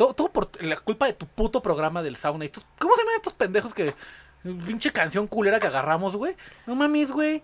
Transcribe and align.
Todo, 0.00 0.14
todo 0.14 0.32
por 0.32 0.48
la 0.62 0.78
culpa 0.78 1.04
de 1.04 1.12
tu 1.12 1.26
puto 1.26 1.60
programa 1.60 2.02
del 2.02 2.16
sauna. 2.16 2.46
¿Y 2.46 2.48
¿Cómo 2.48 2.94
se 2.94 3.02
llaman 3.02 3.16
estos 3.16 3.34
pendejos 3.34 3.74
que... 3.74 3.94
Pinche 4.66 4.90
canción 4.92 5.26
culera 5.26 5.60
que 5.60 5.66
agarramos, 5.66 6.16
güey. 6.16 6.34
No 6.66 6.74
mames, 6.74 7.10
güey. 7.10 7.42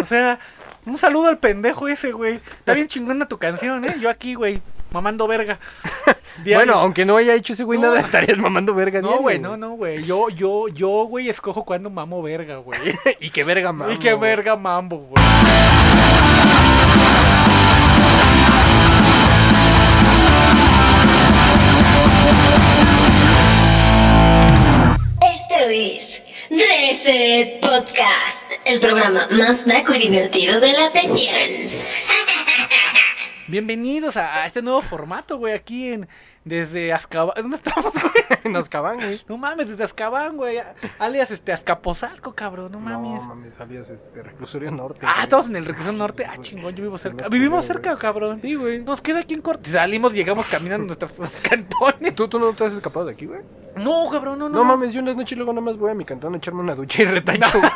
O 0.00 0.04
sea, 0.04 0.38
un 0.86 0.96
saludo 0.96 1.26
al 1.26 1.38
pendejo 1.38 1.88
ese, 1.88 2.12
güey. 2.12 2.34
Está 2.34 2.72
bien 2.72 2.86
chingona 2.86 3.26
tu 3.26 3.36
canción, 3.36 3.84
¿eh? 3.84 3.96
Yo 4.00 4.10
aquí, 4.10 4.36
güey, 4.36 4.62
mamando 4.92 5.26
verga. 5.26 5.58
Diario. 6.44 6.58
Bueno, 6.58 6.74
aunque 6.74 7.04
no 7.04 7.16
haya 7.16 7.34
hecho 7.34 7.54
ese 7.54 7.64
güey 7.64 7.80
No. 7.80 7.88
nada, 7.88 7.98
estarías 7.98 8.38
mamando 8.38 8.72
verga. 8.72 9.02
No, 9.02 9.18
güey, 9.18 9.40
no, 9.40 9.56
no, 9.56 9.70
güey. 9.70 10.04
Yo, 10.04 10.28
yo, 10.28 10.68
yo, 10.68 11.06
güey, 11.06 11.28
escojo 11.28 11.64
cuando 11.64 11.90
mamo 11.90 12.22
verga, 12.22 12.58
güey. 12.58 12.78
Y 13.20 13.30
qué 13.30 13.42
verga, 13.42 13.72
mamá. 13.72 13.92
y 13.92 13.98
qué 13.98 14.14
verga 14.14 14.54
mambo, 14.54 14.98
güey. 14.98 15.24
Es 25.60 26.22
Reset 26.50 27.60
Podcast, 27.60 28.52
el 28.66 28.78
programa 28.78 29.26
más 29.32 29.66
naco 29.66 29.92
y 29.92 29.98
divertido 29.98 30.60
de 30.60 30.72
la 30.72 30.88
región. 30.90 31.80
Bienvenidos 33.48 34.16
a, 34.16 34.42
a 34.42 34.46
este 34.46 34.62
nuevo 34.62 34.82
formato, 34.82 35.36
güey, 35.36 35.54
aquí 35.54 35.92
en... 35.92 36.08
Desde 36.44 36.92
Azkaban... 36.92 37.34
¿Dónde 37.36 37.56
estamos, 37.56 37.92
güey? 37.92 38.28
Nos 38.52 38.68
caban, 38.68 38.96
güey. 38.96 39.20
No 39.28 39.36
mames, 39.36 39.68
desde 39.68 39.84
Azkaban, 39.84 40.36
güey. 40.36 40.58
Alias, 40.98 41.30
este, 41.30 41.52
Azcapotzalco, 41.52 42.34
cabrón, 42.34 42.72
no 42.72 42.80
mames. 42.80 43.20
No 43.22 43.28
mames, 43.28 43.54
salías 43.56 43.90
este 43.90 44.22
reclusorio 44.22 44.70
norte. 44.70 45.00
ah, 45.02 45.12
güey. 45.12 45.22
estamos 45.24 45.46
en 45.46 45.56
el 45.56 45.66
Reclusorio 45.66 45.98
Norte. 45.98 46.24
Ah, 46.26 46.36
chingón, 46.40 46.74
yo 46.74 46.82
vivo 46.84 46.96
cerca. 46.98 47.28
Vivimos 47.28 47.64
cerca, 47.66 47.96
cabrón. 47.98 48.38
Sí, 48.38 48.54
güey. 48.54 48.82
Nos 48.82 49.02
queda 49.02 49.20
aquí 49.20 49.34
en 49.34 49.40
corte. 49.42 49.70
Salimos, 49.70 50.14
llegamos 50.14 50.46
caminando 50.46 50.82
en 50.84 50.86
nuestros 50.98 51.12
cantones. 51.42 52.14
¿Tú, 52.14 52.28
¿Tú 52.28 52.38
no 52.38 52.52
te 52.52 52.64
has 52.64 52.72
escapado 52.72 53.06
de 53.06 53.12
aquí, 53.12 53.26
güey? 53.26 53.40
No, 53.76 54.08
cabrón, 54.10 54.38
no, 54.38 54.48
no. 54.48 54.58
No, 54.58 54.64
mames, 54.64 54.92
yo 54.92 55.00
unas 55.00 55.16
noches 55.16 55.36
luego 55.36 55.52
nada 55.52 55.64
más 55.64 55.76
voy 55.76 55.90
a 55.90 55.94
mi 55.94 56.04
cantón 56.04 56.34
a 56.34 56.38
echarme 56.38 56.60
una 56.62 56.74
ducha 56.74 57.02
y 57.02 57.04
retacho, 57.06 57.58
güey. 57.60 57.70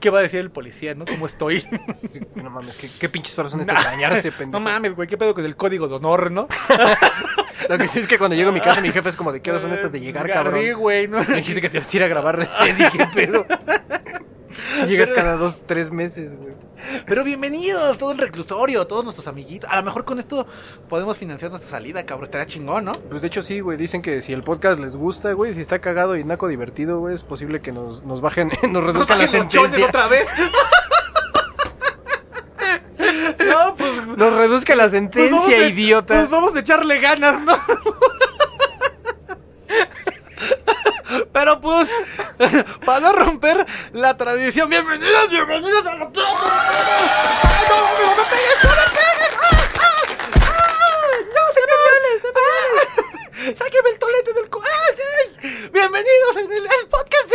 ¿Qué 0.00 0.10
va 0.10 0.20
a 0.20 0.22
decir 0.22 0.40
el 0.40 0.50
policía, 0.50 0.94
no? 0.94 1.04
¿Cómo 1.04 1.26
estoy? 1.26 1.60
Sí, 1.92 2.20
no 2.34 2.50
mames, 2.50 2.76
¿qué, 2.76 2.88
qué 2.98 3.08
pinches 3.08 3.38
horas 3.38 3.52
son 3.52 3.60
estas 3.60 3.84
de 3.84 3.90
bañarse, 3.90 4.32
pendejo. 4.32 4.50
No 4.52 4.60
mames, 4.60 4.94
güey, 4.94 5.08
¿qué 5.08 5.16
pedo 5.16 5.34
con 5.34 5.44
el 5.44 5.56
código 5.56 5.88
de 5.88 5.96
honor, 5.96 6.30
no? 6.30 6.48
Lo 7.68 7.78
que 7.78 7.88
sí 7.88 8.00
es 8.00 8.06
que 8.06 8.18
cuando 8.18 8.36
llego 8.36 8.50
a 8.50 8.52
mi 8.52 8.60
casa, 8.60 8.80
mi 8.80 8.90
jefe 8.90 9.08
es 9.08 9.16
como, 9.16 9.32
¿de 9.32 9.40
qué 9.42 9.50
horas 9.50 9.62
son 9.62 9.72
estas 9.72 9.92
de 9.92 10.00
llegar, 10.00 10.28
cabrón? 10.30 10.60
Sí, 10.60 10.72
güey, 10.72 11.08
no. 11.08 11.18
Me 11.18 11.36
dijiste 11.36 11.60
que 11.60 11.68
te 11.68 11.78
ibas 11.78 11.92
a 11.92 11.96
ir 11.96 12.04
a 12.04 12.08
grabar 12.08 12.36
recién, 12.38 12.76
dije, 12.76 13.08
pero... 13.14 13.46
Llegas 14.88 15.12
cada 15.12 15.36
dos, 15.36 15.62
tres 15.66 15.90
meses, 15.90 16.36
güey. 16.36 16.54
Pero 17.06 17.24
bienvenidos, 17.24 17.98
todo 17.98 18.12
el 18.12 18.18
reclusorio, 18.18 18.86
todos 18.86 19.04
nuestros 19.04 19.28
amiguitos. 19.28 19.70
A 19.70 19.76
lo 19.76 19.82
mejor 19.82 20.04
con 20.04 20.18
esto 20.18 20.46
podemos 20.88 21.16
financiar 21.16 21.50
nuestra 21.50 21.70
salida, 21.70 22.04
cabrón. 22.04 22.24
Estaría 22.24 22.46
chingón, 22.46 22.86
¿no? 22.86 22.92
Pues 22.92 23.20
de 23.20 23.28
hecho 23.28 23.42
sí, 23.42 23.60
güey, 23.60 23.76
dicen 23.76 24.02
que 24.02 24.20
si 24.22 24.32
el 24.32 24.42
podcast 24.42 24.80
les 24.80 24.96
gusta, 24.96 25.32
güey, 25.32 25.54
si 25.54 25.60
está 25.60 25.80
cagado 25.80 26.16
y 26.16 26.24
naco 26.24 26.48
divertido, 26.48 26.98
güey, 27.00 27.14
es 27.14 27.22
posible 27.24 27.60
que 27.60 27.72
nos, 27.72 28.02
nos 28.02 28.20
bajen, 28.20 28.50
nos 28.70 28.82
reduzcan 28.82 29.18
la 29.18 29.24
los 29.24 29.32
chones 29.32 29.52
sentencia. 29.52 29.86
otra 29.86 30.08
vez. 30.08 30.26
no, 33.46 33.76
pues. 33.76 33.90
Nos 34.16 34.32
reduzca 34.34 34.74
la 34.74 34.84
pues 34.84 34.92
sentencia, 34.92 35.68
idiota. 35.68 36.14
Pues 36.14 36.30
vamos 36.30 36.56
a 36.56 36.60
echarle 36.60 36.98
ganas, 36.98 37.40
¿no? 37.42 37.56
Pero 41.32 41.60
pues, 41.60 41.88
para 42.86 43.00
no 43.00 43.12
romper 43.12 43.66
la 43.92 44.16
tradición, 44.16 44.68
bienvenidos, 44.68 45.30
bienvenidos 45.30 45.86
a 45.86 45.94
la 45.96 46.04
¡Ay, 46.04 47.66
no, 47.68 47.76
no 48.00 48.16
me 48.16 48.22
pegues, 48.24 48.64
no 48.64 48.70
me 48.70 48.84
pegues! 48.96 49.30
¡Ah, 49.40 49.66
ah, 49.80 49.98
ah! 50.40 51.16
¡No, 51.34 51.42
señores! 51.54 52.22
¡Ah! 52.36 52.60
¡Sáqueme 53.58 53.90
el 53.90 53.98
tolete 53.98 54.32
del 54.34 54.50
cu... 54.50 54.62
¡Bienvenidos 55.72 56.36
en 56.36 56.52
el, 56.52 56.88
podcast! 56.88 57.32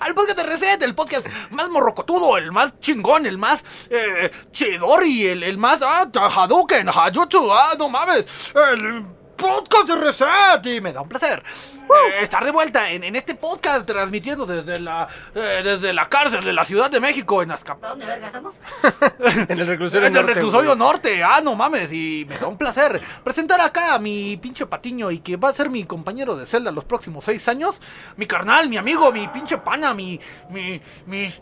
Al 0.00 0.14
podcast 0.14 0.38
de 0.38 0.42
Reset, 0.42 0.82
el 0.82 0.94
podcast 0.94 1.26
más 1.50 1.68
morrocotudo, 1.68 2.38
el 2.38 2.50
más 2.50 2.80
chingón, 2.80 3.26
el 3.26 3.38
más 3.38 3.62
eh, 3.90 4.30
chidori, 4.50 5.28
el, 5.28 5.42
el 5.42 5.58
más 5.58 5.80
ah, 5.82 6.10
Hadouken, 6.12 6.88
Hayutsu, 6.88 7.52
ah, 7.52 7.74
no 7.78 7.88
mames, 7.88 8.24
el 8.54 9.17
podcast 9.38 9.88
de 9.88 9.96
Reset 9.96 10.66
y 10.66 10.80
me 10.80 10.92
da 10.92 11.00
un 11.00 11.08
placer. 11.08 11.42
Eh, 11.42 12.22
estar 12.22 12.44
de 12.44 12.50
vuelta 12.50 12.90
en, 12.90 13.04
en 13.04 13.16
este 13.16 13.34
podcast 13.34 13.86
transmitiendo 13.86 14.44
desde 14.44 14.78
la 14.78 15.08
eh, 15.34 15.62
desde 15.64 15.92
la 15.94 16.06
cárcel 16.06 16.44
de 16.44 16.52
la 16.52 16.64
Ciudad 16.64 16.90
de 16.90 17.00
México 17.00 17.40
en 17.42 17.50
Azkaban. 17.52 17.90
¿Dónde 17.90 18.04
verga 18.04 18.26
estamos? 18.26 18.54
En 19.48 19.58
el 19.58 19.66
reclusorio 19.66 20.06
En 20.06 20.16
el 20.16 20.22
norte, 20.22 20.34
reclusorio 20.34 20.74
norte, 20.74 21.22
ah, 21.22 21.40
no 21.42 21.54
mames, 21.54 21.92
y 21.92 22.26
me 22.28 22.36
da 22.36 22.46
un 22.46 22.58
placer 22.58 23.00
presentar 23.24 23.60
acá 23.60 23.94
a 23.94 23.98
mi 23.98 24.36
pinche 24.36 24.66
patiño 24.66 25.10
y 25.10 25.20
que 25.20 25.36
va 25.36 25.48
a 25.50 25.54
ser 25.54 25.70
mi 25.70 25.84
compañero 25.84 26.36
de 26.36 26.44
celda 26.44 26.70
los 26.72 26.84
próximos 26.84 27.24
seis 27.24 27.46
años, 27.48 27.80
mi 28.16 28.26
carnal, 28.26 28.68
mi 28.68 28.76
amigo, 28.76 29.10
mi 29.12 29.28
pinche 29.28 29.58
pana, 29.58 29.94
mi, 29.94 30.20
mi, 30.50 30.80
mi, 31.06 31.32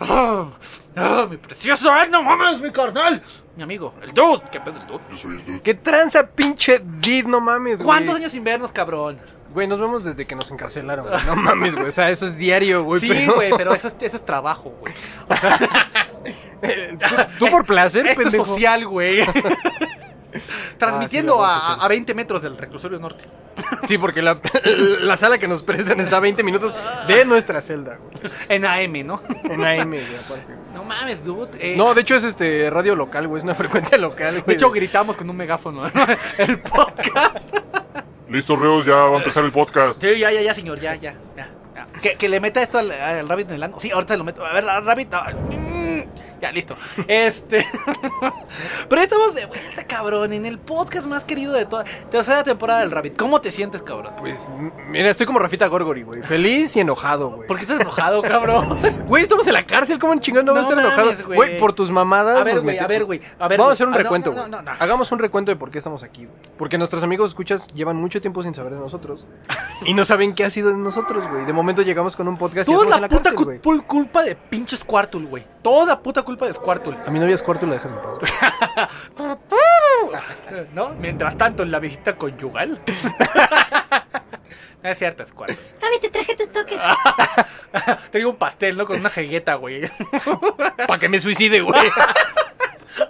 ah, 0.00 0.46
ah, 0.96 1.26
mi 1.28 1.38
precioso, 1.38 1.90
ah, 1.90 2.06
no 2.10 2.22
mames, 2.22 2.60
mi 2.60 2.70
carnal, 2.70 3.22
mi 3.58 3.64
amigo, 3.64 3.92
el 4.00 4.14
dude, 4.14 4.40
¿qué 4.52 4.60
pedo 4.60 4.78
el 4.80 4.86
dude? 4.86 5.60
¿Qué 5.62 5.74
tranza, 5.74 6.24
pinche 6.28 6.80
Did? 7.00 7.26
No 7.26 7.40
mames, 7.40 7.78
güey. 7.78 7.86
¿Cuántos 7.86 8.14
años 8.14 8.30
sin 8.30 8.44
vernos, 8.44 8.70
cabrón? 8.70 9.18
Güey, 9.52 9.66
nos 9.66 9.80
vemos 9.80 10.04
desde 10.04 10.28
que 10.28 10.36
nos 10.36 10.48
encarcelaron, 10.52 11.08
güey. 11.08 11.18
No 11.26 11.34
mames, 11.34 11.74
güey. 11.74 11.88
O 11.88 11.92
sea, 11.92 12.08
eso 12.10 12.24
es 12.26 12.36
diario, 12.38 12.84
güey. 12.84 13.00
Sí, 13.00 13.08
pero- 13.08 13.34
güey, 13.34 13.50
pero 13.56 13.74
eso 13.74 13.88
es, 13.88 13.96
eso 14.00 14.16
es 14.16 14.24
trabajo, 14.24 14.72
güey. 14.78 14.94
¿Tú, 17.08 17.16
tú 17.40 17.50
por 17.50 17.64
placer, 17.64 18.06
Esto 18.06 18.22
es 18.28 18.34
social, 18.34 18.86
güey. 18.86 19.22
Transmitiendo 20.78 21.42
Ah, 21.44 21.60
sí, 21.74 21.80
a, 21.80 21.84
a 21.84 21.88
20 21.88 22.14
metros 22.14 22.42
del 22.42 22.56
reclusorio 22.56 22.98
norte. 22.98 23.24
Sí, 23.86 23.98
porque 23.98 24.22
la, 24.22 24.36
la 25.02 25.16
sala 25.16 25.38
que 25.38 25.48
nos 25.48 25.62
prestan 25.62 26.00
está 26.00 26.18
a 26.18 26.20
20 26.20 26.42
minutos 26.42 26.74
de 27.06 27.24
nuestra 27.24 27.60
celda, 27.62 27.96
güey. 27.96 28.32
En 28.48 28.64
AM, 28.64 29.06
¿no? 29.06 29.20
En 29.44 29.64
AM, 29.64 29.88
güey, 29.90 30.04
aparte. 30.16 30.54
No 30.74 30.84
mames, 30.84 31.24
dude. 31.24 31.50
eh, 31.60 31.76
No, 31.76 31.94
de 31.94 32.02
hecho 32.02 32.14
es 32.16 32.24
este 32.24 32.70
radio 32.70 32.94
local, 32.94 33.26
güey. 33.26 33.38
Es 33.38 33.44
una 33.44 33.54
frecuencia 33.56 33.98
local, 33.98 34.32
güey. 34.34 34.44
De 34.46 34.52
hecho, 34.54 34.70
gritamos 34.70 35.16
con 35.16 35.28
un 35.30 35.36
megáfono 35.36 35.88
¿no? 35.88 36.06
el 36.38 36.58
podcast. 36.60 37.38
Listo, 38.28 38.56
Reos, 38.56 38.84
ya 38.84 38.94
va 38.94 39.14
a 39.16 39.18
empezar 39.18 39.44
el 39.44 39.52
podcast. 39.52 40.00
Sí, 40.00 40.18
ya, 40.18 40.30
ya, 40.30 40.42
ya, 40.42 40.54
señor, 40.54 40.78
ya, 40.78 40.94
ya. 40.96 41.14
ya, 41.36 41.48
ya. 41.74 41.86
Que, 42.02 42.16
que 42.16 42.28
le 42.28 42.40
meta 42.40 42.62
esto 42.62 42.78
al, 42.78 42.92
al 42.92 43.26
rabbit 43.28 43.48
en 43.48 43.54
el 43.56 43.62
ano. 43.62 43.80
Sí, 43.80 43.90
ahorita 43.90 44.16
lo 44.18 44.24
meto. 44.24 44.44
A 44.44 44.52
ver, 44.52 44.64
la 44.64 44.80
rabbit. 44.80 45.10
no. 45.10 45.18
Ya, 46.40 46.52
listo. 46.52 46.76
Este. 47.08 47.66
Pero 48.88 49.02
estamos 49.02 49.34
de 49.34 49.46
vuelta, 49.46 49.84
cabrón, 49.86 50.32
en 50.32 50.46
el 50.46 50.58
podcast 50.58 51.06
más 51.06 51.24
querido 51.24 51.52
de 51.52 51.64
toda. 51.66 51.84
Tercera 52.10 52.44
temporada 52.44 52.80
del 52.80 52.90
rabbit. 52.90 53.16
¿Cómo 53.18 53.40
te 53.40 53.50
sientes, 53.50 53.82
cabrón? 53.82 54.12
Pues, 54.18 54.50
mira, 54.88 55.10
estoy 55.10 55.26
como 55.26 55.38
Rafita 55.38 55.66
Gorgori, 55.66 56.02
güey. 56.02 56.22
Feliz 56.22 56.76
y 56.76 56.80
enojado, 56.80 57.30
güey. 57.30 57.46
¿Por 57.48 57.56
qué 57.56 57.62
estás 57.62 57.80
enojado, 57.80 58.22
cabrón? 58.22 58.78
Güey, 59.08 59.22
estamos 59.22 59.46
en 59.46 59.54
la 59.54 59.64
cárcel, 59.66 59.98
¿cómo 59.98 60.12
en 60.12 60.20
chingón 60.20 60.44
no 60.44 60.52
vas 60.52 60.64
a 60.66 60.74
No 60.74 60.80
estar 60.80 60.84
enojado? 60.84 61.24
güey. 61.26 61.36
Güey, 61.36 61.58
por 61.58 61.72
tus 61.72 61.90
mamadas. 61.90 62.40
A 62.40 62.44
ver, 62.44 62.60
güey, 62.60 62.78
a 62.78 62.86
ver, 62.86 63.04
güey, 63.04 63.20
a 63.38 63.48
ver, 63.48 63.58
Vamos 63.58 63.70
a 63.70 63.74
hacer 63.74 63.86
un 63.86 63.94
Ah, 63.94 63.96
no, 63.96 64.02
recuento, 64.02 64.30
no, 64.34 64.42
no, 64.48 64.48
no, 64.48 64.62
no. 64.62 64.70
Hagamos 64.78 65.10
un 65.12 65.18
recuento 65.18 65.50
de 65.50 65.56
por 65.56 65.70
qué 65.70 65.78
estamos 65.78 66.02
aquí, 66.02 66.26
güey. 66.26 66.36
Porque 66.58 66.76
nuestros 66.78 67.02
amigos 67.02 67.28
escuchas 67.30 67.68
llevan 67.74 67.96
mucho 67.96 68.20
tiempo 68.20 68.42
sin 68.42 68.54
saber 68.54 68.74
de 68.74 68.78
nosotros. 68.78 69.26
y 69.86 69.94
no 69.94 70.04
saben 70.04 70.34
qué 70.34 70.44
ha 70.44 70.50
sido 70.50 70.70
de 70.70 70.76
nosotros, 70.76 71.26
güey. 71.28 71.46
De 71.46 71.52
momento 71.52 71.82
llegamos 71.82 72.16
con 72.16 72.28
un 72.28 72.36
podcast 72.36 72.68
y 72.68 72.72
Toda 72.72 72.84
estamos 72.84 73.00
la 73.00 73.08
la 73.08 73.08
puta 73.08 73.34
cárcel, 73.34 73.84
culpa 73.86 74.22
de 74.22 74.34
pinche 74.36 74.76
Squirtle, 74.76 75.26
güey. 75.26 75.46
Toda 75.62 76.00
puta 76.02 76.22
culpa 76.28 76.46
de 76.46 76.52
Squirtle. 76.52 76.98
A 77.06 77.10
mi 77.10 77.18
novia 77.18 77.36
y 77.36 77.66
la 77.66 77.72
dejas 77.72 77.90
en 77.90 77.96
paz. 77.96 78.18
¿No? 80.74 80.90
Mientras 80.96 81.38
tanto, 81.38 81.62
en 81.62 81.70
la 81.70 81.78
visita 81.78 82.16
conyugal. 82.16 82.80
No 84.80 84.88
es 84.90 84.96
cierto, 84.96 85.24
Squirtle. 85.26 85.58
Ravi, 85.80 85.98
te 85.98 86.08
traje 86.08 86.36
tus 86.36 86.52
toques. 86.52 86.80
Tengo 88.12 88.30
un 88.30 88.36
pastel, 88.36 88.76
¿no? 88.76 88.86
Con 88.86 89.00
una 89.00 89.10
cegueta, 89.10 89.56
güey. 89.56 89.90
Para 90.86 91.00
que 91.00 91.08
me 91.08 91.18
suicide, 91.18 91.62
güey. 91.62 91.90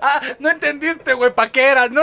Ah, 0.00 0.18
no 0.38 0.48
entendiste, 0.48 1.12
güey, 1.12 1.34
pa' 1.34 1.48
qué 1.48 1.66
era, 1.66 1.88
¿no? 1.88 2.00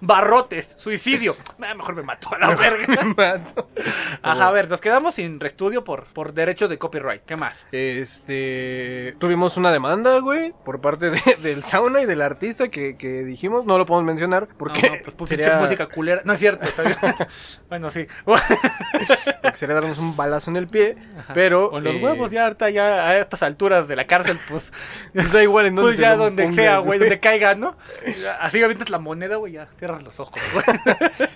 Barrotes, 0.00 0.74
suicidio. 0.76 1.36
Ah, 1.60 1.74
mejor 1.74 1.96
me 1.96 2.02
mato 2.02 2.30
a 2.32 2.38
la 2.38 2.54
verga. 2.54 2.86
Me 3.04 3.14
mato. 3.14 3.68
Ajá, 4.22 4.46
a 4.48 4.50
ver, 4.52 4.70
nos 4.70 4.80
quedamos 4.80 5.16
sin 5.16 5.38
reestudio 5.38 5.84
por, 5.84 6.04
por 6.06 6.32
derechos 6.32 6.70
de 6.70 6.78
copyright. 6.78 7.22
¿Qué 7.24 7.36
más? 7.36 7.66
Este. 7.72 9.14
Tuvimos 9.18 9.56
una 9.58 9.70
demanda, 9.70 10.18
güey, 10.20 10.54
por 10.64 10.80
parte 10.80 11.10
de- 11.10 11.36
del 11.42 11.62
sauna 11.62 12.00
y 12.00 12.06
del 12.06 12.22
artista 12.22 12.68
que, 12.68 12.96
que 12.96 13.24
dijimos. 13.24 13.66
No 13.66 13.76
lo 13.76 13.84
podemos 13.84 14.06
mencionar 14.06 14.48
porque 14.56 14.80
no, 14.88 14.96
no, 14.96 15.02
pues 15.02 15.14
puse 15.14 15.34
sería, 15.36 15.58
música 15.58 15.86
culera. 15.86 16.22
No 16.24 16.32
es 16.32 16.38
cierto, 16.38 16.66
está 16.66 16.82
bien. 16.84 16.96
bueno, 17.68 17.90
sí. 17.90 18.06
sería 19.52 19.74
darnos 19.74 19.98
un 19.98 20.16
balazo 20.16 20.50
en 20.50 20.56
el 20.56 20.68
pie. 20.68 20.96
Pero. 21.34 21.70
Con 21.70 21.84
los 21.84 21.96
eh, 21.96 22.00
huevos 22.02 22.30
ya 22.30 22.44
ahorita, 22.44 22.70
ya 22.70 23.08
a 23.08 23.18
estas 23.18 23.42
alturas 23.42 23.88
de 23.88 23.96
la 23.96 24.06
cárcel, 24.06 24.38
pues. 24.48 24.72
pues 25.12 25.32
da 25.32 25.42
igual 25.42 25.66
en 25.66 25.76
Pues 25.76 25.96
te 25.96 26.02
ya 26.02 26.16
lo 26.16 26.24
donde 26.24 26.50
sea, 26.52 26.78
güey, 26.78 26.98
donde 26.98 27.20
caiga, 27.20 27.54
¿no? 27.56 27.76
Así 28.40 28.62
avientas 28.62 28.88
la 28.88 28.98
moneda, 28.98 29.36
güey, 29.36 29.52
ya 29.54 29.68
cierras 29.88 30.04
los 30.04 30.20
ojos, 30.20 30.40
güey. 30.52 30.64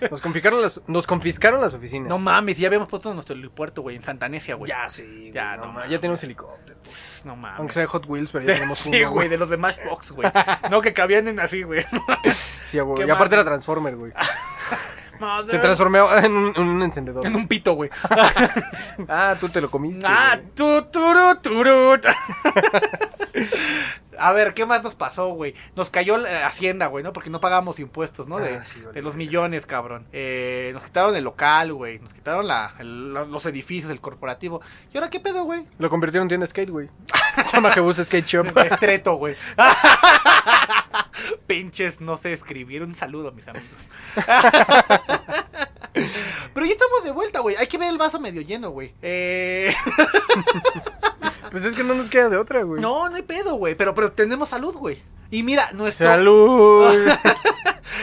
Nos 0.10 0.20
confiscaron 0.20 0.60
las, 0.62 0.80
nos 0.86 1.06
confiscaron 1.06 1.60
las 1.60 1.74
oficinas. 1.74 2.08
No 2.08 2.18
mames, 2.18 2.58
ya 2.58 2.66
habíamos 2.66 2.88
puesto 2.88 3.12
nuestro 3.14 3.34
helipuerto, 3.34 3.82
güey, 3.82 3.96
en 3.96 4.02
Santanesia, 4.02 4.54
güey. 4.56 4.68
Ya, 4.70 4.88
sí. 4.90 5.30
Ya, 5.32 5.52
Ya, 5.52 5.56
no 5.56 5.66
no, 5.66 5.72
mames. 5.72 5.90
ya 5.90 5.98
tenemos 6.00 6.22
helicóptero. 6.22 6.78
No 7.24 7.36
mames. 7.36 7.58
Aunque 7.58 7.72
sea 7.74 7.80
de 7.82 7.86
Hot 7.86 8.04
Wheels, 8.06 8.30
pero 8.32 8.44
ya 8.44 8.54
tenemos 8.54 8.84
uno. 8.86 8.96
Sí, 8.96 9.04
güey, 9.04 9.28
de 9.28 9.38
los 9.38 9.48
de 9.48 9.56
Matchbox, 9.56 10.12
güey. 10.12 10.30
No, 10.70 10.80
que 10.80 10.92
cabían 10.92 11.28
en 11.28 11.40
así, 11.40 11.62
güey. 11.62 11.84
Sí, 12.66 12.78
güey. 12.80 12.96
¿Qué 12.96 13.06
Y 13.06 13.10
aparte 13.10 13.36
más? 13.36 13.42
era 13.42 13.44
Transformer, 13.44 13.96
güey. 13.96 14.12
Madre. 15.22 15.48
Se 15.48 15.58
transformó 15.58 16.12
en 16.22 16.32
un, 16.36 16.52
en 16.56 16.62
un 16.62 16.82
encendedor. 16.82 17.24
En 17.26 17.34
un 17.34 17.48
pito, 17.48 17.72
güey. 17.74 17.88
Ah, 19.08 19.34
tú 19.40 19.48
te 19.48 19.60
lo 19.60 19.70
comiste. 19.70 20.04
Ah, 20.06 20.36
güey. 20.36 20.48
tu, 20.54 20.82
turu, 20.90 21.36
turu. 21.42 21.98
A 24.18 24.32
ver, 24.32 24.52
¿qué 24.54 24.66
más 24.66 24.82
nos 24.84 24.94
pasó, 24.94 25.28
güey? 25.30 25.54
Nos 25.74 25.88
cayó 25.90 26.16
la 26.18 26.46
Hacienda, 26.46 26.86
güey, 26.86 27.02
¿no? 27.02 27.12
Porque 27.14 27.30
no 27.30 27.40
pagamos 27.40 27.80
impuestos, 27.80 28.28
¿no? 28.28 28.38
De, 28.38 28.56
Ah, 28.58 28.64
sí, 28.64 28.78
vale. 28.80 28.92
de 28.92 29.02
los 29.02 29.16
millones, 29.16 29.64
cabrón. 29.66 30.06
Eh, 30.12 30.70
nos 30.74 30.82
quitaron 30.84 31.16
el 31.16 31.24
local, 31.24 31.72
güey. 31.72 31.98
Nos 31.98 32.12
quitaron 32.12 32.46
la, 32.46 32.74
el- 32.78 33.14
los 33.14 33.46
edificios, 33.46 33.90
el 33.90 34.00
corporativo. 34.00 34.60
¿Y 34.92 34.98
ahora 34.98 35.08
qué 35.10 35.18
pedo, 35.18 35.44
güey? 35.44 35.64
Lo 35.78 35.88
convirtieron 35.90 36.26
en 36.26 36.28
tienda 36.28 36.46
skate, 36.46 36.70
güey. 36.70 36.88
Se 37.46 37.56
llama 37.56 37.70
Jebus 37.72 37.96
Skate 37.96 38.26
Shop. 38.26 38.56
Estreto, 38.58 39.14
güey. 39.14 39.34
Pinches, 41.46 42.00
no 42.00 42.16
sé 42.16 42.32
escribir. 42.32 42.82
Un 42.82 42.94
saludo, 42.94 43.32
mis 43.32 43.48
amigos. 43.48 43.68
Pero 46.54 46.66
ya 46.66 46.72
estamos 46.72 47.04
de 47.04 47.10
vuelta, 47.10 47.40
güey. 47.40 47.56
Hay 47.56 47.66
que 47.66 47.78
ver 47.78 47.88
el 47.88 47.98
vaso 47.98 48.20
medio 48.20 48.42
lleno, 48.42 48.70
güey. 48.70 48.94
Eh... 49.02 49.74
Pues 51.50 51.64
es 51.64 51.74
que 51.74 51.84
no 51.84 51.92
nos 51.94 52.08
queda 52.08 52.30
de 52.30 52.38
otra, 52.38 52.62
güey. 52.62 52.80
No, 52.80 53.10
no 53.10 53.16
hay 53.16 53.20
pedo, 53.20 53.56
güey. 53.56 53.74
Pero, 53.74 53.94
pero 53.94 54.10
tenemos 54.10 54.48
salud, 54.48 54.74
güey. 54.74 54.96
Y 55.30 55.42
mira, 55.42 55.70
nuestro. 55.72 56.06
¡Salud! 56.06 57.10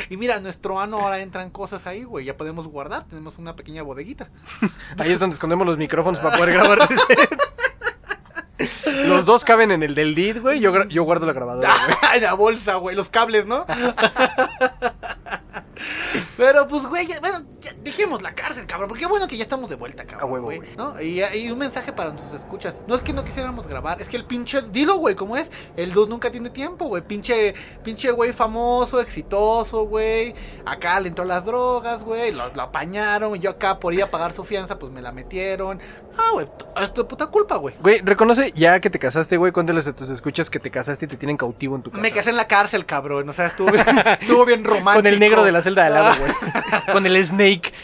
Y 0.09 0.17
mira, 0.17 0.39
nuestro 0.39 0.79
ano 0.79 0.99
ahora 0.99 1.19
entran 1.19 1.49
cosas 1.49 1.85
ahí, 1.87 2.03
güey. 2.03 2.25
Ya 2.25 2.37
podemos 2.37 2.67
guardar. 2.67 3.05
Tenemos 3.07 3.37
una 3.37 3.55
pequeña 3.55 3.83
bodeguita. 3.83 4.29
Ahí 4.97 5.11
es 5.11 5.19
donde 5.19 5.33
escondemos 5.33 5.65
los 5.65 5.77
micrófonos 5.77 6.19
para 6.19 6.37
poder 6.37 6.53
grabar. 6.53 6.79
Los 9.05 9.25
dos 9.25 9.43
caben 9.45 9.71
en 9.71 9.83
el 9.83 9.95
del 9.95 10.15
lead, 10.15 10.41
güey. 10.41 10.59
Yo, 10.59 10.87
yo 10.87 11.03
guardo 11.03 11.25
la 11.25 11.33
grabadora, 11.33 11.73
en 12.15 12.23
la 12.23 12.33
bolsa, 12.33 12.75
güey. 12.75 12.95
Los 12.95 13.09
cables, 13.09 13.45
¿no? 13.45 13.65
Pero 16.37 16.67
pues, 16.67 16.85
güey, 16.85 17.07
bueno, 17.21 17.43
ya 17.69 17.79
dejemos 17.83 18.21
la 18.21 18.33
cárcel, 18.33 18.65
cabrón. 18.65 18.89
Porque 18.89 19.05
bueno 19.05 19.27
que 19.27 19.37
ya 19.37 19.43
estamos 19.43 19.69
de 19.69 19.75
vuelta, 19.75 20.05
cabrón. 20.05 20.29
A 20.29 20.31
huevo, 20.31 20.45
güey. 20.45 20.61
¿no? 20.77 21.01
Y, 21.01 21.23
y 21.23 21.51
un 21.51 21.57
mensaje 21.59 21.93
para 21.93 22.09
nuestros 22.11 22.33
escuchas. 22.33 22.81
No 22.87 22.95
es 22.95 23.01
que 23.01 23.13
no 23.13 23.23
quisiéramos 23.23 23.67
grabar, 23.67 24.01
es 24.01 24.09
que 24.09 24.17
el 24.17 24.25
pinche. 24.25 24.61
Dilo, 24.71 24.97
güey, 24.97 25.15
¿cómo 25.15 25.37
es? 25.37 25.51
El 25.75 25.91
dude 25.91 26.09
nunca 26.09 26.31
tiene 26.31 26.49
tiempo, 26.49 26.85
güey. 26.87 27.01
Pinche, 27.01 27.53
pinche, 27.83 28.11
güey, 28.11 28.33
famoso, 28.33 28.99
exitoso, 28.99 29.83
güey. 29.83 30.33
Acá 30.65 30.99
le 30.99 31.09
entró 31.09 31.25
las 31.25 31.45
drogas, 31.45 32.03
güey. 32.03 32.31
Lo, 32.31 32.53
lo 32.53 32.61
apañaron. 32.61 33.35
Y 33.35 33.39
yo 33.39 33.51
acá 33.51 33.79
por 33.79 33.93
ir 33.93 34.03
a 34.03 34.11
pagar 34.11 34.33
su 34.33 34.43
fianza, 34.43 34.77
pues 34.79 34.91
me 34.91 35.01
la 35.01 35.11
metieron. 35.11 35.79
No, 36.17 36.33
güey, 36.33 36.47
es 36.81 36.93
tu 36.93 37.07
puta 37.07 37.27
culpa, 37.27 37.55
güey. 37.55 37.75
Güey, 37.79 38.01
reconoce 38.01 38.51
ya 38.55 38.79
que 38.79 38.89
te 38.89 38.99
casaste, 38.99 39.37
güey. 39.37 39.51
Cuéntales 39.51 39.87
a 39.87 39.95
tus 39.95 40.09
escuchas 40.09 40.49
que 40.49 40.59
te 40.59 40.71
casaste 40.71 41.05
y 41.05 41.07
te 41.07 41.17
tienen 41.17 41.37
cautivo 41.37 41.75
en 41.75 41.83
tu 41.83 41.91
casa. 41.91 42.01
Me 42.01 42.11
casé 42.11 42.29
en 42.31 42.37
la 42.37 42.47
cárcel, 42.47 42.85
cabrón. 42.85 43.29
O 43.29 43.33
sea, 43.33 43.45
estuvo 43.47 43.71
bien, 43.71 43.85
estuvo 44.19 44.45
bien 44.45 44.63
romántico. 44.63 44.95
Con 44.95 45.07
el 45.07 45.19
negro 45.19 45.43
de 45.43 45.51
la 45.51 45.61
celda 45.61 45.81
de 45.83 45.87
al 45.87 45.93
lado, 45.93 46.15
güey. 46.19 46.31
Con 46.91 47.05
el 47.05 47.23
Snake. 47.25 47.58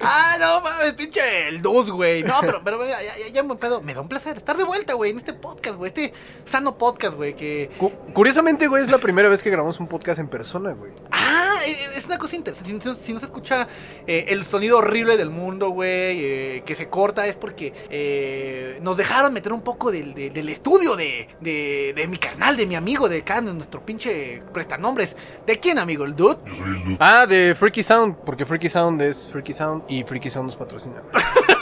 ah, 0.00 0.36
no 0.40 0.60
mames, 0.60 0.92
pinche 0.94 1.48
el 1.48 1.62
dude, 1.62 1.90
güey. 1.90 2.22
No, 2.22 2.34
pero, 2.40 2.62
pero 2.62 2.86
ya, 2.86 2.98
ya, 3.02 3.28
ya 3.32 3.42
me 3.42 3.56
pedo. 3.56 3.80
Me 3.80 3.94
da 3.94 4.00
un 4.00 4.08
placer 4.08 4.36
estar 4.36 4.56
de 4.56 4.64
vuelta, 4.64 4.94
güey, 4.94 5.10
en 5.12 5.18
este 5.18 5.32
podcast, 5.32 5.76
güey. 5.76 5.88
Este 5.88 6.12
sano 6.44 6.76
podcast, 6.76 7.16
güey, 7.16 7.34
que... 7.34 7.70
Cu- 7.78 7.92
curiosamente, 8.12 8.66
güey, 8.66 8.82
es 8.82 8.90
la 8.90 8.98
primera 8.98 9.28
vez 9.28 9.42
que 9.42 9.50
grabamos 9.50 9.78
un 9.80 9.86
podcast 9.88 10.20
en 10.20 10.28
persona, 10.28 10.72
güey. 10.72 10.92
Ah, 11.12 11.45
es 11.72 12.06
una 12.06 12.18
cosa 12.18 12.36
interesante. 12.36 12.70
Si, 12.80 12.88
no- 12.88 12.94
si 12.94 13.12
no 13.12 13.20
se 13.20 13.26
escucha 13.26 13.66
eh, 14.06 14.26
el 14.28 14.44
sonido 14.44 14.78
horrible 14.78 15.16
del 15.16 15.30
mundo, 15.30 15.70
güey, 15.70 15.88
eh, 16.24 16.62
que 16.66 16.74
se 16.74 16.88
corta, 16.88 17.26
es 17.26 17.36
porque 17.36 17.72
eh, 17.90 18.78
nos 18.82 18.96
dejaron 18.96 19.32
meter 19.32 19.52
un 19.52 19.62
poco 19.62 19.90
del, 19.90 20.14
de- 20.14 20.30
del 20.30 20.48
estudio 20.48 20.96
de, 20.96 21.28
de, 21.40 21.92
de 21.96 22.08
mi 22.08 22.18
carnal, 22.18 22.56
de 22.56 22.66
mi 22.66 22.74
amigo, 22.74 23.08
de 23.08 23.18
acá, 23.18 23.40
de 23.40 23.52
nuestro 23.52 23.84
pinche 23.84 24.42
prestanombres. 24.52 25.16
¿De 25.46 25.58
quién, 25.58 25.78
amigo? 25.78 26.04
¿El 26.04 26.14
dude? 26.14 26.38
Yo 26.46 26.54
soy 26.54 26.68
el 26.70 26.84
dude. 26.84 26.96
Ah, 27.00 27.26
de 27.26 27.54
Freaky 27.54 27.82
Sound, 27.82 28.16
porque 28.24 28.44
Freaky 28.46 28.68
Sound 28.68 29.02
es 29.02 29.28
Freaky 29.30 29.52
Sound 29.52 29.82
y 29.88 30.04
Freaky 30.04 30.30
Sound 30.30 30.46
nos 30.46 30.56
patrocina. 30.56 31.02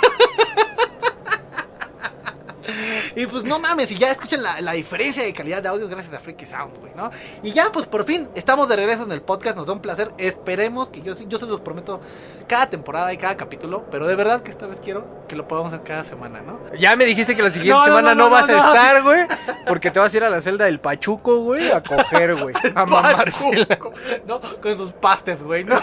Y 3.16 3.26
pues 3.26 3.44
no 3.44 3.58
mames, 3.58 3.90
y 3.90 3.96
ya 3.96 4.10
escuchen 4.10 4.42
la, 4.42 4.60
la 4.60 4.72
diferencia 4.72 5.22
de 5.22 5.32
calidad 5.32 5.62
de 5.62 5.68
audios 5.68 5.88
gracias 5.88 6.12
a 6.14 6.20
Freaky 6.20 6.46
Sound, 6.46 6.78
güey, 6.80 6.92
¿no? 6.94 7.10
Y 7.42 7.52
ya, 7.52 7.70
pues 7.72 7.86
por 7.86 8.04
fin, 8.04 8.28
estamos 8.34 8.68
de 8.68 8.76
regreso 8.76 9.04
en 9.04 9.12
el 9.12 9.22
podcast, 9.22 9.56
nos 9.56 9.66
da 9.66 9.72
un 9.72 9.80
placer. 9.80 10.10
Esperemos 10.18 10.90
que 10.90 11.00
yo, 11.02 11.14
sí- 11.14 11.26
yo 11.28 11.38
se 11.38 11.46
los 11.46 11.60
prometo 11.60 12.00
cada 12.48 12.68
temporada 12.68 13.12
y 13.12 13.16
cada 13.16 13.36
capítulo, 13.36 13.84
pero 13.90 14.06
de 14.06 14.16
verdad 14.16 14.42
que 14.42 14.50
esta 14.50 14.66
vez 14.66 14.78
quiero 14.82 15.24
que 15.28 15.36
lo 15.36 15.46
podamos 15.46 15.72
hacer 15.72 15.84
cada 15.84 16.04
semana, 16.04 16.40
¿no? 16.42 16.60
Ya 16.78 16.96
me 16.96 17.04
dijiste 17.04 17.36
que 17.36 17.42
la 17.42 17.50
siguiente 17.50 17.78
No, 17.78 17.84
semana 17.84 18.14
no, 18.14 18.24
no, 18.24 18.24
no, 18.24 18.30
vas 18.30 18.48
no, 18.48 18.54
a 18.62 18.66
estar, 18.68 19.02
güey. 19.02 19.26
Porque 19.66 19.90
te 19.90 19.98
vas 20.00 20.12
a 20.12 20.16
ir 20.16 20.24
a 20.24 20.30
la 20.30 20.40
celda 20.42 20.64
del 20.66 20.80
Pachuco, 20.80 21.38
güey, 21.40 21.70
a 21.70 21.82
coger, 21.82 22.34
güey. 22.34 22.54
A. 22.74 22.84
Pachuco, 22.86 23.92
¿No? 24.26 24.40
Con 24.60 24.76
sus 24.76 24.92
pastes, 24.92 25.42
güey, 25.42 25.64
¿no? 25.64 25.80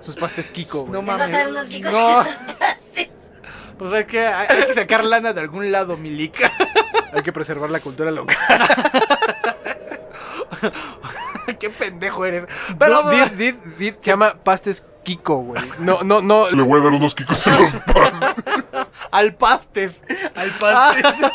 Sus 0.00 0.16
pastes 0.16 0.48
Kiko, 0.48 0.80
güey. 0.82 0.92
No 0.92 1.02
mames. 1.02 1.46
unos 1.48 1.68
No. 1.92 2.24
Pues 3.78 3.92
hay 3.92 4.04
que, 4.04 4.26
hay, 4.26 4.46
hay 4.48 4.66
que 4.66 4.74
sacar 4.74 5.04
lana 5.04 5.32
de 5.32 5.40
algún 5.40 5.70
lado, 5.72 5.96
milica. 5.96 6.50
Hay 7.12 7.22
que 7.22 7.32
preservar 7.32 7.70
la 7.70 7.80
cultura 7.80 8.10
local. 8.10 8.36
Qué 11.58 11.70
pendejo 11.70 12.24
eres. 12.26 12.44
Pero, 12.78 13.02
Did- 13.10 13.30
Did- 13.38 13.60
Did 13.78 13.94
se 14.00 14.10
llama 14.10 14.34
pastes 14.42 14.82
Kiko, 15.06 15.36
güey. 15.36 15.62
No, 15.78 16.02
no, 16.02 16.20
no. 16.20 16.50
Le 16.50 16.62
voy 16.64 16.80
a 16.80 16.82
dar 16.84 16.92
unos 16.92 17.14
kikos 17.14 17.46
en 17.46 17.52
los 17.62 17.70
pasos. 17.94 18.34
al 19.12 19.34
pastes. 19.36 20.02
Al 20.34 20.50
pastes. 20.50 21.30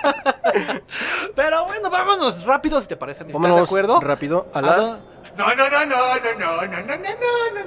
Pero 1.35 1.65
bueno, 1.67 1.89
vámonos 1.89 2.43
rápido 2.43 2.81
si 2.81 2.87
te 2.87 2.97
parece. 2.97 3.21
¿Estás 3.21 3.33
Vámonos 3.33 3.57
de 3.59 3.63
acuerdo? 3.63 4.01
rápido 4.01 4.47
a 4.53 4.59
Ah, 4.59 4.61
las... 4.61 5.09
No, 5.37 5.47
no, 5.47 5.55
no, 5.55 5.69
no, 5.69 5.85
no, 5.85 5.85
no, 5.85 6.67
no, 6.67 6.67
no, 6.67 6.67
no, 6.67 6.97
no, 6.97 6.97
no, 6.97 6.97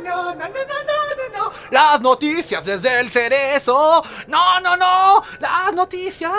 no, 0.03 0.35
no, 0.35 0.35
no, 0.35 0.35
no, 0.35 0.45
no, 0.45 0.49
no, 0.53 1.39
no. 1.39 1.53
Las 1.71 1.99
noticias 2.03 2.63
desde 2.63 3.01
el 3.01 3.11
cerezo. 3.11 4.05
No, 4.27 4.61
no, 4.61 4.77
no. 4.77 5.23
Las 5.39 5.73
noticias 5.73 6.31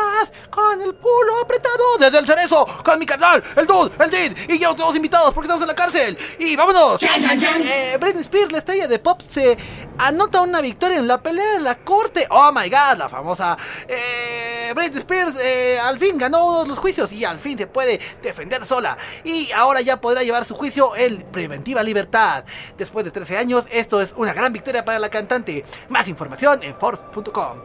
con 0.52 0.80
el 0.84 0.94
culo 0.96 1.40
apretado 1.42 1.98
desde 2.00 2.20
el 2.20 2.28
cerezo. 2.28 2.68
Con 2.84 3.00
mi 3.00 3.08
canal, 3.08 3.44
el 3.56 3.66
Dude, 3.66 3.92
el 4.04 4.12
Did. 4.12 4.38
Y 4.52 4.60
ya 4.60 4.68
nos 4.68 4.76
tenemos 4.76 4.96
invitados 4.96 5.34
porque 5.34 5.48
estamos 5.48 5.64
en 5.64 5.68
la 5.70 5.74
cárcel. 5.76 6.16
Y 6.38 6.56
vámonos. 6.56 7.02
Eh, 7.02 7.98
Britney 8.00 8.22
Spears, 8.22 8.52
la 8.52 8.60
estrella 8.60 8.88
de 8.88 9.00
pop, 9.00 9.20
se 9.28 9.55
anota 9.98 10.42
una 10.42 10.62
victoria 10.62 10.98
en 10.98 11.08
la 11.08 11.22
pelea 11.22 11.58
en 11.58 11.64
la 11.64 11.76
corte. 11.76 12.28
Oh 12.30 12.52
my 12.52 12.70
god, 12.70 12.98
la 12.98 13.10
famosa 13.10 13.58
eh, 13.88 14.74
Britney 14.76 15.00
Spears 15.00 15.36
eh, 15.40 15.80
al 15.80 15.98
fin 15.98 16.18
ganó 16.18 16.66
los 16.66 16.78
juicios 16.78 17.12
y 17.12 17.26
al 17.26 17.38
fin 17.38 17.58
se 17.58 17.68
puede 17.68 18.00
defender 18.22 18.66
sola. 18.66 18.98
Y 19.24 19.52
ahora 19.52 19.82
ya 19.82 20.00
podrá 20.02 20.24
llevar 20.24 20.46
su 20.46 20.56
juicio 20.56 20.96
en 20.96 21.22
preventiva 21.32 21.84
libertad. 21.84 22.44
Después 22.78 23.06
de 23.06 23.12
13 23.12 23.38
años, 23.38 23.66
esto 23.72 24.02
es 24.02 24.14
una 24.18 24.34
gran 24.34 24.52
victoria 24.54 24.84
para 24.84 25.00
la 25.00 25.10
cantante. 25.10 25.64
Más 25.90 26.08
información 26.08 26.62
en 26.64 26.76
force.com. 26.76 27.62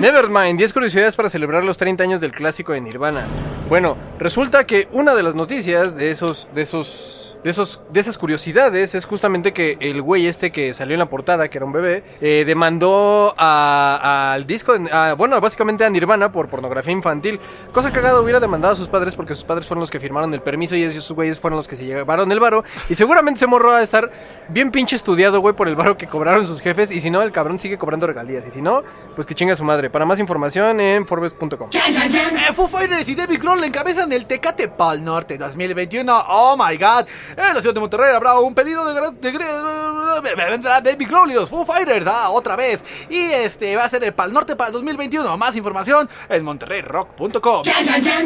Nevermind, 0.00 0.58
10 0.58 0.72
curiosidades 0.72 1.16
para 1.16 1.28
celebrar 1.28 1.64
los 1.64 1.76
30 1.76 2.04
años 2.04 2.20
del 2.20 2.32
clásico 2.32 2.72
de 2.72 2.80
Nirvana. 2.80 3.26
Bueno, 3.68 3.96
resulta 4.18 4.66
que 4.66 4.88
una 4.92 5.14
de 5.14 5.22
las 5.22 5.34
noticias 5.34 5.96
de 5.96 6.10
esos, 6.10 6.48
de 6.54 6.62
esos, 6.62 7.29
de 7.42 7.50
esos, 7.50 7.80
de 7.90 8.00
esas 8.00 8.18
curiosidades 8.18 8.94
es 8.94 9.04
justamente 9.04 9.52
que 9.52 9.76
el 9.80 10.02
güey 10.02 10.26
este 10.26 10.50
que 10.52 10.74
salió 10.74 10.94
en 10.94 10.98
la 11.00 11.06
portada, 11.08 11.48
que 11.48 11.58
era 11.58 11.64
un 11.64 11.72
bebé, 11.72 12.04
eh, 12.20 12.44
demandó 12.46 13.34
a- 13.38 14.32
al 14.34 14.46
disco, 14.46 14.74
a- 14.92 15.14
bueno, 15.14 15.40
básicamente 15.40 15.84
a 15.84 15.90
Nirvana 15.90 16.30
por 16.32 16.48
pornografía 16.48 16.92
infantil. 16.92 17.40
Cosa 17.72 17.92
cagada 17.92 18.20
hubiera 18.20 18.40
demandado 18.40 18.74
a 18.74 18.76
sus 18.76 18.88
padres 18.88 19.14
porque 19.14 19.34
sus 19.34 19.44
padres 19.44 19.66
fueron 19.66 19.80
los 19.80 19.90
que 19.90 20.00
firmaron 20.00 20.32
el 20.34 20.42
permiso 20.42 20.76
y 20.76 20.82
esos 20.82 21.10
güeyes 21.12 21.40
fueron 21.40 21.56
los 21.56 21.66
que 21.68 21.76
se 21.76 21.84
llevaron 21.84 22.30
el 22.30 22.40
varo. 22.40 22.64
Y 22.88 22.94
seguramente 22.94 23.40
se 23.40 23.46
morró 23.46 23.72
a 23.72 23.82
estar 23.82 24.10
bien 24.48 24.70
pinche 24.70 24.96
estudiado, 24.96 25.40
güey, 25.40 25.54
por 25.54 25.68
el 25.68 25.76
varo 25.76 25.96
que 25.96 26.06
cobraron 26.06 26.46
sus 26.46 26.60
jefes. 26.60 26.90
Y 26.90 27.00
si 27.00 27.10
no, 27.10 27.22
el 27.22 27.32
cabrón 27.32 27.58
sigue 27.58 27.78
cobrando 27.78 28.06
regalías. 28.06 28.46
Y 28.46 28.50
si 28.50 28.60
no, 28.62 28.82
pues 29.14 29.26
que 29.26 29.34
chinga 29.34 29.56
su 29.56 29.64
madre. 29.64 29.88
Para 29.90 30.04
más 30.04 30.18
información 30.18 30.80
en 30.80 31.06
Forbes.com. 31.06 31.70
Eh, 31.72 32.52
Foo 32.54 32.68
Fighters 32.68 33.08
y 33.08 33.14
David 33.14 33.38
Grohl 33.40 33.62
encabezan 33.64 34.12
el 34.12 34.26
Tecate 34.26 34.68
Pal 34.68 35.02
Norte 35.02 35.38
2021. 35.38 36.24
Oh 36.28 36.56
my 36.56 36.76
god. 36.76 37.06
En 37.36 37.54
la 37.54 37.60
ciudad 37.60 37.74
de 37.74 37.80
Monterrey 37.80 38.14
habrá 38.14 38.38
un 38.38 38.54
pedido 38.54 38.84
de, 38.92 38.94
de 39.20 39.32
gra- 39.38 40.50
vendrá 40.50 40.80
David 40.80 41.08
Grohl 41.08 41.30
y 41.30 41.34
los 41.34 41.48
Foo 41.50 41.64
Fighters. 41.64 42.06
Ah, 42.08 42.30
otra 42.30 42.56
vez. 42.56 42.82
Y 43.08 43.18
este 43.18 43.76
va 43.76 43.84
a 43.84 43.88
ser 43.90 44.02
el 44.04 44.12
Pal 44.12 44.32
Norte 44.32 44.56
para 44.56 44.68
el 44.68 44.72
2021. 44.74 45.36
Más 45.38 45.54
información 45.56 46.08
en 46.28 46.44
monterreyrock.com. 46.44 47.62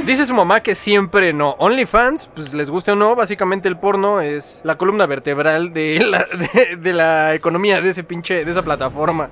Dice 0.05 0.27
su 0.27 0.35
mamá 0.35 0.63
que 0.63 0.75
siempre 0.75 1.33
no. 1.33 1.51
OnlyFans, 1.59 2.29
pues 2.35 2.53
les 2.53 2.71
guste 2.71 2.93
o 2.93 2.97
no, 2.97 3.15
básicamente 3.15 3.69
el 3.69 3.79
porno 3.79 4.21
es 4.21 4.61
la 4.65 4.77
columna 4.77 5.07
vertebral 5.07 5.73
de 5.73 6.05
la, 6.05 6.25
de, 6.55 6.77
de 6.77 6.93
la 6.93 7.35
economía 7.35 7.81
de 7.81 7.91
ese 7.91 8.05
pinche, 8.05 8.45
de 8.45 8.51
esa 8.51 8.63
plataforma. 8.63 9.29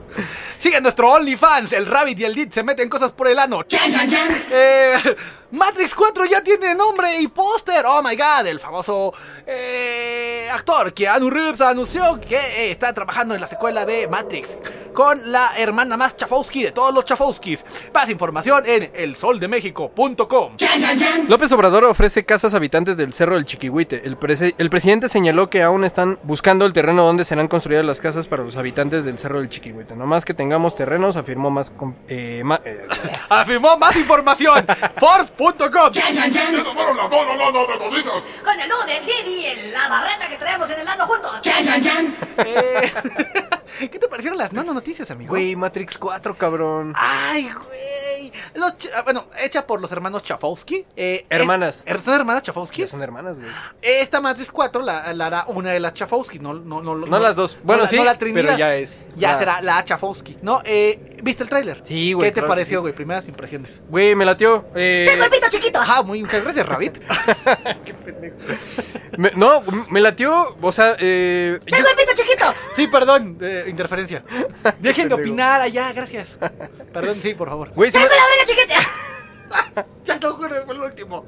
Sigue 0.59 0.81
nuestro 0.81 1.11
OnlyFans. 1.13 1.73
El 1.73 1.87
Rabbit 1.87 2.21
y 2.21 2.25
el 2.25 2.35
Dit 2.35 2.53
se 2.53 2.63
meten 2.63 2.89
cosas 2.89 3.13
por 3.13 3.27
el 3.29 3.39
ano. 3.39 3.63
Eh, 4.51 4.95
Matrix 5.53 5.95
4 5.95 6.25
ya 6.27 6.43
tiene 6.43 6.75
nombre 6.75 7.21
y 7.21 7.29
póster. 7.29 7.85
Oh 7.87 8.03
my 8.03 8.17
god, 8.17 8.47
el 8.47 8.59
famoso 8.59 9.13
eh, 9.47 10.49
actor 10.53 10.93
Keanu 10.93 11.31
Reeves 11.31 11.61
anunció 11.61 12.19
que 12.21 12.37
eh, 12.37 12.71
está 12.71 12.93
trabajando 12.93 13.35
en 13.35 13.41
la 13.41 13.47
secuela 13.47 13.85
de 13.85 14.09
Matrix 14.09 14.49
con 14.93 15.31
la 15.33 15.53
hermana 15.57 15.97
más 15.97 16.17
Chafowski 16.17 16.63
de 16.65 16.73
todos 16.73 16.93
los 16.95 17.05
Chafowskis. 17.05 17.65
Más 17.95 18.09
información 18.11 18.65
en 18.67 18.91
elsoldemexico.com. 18.95 20.57
López 21.29 21.53
Obrador 21.53 21.85
ofrece 21.85 22.25
casas 22.25 22.55
a 22.55 22.57
habitantes 22.57 22.97
del 22.97 23.13
Cerro 23.13 23.35
del 23.35 23.45
Chiquihuite. 23.45 24.03
El, 24.05 24.19
prese- 24.19 24.55
el 24.59 24.71
presidente 24.71 25.09
señaló 25.09 25.51
que 25.51 25.63
aún 25.63 25.85
están 25.85 26.19
buscando 26.23 26.65
el 26.67 26.73
terreno 26.73 27.05
donde 27.05 27.25
serán 27.25 27.49
construidas 27.49 27.85
las 27.85 28.01
casas 28.01 28.27
para 28.27 28.43
los 28.43 28.57
habitantes 28.57 29.05
del 29.05 29.19
Cerro 29.19 29.39
del 29.41 29.49
Chiquihuite. 29.49 29.97
No 29.97 30.07
más 30.07 30.25
que 30.25 30.35
tengamos 30.35 30.75
terrenos, 30.75 31.17
afirmó 31.17 31.51
más... 31.51 31.73
eh, 32.09 32.43
ma- 32.45 32.61
eh, 32.65 32.87
Afirmó 33.29 33.77
más 33.79 33.97
información. 33.97 34.67
Force.com. 35.43 35.91
¡Esas 35.93 36.73
fueron 36.73 36.97
las 36.97 37.11
dos, 37.11 37.27
no, 37.27 37.37
no, 37.37 37.51
no, 37.51 37.67
no, 37.67 37.97
dices! 37.97 38.13
Con 38.45 38.61
el 38.61 38.69
nudo 38.69 38.85
del 38.85 39.05
Didi 39.05 39.47
y 39.47 39.71
la 39.73 39.89
barreta 39.89 40.29
que 40.29 40.37
traemos 40.37 40.71
en 40.71 40.79
el 40.79 40.85
lado 40.85 41.07
juntos. 41.07 41.33
Eh, 42.39 42.93
¿Qué 43.81 43.99
te 43.99 44.09
parecieron 44.09 44.39
las 44.39 44.53
nano 44.53 44.75
noticias, 44.75 45.11
amigo? 45.11 45.31
Güey, 45.31 45.57
Matrix 45.57 45.99
4, 45.99 46.37
cabrón. 46.37 46.93
Ay, 46.97 47.51
güey. 47.51 48.33
Los 48.55 48.73
ah, 48.95 49.03
bueno, 49.03 49.27
hecha 49.43 49.67
por 49.67 49.81
los 49.81 49.91
hermanos 49.93 50.23
Chafowski. 50.23 50.85
Eh, 50.97 51.27
Hermanas. 51.31 51.85
er- 51.87 52.01
¿Son 52.01 52.15
hermanas 52.15 52.43
Chafowski? 52.43 52.83
Ya 52.83 52.89
son 52.89 53.03
hermanas, 53.03 53.39
güey. 53.39 53.51
Esta 53.81 54.21
Matrix 54.21 54.51
4 54.51 54.83
la, 54.83 55.13
la 55.15 55.27
hará 55.27 55.45
una 55.49 55.71
de 55.73 55.81
las 55.81 55.95
Chafowski, 55.95 56.39
no, 56.39 56.55
no, 56.55 56.83
no, 56.83 56.95
No 56.95 57.19
las 57.19 57.37
dos. 57.37 57.59
Bueno, 57.63 57.87
sí, 57.87 57.97
la 58.03 58.19
Trinidad. 58.19 58.45
pero 58.45 58.59
ya 58.59 58.75
es 58.77 59.07
Ya 59.17 59.33
la- 59.33 59.39
será 59.39 59.61
la 59.61 59.85
Chafowski, 59.85 60.39
¿no? 60.43 60.61
Eh, 60.65 61.19
¿Viste 61.23 61.43
el 61.43 61.49
tráiler? 61.49 61.81
Sí, 61.85 62.13
güey, 62.13 62.31
¿Qué 62.33 62.41
te 62.41 62.47
pareció, 62.47 62.79
sí. 62.79 62.83
güey? 62.83 62.95
Primeras 62.95 63.27
impresiones. 63.29 63.81
Güey, 63.89 64.15
me 64.15 64.25
latió. 64.25 64.67
Eh, 64.75 65.07
¡Tengo 65.11 65.25
el 65.25 65.31
pito 65.31 65.47
chiquito! 65.51 65.79
Ajá, 65.81 66.03
muy 66.03 66.23
muchas 66.23 66.43
gracias, 66.43 66.67
Rabbit. 66.67 67.01
me- 69.19 69.31
no, 69.37 69.63
me 69.91 70.01
latió, 70.01 70.57
o 70.61 70.73
sea, 70.73 70.97
eh, 70.99 71.59
yo- 71.61 71.65
¡Tengo 71.77 71.89
el 71.89 71.97
pito 71.97 72.13
chiquito! 72.17 72.55
sí, 72.77 72.87
perdón, 72.89 73.39
eh, 73.41 73.62
interferencia. 73.69 74.25
Dejen 74.81 75.09
de 75.09 75.15
opinar 75.15 75.61
allá, 75.61 75.93
gracias. 75.93 76.37
Perdón, 76.93 77.17
sí, 77.23 77.35
por 77.35 77.49
favor. 77.49 77.71
güey, 77.75 77.91
me- 77.91 77.93
¡Tengo 77.99 78.07
la 78.07 78.27
verga 78.29 78.47
chiquita! 78.47 78.75
Ya 80.05 80.17
no 80.19 80.31
ocurre, 80.31 80.63
fue 80.65 80.75
el 80.75 80.81
último. 80.81 81.27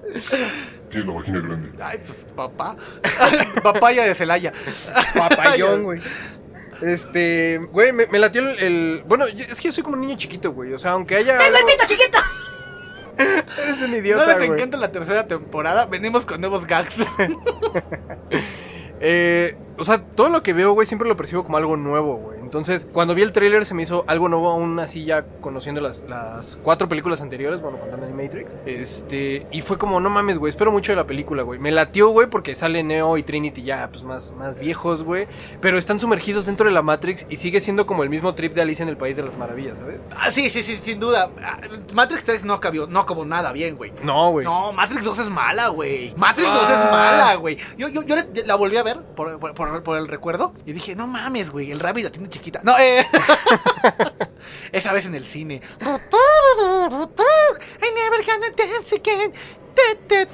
Tiene 0.89 1.07
la 1.07 1.13
vagina 1.13 1.41
grande. 1.41 1.71
Ay, 1.83 1.99
pues, 1.99 2.27
papá. 2.35 2.75
Papaya 3.63 4.05
de 4.05 4.15
Celaya. 4.15 4.51
Papayón, 5.15 5.83
güey. 5.83 6.01
Este, 6.81 7.59
güey, 7.71 7.93
me, 7.93 8.07
me 8.07 8.19
latió 8.19 8.41
el, 8.49 8.59
el- 8.61 9.03
Bueno, 9.07 9.27
es 9.27 9.61
que 9.61 9.69
yo 9.69 9.73
soy 9.73 9.83
como 9.83 9.97
un 9.97 10.01
niño 10.01 10.17
chiquito, 10.17 10.53
güey. 10.53 10.73
O 10.73 10.79
sea, 10.79 10.93
aunque 10.93 11.17
haya. 11.17 11.37
¡Tengo 11.37 11.51
el 11.51 11.57
algo- 11.57 11.69
pito 11.69 11.85
chiquito! 11.87 12.19
Eres 13.63 13.83
un 13.83 13.91
¿No 13.93 13.97
idiota, 13.99 14.27
les 14.27 14.37
güey. 14.49 14.51
encanta 14.53 14.79
la 14.79 14.91
tercera 14.91 15.27
temporada? 15.27 15.85
Venimos 15.87 16.25
con 16.25 16.41
nuevos 16.41 16.67
gags. 16.67 16.97
Eh, 19.01 19.57
o 19.79 19.85
sea, 19.85 19.99
todo 19.99 20.29
lo 20.29 20.43
que 20.43 20.53
veo, 20.53 20.73
güey, 20.73 20.87
siempre 20.87 21.09
lo 21.09 21.17
percibo 21.17 21.45
como 21.45 21.57
algo 21.57 21.77
nuevo, 21.77 22.17
güey. 22.17 22.39
Entonces, 22.41 22.87
cuando 22.93 23.15
vi 23.15 23.23
el 23.23 23.33
tráiler 23.33 23.67
se 23.67 23.75
me 23.75 23.83
hizo 23.83 24.05
algo 24.07 24.29
nuevo, 24.29 24.51
aún 24.51 24.79
así 24.79 25.05
ya 25.05 25.25
conociendo 25.41 25.81
las, 25.81 26.05
las 26.05 26.57
cuatro 26.63 26.89
películas 26.89 27.21
anteriores, 27.21 27.61
bueno, 27.61 27.79
contando 27.79 28.07
el 28.07 28.15
Matrix. 28.15 28.57
Este, 28.67 29.47
y 29.51 29.63
fue 29.63 29.77
como, 29.79 29.99
no 29.99 30.11
mames, 30.11 30.39
güey, 30.39 30.51
espero 30.51 30.71
mucho 30.71 30.93
de 30.93 30.97
la 30.97 31.07
película, 31.07 31.43
güey. 31.43 31.59
Me 31.59 31.73
latió, 31.73 32.09
güey, 32.11 32.29
porque 32.29 32.55
sale 32.55 32.83
Neo 32.85 33.17
y 33.17 33.23
Trinity 33.25 33.63
ya, 33.63 33.89
pues, 33.91 34.05
más, 34.05 34.33
más 34.33 34.59
viejos, 34.59 35.03
güey. 35.03 35.27
Pero 35.61 35.79
están 35.79 35.99
sumergidos 35.99 36.47
dentro 36.47 36.67
de 36.67 36.73
la 36.73 36.83
Matrix 36.83 37.27
y 37.29 37.37
sigue 37.37 37.61
siendo 37.61 37.87
como 37.87 38.03
el 38.05 38.11
mismo 38.11 38.35
trip 38.35 38.55
de 38.55 38.63
Alicia 38.63 38.83
en 38.85 38.89
el 38.89 38.97
País 38.97 39.17
de 39.17 39.23
las 39.25 39.37
Maravillas, 39.37 39.79
¿sabes? 39.79 40.07
Ah, 40.17 40.31
sí, 40.31 40.49
sí, 40.51 40.63
sí, 40.63 40.77
sin 40.77 41.01
duda. 41.01 41.31
Ah, 41.43 41.59
Matrix 41.93 42.23
3 42.25 42.45
no 42.45 42.61
cabió, 42.61 42.87
no 42.87 43.05
como 43.07 43.25
nada 43.25 43.51
bien, 43.53 43.77
güey. 43.77 43.93
No, 44.03 44.31
güey. 44.31 44.45
No, 44.45 44.73
Matrix 44.73 45.03
2 45.05 45.19
es 45.21 45.29
mala, 45.31 45.69
güey. 45.69 46.15
Matrix 46.17 46.47
2 46.49 46.63
Ah. 46.69 46.73
es 46.85 46.93
mala, 46.93 47.35
güey. 47.37 47.57
Yo, 47.77 47.89
yo, 47.89 48.03
yo 48.03 48.15
la 48.47 48.55
volví 48.55 48.77
a 48.77 48.83
ver 48.83 49.01
por, 49.17 49.41
por- 49.41 49.55
por- 49.83 49.97
el 49.99 50.09
recuerdo 50.09 50.55
y 50.67 50.73
dije, 50.73 50.95
no 50.97 51.07
mames, 51.07 51.51
güey, 51.51 51.71
el 51.71 51.81
Rabbit 51.81 52.05
la 52.05 52.11
tiene 52.11 52.29
chiquita. 52.29 52.61
No, 52.65 52.77
eh. 52.79 53.07
Esa 54.73 54.93
vez 54.93 55.07
en 55.07 55.15
el 55.15 55.25
cine. 55.25 55.63
I 55.81 55.87
never 57.95 58.25
gonna 58.25 58.51
dance 58.57 58.95
again. 58.95 59.33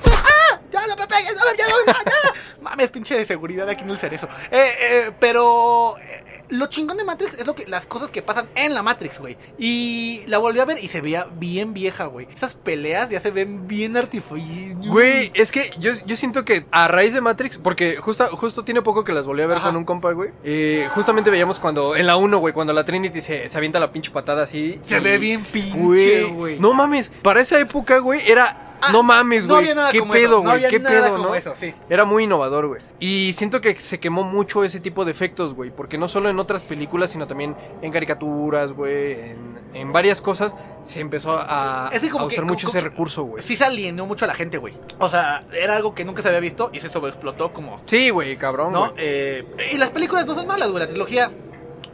¡Ah! 0.06 0.60
¡Ya! 0.70 0.80
¡No 0.86 0.96
me 0.96 1.02
ya, 1.02 1.32
no, 1.32 1.56
ya, 1.56 1.66
ya! 1.94 2.62
Mames, 2.62 2.90
pinche 2.90 3.16
de 3.16 3.26
seguridad 3.26 3.68
aquí 3.68 3.84
no 3.84 3.92
el 3.92 3.98
cerezo. 3.98 4.28
Eh, 4.50 4.70
eh, 4.80 5.10
pero 5.18 5.96
eh, 5.98 6.44
lo 6.50 6.66
chingón 6.66 6.96
de 6.96 7.04
Matrix 7.04 7.34
es 7.34 7.46
lo 7.46 7.54
que 7.54 7.66
las 7.66 7.86
cosas 7.86 8.10
que 8.10 8.22
pasan 8.22 8.48
en 8.54 8.74
la 8.74 8.82
Matrix, 8.82 9.18
güey. 9.18 9.36
Y 9.58 10.22
la 10.26 10.38
volví 10.38 10.60
a 10.60 10.64
ver 10.64 10.78
y 10.82 10.88
se 10.88 11.00
veía 11.00 11.26
bien 11.32 11.74
vieja, 11.74 12.04
güey. 12.04 12.28
Esas 12.34 12.54
peleas 12.56 13.10
ya 13.10 13.18
se 13.20 13.30
ven 13.30 13.66
bien 13.66 13.96
artificiales. 13.96 14.76
Güey, 14.86 15.32
es 15.34 15.50
que 15.50 15.70
yo, 15.78 15.92
yo 16.06 16.16
siento 16.16 16.44
que 16.44 16.66
a 16.70 16.86
raíz 16.88 17.14
de 17.14 17.20
Matrix, 17.20 17.58
porque 17.58 17.96
justo, 17.96 18.28
justo 18.36 18.64
tiene 18.64 18.82
poco 18.82 19.02
que 19.04 19.12
las 19.12 19.26
volví 19.26 19.42
a 19.42 19.46
ver 19.46 19.56
Ajá. 19.56 19.68
con 19.68 19.76
un 19.76 19.84
compa, 19.84 20.12
güey. 20.12 20.30
eh, 20.44 20.88
justamente 20.94 21.30
veíamos 21.30 21.58
cuando, 21.58 21.96
en 21.96 22.06
la 22.06 22.16
1, 22.16 22.38
güey, 22.38 22.52
cuando 22.54 22.72
la 22.72 22.84
Trinity 22.84 23.20
se, 23.20 23.48
se 23.48 23.56
avienta 23.56 23.80
la 23.80 23.90
pinche 23.90 24.10
patada 24.10 24.42
así. 24.44 24.78
Se 24.84 24.98
y- 24.98 25.00
ve 25.00 25.18
bien 25.18 25.42
pinche, 25.44 26.24
güey. 26.24 26.58
No 26.60 26.72
mames, 26.74 27.10
para 27.22 27.40
esa 27.40 27.58
época, 27.58 27.98
güey, 27.98 28.20
era. 28.30 28.66
Ah, 28.82 28.92
no 28.92 29.02
mames, 29.02 29.46
no 29.46 29.54
güey. 29.56 29.74
nada 29.74 29.90
¿Qué 29.92 30.02
pedo, 30.02 30.36
no 30.36 30.40
güey? 30.42 30.52
había 30.54 30.68
¿Qué 30.68 30.78
nada 30.78 31.02
pedo, 31.06 31.16
como 31.16 31.28
no? 31.30 31.34
eso, 31.34 31.54
sí. 31.58 31.74
Era 31.88 32.04
muy 32.04 32.24
innovador, 32.24 32.66
güey. 32.68 32.80
Y 32.98 33.32
siento 33.34 33.60
que 33.60 33.74
se 33.76 34.00
quemó 34.00 34.22
mucho 34.24 34.64
ese 34.64 34.80
tipo 34.80 35.04
de 35.04 35.10
efectos, 35.12 35.54
güey. 35.54 35.70
Porque 35.70 35.98
no 35.98 36.08
solo 36.08 36.28
en 36.28 36.38
otras 36.38 36.64
películas, 36.64 37.10
sino 37.10 37.26
también 37.26 37.56
en 37.82 37.92
caricaturas, 37.92 38.72
güey. 38.72 39.12
En, 39.30 39.58
en 39.74 39.92
varias 39.92 40.20
cosas 40.20 40.54
se 40.82 41.00
empezó 41.00 41.38
a, 41.38 41.90
Es 41.92 42.00
que 42.00 42.08
a 42.08 42.10
que- 42.10 42.16
usar 42.24 42.44
mucho 42.44 42.68
ese 42.68 42.80
recurso, 42.80 43.22
güey. 43.24 43.42
Sí 43.42 43.56
se 43.56 43.64
alienó 43.64 44.06
mucho 44.06 44.24
a 44.24 44.28
la 44.28 44.34
gente, 44.34 44.58
güey. 44.58 44.74
O 44.98 45.08
sea, 45.08 45.44
era 45.52 45.76
algo 45.76 45.94
que 45.94 46.04
nunca 46.04 46.22
se 46.22 46.28
había 46.28 46.40
visto 46.40 46.70
y 46.72 46.80
se 46.80 46.90
sobreexplotó 46.90 47.52
como 47.52 47.80
Sí, 47.86 48.10
güey, 48.10 48.36
cabrón. 48.36 48.72
¿no? 48.72 48.92
Eh, 48.96 49.44
y 49.72 49.78
las 49.78 49.90
películas 49.90 50.26
no 50.26 50.34
son 50.34 50.46
malas, 50.46 50.70
güey. 50.70 50.82
La 50.82 50.88
trilogía 50.88 51.30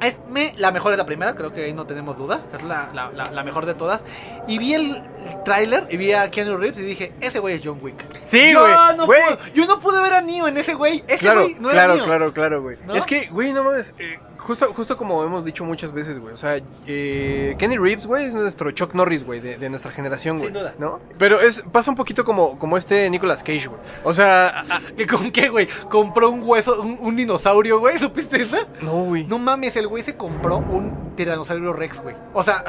es 0.00 0.20
me, 0.28 0.52
la 0.58 0.70
mejor 0.72 0.92
es 0.92 0.98
la 0.98 1.06
primera, 1.06 1.34
creo 1.34 1.52
que 1.52 1.64
ahí 1.64 1.72
no 1.72 1.86
tenemos 1.86 2.18
duda. 2.18 2.40
Es 2.54 2.62
la, 2.62 2.90
la- 2.94 3.10
la- 3.12 3.30
la 3.30 3.44
mejor 3.44 3.66
de 3.66 3.74
todas. 3.74 4.02
Y 4.46 4.58
vi 4.58 4.74
el 4.74 5.02
tráiler 5.44 5.86
y 5.90 5.96
vi 5.96 6.12
a 6.12 6.30
Keanu 6.30 6.56
Reeves 6.56 6.78
y 6.78 6.82
dije, 6.82 7.14
ese 7.20 7.38
güey 7.38 7.54
es 7.54 7.62
John 7.64 7.78
Wick. 7.80 8.04
Sí, 8.24 8.52
Yo 8.52 8.60
güey, 8.62 8.72
no 8.96 9.06
güey. 9.06 9.20
pude- 9.22 9.52
yo 9.54 9.66
no 9.66 9.80
pude 9.80 10.00
ver 10.02 10.14
a 10.14 10.20
Neo 10.20 10.48
en 10.48 10.58
ese 10.58 10.74
güey. 10.74 11.02
Ese 11.06 11.18
Claro, 11.18 11.42
güey 11.42 11.56
no 11.58 11.70
era 11.70 11.84
claro, 11.84 11.94
Neo. 11.96 12.04
claro, 12.04 12.32
claro, 12.34 12.62
güey. 12.62 12.76
¿No? 12.86 12.94
Es 12.94 13.06
que, 13.06 13.26
güey, 13.26 13.52
no 13.52 13.64
mames. 13.64 13.92
eh, 13.98 14.18
justo, 14.38 14.72
justo 14.72 14.96
como 14.96 15.22
hemos 15.24 15.44
dicho 15.44 15.64
muchas 15.64 15.92
veces, 15.92 16.18
güey. 16.18 16.34
O 16.34 16.36
sea, 16.36 16.60
eh, 16.86 17.54
Kenny 17.58 17.76
Reeves, 17.76 18.06
güey, 18.06 18.26
es 18.26 18.34
nuestro 18.34 18.70
Chuck 18.70 18.94
Norris, 18.94 19.24
güey, 19.24 19.40
de, 19.40 19.56
de 19.58 19.70
nuestra 19.70 19.92
generación, 19.92 20.36
güey. 20.38 20.48
Sin 20.48 20.54
duda. 20.54 20.74
¿No? 20.78 21.00
Pero 21.18 21.40
es, 21.40 21.62
pasa 21.72 21.90
un 21.90 21.96
poquito 21.96 22.24
como, 22.24 22.58
como 22.58 22.76
este 22.76 23.08
Nicolas 23.10 23.42
Cage, 23.42 23.66
güey. 23.68 23.80
O 24.04 24.12
sea, 24.14 24.48
a- 24.48 24.60
a- 24.76 24.80
¿Y 24.96 25.06
con 25.06 25.30
qué, 25.30 25.48
güey? 25.48 25.68
Compró 25.90 26.30
un 26.30 26.40
hueso, 26.42 26.80
un, 26.82 26.98
un 27.00 27.16
dinosaurio, 27.16 27.78
güey. 27.80 27.98
¿Supiste 27.98 28.42
esa? 28.42 28.58
no, 28.80 29.04
güey. 29.06 29.24
No 29.24 29.38
mames, 29.38 29.76
el 29.76 29.88
güey 29.88 30.02
se 30.02 30.16
compró 30.16 30.58
un 30.58 31.14
tiranosaurio 31.16 31.72
rex, 31.72 32.00
güey. 32.00 32.14
O 32.32 32.42
sea, 32.42 32.62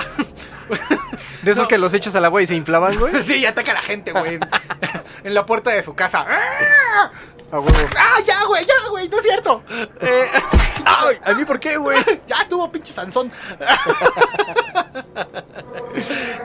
de 1.44 1.52
esos 1.52 1.64
no. 1.64 1.68
que 1.68 1.78
los 1.78 1.94
echas 1.94 2.16
al 2.16 2.26
agua 2.26 2.42
y 2.42 2.48
se 2.48 2.56
inflaban, 2.56 2.98
güey. 2.98 3.14
sí, 3.28 3.36
y 3.40 3.46
ataca 3.46 3.72
a 3.72 3.76
la 3.76 3.82
gente, 3.82 4.12
güey. 4.12 4.36
en- 4.36 4.42
en 5.24 5.34
la 5.34 5.46
puerta 5.46 5.72
de 5.72 5.84
su 5.84 5.94
casa. 5.96 6.26
¡Ah! 7.52 7.58
A 7.58 7.60
huevo. 7.60 7.90
¡Ah, 7.98 8.18
ya, 8.26 8.46
güey! 8.46 8.66
¡Ya, 8.66 8.90
güey! 8.90 9.10
¡No 9.10 9.18
es 9.18 9.24
cierto! 9.24 9.64
Eh, 10.02 10.26
Ay, 10.86 11.18
¿A 11.24 11.34
mí 11.34 11.44
por 11.46 11.60
qué, 11.60 11.78
güey? 11.78 11.98
ya 12.28 12.38
estuvo 12.42 12.72
pinche 12.72 12.92
Sansón. 12.94 13.32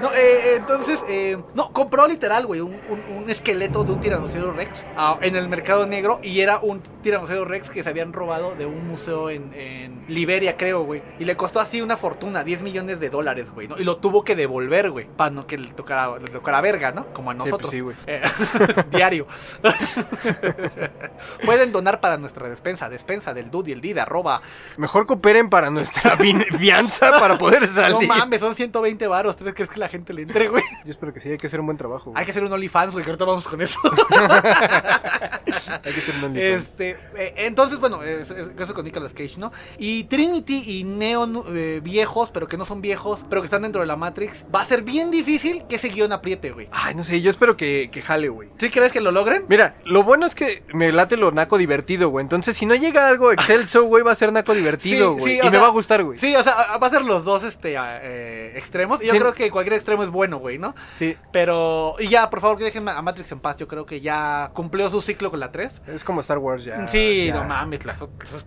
no, 0.00 0.12
eh, 0.14 0.56
entonces, 0.56 1.00
eh, 1.08 1.38
no, 1.54 1.72
compró 1.72 2.06
literal, 2.08 2.46
güey, 2.46 2.60
un, 2.60 2.78
un- 2.88 3.02
un 3.22 3.30
esqueleto 3.30 3.84
de 3.84 3.92
un 3.92 4.00
tiranosaurio 4.00 4.52
rex 4.52 4.84
ah, 4.96 5.18
en 5.20 5.36
el 5.36 5.48
mercado 5.48 5.86
negro 5.86 6.20
y 6.22 6.40
era 6.40 6.58
un 6.60 6.80
tiranosaurio 6.80 7.44
rex 7.44 7.70
que 7.70 7.82
se 7.82 7.88
habían 7.88 8.12
robado 8.12 8.54
de 8.54 8.66
un 8.66 8.86
museo 8.88 9.30
en, 9.30 9.52
en 9.54 10.04
Liberia, 10.08 10.56
creo, 10.56 10.82
güey. 10.84 11.02
Y 11.18 11.24
le 11.24 11.36
costó 11.36 11.60
así 11.60 11.80
una 11.82 11.96
fortuna, 11.96 12.42
10 12.44 12.62
millones 12.62 13.00
de 13.00 13.10
dólares, 13.10 13.50
güey, 13.50 13.68
¿no? 13.68 13.78
Y 13.78 13.84
lo 13.84 13.96
tuvo 13.98 14.24
que 14.24 14.34
devolver, 14.34 14.90
güey, 14.90 15.06
para 15.06 15.30
no 15.30 15.46
que 15.46 15.58
le 15.58 15.72
tocara, 15.72 16.18
le 16.18 16.30
tocara 16.30 16.60
verga, 16.60 16.92
¿no? 16.92 17.12
Como 17.12 17.30
a 17.30 17.34
pues 17.34 17.46
nosotros. 17.50 17.70
sí, 17.70 17.80
güey. 17.80 17.96
Eh, 18.06 18.22
diario. 18.90 19.26
Pueden 21.44 21.72
donar 21.72 22.00
para 22.00 22.16
nuestra 22.16 22.48
despensa, 22.48 22.88
despensa 22.88 23.34
del 23.34 23.50
dude 23.50 23.70
y 23.70 23.72
el 23.74 23.80
did, 23.80 23.98
arroba 23.98 24.40
Mejor 24.76 25.06
cooperen 25.06 25.50
para 25.50 25.70
nuestra 25.70 26.16
fianza 26.58 27.10
para 27.18 27.38
poder 27.38 27.62
No 27.68 27.74
salir. 27.74 28.08
mames, 28.08 28.40
son 28.40 28.54
120 28.54 29.06
varos. 29.06 29.36
¿Tú 29.36 29.44
crees 29.44 29.70
que 29.70 29.78
la 29.80 29.88
gente 29.88 30.12
le 30.12 30.22
entre, 30.22 30.48
güey? 30.48 30.62
Yo 30.84 30.90
espero 30.90 31.12
que 31.12 31.20
sí, 31.20 31.30
hay 31.30 31.36
que 31.36 31.46
hacer 31.46 31.60
un 31.60 31.66
buen 31.66 31.78
trabajo, 31.78 32.10
güey. 32.10 32.18
Hay 32.20 32.24
que 32.24 32.30
hacer 32.32 32.44
un 32.44 32.52
OnlyFans, 32.52 32.92
güey, 32.92 33.04
que 33.04 33.10
ahorita 33.10 33.24
vamos 33.24 33.46
con 33.48 33.60
eso. 33.60 33.78
Hay 35.84 35.92
que 35.92 36.00
hacer 36.00 36.14
un 36.18 36.24
OnlyFans. 36.24 36.64
este, 36.66 36.90
eh, 37.16 37.34
entonces, 37.38 37.78
bueno, 37.78 38.02
es- 38.02 38.30
es- 38.30 38.48
eso 38.58 38.74
con 38.74 38.84
Nicolas 38.84 39.12
Cage, 39.12 39.34
¿no? 39.38 39.52
Y 39.78 40.04
Trinity 40.04 40.78
y 40.78 40.84
Neo 40.84 41.26
nu- 41.26 41.44
eh, 41.48 41.80
viejos, 41.82 42.30
pero 42.30 42.46
que 42.46 42.56
no 42.56 42.64
son 42.64 42.80
viejos, 42.80 43.20
pero 43.28 43.40
que 43.42 43.46
están 43.46 43.62
dentro 43.62 43.80
de 43.80 43.86
la 43.86 43.96
Matrix, 43.96 44.44
va 44.54 44.62
a 44.62 44.64
ser 44.64 44.82
bien 44.82 45.10
difícil 45.10 45.64
que 45.68 45.76
ese 45.76 45.88
guion 45.88 46.12
apriete, 46.12 46.50
güey. 46.52 46.68
Ay, 46.72 46.94
no 46.94 47.04
sé, 47.04 47.20
yo 47.20 47.30
espero 47.30 47.56
que, 47.56 47.88
que 47.92 48.02
jale, 48.02 48.28
güey. 48.28 48.50
¿Sí 48.58 48.70
crees 48.70 48.92
que 48.92 49.00
lo 49.00 49.10
logren? 49.10 49.44
Mira, 49.48 49.74
lo 49.84 50.02
bueno 50.02 50.26
es 50.26 50.34
que 50.34 50.62
me 50.86 50.92
late 50.92 51.16
lo 51.16 51.30
naco 51.30 51.58
divertido, 51.58 52.08
güey. 52.08 52.22
Entonces, 52.24 52.56
si 52.56 52.66
no 52.66 52.74
llega 52.74 53.06
algo 53.06 53.30
excelso, 53.32 53.84
güey, 53.84 54.02
va 54.02 54.12
a 54.12 54.16
ser 54.16 54.32
naco 54.32 54.54
divertido, 54.54 55.14
Sí, 55.14 55.20
güey. 55.20 55.34
sí, 55.34 55.40
y 55.40 55.44
me 55.44 55.50
sea, 55.50 55.60
va 55.60 55.66
a 55.68 55.70
gustar, 55.70 56.02
güey. 56.02 56.18
Sí, 56.18 56.34
o 56.34 56.42
sea, 56.42 56.54
va 56.82 56.86
a 56.86 56.90
ser 56.90 57.02
los 57.04 57.24
dos 57.24 57.44
este, 57.44 57.74
eh, 57.78 58.52
extremos. 58.56 59.02
Y 59.02 59.06
yo 59.06 59.12
Sí. 59.12 59.18
creo 59.20 59.32
que 59.32 59.50
cualquier 59.50 59.74
extremo 59.74 60.02
es 60.02 60.10
bueno, 60.10 60.38
güey, 60.38 60.58
¿no? 60.58 60.74
Sí. 60.94 61.16
Pero, 61.32 61.94
y 61.98 62.08
ya, 62.08 62.28
por 62.30 62.40
favor, 62.40 62.58
que 62.58 62.64
dejen 62.64 62.88
a 62.88 63.00
Matrix 63.02 63.30
en 63.32 63.40
paz. 63.40 63.56
Yo 63.58 63.68
creo 63.68 63.86
que 63.86 64.00
ya 64.00 64.50
cumplió 64.52 64.90
su 64.90 65.00
ciclo 65.02 65.30
con 65.30 65.40
la 65.40 65.52
3. 65.52 65.82
Es 65.88 66.04
como 66.04 66.20
Star 66.20 66.38
Wars 66.38 66.64
ya. 66.64 66.86
sí, 66.86 67.26
ya. 67.28 67.34
no 67.34 67.44
mames. 67.44 67.84
las 67.84 68.02
otras- 68.02 68.46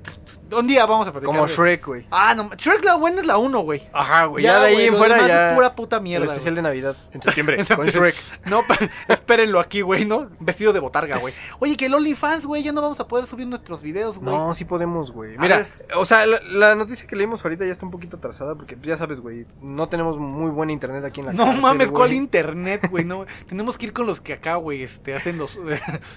un 0.52 0.68
día 0.68 0.86
vamos 0.86 1.08
a 1.08 1.12
platicar. 1.12 1.36
Como 1.36 1.48
Shrek, 1.48 1.86
güey. 1.86 2.06
Ah, 2.12 2.34
no, 2.36 2.50
Shrek 2.56 2.84
la 2.84 2.96
buena 2.96 3.22
es 3.22 3.28
la 3.28 3.38
1, 3.38 3.60
güey. 3.60 3.88
Ajá, 3.94 4.26
güey. 4.26 4.44
Ya, 4.44 4.60
de 4.60 4.68
ahí 4.68 4.74
güey, 4.74 4.88
en 4.88 4.96
fuera 4.96 5.28
ya. 5.28 5.50
es 5.50 5.56
pura 5.56 5.76
puta 5.76 6.00
mierda. 6.00 6.26
El 6.26 6.32
especial 6.32 6.56
de 6.56 6.62
Navidad. 6.62 6.96
En 7.14 7.22
septiembre. 7.22 7.64
con 7.76 7.88
Shrek. 7.88 8.16
No, 8.46 8.64
espérenlo 9.08 9.60
aquí, 9.60 9.82
güey, 9.82 10.06
¿no? 10.06 10.30
Vestido 10.40 10.74
de 10.74 10.80
botarga, 10.80 11.18
güey. 11.18 11.34
Oye, 11.60 11.78
que 11.78 11.88
el 11.88 11.94
OnlyFans, 11.94 12.46
güey, 12.46 12.64
ya 12.64 12.72
no 12.72 12.82
vamos 12.82 13.00
a 13.00 13.08
poder 13.08 13.26
subir 13.26 13.48
nuestros 13.48 13.82
videos, 13.82 14.20
güey. 14.20 14.36
No, 14.36 14.54
sí 14.54 14.66
podemos, 14.66 15.12
güey. 15.12 15.38
Mira, 15.38 15.68
o 15.96 16.06
sea, 16.06 16.26
la, 16.26 16.40
la 16.42 16.76
noticia 16.76 17.08
que 17.08 17.16
leímos 17.16 17.44
ahorita 17.44 17.66
ya 17.66 17.72
está 17.72 17.86
un 17.86 17.92
poquito 17.92 18.18
atrasada 18.18 18.56
porque 18.56 18.78
ya 18.84 18.98
sabes, 18.98 19.20
güey, 19.20 19.46
no 19.62 19.90
tenemos 19.90 20.18
muy 20.18 20.52
buen 20.52 20.70
internet 20.70 21.04
aquí 21.06 21.20
en 21.22 21.28
la 21.28 21.34
No 21.34 21.46
cárcel, 21.46 21.62
mames, 21.62 21.92
¿cuál 21.92 22.14
internet, 22.14 22.90
güey? 22.90 23.06
No, 23.06 23.26
tenemos 23.48 23.78
que 23.78 23.88
ir 23.88 23.94
con 23.94 24.06
los 24.06 24.22
que 24.22 24.34
acá, 24.34 24.56
güey, 24.56 24.84
este, 24.84 25.14
hacen 25.16 25.38
los 25.38 25.58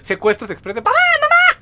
secuestros 0.01 0.49
express 0.49 0.75
de... 0.75 0.81
¡Papá! 0.81 0.97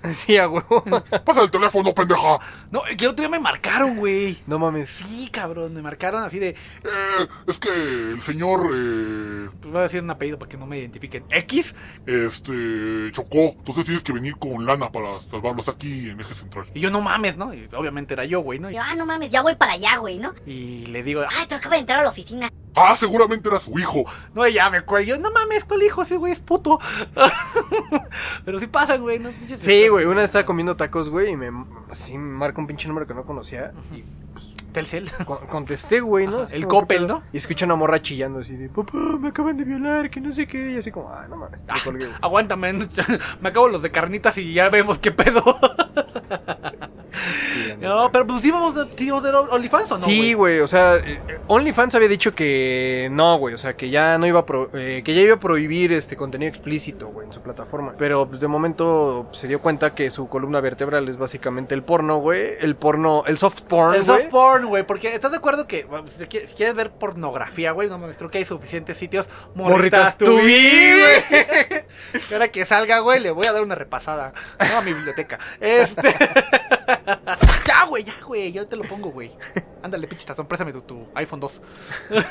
Sí, 0.11 0.37
a 0.37 0.47
huevo. 0.47 0.83
Pasa 1.25 1.41
el 1.41 1.51
teléfono, 1.51 1.93
pendeja. 1.93 2.39
No, 2.71 2.81
que 2.97 3.05
el 3.05 3.11
otro 3.11 3.23
día 3.23 3.29
me 3.29 3.39
marcaron, 3.39 3.97
güey. 3.97 4.37
No 4.47 4.57
mames. 4.59 4.89
Sí, 4.89 5.29
cabrón, 5.31 5.73
me 5.73 5.81
marcaron 5.81 6.23
así 6.23 6.39
de... 6.39 6.49
Eh, 6.49 7.27
es 7.47 7.59
que 7.59 7.69
el 7.69 8.21
señor, 8.21 8.61
eh, 8.73 9.49
Pues 9.61 9.71
voy 9.71 9.79
a 9.79 9.83
decir 9.83 10.01
un 10.01 10.09
apellido 10.09 10.39
para 10.39 10.49
que 10.49 10.57
no 10.57 10.65
me 10.65 10.79
identifiquen. 10.79 11.25
X. 11.29 11.75
este, 12.05 13.11
chocó. 13.11 13.55
Entonces 13.57 13.85
tienes 13.85 14.03
que 14.03 14.13
venir 14.13 14.37
con 14.37 14.65
lana 14.65 14.91
para 14.91 15.19
salvarlos 15.19 15.67
aquí 15.67 16.09
en 16.09 16.19
eje 16.19 16.33
central. 16.33 16.65
Y 16.73 16.79
yo, 16.79 16.89
no 16.89 17.01
mames, 17.01 17.37
¿no? 17.37 17.53
Y 17.53 17.67
obviamente 17.75 18.13
era 18.13 18.25
yo, 18.25 18.41
güey, 18.41 18.59
¿no? 18.59 18.69
Y 18.71 18.75
yo, 18.75 18.81
ah, 18.83 18.95
no 18.95 19.05
mames, 19.05 19.29
ya 19.31 19.41
voy 19.41 19.55
para 19.55 19.73
allá, 19.73 19.97
güey, 19.97 20.19
¿no? 20.19 20.33
Y 20.45 20.85
le 20.87 21.03
digo, 21.03 21.21
Ay, 21.21 21.45
pero 21.47 21.57
acaba 21.57 21.75
de 21.75 21.81
entrar 21.81 21.99
a 21.99 22.03
la 22.03 22.09
oficina. 22.09 22.49
Ah, 22.75 22.95
seguramente 22.97 23.49
era 23.49 23.59
su 23.59 23.77
hijo. 23.79 24.03
no, 24.35 24.47
ya 24.47 24.69
me 24.69 24.81
cuello. 24.81 25.17
No 25.19 25.31
mames, 25.31 25.65
¿cuál 25.65 25.81
hijo? 25.83 26.03
Ese 26.03 26.17
güey 26.17 26.31
es 26.31 26.39
puto. 26.39 26.79
Pero 28.45 28.59
sí 28.59 28.67
pasan, 28.67 29.01
güey, 29.01 29.17
¿no? 29.19 29.31
Pinches 29.31 29.59
Sí, 29.87 29.91
güey, 29.91 30.05
una 30.05 30.15
vez 30.15 30.25
estaba 30.25 30.45
comiendo 30.45 30.75
tacos, 30.75 31.09
güey, 31.09 31.29
y 31.31 31.37
me 31.37 31.49
así 31.89 32.17
me 32.17 32.37
marca 32.37 32.59
un 32.59 32.67
pinche 32.67 32.89
número 32.89 33.07
que 33.07 33.13
no 33.13 33.23
conocía. 33.23 33.71
Y 33.95 34.03
Telcel. 34.73 35.09
con- 35.25 35.47
contesté, 35.47 36.01
güey, 36.01 36.27
¿no? 36.27 36.39
Así 36.41 36.55
el 36.55 36.67
como, 36.67 36.81
Coppel. 36.81 37.07
¿no? 37.07 37.23
Y 37.31 37.37
escucho 37.37 37.63
una 37.65 37.75
morra 37.75 38.01
chillando 38.01 38.39
así 38.39 38.57
de, 38.57 38.67
papá, 38.67 38.97
me 39.19 39.29
acaban 39.29 39.55
de 39.55 39.63
violar, 39.63 40.09
que 40.09 40.19
no 40.19 40.29
sé 40.31 40.45
qué. 40.45 40.71
Y 40.73 40.77
así 40.77 40.91
como, 40.91 41.09
ah, 41.09 41.25
no 41.29 41.37
mames, 41.37 41.65
te 41.65 41.73
colgué, 41.85 42.05
güey. 42.05 42.17
Aguántame, 42.21 42.73
me 43.41 43.49
acabo 43.49 43.69
los 43.69 43.81
de 43.81 43.91
carnitas 43.91 44.37
y 44.37 44.53
ya 44.53 44.69
vemos 44.69 44.99
qué 44.99 45.11
pedo. 45.11 45.41
No, 47.87 48.11
pero 48.11 48.27
pues 48.27 48.41
sí 48.41 48.51
vamos 48.51 48.75
a, 48.77 48.85
sí 48.95 49.09
vamos 49.09 49.25
a 49.25 49.29
hacer 49.29 49.49
OnlyFans 49.51 49.91
o 49.91 49.97
no. 49.97 50.03
Sí, 50.05 50.33
güey, 50.33 50.59
o 50.59 50.67
sea, 50.67 50.97
eh, 50.97 51.19
OnlyFans 51.47 51.95
había 51.95 52.07
dicho 52.07 52.35
que 52.35 53.09
no, 53.11 53.37
güey, 53.37 53.53
o 53.55 53.57
sea, 53.57 53.75
que 53.75 53.89
ya 53.89 54.17
no 54.17 54.25
iba 54.27 54.41
a 54.41 54.45
pro- 54.45 54.69
eh, 54.73 55.01
que 55.03 55.13
ya 55.13 55.21
iba 55.21 55.35
a 55.35 55.39
prohibir 55.39 55.91
este 55.93 56.15
contenido 56.15 56.49
explícito, 56.49 57.07
güey, 57.07 57.27
en 57.27 57.33
su 57.33 57.41
plataforma. 57.41 57.93
Pero 57.97 58.27
pues 58.27 58.39
de 58.41 58.47
momento 58.47 59.27
se 59.31 59.47
dio 59.47 59.61
cuenta 59.61 59.93
que 59.95 60.09
su 60.11 60.27
columna 60.27 60.59
vertebral 60.61 61.07
es 61.09 61.17
básicamente 61.17 61.75
el 61.75 61.83
porno, 61.83 62.17
güey, 62.17 62.55
el 62.59 62.75
porno, 62.75 63.23
el 63.27 63.37
soft 63.37 63.61
porn, 63.63 63.95
El 63.95 64.05
soft 64.05 64.25
porn, 64.25 64.65
güey, 64.67 64.83
porque 64.85 65.13
¿estás 65.13 65.31
de 65.31 65.37
acuerdo 65.37 65.67
que 65.67 65.83
bueno, 65.85 66.07
si 66.07 66.25
quieres, 66.25 66.49
si 66.49 66.55
quieres 66.55 66.75
ver 66.75 66.91
pornografía, 66.91 67.71
güey? 67.71 67.87
No 67.89 67.97
mames, 67.97 68.17
creo 68.17 68.29
que 68.29 68.39
hay 68.39 68.45
suficientes 68.45 68.97
sitios. 68.97 69.27
Morritas 69.55 70.17
be, 70.17 70.25
güey. 70.25 71.83
Y 72.29 72.33
ahora 72.33 72.47
que 72.49 72.65
salga, 72.65 72.99
güey, 72.99 73.19
le 73.19 73.31
voy 73.31 73.45
a 73.47 73.53
dar 73.53 73.63
una 73.63 73.75
repasada 73.75 74.33
no, 74.59 74.77
a 74.77 74.81
mi 74.81 74.93
biblioteca. 74.93 75.39
Este. 75.59 76.15
ya, 77.67 77.85
güey, 77.87 78.03
ya, 78.03 78.13
güey, 78.25 78.51
yo 78.51 78.67
te 78.67 78.75
lo 78.75 78.83
pongo, 78.83 79.09
güey. 79.11 79.31
Ándale, 79.83 80.07
pinche 80.07 80.25
tazón, 80.25 80.47
préstame 80.47 80.73
tu, 80.73 80.81
tu 80.81 81.07
iPhone 81.15 81.39
2. 81.39 81.61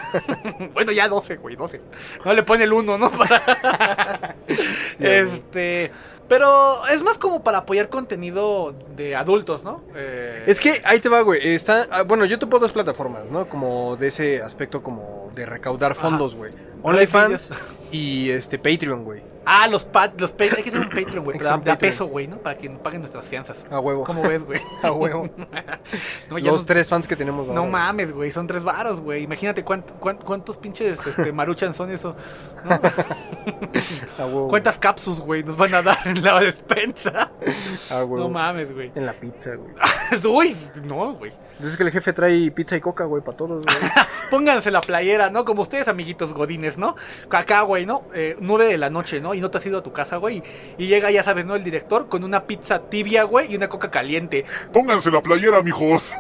bueno, 0.74 0.92
ya 0.92 1.08
12, 1.08 1.36
güey, 1.36 1.56
12. 1.56 1.80
No 2.24 2.34
le 2.34 2.42
pone 2.42 2.64
el 2.64 2.72
1, 2.72 2.98
¿no? 2.98 3.10
Para. 3.10 4.36
este. 4.98 5.90
Pero 6.28 6.84
es 6.88 7.02
más 7.02 7.18
como 7.18 7.44
para 7.44 7.58
apoyar 7.58 7.88
contenido 7.88 8.74
de 8.96 9.14
adultos, 9.14 9.62
¿no? 9.62 9.84
Eh, 9.94 10.42
Es 10.48 10.58
que 10.58 10.82
ahí 10.84 10.98
te 10.98 11.08
va, 11.08 11.20
güey. 11.20 11.54
Está, 11.54 11.86
ah, 11.90 12.02
bueno, 12.02 12.24
yo 12.24 12.36
topo 12.38 12.58
dos 12.58 12.72
plataformas, 12.72 13.30
¿no? 13.30 13.48
Como 13.48 13.96
de 13.96 14.08
ese 14.08 14.42
aspecto 14.42 14.82
como 14.82 15.30
de 15.36 15.46
recaudar 15.46 15.94
fondos, 15.94 16.34
güey. 16.34 16.50
OnlyFans 16.82 17.52
y 17.92 18.30
este 18.30 18.58
Patreon, 18.58 19.04
güey. 19.04 19.22
Ah, 19.48 19.68
los 19.68 19.84
pat, 19.84 20.20
los 20.20 20.32
pa- 20.32 20.44
hay 20.44 20.50
que 20.62 20.68
hacer 20.70 20.80
un 20.80 20.88
Patreon, 20.90 21.24
güey, 21.24 21.38
pero 21.38 21.50
Patreon. 21.50 21.78
peso, 21.78 22.06
güey, 22.06 22.26
¿no? 22.26 22.38
Para 22.38 22.58
que 22.58 22.68
nos 22.68 22.80
paguen 22.80 23.00
nuestras 23.00 23.26
fianzas. 23.26 23.64
A 23.70 23.78
huevo. 23.80 24.02
¿Cómo 24.04 24.22
ves, 24.22 24.42
güey? 24.44 24.60
A 24.82 24.90
huevo. 24.92 25.30
No, 26.30 26.38
ya 26.38 26.50
Los 26.50 26.62
no- 26.62 26.66
tres 26.66 26.88
fans 26.88 27.06
que 27.06 27.14
tenemos 27.14 27.46
No 27.48 27.60
ahora. 27.60 27.70
mames, 27.70 28.10
güey, 28.12 28.32
son 28.32 28.46
tres 28.48 28.64
varos, 28.64 29.00
güey. 29.00 29.22
Imagínate 29.22 29.64
cuánt- 29.64 29.98
cuánt- 30.00 30.22
cuántos 30.24 30.56
pinches 30.58 31.06
este, 31.06 31.30
maruchan 31.32 31.72
son 31.72 31.90
eso. 31.90 32.16
¿Cuántas 34.48 34.78
capsus, 34.78 35.20
güey, 35.20 35.42
nos 35.42 35.56
van 35.56 35.74
a 35.74 35.82
dar 35.82 35.98
en 36.06 36.22
la 36.22 36.40
despensa? 36.40 37.32
No 38.08 38.28
mames, 38.28 38.72
güey. 38.72 38.92
En 38.94 39.06
la 39.06 39.12
pizza, 39.12 39.52
güey. 39.54 39.74
Uy, 40.24 40.56
no, 40.84 41.14
güey. 41.14 41.32
Dices 41.58 41.76
que 41.76 41.84
el 41.84 41.90
jefe 41.90 42.12
trae 42.12 42.50
pizza 42.50 42.76
y 42.76 42.80
coca, 42.80 43.04
güey, 43.04 43.22
para 43.22 43.36
todos, 43.36 43.64
güey. 43.64 43.76
Pónganse 44.30 44.70
la 44.70 44.80
playera, 44.80 45.30
¿no? 45.30 45.44
Como 45.44 45.62
ustedes, 45.62 45.88
amiguitos 45.88 46.32
godines, 46.34 46.76
¿no? 46.76 46.96
Acá, 47.30 47.62
güey, 47.62 47.86
¿no? 47.86 48.04
Eh, 48.14 48.36
nueve 48.40 48.66
de 48.66 48.78
la 48.78 48.90
noche, 48.90 49.20
¿no? 49.20 49.34
Y 49.34 49.40
no 49.40 49.50
te 49.50 49.58
has 49.58 49.66
ido 49.66 49.78
a 49.78 49.82
tu 49.82 49.92
casa, 49.92 50.16
güey. 50.16 50.42
Y 50.78 50.86
llega, 50.86 51.10
ya 51.10 51.22
sabes, 51.22 51.46
¿no? 51.46 51.54
El 51.54 51.64
director 51.64 52.08
con 52.08 52.24
una 52.24 52.46
pizza 52.46 52.90
tibia, 52.90 53.24
güey, 53.24 53.52
y 53.52 53.56
una 53.56 53.68
coca 53.68 53.90
caliente. 53.90 54.44
Pónganse 54.72 55.10
la 55.10 55.22
playera, 55.22 55.62
mijos. 55.62 56.14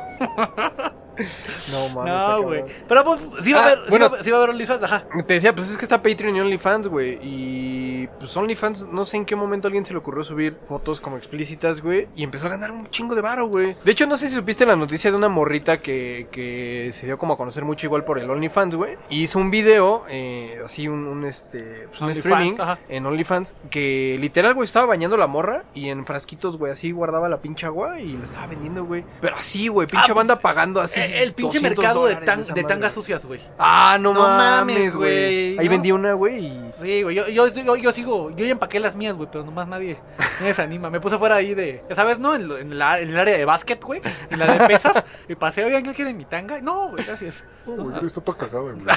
No 1.72 1.88
mames. 1.94 2.12
No, 2.12 2.42
güey. 2.42 2.64
Pero 2.88 3.04
pues, 3.04 3.20
sí 3.42 3.52
va 3.52 3.60
a 3.60 3.62
Ah, 3.62 3.66
haber, 3.66 3.78
sí 3.84 3.90
bueno. 3.90 4.04
va 4.04 4.06
a 4.06 4.14
haber- 4.14 4.24
sí 4.24 4.30
va 4.30 4.36
a 4.36 4.40
haber 4.40 4.50
OnlyFans, 4.50 4.82
ajá. 4.82 5.04
Te 5.26 5.34
decía, 5.34 5.54
pues 5.54 5.70
es 5.70 5.76
que 5.76 5.84
está 5.84 6.02
Patreon 6.02 6.36
y 6.36 6.40
OnlyFans, 6.40 6.88
güey. 6.88 7.18
Y 7.22 8.06
pues 8.18 8.36
OnlyFans, 8.36 8.86
no 8.86 9.04
sé 9.04 9.16
en 9.16 9.24
qué 9.24 9.36
momento 9.36 9.66
a 9.66 9.68
alguien 9.68 9.84
se 9.84 9.92
le 9.92 9.98
ocurrió 9.98 10.22
subir 10.22 10.56
fotos 10.68 11.00
como 11.00 11.16
explícitas, 11.16 11.80
güey. 11.80 12.08
Y 12.16 12.22
empezó 12.24 12.46
a 12.46 12.50
ganar 12.50 12.70
un 12.70 12.86
chingo 12.88 13.14
de 13.14 13.20
varo, 13.22 13.46
güey. 13.48 13.76
De 13.84 13.92
hecho, 13.92 14.06
no 14.06 14.16
sé 14.16 14.28
si 14.28 14.34
supiste 14.34 14.66
la 14.66 14.76
noticia 14.76 15.10
de 15.10 15.16
una 15.16 15.28
morrita 15.28 15.80
que, 15.80 16.28
que 16.30 16.90
se 16.92 17.06
dio 17.06 17.18
como 17.18 17.34
a 17.34 17.36
conocer 17.36 17.64
mucho 17.64 17.86
igual 17.86 18.04
por 18.04 18.18
el 18.18 18.30
OnlyFans, 18.30 18.74
güey. 18.74 18.96
Y 19.08 19.22
hizo 19.22 19.38
un 19.38 19.50
video, 19.50 20.04
eh, 20.08 20.60
así 20.64 20.88
un, 20.88 21.06
un, 21.06 21.24
este, 21.24 21.88
pues, 21.88 22.00
un 22.00 22.10
streaming 22.10 22.52
en 22.88 23.06
OnlyFans. 23.06 23.54
Que 23.70 24.16
literal, 24.20 24.54
güey, 24.54 24.64
estaba 24.66 24.86
bañando 24.86 25.16
la 25.16 25.26
morra. 25.26 25.64
Y 25.74 25.88
en 25.90 26.06
frasquitos, 26.06 26.56
güey, 26.58 26.72
así 26.72 26.92
guardaba 26.92 27.28
la 27.28 27.40
pinche 27.40 27.66
agua 27.66 28.00
y 28.00 28.12
lo 28.16 28.24
estaba 28.24 28.46
vendiendo, 28.46 28.84
güey. 28.84 29.04
Pero 29.20 29.36
así, 29.36 29.68
güey, 29.68 29.86
pinche 29.86 30.04
Ah, 30.10 30.14
pues, 30.14 30.16
banda 30.16 30.38
pagando 30.40 30.80
así. 30.80 31.00
Eh, 31.00 31.05
el 31.14 31.32
pinche 31.34 31.58
200 31.58 31.62
mercado 31.84 32.06
de, 32.06 32.16
tan- 32.16 32.44
de 32.46 32.64
tangas 32.64 32.92
sucias, 32.92 33.24
güey. 33.26 33.40
Ah, 33.58 33.96
no, 34.00 34.12
No 34.14 34.20
mames, 34.22 34.94
güey. 34.96 35.58
Ahí 35.58 35.64
¿no? 35.66 35.70
vendí 35.70 35.92
una, 35.92 36.12
güey, 36.14 36.46
y... 36.46 36.70
Sí, 36.80 37.02
güey, 37.02 37.16
yo, 37.16 37.28
yo, 37.28 37.48
yo, 37.48 37.76
yo 37.76 37.92
sigo, 37.92 38.30
yo 38.30 38.44
ya 38.44 38.52
empaqué 38.52 38.80
las 38.80 38.94
mías, 38.96 39.14
güey, 39.14 39.28
pero 39.30 39.44
nomás 39.44 39.68
nadie 39.68 39.98
me 40.40 40.46
desanima. 40.48 40.90
Me 40.90 41.00
puse 41.00 41.18
fuera 41.18 41.36
ahí 41.36 41.54
de, 41.54 41.84
ya 41.88 41.94
sabes, 41.96 42.18
¿no? 42.18 42.34
En, 42.34 42.48
lo- 42.48 42.58
en 42.58 42.78
la- 42.78 43.00
en 43.00 43.08
el 43.10 43.18
área 43.18 43.36
de 43.36 43.44
básquet, 43.44 43.82
güey, 43.82 44.00
en 44.30 44.38
la 44.38 44.46
de 44.46 44.66
pesas, 44.66 45.02
y 45.28 45.34
pasé, 45.34 45.64
oigan, 45.64 45.82
¿qué 45.82 45.92
quieren 45.92 46.16
mi 46.16 46.24
tanga? 46.24 46.60
No, 46.60 46.88
güey, 46.88 47.04
gracias. 47.04 47.44
Oh, 47.66 47.72
güey, 47.72 48.06
está 48.06 48.20
toda 48.20 48.38
cagada, 48.38 48.60
güey. 48.72 48.76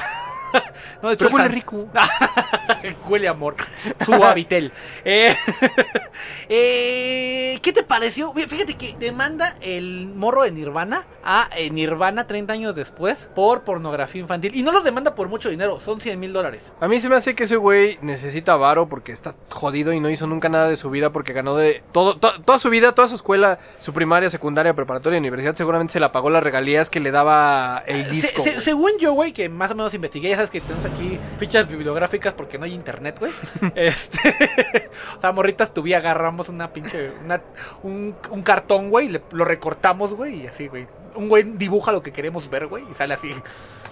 No, 1.00 1.08
de 1.10 1.14
hecho, 1.14 1.26
Pero 1.26 1.36
huele 1.36 1.48
rico. 1.48 1.88
Huele 3.08 3.28
amor. 3.28 3.56
Su 4.04 4.14
habitel. 4.14 4.72
Eh, 5.04 5.34
eh, 6.48 7.58
¿Qué 7.62 7.72
te 7.72 7.82
pareció? 7.82 8.32
Fíjate 8.32 8.74
que 8.74 8.94
demanda 8.98 9.56
el 9.60 10.08
morro 10.14 10.42
de 10.42 10.50
Nirvana 10.52 11.06
a 11.24 11.48
eh, 11.56 11.70
Nirvana 11.70 12.26
30 12.26 12.52
años 12.52 12.74
después 12.74 13.28
por 13.34 13.62
pornografía 13.62 14.20
infantil. 14.20 14.54
Y 14.54 14.62
no 14.62 14.72
los 14.72 14.84
demanda 14.84 15.14
por 15.14 15.28
mucho 15.28 15.48
dinero, 15.50 15.80
son 15.80 16.00
100 16.00 16.18
mil 16.18 16.32
dólares. 16.32 16.72
A 16.80 16.88
mí 16.88 17.00
se 17.00 17.08
me 17.08 17.16
hace 17.16 17.34
que 17.34 17.44
ese 17.44 17.56
güey 17.56 17.98
necesita 18.02 18.56
varo 18.56 18.88
porque 18.88 19.12
está 19.12 19.34
jodido 19.50 19.92
y 19.92 20.00
no 20.00 20.10
hizo 20.10 20.26
nunca 20.26 20.48
nada 20.48 20.68
de 20.68 20.76
su 20.76 20.90
vida 20.90 21.10
porque 21.12 21.32
ganó 21.32 21.56
de... 21.56 21.82
todo 21.92 22.16
to- 22.16 22.30
Toda 22.44 22.58
su 22.58 22.70
vida, 22.70 22.92
toda 22.92 23.06
su 23.08 23.14
escuela, 23.16 23.58
su 23.78 23.92
primaria, 23.92 24.30
secundaria, 24.30 24.74
preparatoria, 24.74 25.18
universidad, 25.18 25.54
seguramente 25.54 25.92
se 25.92 26.00
la 26.00 26.10
pagó 26.12 26.30
las 26.30 26.42
regalías 26.42 26.88
que 26.90 27.00
le 27.00 27.10
daba 27.10 27.82
el 27.86 28.10
disco. 28.10 28.42
se- 28.42 28.60
según 28.60 28.92
yo, 28.98 29.12
güey, 29.12 29.32
que 29.32 29.48
más 29.48 29.70
o 29.70 29.74
menos 29.74 29.92
investigué, 29.94 30.30
ya 30.30 30.36
sabes 30.36 30.50
que 30.50 30.60
tenemos 30.60 30.86
aquí 30.86 31.18
fichas 31.38 31.68
bibliográficas 31.68 32.34
porque 32.34 32.58
no 32.60 32.66
hay 32.66 32.74
internet, 32.74 33.18
güey. 33.18 33.32
este, 33.74 34.18
o 35.16 35.20
sea, 35.20 35.32
morritas 35.32 35.74
tuve 35.74 35.96
agarramos 35.96 36.48
una 36.48 36.72
pinche, 36.72 37.10
una, 37.24 37.42
un, 37.82 38.14
un 38.30 38.42
cartón, 38.42 38.90
güey, 38.90 39.20
lo 39.32 39.44
recortamos, 39.44 40.14
güey, 40.14 40.42
y 40.42 40.46
así, 40.46 40.68
güey. 40.68 40.86
Un 41.16 41.28
güey 41.28 41.42
dibuja 41.42 41.90
lo 41.90 42.02
que 42.02 42.12
queremos 42.12 42.48
ver, 42.48 42.68
güey, 42.68 42.84
y 42.88 42.94
sale 42.94 43.14
así. 43.14 43.34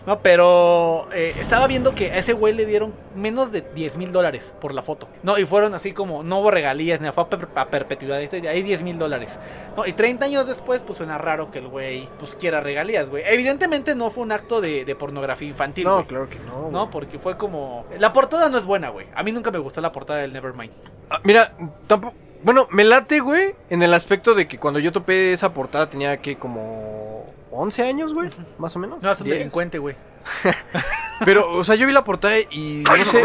No, 0.09 0.21
pero 0.21 1.07
eh, 1.13 1.35
estaba 1.39 1.67
viendo 1.67 1.95
que 1.95 2.11
a 2.11 2.17
ese 2.17 2.33
güey 2.33 2.55
le 2.55 2.65
dieron 2.65 2.95
menos 3.15 3.53
de 3.53 3.61
10 3.61 3.99
mil 3.99 4.11
dólares 4.11 4.55
por 4.59 4.73
la 4.73 4.81
foto. 4.83 5.07
No, 5.23 5.37
y 5.37 5.45
fueron 5.45 5.75
así 5.75 5.93
como, 5.93 6.23
no 6.23 6.39
hubo 6.39 6.51
regalías, 6.51 6.99
ni 7.03 7.11
fue 7.13 7.25
a, 7.25 7.29
per- 7.29 7.49
a 7.55 7.69
perpetuidad. 7.69 8.19
este, 8.23 8.49
Hay 8.49 8.63
10 8.63 8.81
mil 8.81 8.99
dólares. 8.99 9.29
No, 9.77 9.85
y 9.87 9.93
30 9.93 10.25
años 10.25 10.47
después, 10.47 10.81
pues 10.81 10.97
suena 10.97 11.19
raro 11.19 11.51
que 11.51 11.59
el 11.59 11.69
güey, 11.69 12.09
pues 12.19 12.35
quiera 12.35 12.63
regalías, 12.63 13.11
güey. 13.11 13.23
Evidentemente 13.27 13.95
no 13.95 14.09
fue 14.09 14.23
un 14.25 14.33
acto 14.33 14.63
de, 14.63 14.87
de 14.87 14.97
pornografía 14.97 15.47
infantil, 15.47 15.85
No, 15.85 16.07
claro 16.07 16.27
que 16.27 16.39
no. 16.39 16.71
No, 16.71 16.89
porque 16.89 17.19
fue 17.19 17.37
como... 17.37 17.85
La 17.99 18.15
portada 18.15 18.49
no 18.49 18.57
es 18.57 18.65
buena, 18.65 18.89
güey. 18.89 19.07
A 19.15 19.23
mí 19.23 19.31
nunca 19.31 19.51
me 19.51 19.59
gustó 19.59 19.83
la 19.83 19.93
portada 19.93 20.21
del 20.21 20.33
Nevermind. 20.33 20.73
Ah, 21.11 21.21
mira, 21.23 21.53
tampoco... 21.87 22.15
Bueno, 22.43 22.67
me 22.71 22.85
late, 22.85 23.21
güey, 23.21 23.57
en 23.69 23.83
el 23.83 23.93
aspecto 23.93 24.33
de 24.35 24.49
que 24.49 24.59
cuando 24.59 24.81
yo 24.81 24.91
topé 24.91 25.35
esa 25.35 25.53
portada 25.53 25.91
tenía 25.91 26.17
que 26.19 26.37
como 26.39 27.27
11 27.59 27.83
años, 27.83 28.15
güey, 28.15 28.31
más 28.59 28.75
o 28.77 28.79
menos. 28.79 29.03
No, 29.03 29.11
es 29.13 29.19
un 29.19 29.25
10. 29.25 29.37
delincuente, 29.39 29.79
güey. 29.79 29.97
Pero, 31.25 31.51
o 31.53 31.65
sea, 31.65 31.75
yo 31.75 31.87
vi 31.87 31.93
la 31.93 32.05
portada 32.05 32.39
y 32.39 32.85
no 32.87 33.05
sé. 33.05 33.23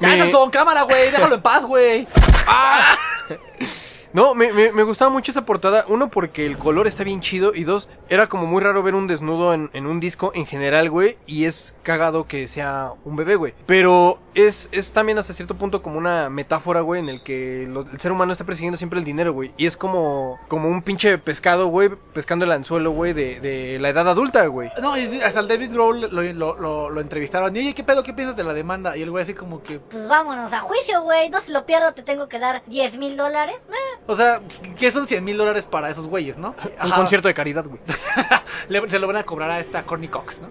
Ya, 0.00 0.08
me- 0.08 0.50
cámara, 0.50 0.82
güey, 0.82 1.10
déjalo 1.10 1.34
en 1.36 1.42
paz, 1.42 1.62
güey. 1.64 2.06
No, 4.12 4.34
me, 4.34 4.52
me- 4.52 4.72
me 4.72 4.82
gustaba 4.82 5.10
mucho 5.10 5.30
esa 5.30 5.44
portada. 5.44 5.84
Uno, 5.88 6.10
porque 6.10 6.44
el 6.46 6.58
color 6.58 6.86
está 6.86 7.04
bien 7.04 7.20
chido. 7.20 7.52
Y 7.54 7.64
dos, 7.64 7.88
era 8.08 8.28
como 8.28 8.46
muy 8.46 8.62
raro 8.62 8.82
ver 8.82 8.94
un 8.94 9.06
desnudo 9.06 9.54
en, 9.54 9.70
en 9.72 9.86
un 9.86 10.00
disco 10.00 10.32
en 10.34 10.46
general, 10.46 10.90
güey. 10.90 11.16
Y 11.26 11.44
es 11.46 11.74
cagado 11.82 12.26
que 12.26 12.46
sea 12.48 12.92
un 13.04 13.16
bebé, 13.16 13.36
güey. 13.36 13.54
Pero 13.66 14.18
es, 14.34 14.68
es 14.72 14.92
también 14.92 15.18
hasta 15.18 15.32
cierto 15.32 15.56
punto 15.56 15.82
como 15.82 15.98
una 15.98 16.28
metáfora, 16.30 16.80
güey, 16.82 17.00
en 17.00 17.08
el 17.08 17.22
que 17.22 17.66
lo- 17.68 17.82
el 17.90 18.00
ser 18.00 18.12
humano 18.12 18.32
está 18.32 18.44
persiguiendo 18.44 18.76
siempre 18.76 18.98
el 18.98 19.04
dinero, 19.04 19.32
güey. 19.32 19.52
Y 19.56 19.66
es 19.66 19.76
como, 19.76 20.38
como 20.48 20.68
un 20.68 20.82
pinche 20.82 21.16
pescado, 21.18 21.68
güey, 21.68 21.90
pescando 22.12 22.44
el 22.44 22.52
anzuelo, 22.52 22.90
güey, 22.92 23.12
de, 23.14 23.40
de 23.40 23.78
la 23.78 23.88
edad 23.88 24.08
adulta, 24.08 24.44
güey. 24.46 24.70
No, 24.80 24.96
y 24.98 25.20
hasta 25.22 25.40
el 25.40 25.48
David 25.48 25.72
Grohl 25.72 26.00
lo, 26.02 26.22
lo, 26.22 26.56
lo, 26.58 26.90
lo 26.90 27.00
entrevistaron. 27.00 27.54
Y 27.56 27.60
oye, 27.60 27.74
¿qué 27.74 27.82
pedo? 27.84 28.02
¿Qué 28.02 28.12
piensas 28.12 28.36
de 28.36 28.44
la 28.44 28.52
demanda? 28.54 28.96
Y 28.96 29.02
el 29.02 29.10
güey 29.10 29.22
así 29.22 29.32
como 29.34 29.62
que... 29.62 29.80
Pues 29.80 30.06
vámonos 30.06 30.52
a 30.52 30.60
juicio, 30.60 31.02
güey. 31.02 31.30
No, 31.30 31.40
si 31.40 31.50
lo 31.52 31.64
pierdo, 31.66 31.92
te 31.94 32.02
tengo 32.02 32.28
que 32.28 32.38
dar 32.38 32.62
10 32.66 32.96
mil 32.98 33.16
dólares. 33.16 33.56
Eh, 33.70 34.01
O 34.06 34.16
sea, 34.16 34.40
¿qué 34.78 34.90
son 34.90 35.06
100 35.06 35.22
mil 35.22 35.36
dólares 35.36 35.64
para 35.70 35.88
esos 35.88 36.08
güeyes, 36.08 36.36
no? 36.36 36.56
Un 36.64 36.70
Ajá. 36.90 36.96
concierto 36.96 37.28
de 37.28 37.34
caridad, 37.34 37.64
güey. 37.64 37.80
Le- 38.68 38.88
se 38.90 38.98
lo 38.98 39.06
van 39.06 39.16
a 39.16 39.22
cobrar 39.22 39.50
a 39.50 39.60
esta 39.60 39.84
Courtney 39.84 40.08
Cox, 40.08 40.40
¿no? 40.40 40.50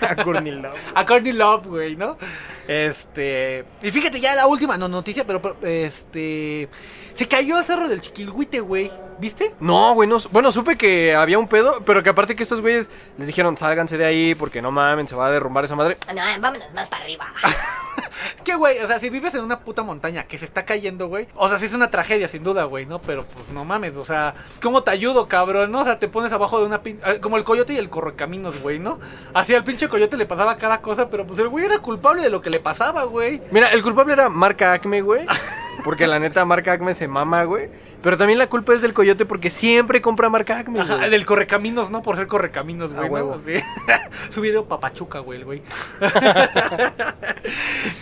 A 0.08 0.14
Courtney 0.16 0.52
Love. 0.52 0.74
A 0.94 1.04
Courtney 1.04 1.32
Love, 1.32 1.66
güey, 1.66 1.96
¿no? 1.96 2.16
Este. 2.68 3.64
Y 3.82 3.90
fíjate 3.90 4.20
ya 4.20 4.34
la 4.34 4.46
última, 4.46 4.76
no 4.78 4.88
noticia, 4.88 5.26
pero, 5.26 5.42
pero, 5.42 5.56
este. 5.62 6.68
Se 7.14 7.28
cayó 7.28 7.58
el 7.58 7.64
cerro 7.64 7.88
del 7.88 8.00
Chiquilhuite, 8.00 8.60
güey. 8.60 8.90
¿Viste? 9.18 9.54
No, 9.60 9.94
güey, 9.94 10.08
no, 10.08 10.18
bueno, 10.32 10.50
supe 10.50 10.76
que 10.76 11.14
había 11.14 11.38
un 11.38 11.46
pedo, 11.48 11.82
pero 11.84 12.02
que 12.02 12.10
aparte 12.10 12.34
que 12.34 12.42
estos 12.42 12.60
güeyes 12.60 12.90
les 13.16 13.26
dijeron, 13.28 13.56
sálganse 13.56 13.96
de 13.98 14.04
ahí 14.04 14.34
porque 14.34 14.60
no 14.62 14.72
mamen, 14.72 15.06
se 15.06 15.14
va 15.14 15.28
a 15.28 15.30
derrumbar 15.30 15.64
esa 15.64 15.76
madre. 15.76 15.98
No, 16.08 16.22
vámonos 16.40 16.72
más 16.74 16.88
para 16.88 17.04
arriba. 17.04 17.26
Que, 18.44 18.54
güey, 18.56 18.78
o 18.80 18.86
sea, 18.86 18.98
si 19.00 19.08
vives 19.10 19.34
en 19.34 19.42
una 19.42 19.60
puta 19.60 19.82
montaña 19.82 20.24
que 20.24 20.36
se 20.38 20.44
está 20.44 20.64
cayendo, 20.66 21.08
güey. 21.08 21.26
O 21.34 21.48
sea, 21.48 21.58
sí 21.58 21.64
es 21.64 21.72
una 21.74 21.90
tragedia, 21.90 22.28
sin 22.28 22.42
duda, 22.44 22.64
güey, 22.64 22.84
¿no? 22.84 23.00
Pero 23.00 23.24
pues 23.24 23.48
no 23.48 23.64
mames, 23.64 23.96
o 23.96 24.04
sea, 24.04 24.34
pues, 24.46 24.60
¿cómo 24.60 24.82
te 24.82 24.90
ayudo, 24.90 25.26
cabrón? 25.28 25.72
¿No? 25.72 25.80
O 25.80 25.84
sea, 25.84 25.98
te 25.98 26.08
pones 26.08 26.30
abajo 26.32 26.60
de 26.60 26.66
una 26.66 26.82
pin... 26.82 27.00
eh, 27.06 27.20
Como 27.20 27.38
el 27.38 27.44
coyote 27.44 27.72
y 27.72 27.78
el 27.78 27.88
correcaminos, 27.90 28.60
güey, 28.60 28.78
¿no? 28.78 29.00
Así 29.32 29.54
al 29.54 29.64
pinche 29.64 29.88
coyote 29.88 30.16
le 30.16 30.26
pasaba 30.26 30.56
cada 30.56 30.80
cosa, 30.82 31.08
pero 31.08 31.26
pues 31.26 31.40
el 31.40 31.48
güey 31.48 31.64
era 31.64 31.78
culpable 31.78 32.22
de 32.22 32.30
lo 32.30 32.40
que 32.42 32.50
le 32.50 32.60
pasaba, 32.60 33.04
güey. 33.04 33.40
Mira, 33.50 33.70
el 33.70 33.82
culpable 33.82 34.12
era 34.12 34.28
Marca 34.28 34.72
Acme, 34.72 35.00
güey. 35.00 35.26
Porque 35.82 36.06
la 36.06 36.18
neta, 36.18 36.44
Marca 36.44 36.72
Acme 36.72 36.94
se 36.94 37.08
mama, 37.08 37.44
güey. 37.44 37.68
Pero 38.04 38.16
también 38.18 38.38
la 38.38 38.46
culpa 38.48 38.72
es 38.74 38.82
del 38.82 38.92
coyote 38.92 39.24
porque 39.26 39.50
siempre 39.50 40.00
compra 40.00 40.28
Marca 40.28 40.58
Acme, 40.58 40.78
Ajá, 40.80 40.96
güey. 40.98 41.10
del 41.10 41.26
correcaminos, 41.26 41.90
¿no? 41.90 42.02
Por 42.02 42.16
ser 42.16 42.26
correcaminos, 42.28 42.94
güey. 42.94 43.06
A 43.06 43.24
¿no? 43.24 43.40
Sí. 43.44 43.54
Su 44.30 44.40
video 44.42 44.66
papachuca, 44.66 45.18
güey, 45.20 45.40
el 45.40 45.44
güey. 45.44 45.62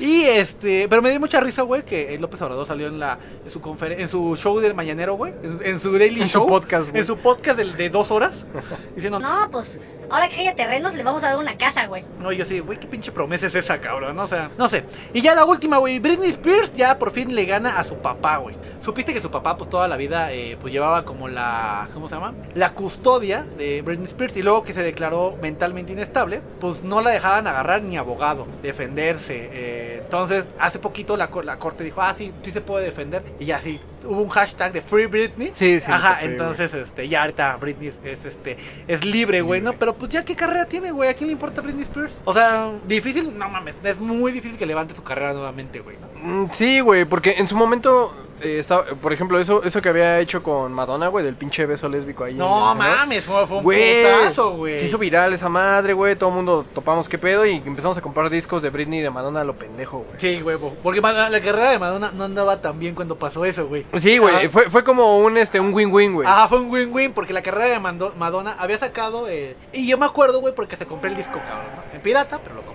y 0.01 0.23
este, 0.25 0.89
pero 0.89 1.03
me 1.03 1.11
dio 1.11 1.21
mucha 1.21 1.41
risa, 1.41 1.63
güey, 1.63 1.85
que 1.85 2.17
López 2.19 2.41
Obrador 2.43 2.67
salió 2.67 2.87
en 2.89 2.99
la 2.99 3.19
en 3.45 3.51
su 3.51 3.77
en 3.81 4.09
su 4.09 4.37
show 4.37 4.59
del 4.61 4.75
mañanero, 4.75 5.15
güey, 5.15 5.33
en, 5.43 5.59
en 5.63 5.81
su 5.81 5.93
daily 5.99 6.21
En 6.23 6.29
su 6.29 6.39
show, 6.41 6.47
podcast, 6.49 6.91
güey. 6.91 7.01
en 7.01 7.07
su 7.07 7.17
podcast 7.19 7.57
del- 7.57 7.77
de, 7.77 7.89
dos 7.91 8.11
horas, 8.11 8.47
diciendo, 8.95 9.19
No, 9.21 9.49
pues 9.51 9.79
ahora 10.13 10.29
que 10.29 10.41
haya 10.41 10.55
terrenos, 10.55 10.95
le 10.95 11.03
vamos 11.03 11.23
a 11.25 11.29
dar 11.29 11.39
una 11.39 11.57
casa, 11.57 11.87
güey. 11.87 12.05
no, 12.21 12.31
yo 12.33 12.45
sí, 12.45 12.61
güey, 12.61 12.79
qué 12.79 12.87
pinche 12.87 13.11
promesa 13.13 13.47
es 13.47 13.55
esa, 13.55 13.81
cabrón, 13.81 14.19
o 14.19 14.27
sea, 14.27 14.51
no 14.59 14.69
sé. 14.69 14.85
Y 15.13 15.21
ya 15.23 15.35
la 15.35 15.45
última, 15.45 15.79
güey, 15.79 15.99
Britney 15.99 16.31
Spears 16.31 16.73
ya 16.73 16.99
por 16.99 17.11
fin 17.11 17.35
le 17.35 17.45
gana 17.45 17.79
a 17.79 17.85
su 17.85 17.97
papá, 17.97 18.37
güey. 18.37 18.57
Supiste 18.83 19.13
que 19.13 19.21
su 19.21 19.31
papá, 19.31 19.57
pues 19.57 19.71
toda 19.71 19.89
la 19.89 19.97
vida, 19.97 20.33
eh, 20.33 20.57
pues 20.61 20.73
llevaba 20.73 21.05
como 21.05 21.29
la, 21.29 21.89
¿cómo 21.95 22.09
se 22.09 22.15
llama? 22.15 22.35
La 22.55 22.75
custodia 22.75 23.45
de 23.57 23.83
Britney 23.83 24.07
Spears 24.07 24.37
y 24.37 24.43
luego 24.43 24.63
que 24.63 24.73
se 24.75 24.83
declaró 24.83 25.37
mentalmente 25.41 25.93
inestable, 25.93 26.41
pues 26.61 26.83
no 26.83 27.01
la 27.01 27.11
dejaban 27.11 27.47
agarrar 27.47 27.83
ni 27.83 27.97
abogado, 27.97 28.47
defenderse. 28.63 29.49
eh, 29.53 29.99
entonces, 30.03 30.49
hace 30.59 30.79
poquito 30.79 31.17
la, 31.17 31.31
la 31.45 31.59
corte 31.59 31.85
dijo, 31.85 32.03
ah, 32.03 32.13
sí, 32.15 32.33
sí 32.43 32.51
se 32.53 32.61
puede 32.61 32.85
defender. 32.85 33.23
Y 33.41 33.47
ya 33.47 33.61
sí, 33.63 33.81
hubo 34.05 34.23
un 34.23 34.29
hashtag 34.29 34.73
de 34.73 34.83
Free 34.83 35.07
Britney. 35.07 35.51
Sí, 35.55 35.81
sí, 35.81 35.91
Ajá, 35.91 36.19
entonces, 36.23 36.73
este, 36.75 37.09
ya 37.09 37.23
ahorita 37.23 37.57
Britney 37.57 37.93
es, 38.05 38.25
este, 38.25 38.57
es 38.89 39.05
libre, 39.05 39.43
güey, 39.43 39.61
¿no? 39.61 39.73
Pero 39.75 39.95
pues 39.95 40.11
ya 40.13 40.25
qué 40.25 40.37
carrera 40.37 40.67
tiene, 40.67 40.91
güey, 40.91 41.11
¿a 41.11 41.15
quién 41.15 41.29
le 41.29 41.33
importa 41.33 41.61
Britney 41.61 41.83
Spears? 41.83 42.21
O 42.25 42.33
sea, 42.35 42.71
difícil, 42.87 43.37
no 43.37 43.49
mames, 43.49 43.75
es 43.83 43.99
muy 43.99 44.33
difícil 44.33 44.59
que 44.59 44.67
levante 44.67 44.95
su 44.95 45.03
carrera 45.03 45.33
nuevamente, 45.33 45.81
güey, 45.81 45.97
¿no? 45.99 46.45
Mm, 46.45 46.49
Sí, 46.51 46.81
güey, 46.81 47.05
porque 47.05 47.35
en 47.39 47.49
su 47.49 47.57
momento 47.57 48.15
eh, 48.43 48.59
estaba, 48.59 48.85
por 48.85 49.13
ejemplo, 49.13 49.39
eso, 49.39 49.63
eso 49.65 49.81
que 49.81 49.89
había 49.89 50.19
hecho 50.21 50.43
con 50.43 50.73
Madonna, 50.73 51.09
güey, 51.09 51.25
del 51.25 51.35
pinche 51.37 51.67
beso 51.67 51.89
lésbico 51.89 52.25
ahí. 52.25 52.33
en 52.33 52.39
No 52.39 52.73
el 52.73 52.79
mames, 52.79 53.25
fue, 53.25 53.47
fue 53.47 53.59
un 53.59 53.63
Güey, 53.63 54.03
putazo, 54.05 54.51
güey. 54.57 54.79
se 54.81 54.87
hizo 54.87 54.99
viral 54.99 55.33
esa 55.33 55.49
madre, 55.49 55.93
güey. 55.93 56.17
Todo 56.17 56.31
el 56.31 56.37
mundo 56.37 56.65
topamos 56.75 57.09
qué 57.09 57.19
pedo 57.19 57.47
y 57.47 57.57
empezamos 57.65 57.97
a 57.99 58.01
comprar 58.01 58.29
discos 58.31 58.63
de 58.63 58.71
Britney 58.71 59.01
y 59.01 59.03
de 59.03 59.11
Madonna 59.11 59.41
a 59.41 59.45
lo 59.45 59.55
pendejo, 59.57 59.99
güey. 59.99 60.19
Sí, 60.19 60.41
güey, 60.41 60.57
po- 60.59 60.75
porque 60.83 61.01
la 61.01 61.41
carrera 61.41 61.71
de 61.71 61.79
Madonna 61.79 62.11
no 62.13 62.25
andaba 62.25 62.61
tan 62.61 62.79
bien 62.79 62.95
cuando 62.95 63.17
pasó 63.17 63.45
eso, 63.45 63.67
güey. 63.69 63.87
Sí, 63.99 64.19
güey, 64.19 64.35
Ajá. 64.35 64.51
fue, 64.51 64.71
fue 64.71 64.85
como 64.85 65.19
un 65.19 65.37
este 65.39 65.61
un 65.61 65.73
win-win, 65.73 66.15
güey. 66.15 66.27
Ajá, 66.29 66.49
fue 66.49 66.61
un 66.61 66.71
win-win 66.71 67.13
porque 67.13 67.33
la 67.33 67.43
carrera 67.43 67.67
de 67.67 67.81
Madonna 67.81 68.57
había 68.59 68.79
sacado. 68.79 69.29
eh, 69.29 69.57
y 69.73 69.87
yo 69.87 69.99
me 69.99 70.07
acuerdo, 70.07 70.41
güey, 70.41 70.55
porque 70.55 70.77
se 70.77 70.87
compré 70.87 71.11
el 71.11 71.17
disco, 71.17 71.35
cabrón, 71.39 71.67
¿no? 71.77 71.95
En 71.95 72.01
pirata, 72.03 72.39
pero 72.43 72.55
lo 72.57 72.63
compré. 72.63 72.72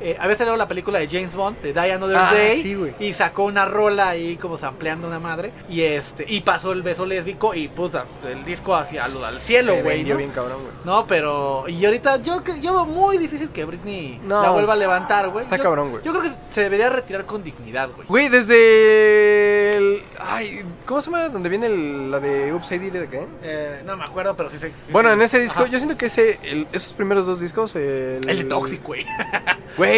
Eh, 0.00 0.16
había 0.18 0.36
salido 0.36 0.56
la 0.56 0.66
película 0.66 0.98
de 0.98 1.06
James 1.08 1.34
Bond, 1.34 1.60
de 1.60 1.72
Die 1.72 1.92
Another 1.92 2.16
Ah, 2.16 2.30
Day. 2.32 2.62
sí. 2.62 2.76
Y 3.00 3.12
sacó 3.12 3.44
una 3.44 3.66
rola 3.66 4.08
ahí 4.08 4.36
como 4.36 4.56
sampleando 4.56 5.06
una 5.06 5.18
madre. 5.18 5.52
Y 5.68 5.82
este 5.82 6.24
y 6.28 6.40
pasó 6.40 6.72
el 6.72 6.82
beso 6.82 7.04
lésbico 7.04 7.54
y 7.54 7.68
puso 7.68 8.02
el 8.28 8.44
disco 8.44 8.74
hacia 8.74 9.04
al, 9.04 9.24
al 9.24 9.34
cielo, 9.34 9.74
Se 9.74 9.82
güey. 9.82 10.04
¿no? 10.04 10.16
bien 10.16 10.30
cabrón, 10.30 10.60
güey. 10.62 10.72
No, 10.84 11.06
pero. 11.06 11.64
Y 11.68 11.84
ahorita 11.84 12.16
yo, 12.22 12.42
yo 12.60 12.72
veo 12.74 12.86
muy 12.86 13.18
difícil 13.18 13.50
que 13.50 13.64
Britney 13.64 14.20
No, 14.24 14.42
la 14.42 14.50
vuelva 14.50 14.72
a 14.72 14.76
levantar, 14.76 15.28
güey. 15.28 15.42
está 15.44 15.56
Yo- 15.58 15.62
cabrón, 15.64 15.90
güey. 15.90 16.02
Yo 16.02 16.12
creo 16.12 16.22
que 16.22 16.30
se 16.50 16.62
debería 16.62 16.88
retirar 16.88 17.26
con 17.26 17.42
dignidad, 17.44 17.90
güey. 17.94 18.06
Güey, 18.08 18.28
desde 18.28 19.76
el... 19.76 20.02
Ay, 20.18 20.64
¿cómo 20.86 21.00
se 21.00 21.10
llama? 21.10 21.28
Donde 21.28 21.48
viene 21.48 21.66
el- 21.66 22.10
la 22.10 22.20
de 22.20 22.52
Upside 22.52 22.90
Down 22.90 23.06
Again. 23.06 23.28
Eh, 23.42 23.82
no 23.84 23.96
me 23.96 24.04
acuerdo, 24.04 24.34
pero 24.36 24.50
sí 24.50 24.58
sé. 24.58 24.68
sí 24.68 24.90
Bueno, 24.92 25.10
en 25.10 25.20
ese 25.22 25.38
disco, 25.40 25.60
Ajá. 25.62 25.70
yo 25.70 25.78
siento 25.78 25.96
que 25.96 26.06
ese, 26.06 26.38
el- 26.42 26.66
esos 26.72 26.92
primeros 26.94 27.26
dos 27.26 27.40
discos, 27.40 27.74
el... 27.76 28.20
El 28.28 28.38
de 28.38 28.44
Toxic, 28.44 28.82
güey. 28.82 29.04
Güey, 29.76 29.89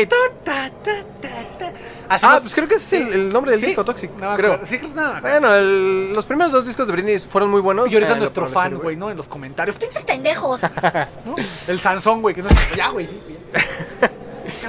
Ah, 2.09 2.18
nos- 2.35 2.40
pues 2.42 2.55
creo 2.55 2.68
que 2.68 2.74
ese 2.74 2.96
es 2.98 3.07
el, 3.07 3.12
el 3.14 3.33
nombre 3.33 3.52
del 3.52 3.61
Sí, 3.61 3.66
disco, 3.66 3.85
Toxic, 3.85 4.11
no 4.16 4.37
creo. 4.37 4.61
Sí, 4.66 4.78
no. 4.94 5.20
Bueno, 5.22 5.55
el- 5.55 6.12
los 6.12 6.26
primeros 6.26 6.52
dos 6.52 6.66
discos 6.66 6.87
de 6.87 6.92
Britney 6.92 7.18
fueron 7.18 7.50
muy 7.50 7.61
buenos. 7.61 7.90
Y 7.90 7.94
ahorita 7.94 8.12
eh, 8.14 8.18
nuestro 8.18 8.46
fan, 8.48 8.76
güey, 8.78 8.96
¿no? 8.96 9.11
En 9.11 9.16
los 9.16 9.28
comentarios. 9.28 9.76
Pinches 9.76 10.02
pendejos. 10.05 10.61
¿no? 11.24 11.37
El 11.68 11.81
Sansón, 11.81 12.20
güey, 12.20 12.35
que 12.35 12.42
no 12.42 12.50
Ya, 12.76 12.88
güey. 12.90 13.09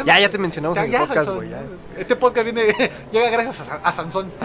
ya. 0.06 0.20
Ya, 0.20 0.30
te 0.30 0.38
mencionamos 0.38 0.76
Ya, 0.76 0.82
en 0.84 0.88
el 0.88 0.92
ya, 0.94 1.00
podcast, 1.08 1.30
güey. 1.32 1.52
Este 1.98 2.16
podcast 2.16 2.44
viene, 2.46 2.74
llega 3.12 3.30
gracias 3.30 3.60
a, 3.62 3.66
Sa- 3.66 3.82
a 3.84 3.94
Sansón. 3.94 4.32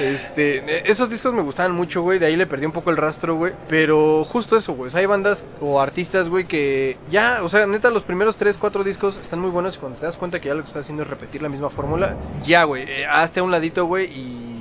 Este, 0.00 0.90
esos 0.90 1.08
discos 1.10 1.32
me 1.32 1.42
gustaban 1.42 1.72
mucho, 1.72 2.02
güey. 2.02 2.18
De 2.18 2.26
ahí 2.26 2.36
le 2.36 2.46
perdí 2.46 2.66
un 2.66 2.72
poco 2.72 2.90
el 2.90 2.96
rastro, 2.96 3.36
güey. 3.36 3.52
Pero 3.68 4.24
justo 4.24 4.56
eso, 4.56 4.74
güey. 4.74 4.88
o 4.88 4.90
sea, 4.90 5.00
hay 5.00 5.06
bandas 5.06 5.44
o 5.60 5.80
artistas, 5.80 6.28
güey, 6.28 6.46
que 6.46 6.96
ya, 7.10 7.38
o 7.42 7.48
sea, 7.48 7.66
neta, 7.66 7.90
los 7.90 8.02
primeros 8.02 8.36
3, 8.36 8.58
4 8.58 8.82
discos 8.84 9.16
están 9.18 9.38
muy 9.40 9.50
buenos. 9.50 9.76
Y 9.76 9.78
cuando 9.78 9.98
te 9.98 10.06
das 10.06 10.16
cuenta 10.16 10.40
que 10.40 10.48
ya 10.48 10.54
lo 10.54 10.62
que 10.62 10.66
estás 10.68 10.82
haciendo 10.82 11.04
es 11.04 11.08
repetir 11.10 11.40
la 11.42 11.48
misma 11.48 11.70
fórmula, 11.70 12.16
ya, 12.44 12.64
güey. 12.64 12.82
eh, 12.82 13.06
hazte 13.06 13.40
a 13.40 13.42
un 13.44 13.50
ladito, 13.52 13.84
güey, 13.86 14.06
y. 14.06 14.53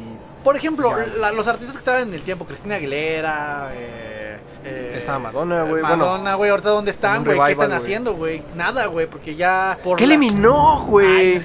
Por 0.43 0.55
ejemplo, 0.57 0.93
la- 1.19 1.31
los 1.31 1.47
artistas 1.47 1.73
que 1.73 1.79
estaban 1.79 2.01
en 2.09 2.13
el 2.13 2.21
tiempo, 2.21 2.45
Cristina 2.45 2.75
Aguilera, 2.75 3.69
eh, 3.73 4.37
eh, 4.65 4.93
Estaba 4.97 5.19
Madonna, 5.19 5.63
güey. 5.63 5.81
Madonna, 5.81 6.35
güey, 6.35 6.49
ahorita 6.51 6.69
dónde 6.69 6.91
están, 6.91 7.23
güey, 7.23 7.39
¿qué 7.45 7.51
están 7.53 7.71
haciendo, 7.71 8.13
güey? 8.15 8.43
Nada, 8.55 8.85
güey, 8.87 9.07
porque 9.07 9.35
ya 9.35 9.77
por 9.83 9.97
¿Qué 9.97 10.05
la- 10.07 10.15
eliminó, 10.15 10.83
güey? 10.85 11.41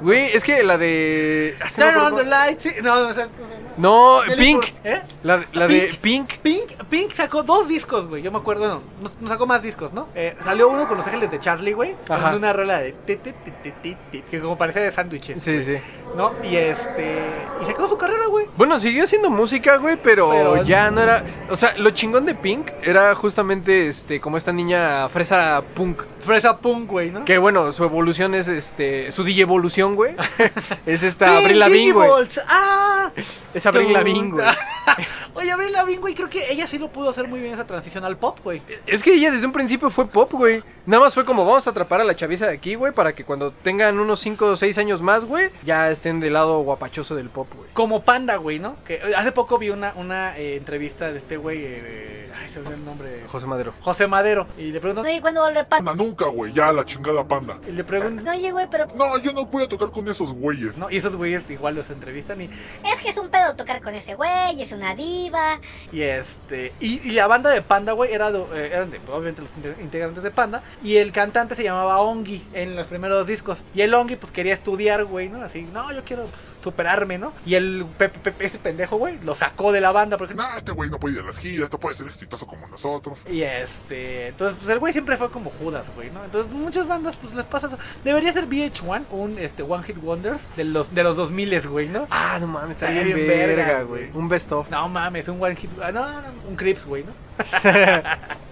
Güey, 0.00 0.26
es 0.36 0.44
que 0.44 0.62
la 0.62 0.76
de. 0.76 1.56
no 1.78 1.84
Turn 1.84 1.98
on 1.98 2.14
the 2.16 2.24
lights. 2.24 2.62
sí, 2.62 2.70
No, 2.82 3.02
no, 3.02 3.08
o 3.08 3.14
sea, 3.14 3.26
¿cómo 3.28 3.48
se 3.48 3.54
llama? 3.54 3.59
No, 3.76 4.20
Pink. 4.36 4.64
¿Eh? 4.84 5.00
La, 5.22 5.44
la 5.52 5.68
de 5.68 5.92
Pink. 6.00 6.34
Pink, 6.42 6.72
Pink 6.88 7.12
sacó 7.12 7.42
dos 7.42 7.68
discos, 7.68 8.06
güey. 8.06 8.22
Yo 8.22 8.30
me 8.30 8.38
acuerdo, 8.38 8.68
no, 8.68 8.82
no, 9.02 9.10
no 9.20 9.28
sacó 9.28 9.46
más 9.46 9.62
discos, 9.62 9.92
¿no? 9.92 10.08
Eh, 10.14 10.34
salió 10.44 10.68
uno 10.68 10.86
con 10.88 10.96
los 10.96 11.06
ángeles 11.06 11.30
de 11.30 11.38
Charlie, 11.38 11.72
güey. 11.72 11.94
Con 12.06 12.34
una 12.34 12.52
rola 12.52 12.80
de 12.80 12.92
ti, 12.92 13.16
ti, 13.16 13.96
que 14.30 14.40
como 14.40 14.56
parecía 14.56 14.82
de 14.82 14.92
sándwiches. 14.92 15.42
Sí, 15.42 15.62
sí. 15.62 15.76
¿No? 16.16 16.32
Y 16.42 16.56
este. 16.56 17.18
Y 17.62 17.64
sacó 17.66 17.88
su 17.88 17.96
carrera, 17.96 18.26
güey. 18.26 18.46
Bueno, 18.56 18.78
siguió 18.78 19.04
haciendo 19.04 19.30
música, 19.30 19.76
güey, 19.76 19.96
pero, 20.02 20.30
Pero- 20.30 20.64
ya 20.64 20.90
no 20.90 21.02
era. 21.02 21.24
O 21.50 21.56
sea, 21.56 21.74
lo 21.78 21.90
chingón 21.90 22.26
de 22.26 22.34
Pink 22.34 22.70
era 22.82 23.14
justamente 23.14 23.88
este, 23.88 24.20
como 24.20 24.36
esta 24.36 24.52
niña 24.52 25.08
fresa 25.08 25.62
punk. 25.74 26.02
Fresa 26.20 26.58
Punk, 26.58 26.90
güey, 26.90 27.10
¿no? 27.10 27.24
Que 27.24 27.38
bueno, 27.38 27.72
su 27.72 27.82
evolución 27.84 28.34
es 28.34 28.46
este. 28.48 29.10
Su 29.10 29.24
DJ 29.24 29.42
evolución, 29.42 29.94
güey. 29.94 30.14
es 30.86 31.02
esta 31.02 31.36
Avril 31.38 31.58
Lavigne, 31.58 31.92
güey. 31.92 32.10
¡Ah! 32.46 33.10
Es 33.60 33.66
Avril 33.66 33.92
Lavigne, 33.92 34.30
güey. 34.30 34.46
Oye, 35.34 35.52
Avril 35.52 35.70
Lavigne, 35.70 36.00
güey, 36.00 36.14
creo 36.14 36.30
que 36.30 36.50
ella 36.50 36.66
sí 36.66 36.78
lo 36.78 36.90
pudo 36.90 37.10
hacer 37.10 37.28
muy 37.28 37.40
bien 37.40 37.52
esa 37.52 37.66
transición 37.66 38.06
al 38.06 38.16
pop, 38.16 38.38
güey. 38.42 38.62
Es 38.86 39.02
que 39.02 39.12
ella 39.12 39.30
desde 39.30 39.44
un 39.44 39.52
principio 39.52 39.90
fue 39.90 40.06
pop, 40.06 40.32
güey. 40.32 40.62
Nada 40.86 41.04
más 41.04 41.12
fue 41.12 41.26
como 41.26 41.44
vamos 41.44 41.66
a 41.66 41.70
atrapar 41.70 42.00
a 42.00 42.04
la 42.04 42.16
chaviza 42.16 42.46
de 42.46 42.54
aquí, 42.54 42.74
güey, 42.74 42.92
para 42.94 43.14
que 43.14 43.22
cuando 43.22 43.52
tengan 43.52 43.98
unos 43.98 44.18
5 44.20 44.46
o 44.46 44.56
6 44.56 44.78
años 44.78 45.02
más, 45.02 45.26
güey, 45.26 45.50
ya 45.62 45.90
estén 45.90 46.20
del 46.20 46.32
lado 46.32 46.60
guapachoso 46.60 47.14
del 47.14 47.28
pop, 47.28 47.48
güey. 47.54 47.68
Como 47.74 48.02
Panda, 48.02 48.36
güey, 48.36 48.58
¿no? 48.58 48.82
Que 48.82 48.94
eh, 48.94 49.14
hace 49.14 49.30
poco 49.30 49.58
vi 49.58 49.68
una, 49.68 49.92
una 49.96 50.38
eh, 50.38 50.56
entrevista 50.56 51.12
de 51.12 51.18
este 51.18 51.36
güey, 51.36 51.60
eh, 51.64 52.32
ay, 52.42 52.48
se 52.48 52.60
me 52.60 52.68
olvidó 52.68 52.78
el 52.78 52.84
nombre. 52.86 53.22
José 53.26 53.46
Madero. 53.46 53.74
José 53.82 54.06
Madero. 54.06 54.46
Y 54.56 54.72
le 54.72 54.80
preguntan, 54.80 55.04
Oye, 55.04 55.20
¿cuándo 55.20 55.42
va 55.42 55.48
a 55.48 55.50
volver 55.50 55.68
pan? 55.68 55.84
Panda 55.84 56.02
nunca, 56.02 56.24
güey. 56.24 56.52
Ya 56.54 56.72
la 56.72 56.84
chingada 56.86 57.28
panda. 57.28 57.58
y 57.68 57.72
le 57.72 57.84
preguntan, 57.84 58.24
No, 58.24 58.30
oye, 58.30 58.50
güey, 58.50 58.66
pero 58.70 58.86
No, 58.96 59.18
yo 59.18 59.32
no 59.32 59.44
voy 59.44 59.64
a 59.64 59.68
tocar 59.68 59.90
con 59.90 60.08
esos 60.08 60.32
güeyes. 60.32 60.78
¿no? 60.78 60.90
Y 60.90 60.96
esos 60.96 61.14
güeyes 61.14 61.48
igual 61.50 61.74
los 61.74 61.90
entrevistan 61.90 62.40
y, 62.40 62.44
es 62.44 63.00
que 63.02 63.10
es 63.10 63.16
un 63.16 63.28
pedo 63.28 63.49
tocar 63.56 63.80
con 63.80 63.94
ese 63.94 64.14
güey, 64.14 64.60
es 64.62 64.72
una 64.72 64.94
diva. 64.94 65.60
y 65.92 66.02
este, 66.02 66.72
y, 66.80 67.06
y 67.08 67.12
la 67.12 67.26
banda 67.26 67.50
de 67.50 67.62
Panda, 67.62 67.92
güey, 67.92 68.12
era, 68.12 68.28
eh, 68.30 68.70
eran 68.72 68.90
de, 68.90 68.98
obviamente 69.08 69.42
los 69.42 69.50
inte- 69.56 69.76
integrantes 69.80 70.22
de 70.22 70.30
Panda, 70.30 70.62
y 70.82 70.96
el 70.96 71.12
cantante 71.12 71.54
se 71.56 71.62
llamaba 71.64 72.00
Ongi 72.00 72.42
en 72.52 72.76
los 72.76 72.86
primeros 72.86 73.26
discos. 73.26 73.58
Y 73.74 73.82
el 73.82 73.94
Ongi, 73.94 74.16
pues 74.16 74.32
quería 74.32 74.54
estudiar, 74.54 75.04
güey, 75.04 75.28
¿no? 75.28 75.42
Así, 75.42 75.62
no, 75.72 75.92
yo 75.92 76.04
quiero 76.04 76.24
pues, 76.26 76.54
superarme, 76.62 77.18
¿no? 77.18 77.32
Y 77.46 77.54
el 77.54 77.84
Pepe, 77.98 78.18
Pepe, 78.20 78.44
ese 78.46 78.58
pendejo, 78.58 78.96
güey, 78.96 79.18
lo 79.24 79.34
sacó 79.34 79.72
de 79.72 79.80
la 79.80 79.92
banda 79.92 80.16
porque 80.16 80.34
Nah, 80.34 80.56
este 80.56 80.72
güey 80.72 80.90
no 80.90 80.98
puede 80.98 81.16
ir 81.16 81.20
a 81.20 81.26
las 81.26 81.38
giras, 81.38 81.70
no 81.72 81.78
puede 81.78 81.96
ser 81.96 82.06
exitoso 82.06 82.46
como 82.46 82.66
nosotros. 82.68 83.20
Y 83.30 83.42
este, 83.42 84.28
entonces 84.28 84.56
pues 84.58 84.68
el 84.70 84.78
güey 84.78 84.92
siempre 84.92 85.16
fue 85.16 85.30
como 85.30 85.50
Judas, 85.50 85.86
güey, 85.94 86.10
¿no? 86.10 86.24
Entonces 86.24 86.52
muchas 86.52 86.86
bandas 86.86 87.16
pues 87.16 87.34
les 87.34 87.44
pasa 87.44 87.66
eso. 87.68 87.78
Debería 88.04 88.32
ser 88.32 88.46
VH1, 88.48 89.04
un 89.10 89.38
este 89.38 89.62
One 89.62 89.82
Hit 89.84 89.96
Wonders 90.02 90.42
de 90.56 90.64
los 90.64 90.94
de 90.94 91.02
los 91.02 91.16
2000, 91.16 91.68
güey, 91.68 91.88
¿no? 91.88 92.06
Ah, 92.10 92.38
no 92.40 92.46
mames, 92.46 92.72
está 92.72 92.90
bien 92.90 93.08
verga, 93.46 93.82
güey. 93.82 94.10
Un 94.14 94.28
best 94.28 94.52
of. 94.52 94.70
No 94.70 94.88
mames, 94.88 95.28
un 95.28 95.40
One 95.42 95.56
Hit, 95.56 95.70
ah, 95.82 95.92
no, 95.92 96.20
no, 96.22 96.28
un 96.48 96.56
Crips, 96.56 96.86
güey, 96.86 97.04
¿no? 97.04 97.12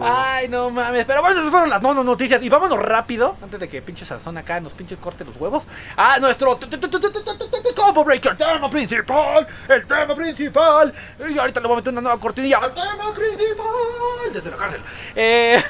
Ah, 0.00 0.36
Ay, 0.36 0.48
no 0.48 0.70
mames. 0.70 1.04
Pero 1.04 1.20
bueno, 1.20 1.40
esas 1.40 1.50
fueron 1.50 1.70
las 1.70 1.82
no, 1.82 1.94
noticias. 2.02 2.42
Y 2.42 2.48
vámonos 2.48 2.78
rápido, 2.78 3.36
antes 3.42 3.60
de 3.60 3.68
que 3.68 3.82
pinche 3.82 4.04
Sarzón 4.04 4.38
acá 4.38 4.60
nos 4.60 4.72
pinche 4.72 4.96
corte 4.96 5.24
los 5.24 5.36
huevos. 5.36 5.64
A 5.96 6.18
nuestro 6.18 6.58
combo 7.74 8.04
breaker, 8.04 8.36
tema 8.36 8.70
principal. 8.70 9.46
El 9.68 9.86
tema 9.86 10.14
principal. 10.14 10.92
Y 11.28 11.38
ahorita 11.38 11.60
le 11.60 11.66
voy 11.66 11.74
a 11.74 11.76
meter 11.76 11.92
una 11.92 12.02
nueva 12.02 12.18
cortinilla. 12.18 12.60
El 12.64 12.74
tema 12.74 13.12
principal. 13.14 14.32
Desde 14.32 14.50
la 14.50 14.56
cárcel. 14.56 14.80
Eh... 15.14 15.62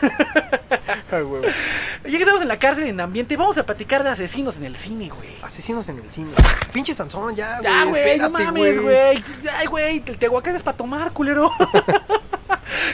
Ay. 1.10 1.24
Ya 2.06 2.18
que 2.18 2.24
en 2.24 2.48
la 2.48 2.58
cárcel 2.58 2.84
en 2.84 3.00
ambiente, 3.00 3.36
vamos 3.36 3.58
a 3.58 3.66
platicar 3.66 4.04
de 4.04 4.10
asesinos 4.10 4.56
en 4.56 4.64
el 4.64 4.76
cine, 4.76 5.08
güey. 5.08 5.28
Asesinos 5.42 5.88
en 5.88 5.98
el 5.98 6.12
cine. 6.12 6.30
Pinche 6.72 6.94
Sansón, 6.94 7.34
ya, 7.34 7.58
güey. 7.58 7.72
Ya, 7.72 7.84
güey, 7.84 8.18
no 8.18 8.30
mames, 8.30 8.80
güey. 8.80 9.24
Ay, 9.56 9.66
güey, 9.66 10.02
el 10.06 10.16
tehuacán 10.16 10.54
es 10.54 10.62
para 10.62 10.76
tomar, 10.76 11.10
culero. 11.12 11.50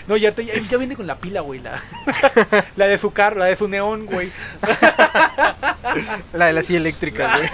No, 0.06 0.16
ya, 0.16 0.32
te- 0.32 0.44
ya, 0.44 0.76
viene 0.78 0.96
con 0.96 1.06
la 1.06 1.16
pila, 1.18 1.40
güey. 1.40 1.61
La, 1.61 1.82
la 2.76 2.87
de 2.87 2.98
su 2.98 3.11
carro, 3.12 3.38
la 3.38 3.46
de 3.46 3.56
su 3.56 3.68
neón, 3.68 4.06
güey. 4.06 4.30
La 6.32 6.46
de 6.46 6.52
la 6.54 6.62
silla 6.62 6.78
eléctrica, 6.78 7.37
güey. 7.37 7.50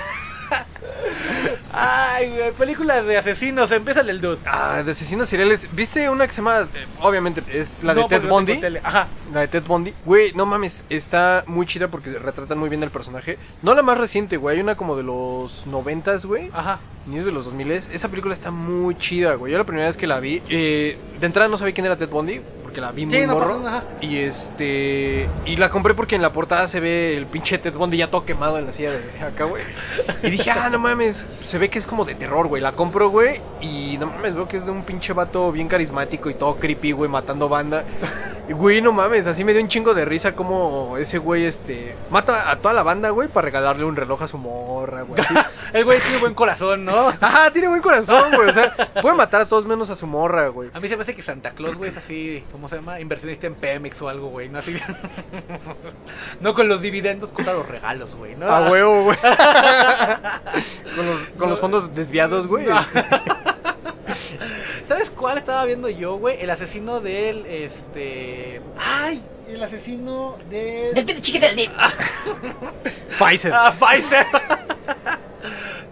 Ay, 1.73 2.31
güey, 2.31 2.53
películas 2.53 3.05
de 3.07 3.19
asesinos. 3.19 3.71
Empieza 3.73 4.01
el 4.01 4.21
dude. 4.21 4.39
Ah, 4.47 4.83
de 4.85 4.93
asesinos 4.93 5.29
seriales. 5.29 5.67
¿Viste 5.73 6.09
una 6.09 6.27
que 6.27 6.33
se 6.33 6.39
llama, 6.41 6.63
eh, 6.75 6.87
obviamente, 7.01 7.43
es 7.53 7.73
la 7.83 7.95
de 7.95 8.01
No, 8.03 8.09
Ted 8.09 8.17
porque 8.17 8.29
no 8.29 8.35
Bundy? 8.35 8.53
tengo 8.53 8.61
tele. 8.63 8.81
Ajá. 8.83 9.09
La 9.33 9.41
de 9.41 9.49
Ted 9.49 9.63
Bundy. 9.65 9.95
Güey, 10.05 10.33
no 10.33 10.47
mames, 10.47 10.83
está 10.89 11.45
muy 11.47 11.67
chida 11.67 11.89
porque 11.89 12.11
retratan 12.19 12.59
muy 12.59 12.69
bien 12.69 12.83
el 12.83 12.91
personaje. 12.91 13.39
No 13.63 13.75
la 13.75 13.83
más 13.83 13.99
reciente, 13.99 14.37
güey. 14.37 14.57
Hay 14.57 14.63
una 14.63 14.77
como 14.77 14.97
de 14.97 15.03
los 15.03 15.67
noventas, 15.67 16.25
güey. 16.25 16.51
Ajá. 16.53 16.81
Inicios 17.07 17.27
de 17.27 17.33
los 17.33 17.45
2000 17.47 17.71
Esa 17.71 18.09
película 18.09 18.35
está 18.35 18.51
muy 18.51 18.97
chida, 18.99 19.35
güey. 19.35 19.53
Yo 19.53 19.59
la 19.59 19.65
primera 19.65 19.87
vez 19.87 19.97
que 19.97 20.07
la 20.07 20.21
vi, 20.21 20.43
eh, 20.49 20.99
de 21.21 21.27
entrada 21.27 21.49
no 21.49 21.59
sabía 21.59 21.75
quién 21.75 21.87
era 21.87 21.97
Ted 21.97 22.09
Bundy, 22.09 22.41
porque 22.69 22.83
la 22.83 22.93
vi 22.93 23.07
muy 23.07 23.15
Sí, 23.17 23.27
no 23.27 23.33
morro. 23.33 23.63
pasa. 23.63 23.85
Y 24.03 24.19
este. 24.19 25.27
Y 25.47 25.57
la 25.57 25.71
compré 25.71 25.95
porque 25.95 26.17
en 26.17 26.21
la 26.23 26.33
portada 26.35 26.69
se 26.69 26.81
ve 26.81 27.17
el 27.17 27.25
pinche 27.25 27.57
Ted 27.57 27.73
Bundy 27.73 27.97
ya 27.97 28.11
todo 28.11 28.27
quemado 28.27 28.59
en 28.59 28.67
la 28.67 28.73
silla 28.73 28.91
de 28.91 29.23
acá, 29.25 29.45
güey. 29.45 29.63
Y 30.23 30.29
dije, 30.29 30.51
ah, 30.51 30.69
no 30.69 30.79
mames. 30.79 31.25
Se 31.43 31.57
ve 31.57 31.71
que 31.71 31.79
es 31.79 31.87
como 31.87 32.05
de 32.05 32.15
terror, 32.15 32.47
güey. 32.47 32.61
La 32.61 32.73
compro, 32.73 33.09
güey. 33.09 33.41
Y 33.63 33.97
no 33.99 34.07
mames, 34.09 34.35
veo 34.35 34.47
que 34.47 34.59
es 34.59 34.67
de 34.67 34.71
un 34.71 34.83
pinche 34.83 35.15
vato 35.15 35.51
bien 35.51 35.67
carismático 35.67 36.29
y 36.29 36.35
todo 36.35 36.57
creepy, 36.57 36.93
güey, 36.93 37.09
matando 37.11 37.49
banda. 37.49 37.85
Y 38.49 38.53
güey, 38.55 38.81
no 38.81 38.93
mames, 38.93 39.27
así 39.27 39.45
me 39.45 39.53
dio 39.53 39.61
un 39.63 39.69
chingo 39.69 39.93
de 39.93 40.05
risa 40.07 40.35
como 40.35 40.97
ese 40.99 41.19
güey, 41.19 41.45
este. 41.45 41.95
Mata 42.11 42.51
a 42.51 42.57
toda 42.57 42.73
la 42.75 42.83
banda, 42.83 43.11
güey, 43.11 43.29
para 43.29 43.47
regalarle 43.47 43.85
un 43.85 43.95
reloj 43.97 44.23
a 44.23 44.29
su 44.29 44.37
morra, 44.39 45.03
güey. 45.03 45.23
El 45.75 45.85
güey 45.85 45.99
tiene 46.01 46.17
buen 46.19 46.33
corazón, 46.35 46.85
¿no? 46.87 47.09
Ajá, 47.21 47.51
tiene 47.51 47.69
buen 47.69 47.83
corazón, 47.83 48.31
güey. 48.35 48.49
O 48.49 48.53
sea, 48.55 48.75
puede 49.03 49.15
matar 49.17 49.43
a 49.43 49.47
todos 49.47 49.67
menos 49.67 49.91
a 49.91 49.97
su 49.97 50.07
morra, 50.07 50.49
güey. 50.49 50.71
A 50.73 50.81
mí 50.81 50.89
se 50.89 50.97
me 50.97 51.03
hace 51.03 51.15
que 51.15 51.21
Santa 51.23 51.51
Claus, 51.51 51.77
güey, 51.77 51.91
es 51.91 51.97
así, 51.99 52.43
¿cómo 52.59 52.69
se 52.69 52.75
llama? 52.75 52.99
Inversionista 52.99 53.47
en 53.47 53.55
Pemex 53.55 54.03
o 54.03 54.09
algo, 54.09 54.31
güey, 54.31 54.49
¿no? 54.49 54.59
Así. 54.59 54.77
no 56.41 56.55
con 56.55 56.69
los 56.69 56.83
dividendos, 56.83 57.31
contra 57.31 57.53
los 57.53 57.69
regalos, 57.69 58.17
güey, 58.17 58.35
¿no? 58.35 58.47
A 58.47 58.69
huevo, 58.69 59.05
güey. 59.05 59.19
con, 60.97 61.07
los, 61.07 61.21
con 61.39 61.51
los 61.51 61.61
fondos 61.61 61.95
desviados, 61.95 62.49
güey. 62.49 62.67
¿Sabes 64.89 65.11
cuál 65.11 65.39
estaba 65.39 65.65
viendo 65.67 65.89
yo, 65.89 66.17
güey? 66.17 66.41
El 66.41 66.51
asesino 66.51 67.01
del, 67.01 67.47
este... 67.47 68.61
¡Ay! 68.77 69.23
El 69.49 69.63
asesino 69.63 70.37
del... 70.51 70.95
Del 70.95 71.05
pito 71.05 71.21
chiquito 71.21 71.47
del 71.47 71.55
dip. 71.55 71.71
Pfizer. 73.19 73.53
Ah, 73.55 73.73
Pfizer. 73.73 74.27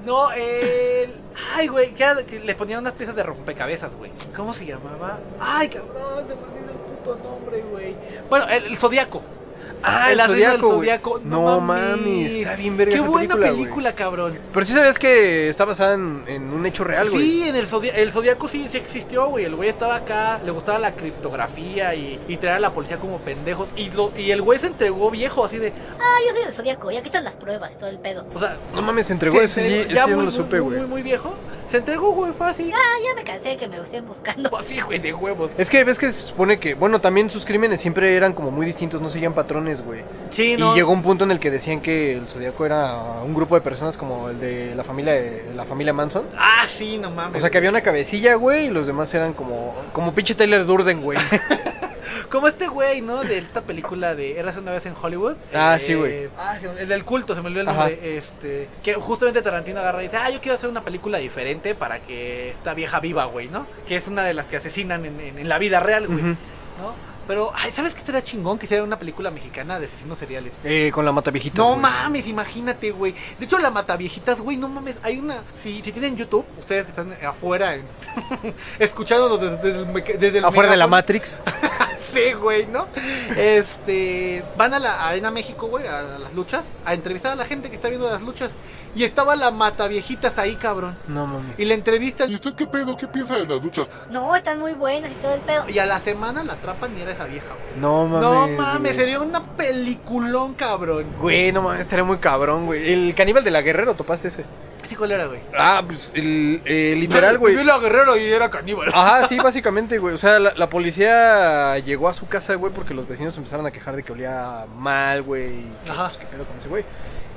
No, 0.07 0.31
el... 0.33 1.11
Ay, 1.55 1.66
güey, 1.69 1.92
que, 1.92 2.03
era- 2.05 2.25
que 2.25 2.40
le 2.40 2.55
ponían 2.55 2.81
unas 2.81 2.95
piezas 2.95 3.14
de 3.14 3.23
rompecabezas, 3.23 3.95
güey. 3.95 4.11
¿Cómo 4.35 4.55
se 4.55 4.64
llamaba? 4.64 5.19
Ay, 5.38 5.69
cabrón, 5.69 6.27
se 6.27 6.35
me 6.35 6.42
olvidó 6.42 6.71
el 6.73 6.79
puto 6.79 7.16
nombre, 7.23 7.62
güey. 7.71 7.95
Bueno, 8.31 8.47
el, 8.49 8.64
el 8.64 8.77
Zodíaco. 8.79 9.23
Ah, 9.83 10.11
el 10.11 10.18
del 10.18 10.26
Zodíaco, 10.26 10.66
güey. 10.68 10.79
Zodíaco. 10.79 11.20
No 11.24 11.61
mames, 11.61 12.33
está 12.33 12.57
bien 12.57 12.76
verga 12.76 12.92
Qué 12.94 12.98
esa 13.00 13.09
buena 13.09 13.37
película, 13.37 13.94
cabrón. 13.94 14.38
Pero 14.52 14.66
sí 14.66 14.72
sabías 14.72 14.98
que 14.98 15.48
está 15.48 15.64
basada 15.64 15.94
en, 15.94 16.24
en 16.26 16.52
un 16.52 16.66
hecho 16.66 16.83
real, 16.85 17.09
güey. 17.11 17.22
Sí, 17.22 17.48
en 17.48 17.55
el, 17.57 17.68
Zodi- 17.68 17.92
el 17.94 18.11
Zodíaco 18.11 18.48
sí, 18.48 18.66
sí 18.70 18.79
existió, 18.79 19.26
güey. 19.26 19.44
El 19.44 19.55
güey 19.55 19.68
estaba 19.68 19.96
acá, 19.96 20.40
le 20.44 20.50
gustaba 20.50 20.79
la 20.79 20.92
criptografía 20.92 21.94
y, 21.94 22.18
y 22.26 22.37
traer 22.37 22.57
a 22.57 22.61
la 22.61 22.72
policía 22.72 22.96
como 22.98 23.18
pendejos. 23.18 23.70
Y, 23.76 23.90
lo, 23.90 24.12
y 24.16 24.31
el 24.31 24.42
güey 24.42 24.59
se 24.59 24.68
entregó 24.68 25.11
viejo, 25.11 25.44
así 25.44 25.59
de. 25.59 25.72
Ah, 26.00 26.18
yo 26.29 26.35
soy 26.35 26.44
el 26.48 26.52
zodiaco, 26.52 26.90
y 26.90 26.96
aquí 26.96 27.07
están 27.07 27.24
las 27.24 27.35
pruebas 27.35 27.72
y 27.72 27.76
todo 27.76 27.90
el 27.90 27.98
pedo. 27.98 28.24
O 28.35 28.38
sea, 28.40 28.57
No 28.74 28.83
mames, 28.83 29.07
se 29.07 29.12
entregó 29.12 29.37
se 29.38 29.44
eso, 29.44 29.61
sí, 29.61 29.66
entregó- 29.66 29.90
eso 29.92 29.94
yo 29.94 30.07
no 30.09 30.16
muy, 30.16 30.24
lo 30.24 30.31
supe, 30.31 30.61
muy, 30.61 30.66
güey. 30.68 30.79
Muy, 30.81 30.88
muy 30.88 31.02
viejo. 31.02 31.35
Se 31.70 31.79
entregó, 31.79 32.12
güey, 32.12 32.33
fue 32.33 32.48
así. 32.48 32.70
Ah, 32.74 32.98
ya 33.05 33.14
me 33.14 33.24
cansé 33.24 33.48
de 33.50 33.57
que 33.57 33.68
me 33.68 33.76
estén 33.79 34.07
buscando. 34.07 34.57
Así, 34.59 34.81
güey, 34.81 34.98
de 34.98 35.12
huevos. 35.12 35.50
Es 35.59 35.68
que 35.68 35.83
ves 35.85 35.98
que 35.98 36.07
se 36.11 36.29
supone 36.29 36.59
que, 36.61 36.74
bueno, 36.74 37.00
también 37.00 37.29
sus 37.29 37.44
crímenes 37.44 37.81
siempre 37.81 38.14
eran 38.16 38.33
como 38.33 38.50
muy 38.50 38.64
distintos, 38.66 39.00
no 39.00 39.09
seguían 39.09 39.33
patrones, 39.35 39.85
güey. 39.85 40.02
Sí, 40.31 40.52
Y 40.52 40.57
no. 40.57 40.74
llegó 40.74 40.92
un 40.92 41.02
punto 41.02 41.24
en 41.24 41.33
el 41.33 41.40
que 41.40 41.50
decían 41.50 41.81
que 41.81 42.16
el 42.16 42.29
Zodíaco 42.29 42.64
era 42.66 42.96
un 43.24 43.35
grupo 43.35 43.55
de 43.57 43.61
personas 43.62 43.96
como 43.96 44.29
el 44.31 44.38
de 44.40 44.74
la 44.76 44.85
familia 44.85 45.14
de 45.14 45.52
la 45.55 45.64
familia 45.64 45.92
Manson. 45.92 46.24
Ah, 46.37 46.64
sí, 46.68 46.98
no 46.98 47.11
mames. 47.11 47.37
O 47.37 47.40
sea 47.40 47.50
que 47.50 47.59
había 47.59 47.70
una 47.70 47.81
cabecilla, 47.81 48.35
güey, 48.37 48.66
y 48.66 48.70
los 48.70 48.87
demás 48.87 49.12
eran 49.14 49.33
como 49.33 49.74
como 49.92 50.14
pinche 50.14 50.35
Tyler 50.35 50.64
Durden, 50.66 51.00
güey. 51.02 51.18
Como 52.31 52.49
este 52.49 52.66
güey, 52.69 53.01
¿no? 53.01 53.23
De 53.25 53.38
esta 53.38 53.62
película 53.62 54.14
de 54.14 54.38
Eras 54.38 54.57
una 54.57 54.73
vez 54.73 54.87
en 54.87 54.95
Hollywood. 55.01 55.37
Ah, 55.55 55.79
sí, 55.81 55.95
güey. 55.95 56.29
Ah, 56.38 56.57
sí, 56.61 56.66
el 56.79 56.88
del 56.88 57.05
culto, 57.05 57.35
se 57.35 57.40
me 57.42 57.49
olvidó 57.49 57.62
el 57.62 57.69
Ajá. 57.69 57.79
nombre. 57.88 58.16
Este, 58.19 58.69
que 58.83 58.95
justamente 58.95 59.42
Tarantino 59.42 59.81
agarra 59.81 60.03
y 60.03 60.07
dice, 60.07 60.16
ah, 60.19 60.31
yo 60.31 60.40
quiero 60.40 60.57
hacer 60.57 60.69
una 60.71 60.83
película 60.83 61.19
diferente 61.19 61.75
para 61.75 62.01
que 62.01 62.51
esta 62.51 62.75
vieja 62.75 63.01
viva, 63.01 63.25
güey, 63.27 63.49
¿no? 63.49 63.66
Que 63.87 63.97
es 63.97 64.07
una 64.09 64.23
de 64.25 64.35
las 64.35 64.47
que 64.47 64.57
asesinan 64.59 65.05
en, 65.05 65.21
en- 65.21 65.38
en 65.38 65.49
la 65.49 65.59
vida 65.59 65.81
real, 65.81 66.07
güey. 66.07 66.23
¿No? 66.23 66.37
Pero, 67.26 67.50
ay, 67.54 67.72
¿sabes 67.74 67.92
qué 67.92 68.00
estaría 68.00 68.22
chingón? 68.22 68.58
Que 68.58 68.66
hiciera 68.66 68.84
una 68.84 68.98
película 68.98 69.30
mexicana 69.30 69.78
de 69.80 69.86
asesinos 69.86 70.16
seriales. 70.18 70.52
Eh, 70.62 70.90
con 70.92 71.04
la 71.04 71.12
mata 71.12 71.30
viejitas. 71.30 71.58
No 71.58 71.70
güey. 71.70 71.80
mames, 71.80 72.26
imagínate, 72.28 72.90
güey. 72.92 73.14
De 73.38 73.44
hecho, 73.44 73.58
la 73.58 73.70
Mataviejitas, 73.70 74.40
güey, 74.40 74.56
no 74.56 74.68
mames. 74.68 74.96
Hay 75.02 75.18
una. 75.18 75.42
Si, 75.60 75.82
si 75.82 75.92
tienen 75.92 76.16
YouTube, 76.16 76.44
ustedes 76.58 76.84
que 76.84 76.90
están 76.90 77.16
afuera, 77.26 77.74
en- 77.74 77.82
escuchándonos 78.78 79.40
desde, 79.40 79.56
desde 79.56 79.80
el, 79.82 80.18
desde 80.20 80.38
el 80.38 80.44
Afuera 80.44 80.70
de 80.70 80.76
la. 80.76 80.86
Matrix. 80.86 81.36
Sí, 82.16 82.33
güey, 82.33 82.66
¿no? 82.66 82.87
Este. 83.37 84.42
Van 84.57 84.74
a 84.74 84.79
la 84.79 85.07
Arena 85.09 85.31
México, 85.31 85.66
güey, 85.66 85.87
a, 85.87 86.00
a 86.00 86.18
las 86.18 86.35
luchas, 86.35 86.64
a 86.85 86.94
entrevistar 86.94 87.33
a 87.33 87.37
la 87.37 87.44
gente 87.44 87.68
que 87.68 87.76
está 87.76 87.88
viendo 87.88 88.11
las 88.11 88.22
luchas. 88.22 88.50
Y 88.94 89.05
estaba 89.05 89.37
la 89.37 89.50
Mataviejitas 89.50 90.38
ahí, 90.38 90.57
cabrón. 90.57 90.96
No 91.07 91.26
mames. 91.26 91.59
Y 91.59 91.66
la 91.66 91.74
entrevistan. 91.74 92.31
¿Y 92.31 92.35
usted 92.37 92.55
qué 92.55 92.66
pedo? 92.66 92.96
¿Qué 92.96 93.07
piensa 93.07 93.35
de 93.37 93.46
las 93.46 93.62
duchas? 93.62 93.88
No, 94.11 94.35
están 94.35 94.59
muy 94.59 94.72
buenas 94.72 95.11
y 95.12 95.14
todo 95.16 95.35
el 95.35 95.42
pedo. 95.42 95.68
Y 95.68 95.79
a 95.79 95.85
la 95.85 96.00
semana 96.00 96.42
la 96.42 96.55
atrapan 96.55 96.96
y 96.96 97.02
era 97.02 97.12
esa 97.12 97.26
vieja, 97.26 97.48
güey. 97.48 97.79
No 97.81 98.07
mames. 98.07 98.22
No 98.22 98.48
mames, 98.62 98.81
güey. 98.81 98.94
sería 98.94 99.20
una 99.20 99.42
peliculón, 99.42 100.55
cabrón. 100.55 101.05
Güey, 101.20 101.52
no 101.52 101.61
mames, 101.61 101.83
estaría 101.83 102.05
muy 102.05 102.16
cabrón, 102.16 102.64
güey. 102.64 102.90
El 102.90 103.14
caníbal 103.14 103.44
de 103.44 103.50
la 103.50 103.61
Guerrero, 103.61 103.92
¿topaste 103.94 104.29
ese? 104.29 104.44
¿Sí 104.87 104.94
cuál 104.96 105.12
era, 105.12 105.27
güey? 105.27 105.40
Ah, 105.57 105.83
pues 105.87 106.12
el, 106.14 106.62
eh, 106.64 106.94
literal, 106.96 107.38
güey. 107.38 107.55
Vivió 107.57 107.66
la 107.66 107.79
guerrero 107.79 108.16
y 108.16 108.25
era 108.25 108.49
caníbal. 108.49 108.88
Ajá, 108.94 109.27
sí, 109.27 109.37
básicamente, 109.42 109.99
güey. 109.99 110.14
O 110.14 110.18
sea, 110.18 110.38
la, 110.38 110.53
la 110.55 110.70
policía 110.70 111.79
llegó 111.79 112.09
a 112.09 112.14
su 112.14 112.27
casa, 112.27 112.55
güey, 112.55 112.72
porque 112.72 112.94
los 112.94 113.09
vecinos 113.09 113.37
empezaron 113.37 113.66
a 113.66 113.70
quejar 113.70 113.96
de 113.96 114.03
que 114.03 114.12
olía 114.12 114.66
mal, 114.77 115.22
güey. 115.22 115.64
Ajá. 115.88 116.07
Pues, 116.07 116.18
qué 116.18 116.27
pedo 116.27 116.44
con 116.44 116.57
ese 116.57 116.68
güey. 116.68 116.85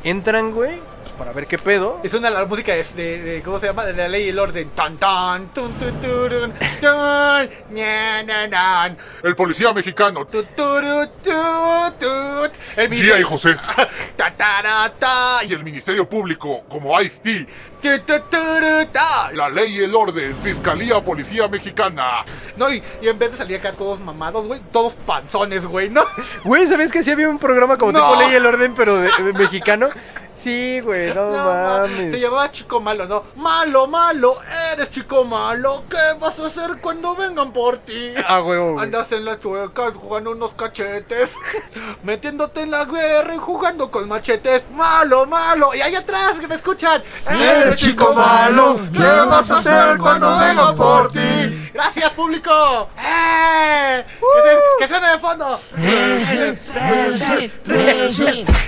entran, 0.04 0.52
güey, 0.52 0.80
pues, 1.10 1.20
para 1.20 1.32
ver 1.34 1.48
qué 1.48 1.58
pedo. 1.58 2.00
Es 2.04 2.14
una 2.14 2.30
la 2.30 2.46
música 2.46 2.74
de, 2.74 2.84
de- 2.84 3.22
de- 3.24 3.42
¿cómo 3.42 3.60
se 3.60 3.68
llama? 3.68 3.86
De 3.86 3.94
la 3.94 4.08
ley 4.08 4.26
y 4.26 4.30
el 4.30 4.40
orden. 4.40 4.70
Tan 4.72 4.98
tan, 4.98 5.48
tun 5.54 5.78
tun 5.78 6.00
turun, 6.00 6.54
tun, 6.80 7.50
ña, 7.76 8.24
na, 8.24 8.48
nan, 8.48 8.98
El 9.24 9.36
policía 9.36 9.74
mexicano. 9.74 10.26
tu, 10.26 10.44
turu, 10.44 11.08
tu, 11.24 11.32
tut. 12.00 12.52
El 12.78 12.94
Gia 12.96 13.20
y 13.20 13.24
José. 13.24 13.56
Ta, 14.16 14.34
ta, 14.36 14.62
ra, 14.62 14.94
ta, 15.00 15.40
Y 15.48 15.54
el 15.54 15.64
Ministerio 15.64 16.08
Público, 16.08 16.64
como 16.68 17.00
Ice-T. 17.02 17.48
tu, 17.82 17.90
tu, 18.00 18.20
turu, 18.30 18.86
ta. 18.92 19.32
La 19.34 19.50
ley 19.50 19.78
y 19.78 19.84
el 19.84 19.96
orden. 19.96 20.36
Fiscalía 20.42 21.02
Policía 21.04 21.48
Mexicana. 21.48 22.26
No, 22.58 22.70
y, 22.72 22.82
y 23.02 23.08
en 23.08 23.18
vez 23.18 23.32
de 23.32 23.38
salir 23.38 23.58
acá 23.60 23.72
todos 23.74 24.00
mamados, 24.00 24.46
güey, 24.46 24.60
todos 24.72 24.96
panzones, 24.96 25.66
güey, 25.66 25.90
¿no? 25.90 26.04
Güey, 26.44 26.68
¿sabes 26.68 26.92
que 26.92 27.04
sí 27.04 27.12
había 27.12 27.30
un 27.30 27.40
programa 27.40 27.78
como 27.78 27.92
No. 27.94 28.00
tipo 28.12 28.22
Ley 28.22 28.32
y 28.34 28.36
el 28.36 28.46
Orden, 28.46 28.74
pero 28.76 28.98
de, 28.98 29.10
de 29.24 29.34
mexicano? 29.34 29.90
Sí, 30.40 30.80
güey, 30.80 31.14
no, 31.14 31.32
No, 31.32 31.38
ma- 31.38 31.78
mames. 31.82 32.12
Se 32.12 32.20
llamaba 32.20 32.50
Chico 32.50 32.80
Malo, 32.80 33.06
¿no? 33.08 33.24
Malo, 33.36 33.88
malo, 33.88 34.38
eres 34.72 34.90
chico 34.90 35.26
malo. 35.26 35.84
¿Qué 35.90 35.98
vas 36.18 36.40
a 36.40 36.46
hacer 36.48 36.78
cuando 36.82 37.14
vengan 37.16 37.52
por 37.52 37.80
ti? 37.80 38.14
Ah, 38.26 38.42
huevo, 38.42 38.74
güey. 38.74 38.86
Andas 38.86 39.12
en 39.12 39.26
la 39.26 39.38
chueca 39.38 39.92
jugando 39.94 40.32
unos 40.32 40.54
cachetes, 40.56 41.34
metiéndote 42.04 42.62
en 42.62 42.72
la 42.72 42.86
guerra 42.86 43.36
y 43.36 43.38
jugando 43.38 43.92
con 43.92 44.08
machetes. 44.08 44.68
Malo, 44.72 45.26
malo. 45.26 45.74
Y 45.76 45.82
ahí 45.82 45.96
atrás 45.96 46.34
que 46.40 46.48
me 46.48 46.56
escuchan. 46.56 47.04
Eres 47.30 47.76
chico 47.76 48.14
malo. 48.14 48.80
¿Qué 48.94 49.00
vas 49.00 49.52
a 49.52 49.58
hacer 49.58 49.98
cuando 49.98 50.38
vengan 50.40 50.76
por 50.76 51.12
ti? 51.12 51.70
Gracias, 51.74 52.10
público. 52.12 52.90
¡Eh! 52.98 54.06
Que, 54.20 54.50
se- 54.50 54.60
que 54.80 54.88
suene 54.88 55.08
de 55.12 55.20
fondo. 55.20 55.60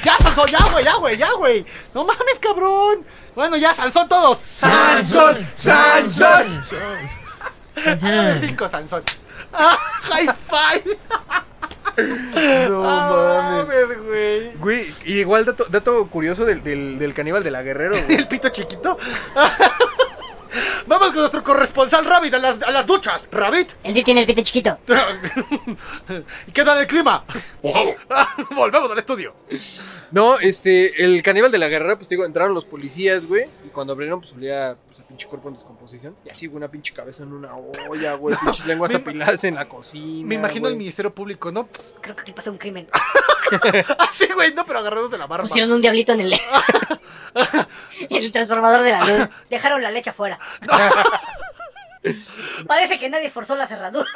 Ya, 0.03 0.17
ya, 0.51 0.63
güey, 0.71 0.83
ya, 0.85 0.93
güey, 0.95 1.17
ya, 1.17 1.27
güey. 1.37 1.60
No 1.93 2.03
mames, 2.03 2.39
cabrón. 2.41 3.05
Bueno, 3.35 3.57
ya, 3.57 3.73
Sansón 3.73 4.07
todos. 4.07 4.39
Sansón, 4.45 5.47
Sansón. 5.55 6.61
Dame 8.01 8.39
cinco, 8.39 8.69
Sansón. 8.69 9.03
Ah, 9.53 9.77
high 10.01 10.27
five. 10.49 10.97
No 12.69 12.83
Ah, 12.87 13.63
mames. 13.65 13.87
mames, 13.87 14.03
güey. 14.05 14.55
Güey, 14.57 14.93
y 15.05 15.19
igual 15.19 15.45
dato, 15.45 15.65
dato 15.69 16.07
curioso 16.07 16.45
del, 16.45 16.63
del, 16.63 16.97
del 16.99 17.13
caníbal 17.13 17.43
de 17.43 17.51
la 17.51 17.61
Guerrero, 17.61 17.95
güey. 18.03 18.15
El 18.17 18.27
pito 18.27 18.49
chiquito. 18.49 18.97
Vamos 20.87 21.09
con 21.09 21.19
nuestro 21.19 21.43
corresponsal 21.43 22.05
Rabbit 22.05 22.33
a 22.33 22.39
las, 22.39 22.61
a 22.61 22.71
las 22.71 22.85
duchas. 22.85 23.27
Rabbit. 23.31 23.71
El 23.83 23.93
tío 23.93 24.03
tiene 24.03 24.21
el 24.21 24.27
pito 24.27 24.41
chiquito. 24.41 24.77
¿Y 26.47 26.51
qué 26.53 26.63
tal 26.63 26.79
el 26.79 26.87
clima? 26.87 27.23
Mojado. 27.63 27.95
Volvemos 28.55 28.91
al 28.91 28.97
estudio. 28.97 29.33
No, 30.11 30.39
este, 30.39 31.03
el 31.03 31.21
caníbal 31.23 31.51
de 31.51 31.57
la 31.57 31.69
Guerrero, 31.69 31.97
pues 31.97 32.09
digo, 32.09 32.25
entraron 32.25 32.53
los 32.53 32.65
policías, 32.65 33.25
güey. 33.25 33.45
Y 33.65 33.69
cuando 33.69 33.93
abrieron, 33.93 34.19
pues 34.19 34.33
olía 34.33 34.75
pues, 34.87 34.99
a 34.99 35.07
pinche 35.07 35.27
cuerpo 35.27 35.47
en 35.47 35.55
descomposición. 35.55 36.15
Y 36.25 36.29
así, 36.29 36.47
güey, 36.47 36.57
una 36.57 36.69
pinche 36.69 36.93
cabeza 36.93 37.23
en 37.23 37.33
una 37.33 37.55
olla, 37.55 38.13
güey. 38.15 38.35
Pinches 38.43 38.65
lenguas 38.65 38.93
apiladas 38.93 39.43
en 39.43 39.55
la 39.55 39.69
cocina. 39.69 40.27
Me 40.27 40.35
imagino 40.35 40.67
el. 40.67 40.81
Ministerio 40.81 41.13
Público, 41.13 41.51
¿no? 41.51 41.69
Creo 42.01 42.15
que 42.15 42.21
aquí 42.23 42.33
pasó 42.33 42.51
un 42.51 42.57
crimen. 42.57 42.87
Así, 43.99 44.27
güey, 44.33 44.53
no, 44.53 44.65
pero 44.65 44.79
agarrados 44.79 45.11
de 45.11 45.17
la 45.17 45.27
barba. 45.27 45.47
Pusieron 45.47 45.71
un 45.71 45.81
diablito 45.81 46.13
en 46.13 46.21
el. 46.21 46.33
en 48.09 48.23
el 48.23 48.31
transformador 48.31 48.81
de 48.81 48.91
la 48.91 49.05
luz. 49.05 49.29
Dejaron 49.49 49.81
la 49.81 49.91
leche 49.91 50.09
afuera. 50.09 50.39
Parece 52.67 52.99
que 52.99 53.09
nadie 53.09 53.29
forzó 53.29 53.55
la 53.55 53.67
cerradura. 53.67 54.09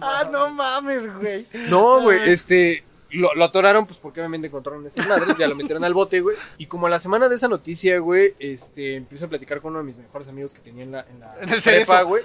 Ah, 0.00 0.28
no 0.32 0.50
mames, 0.50 1.14
güey. 1.16 1.46
No, 1.68 2.02
güey, 2.02 2.30
este. 2.30 2.84
Lo, 3.10 3.32
lo 3.34 3.44
atoraron, 3.44 3.86
pues 3.86 3.98
porque 3.98 4.20
obviamente 4.20 4.48
encontraron 4.48 4.84
ese 4.84 5.00
madre, 5.06 5.34
ya 5.38 5.48
lo 5.48 5.54
metieron 5.54 5.82
al 5.82 5.94
bote, 5.94 6.20
güey. 6.20 6.36
Y 6.58 6.66
como 6.66 6.88
a 6.88 6.90
la 6.90 7.00
semana 7.00 7.30
de 7.30 7.36
esa 7.36 7.48
noticia, 7.48 7.98
güey, 8.00 8.34
este, 8.38 8.96
empiezo 8.96 9.24
a 9.24 9.28
platicar 9.28 9.62
con 9.62 9.70
uno 9.70 9.78
de 9.78 9.86
mis 9.86 9.96
mejores 9.96 10.28
amigos 10.28 10.52
que 10.52 10.60
tenía 10.60 10.84
en 10.84 10.92
la, 10.92 11.06
en 11.08 11.20
la 11.20 11.34
En 11.40 11.62
prepa, 11.62 12.02
güey. 12.02 12.22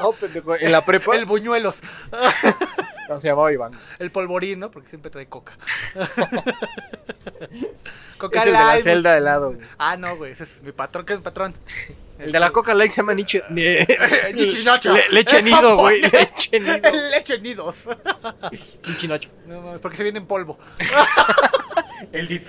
no, 0.00 0.10
pendejo, 0.10 0.56
en 0.56 0.72
la 0.72 0.84
prepa. 0.84 1.14
El 1.14 1.26
buñuelos. 1.26 1.80
No, 3.08 3.18
se 3.18 3.28
llamaba 3.28 3.52
Iván. 3.52 3.72
El 3.98 4.10
polvorín, 4.10 4.58
¿no? 4.60 4.70
Porque 4.70 4.88
siempre 4.88 5.10
trae 5.10 5.26
coca. 5.26 5.52
coca 8.18 8.40
Es 8.40 8.46
el 8.46 8.52
de 8.52 8.58
la 8.58 8.78
celda 8.80 9.14
de 9.14 9.20
lado, 9.20 9.52
güey. 9.52 9.66
Ah, 9.78 9.96
no, 9.96 10.16
güey. 10.16 10.32
Ese 10.32 10.44
es 10.44 10.62
mi 10.62 10.72
patrón. 10.72 11.04
¿Qué 11.04 11.12
es 11.14 11.18
mi 11.18 11.24
patrón? 11.24 11.54
El 12.18 12.30
de 12.30 12.38
la 12.40 12.50
Coca 12.50 12.74
Light 12.74 12.92
se 12.92 12.98
llama 12.98 13.12
Nietzsche. 13.14 13.42
Nichinacho. 14.34 14.92
Le- 14.92 15.08
leche 15.10 15.42
nido, 15.42 15.76
güey. 15.76 16.00
Leche 16.00 16.60
nido. 16.60 16.92
Leche 17.10 17.38
nidos. 17.40 17.76
Nichinacho. 18.86 19.30
No 19.46 19.60
mames, 19.60 19.80
porque 19.80 19.96
se 19.96 20.04
viene 20.04 20.20
en 20.20 20.26
polvo. 20.26 20.58
El 22.12 22.28
dip. 22.28 22.46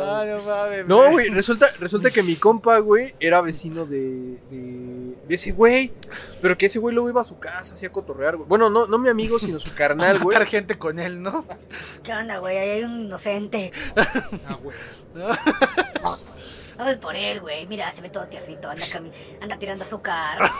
Ah, 0.00 0.24
no 0.26 0.42
mames. 0.42 0.86
No, 0.86 1.10
güey, 1.10 1.28
resulta, 1.28 1.68
resulta 1.78 2.10
que 2.10 2.22
mi 2.22 2.36
compa, 2.36 2.78
güey, 2.78 3.14
era 3.20 3.40
vecino 3.40 3.84
de, 3.86 4.38
de, 4.50 5.16
de 5.26 5.34
ese 5.34 5.52
güey. 5.52 5.92
Pero 6.40 6.58
que 6.58 6.66
ese 6.66 6.78
güey 6.78 6.94
luego 6.94 7.08
iba 7.08 7.20
a 7.20 7.24
su 7.24 7.38
casa, 7.38 7.74
hacía 7.74 7.90
cotorrear, 7.92 8.36
güey. 8.36 8.48
Bueno, 8.48 8.68
no, 8.70 8.86
no 8.86 8.98
mi 8.98 9.08
amigo, 9.08 9.38
sino 9.38 9.60
su 9.60 9.72
carnal, 9.74 10.18
güey. 10.22 10.34
Matar 10.34 10.48
gente 10.48 10.76
con 10.78 10.98
él, 10.98 11.22
¿no? 11.22 11.44
¿Qué 12.02 12.12
onda, 12.12 12.38
güey? 12.38 12.58
Ahí 12.58 12.68
hay 12.70 12.84
un 12.84 13.02
inocente. 13.02 13.70
Ah, 13.96 14.58
güey. 14.62 14.76
Vamos 15.14 16.22
por 16.22 16.36
él. 16.38 16.42
Vamos 16.78 16.94
por 16.96 17.14
él, 17.16 17.40
güey. 17.40 17.66
Mira, 17.66 17.92
se 17.92 18.00
ve 18.00 18.08
todo 18.08 18.26
tiernito. 18.26 18.68
Anda, 18.70 18.84
cami- 18.86 19.12
anda 19.40 19.58
tirando 19.58 19.84
azúcar. 19.84 20.38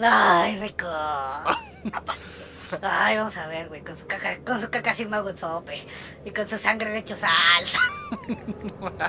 Ay, 0.00 0.58
rico. 0.60 0.86
Ay, 2.82 3.16
vamos 3.16 3.36
a 3.36 3.46
ver, 3.46 3.68
güey. 3.68 3.80
Con 3.82 3.96
su 3.96 4.06
caca, 4.06 4.38
con 4.44 4.60
su 4.60 4.68
caca 4.70 4.92
sin 4.94 5.08
mago 5.08 5.30
en 5.30 5.38
sope. 5.38 5.80
Y 6.24 6.30
con 6.32 6.48
su 6.48 6.58
sangre 6.58 6.90
le 6.90 6.98
echo 6.98 7.16
salsa. 7.16 7.78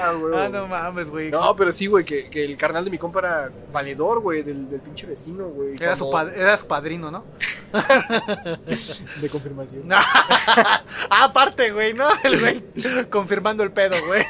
Ah, 0.00 0.12
güey. 0.12 0.34
Ah, 0.38 0.48
no 0.48 0.66
mames, 0.66 1.08
güey. 1.10 1.30
No, 1.30 1.54
pero 1.56 1.70
sí, 1.72 1.86
güey, 1.86 2.04
que, 2.04 2.28
que 2.30 2.44
el 2.44 2.56
carnal 2.56 2.84
de 2.84 2.90
mi 2.90 2.98
compa 2.98 3.18
era 3.20 3.50
valedor, 3.72 4.20
güey, 4.20 4.42
del, 4.42 4.68
del 4.68 4.80
pinche 4.80 5.06
vecino, 5.06 5.48
güey. 5.48 5.74
Era 5.80 5.96
su, 5.96 6.08
cuando- 6.10 6.32
pad- 6.32 6.38
era 6.40 6.56
su 6.56 6.66
padrino, 6.66 7.10
¿no? 7.10 7.24
De 9.20 9.28
confirmación. 9.30 9.84
ah, 9.92 10.82
aparte, 11.10 11.70
güey, 11.72 11.94
¿no? 11.94 12.06
El 12.24 12.40
güey 12.40 12.64
confirmando 13.10 13.62
el 13.62 13.72
pedo, 13.72 13.96
güey. 14.06 14.24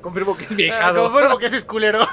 Confirmo 0.00 0.36
que 0.36 0.44
es 0.44 0.50
Ah, 0.50 0.54
viejado. 0.54 1.10
Confirmo 1.10 1.38
que 1.38 1.46
ese 1.46 1.56
es 1.58 1.64
culero. 1.64 2.06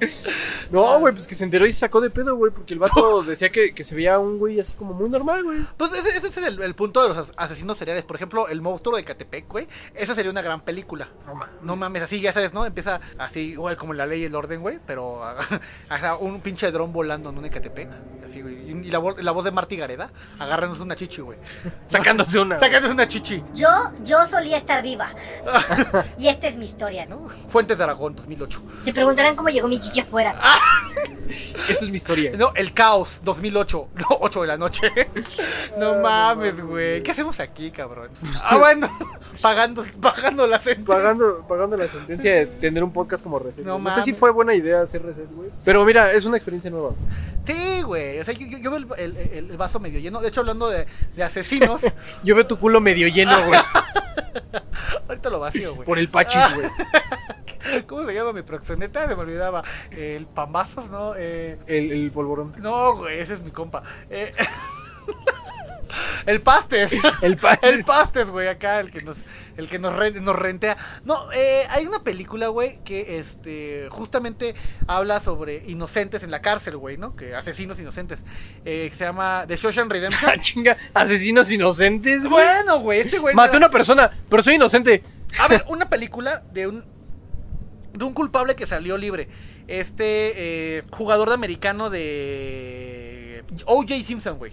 No, 0.70 0.98
güey, 0.98 1.14
pues 1.14 1.26
que 1.28 1.34
se 1.36 1.44
enteró 1.44 1.64
y 1.66 1.72
se 1.72 1.78
sacó 1.80 2.00
de 2.00 2.10
pedo, 2.10 2.34
güey, 2.36 2.50
porque 2.52 2.74
el 2.74 2.80
vato 2.80 3.22
decía 3.26 3.50
que, 3.50 3.72
que 3.72 3.84
se 3.84 3.94
veía 3.94 4.18
un 4.18 4.38
güey 4.38 4.58
así 4.58 4.72
como 4.72 4.94
muy 4.94 5.08
normal, 5.08 5.44
güey. 5.44 5.60
Pues 5.76 5.92
ese, 5.92 6.16
ese 6.16 6.26
es 6.28 6.36
el, 6.38 6.60
el 6.60 6.74
punto 6.74 7.02
de 7.02 7.08
los 7.10 7.18
as- 7.18 7.32
asesinos 7.36 7.78
seriales. 7.78 8.04
Por 8.04 8.16
ejemplo, 8.16 8.48
el 8.48 8.60
monstruo 8.60 8.96
de 8.96 9.04
Catepec, 9.04 9.48
güey. 9.48 9.68
Esa 9.94 10.14
sería 10.14 10.30
una 10.30 10.42
gran 10.42 10.62
película. 10.62 11.08
No 11.26 11.34
mames. 11.34 11.54
No 11.62 11.76
mames, 11.76 12.02
así, 12.02 12.20
ya 12.20 12.32
sabes, 12.32 12.52
¿no? 12.52 12.66
Empieza 12.66 13.00
así, 13.18 13.52
igual 13.52 13.76
como 13.76 13.92
en 13.92 13.98
la 13.98 14.06
ley 14.06 14.22
y 14.22 14.24
el 14.24 14.34
orden, 14.34 14.60
güey. 14.60 14.78
Pero 14.86 15.22
ajá, 15.88 16.16
un 16.16 16.40
pinche 16.40 16.70
dron 16.72 16.92
volando 16.92 17.30
en 17.30 17.38
un 17.38 17.44
Ecatepec. 17.44 17.88
Así, 18.24 18.42
güey. 18.42 18.70
Y 18.70 18.90
la, 18.90 18.98
vo- 18.98 19.16
la 19.20 19.30
voz 19.30 19.44
de 19.44 19.52
Marty 19.52 19.76
Gareda 19.76 20.10
agarrándose 20.40 20.82
una 20.82 20.96
chichi, 20.96 21.22
güey. 21.22 21.38
Sacándose 21.86 22.38
una. 22.40 22.58
Sacándose 22.58 22.92
una 22.92 23.06
chichi. 23.06 23.42
Yo, 23.54 23.68
yo 24.02 24.26
solía 24.26 24.56
estar 24.58 24.82
viva. 24.82 25.10
y 26.18 26.28
esta 26.28 26.48
es 26.48 26.56
mi 26.56 26.66
historia, 26.66 27.06
¿no? 27.06 27.16
¿no? 27.20 27.28
Fuentes 27.48 27.78
de 27.78 27.84
Aragón, 27.84 28.16
2008. 28.16 28.62
Se 28.82 28.92
preguntarán 28.92 29.36
cómo 29.36 29.48
llegó 29.48 29.68
mi 29.68 29.78
chichi 29.86 30.00
afuera. 30.00 30.34
Esta 31.68 31.84
es 31.84 31.90
mi 31.90 31.96
historia. 31.96 32.32
No, 32.36 32.52
El 32.54 32.72
Caos, 32.72 33.20
2008. 33.24 33.88
No, 33.96 34.06
8 34.20 34.40
de 34.42 34.46
la 34.46 34.56
noche. 34.56 34.90
No 35.78 36.00
mames, 36.00 36.60
güey. 36.60 37.02
¿Qué 37.02 37.10
hacemos 37.10 37.38
aquí, 37.40 37.70
cabrón? 37.70 38.08
Ah, 38.42 38.56
bueno. 38.56 38.88
Pagando, 39.42 39.84
pagando 40.00 40.46
la 40.46 40.58
sentencia. 40.60 40.94
Pagando, 40.94 41.44
pagando 41.46 41.76
la 41.76 41.86
sentencia 41.88 42.32
de 42.34 42.46
tener 42.46 42.82
un 42.82 42.92
podcast 42.92 43.22
como 43.22 43.38
reset. 43.38 43.64
No. 43.64 43.78
No, 43.78 43.90
sé 43.90 44.02
si 44.02 44.14
fue 44.14 44.30
buena 44.30 44.54
idea 44.54 44.80
hacer 44.80 45.02
reset, 45.02 45.30
güey. 45.32 45.50
Pero 45.64 45.84
mira, 45.84 46.12
es 46.12 46.24
una 46.24 46.36
experiencia 46.38 46.70
nueva. 46.70 46.90
Sí, 47.46 47.82
güey. 47.82 48.18
O 48.20 48.24
sea, 48.24 48.32
yo, 48.32 48.46
yo- 48.46 48.58
yo 48.58 48.70
veo 48.70 48.78
el, 48.78 48.86
el- 48.96 49.16
el- 49.16 49.50
el 49.50 49.56
vaso 49.58 49.78
medio 49.80 49.98
lleno. 50.00 50.20
De 50.20 50.28
hecho, 50.28 50.40
hablando 50.40 50.68
de, 50.70 50.86
de 51.14 51.22
asesinos, 51.22 51.82
Yo 52.24 52.34
veo 52.34 52.46
tu 52.46 52.58
culo 52.58 52.80
medio 52.80 53.08
lleno, 53.08 53.36
güey. 53.46 53.60
ahorita 55.08 55.28
lo 55.30 55.40
vacío, 55.40 55.74
güey. 55.74 55.86
Por 55.86 55.98
el 55.98 56.08
pachis, 56.08 56.40
güey. 56.54 56.68
¿Cómo 57.86 58.06
se 58.06 58.14
llama 58.14 58.32
mi 58.32 58.42
proxeneta? 58.42 59.08
Se 59.08 59.16
me 59.16 59.22
olvidaba. 59.22 59.62
El 59.90 60.26
Pambazos, 60.26 60.90
¿no? 60.90 61.14
Eh, 61.16 61.58
El, 61.66 61.92
el 61.92 62.10
polvorón. 62.12 62.54
no, 62.58 62.96
güey, 62.96 63.18
ese 63.20 63.34
es 63.34 63.40
mi 63.42 63.50
compa. 63.50 63.82
Eh, 64.10 64.32
el 66.26 66.42
Pastes. 66.42 66.92
El 67.22 67.36
Pastes. 67.38 67.70
El 67.72 67.84
Pastes, 67.84 68.30
güey, 68.30 68.48
acá, 68.48 68.80
el 68.80 68.90
que 68.90 69.00
nos, 69.02 69.16
el 69.56 69.68
que 69.68 69.78
nos, 69.78 69.94
re- 69.94 70.20
nos 70.20 70.36
rentea. 70.36 70.76
No, 71.04 71.30
eh, 71.32 71.62
hay 71.70 71.86
una 71.86 72.02
película, 72.02 72.48
güey, 72.48 72.82
que 72.84 73.18
este 73.18 73.86
justamente 73.90 74.54
habla 74.88 75.20
sobre 75.20 75.62
inocentes 75.66 76.22
en 76.22 76.30
la 76.30 76.42
cárcel, 76.42 76.76
güey, 76.76 76.96
¿no? 76.96 77.14
Que 77.14 77.34
asesinos 77.34 77.78
inocentes. 77.78 78.20
Eh, 78.64 78.88
que 78.90 78.96
se 78.96 79.04
llama 79.04 79.44
The 79.46 79.56
Shawshank 79.56 79.90
Redemption. 79.90 80.30
Ah, 80.36 80.40
chinga. 80.40 80.76
Asesinos 80.94 81.50
inocentes, 81.52 82.22
güey. 82.26 82.44
bueno, 82.44 82.80
güey, 82.80 83.00
este 83.00 83.18
güey. 83.18 83.34
Maté 83.34 83.54
a 83.54 83.58
una 83.58 83.70
persona, 83.70 84.10
pero 84.28 84.42
soy 84.42 84.54
inocente. 84.54 85.04
A 85.38 85.48
ver, 85.48 85.64
una 85.68 85.88
película 85.88 86.42
de 86.52 86.66
un 86.66 86.84
de 87.96 88.04
un 88.04 88.12
culpable 88.12 88.56
que 88.56 88.66
salió 88.66 88.96
libre. 88.96 89.28
Este 89.66 90.78
eh, 90.78 90.82
jugador 90.90 91.28
de 91.28 91.34
americano 91.34 91.90
de 91.90 93.44
O.J. 93.66 94.02
Simpson, 94.04 94.38
güey. 94.38 94.52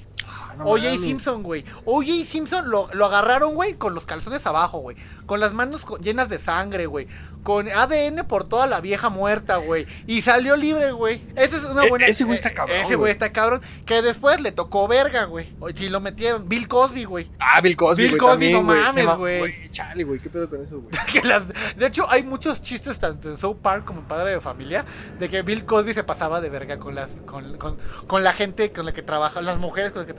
No 0.58 0.66
O.J. 0.66 0.90
Simpson, 1.00 1.44
güey. 1.44 1.64
O.J. 1.86 2.26
Simpson 2.26 2.70
lo, 2.70 2.88
lo 2.94 3.06
agarraron, 3.06 3.56
güey, 3.56 3.74
con 3.76 3.94
los 3.94 4.06
calzones 4.06 4.46
abajo, 4.46 4.80
güey. 4.80 4.96
Con 5.26 5.40
las 5.40 5.54
manos 5.54 5.86
co- 5.86 5.98
llenas 5.98 6.30
de 6.30 6.40
sangre, 6.40 6.86
güey. 6.86 7.08
Con 7.44 7.68
ADN 7.70 8.26
por 8.26 8.48
toda 8.48 8.68
la 8.68 8.80
vieja 8.80 9.10
muerta, 9.10 9.58
güey. 9.58 9.86
Y 10.08 10.22
salió 10.22 10.56
libre, 10.56 10.94
güey. 10.94 11.22
Esa 11.36 11.58
es 11.58 11.64
una 11.66 11.86
E- 11.86 11.90
buena. 11.90 12.06
ese 12.08 12.24
güey 12.24 12.36
está 12.36 12.52
cabrón, 12.54 12.78
Ese 12.78 12.96
güey. 12.96 13.12
está 13.12 13.34
cabrón. 13.34 13.62
Que 13.86 14.02
después 14.02 14.40
le 14.40 14.54
tocó 14.54 14.88
verga, 14.88 15.26
güey. 15.26 15.54
Sí 15.76 15.90
lo 15.90 16.00
metieron. 16.00 16.48
Bill 16.48 16.70
Cosby, 16.70 17.04
güey. 17.04 17.30
Ah, 17.40 17.60
Bill 17.60 17.76
Cosby, 17.76 18.04
Bill 18.04 18.18
Cosby, 18.18 18.32
también, 18.32 18.54
no 18.54 18.62
mames, 18.64 19.06
ma- 19.06 19.16
güey. 19.16 19.70
Chale, 19.72 20.04
güey, 20.06 20.20
¿qué 20.22 20.30
pedo 20.30 20.50
con 20.50 20.62
eso, 20.62 20.80
güey? 20.80 20.94
De 21.78 21.86
hecho, 21.88 22.10
hay 22.10 22.24
muchos 22.24 22.62
chistes 22.62 22.98
tanto 23.00 23.30
en 23.30 23.38
South 23.38 23.58
Park 23.62 23.84
como 23.86 24.00
en 24.02 24.08
Padre 24.08 24.32
de 24.32 24.40
Familia 24.42 24.86
de 25.20 25.28
que 25.30 25.42
Bill 25.42 25.66
Cosby 25.66 25.94
se 25.94 26.04
pasaba 26.04 26.40
de 26.42 26.50
verga 26.50 26.80
con 26.80 26.96
las 26.96 27.16
con, 27.26 27.58
con- 27.58 27.78
con 28.08 28.24
la 28.24 28.32
gente 28.34 28.72
con 28.72 28.86
la 28.86 28.94
que 28.94 29.02
trabaja, 29.02 29.42
las 29.42 29.58
mujeres 29.58 29.92
con 29.92 30.00
las 30.02 30.08
que 30.08 30.14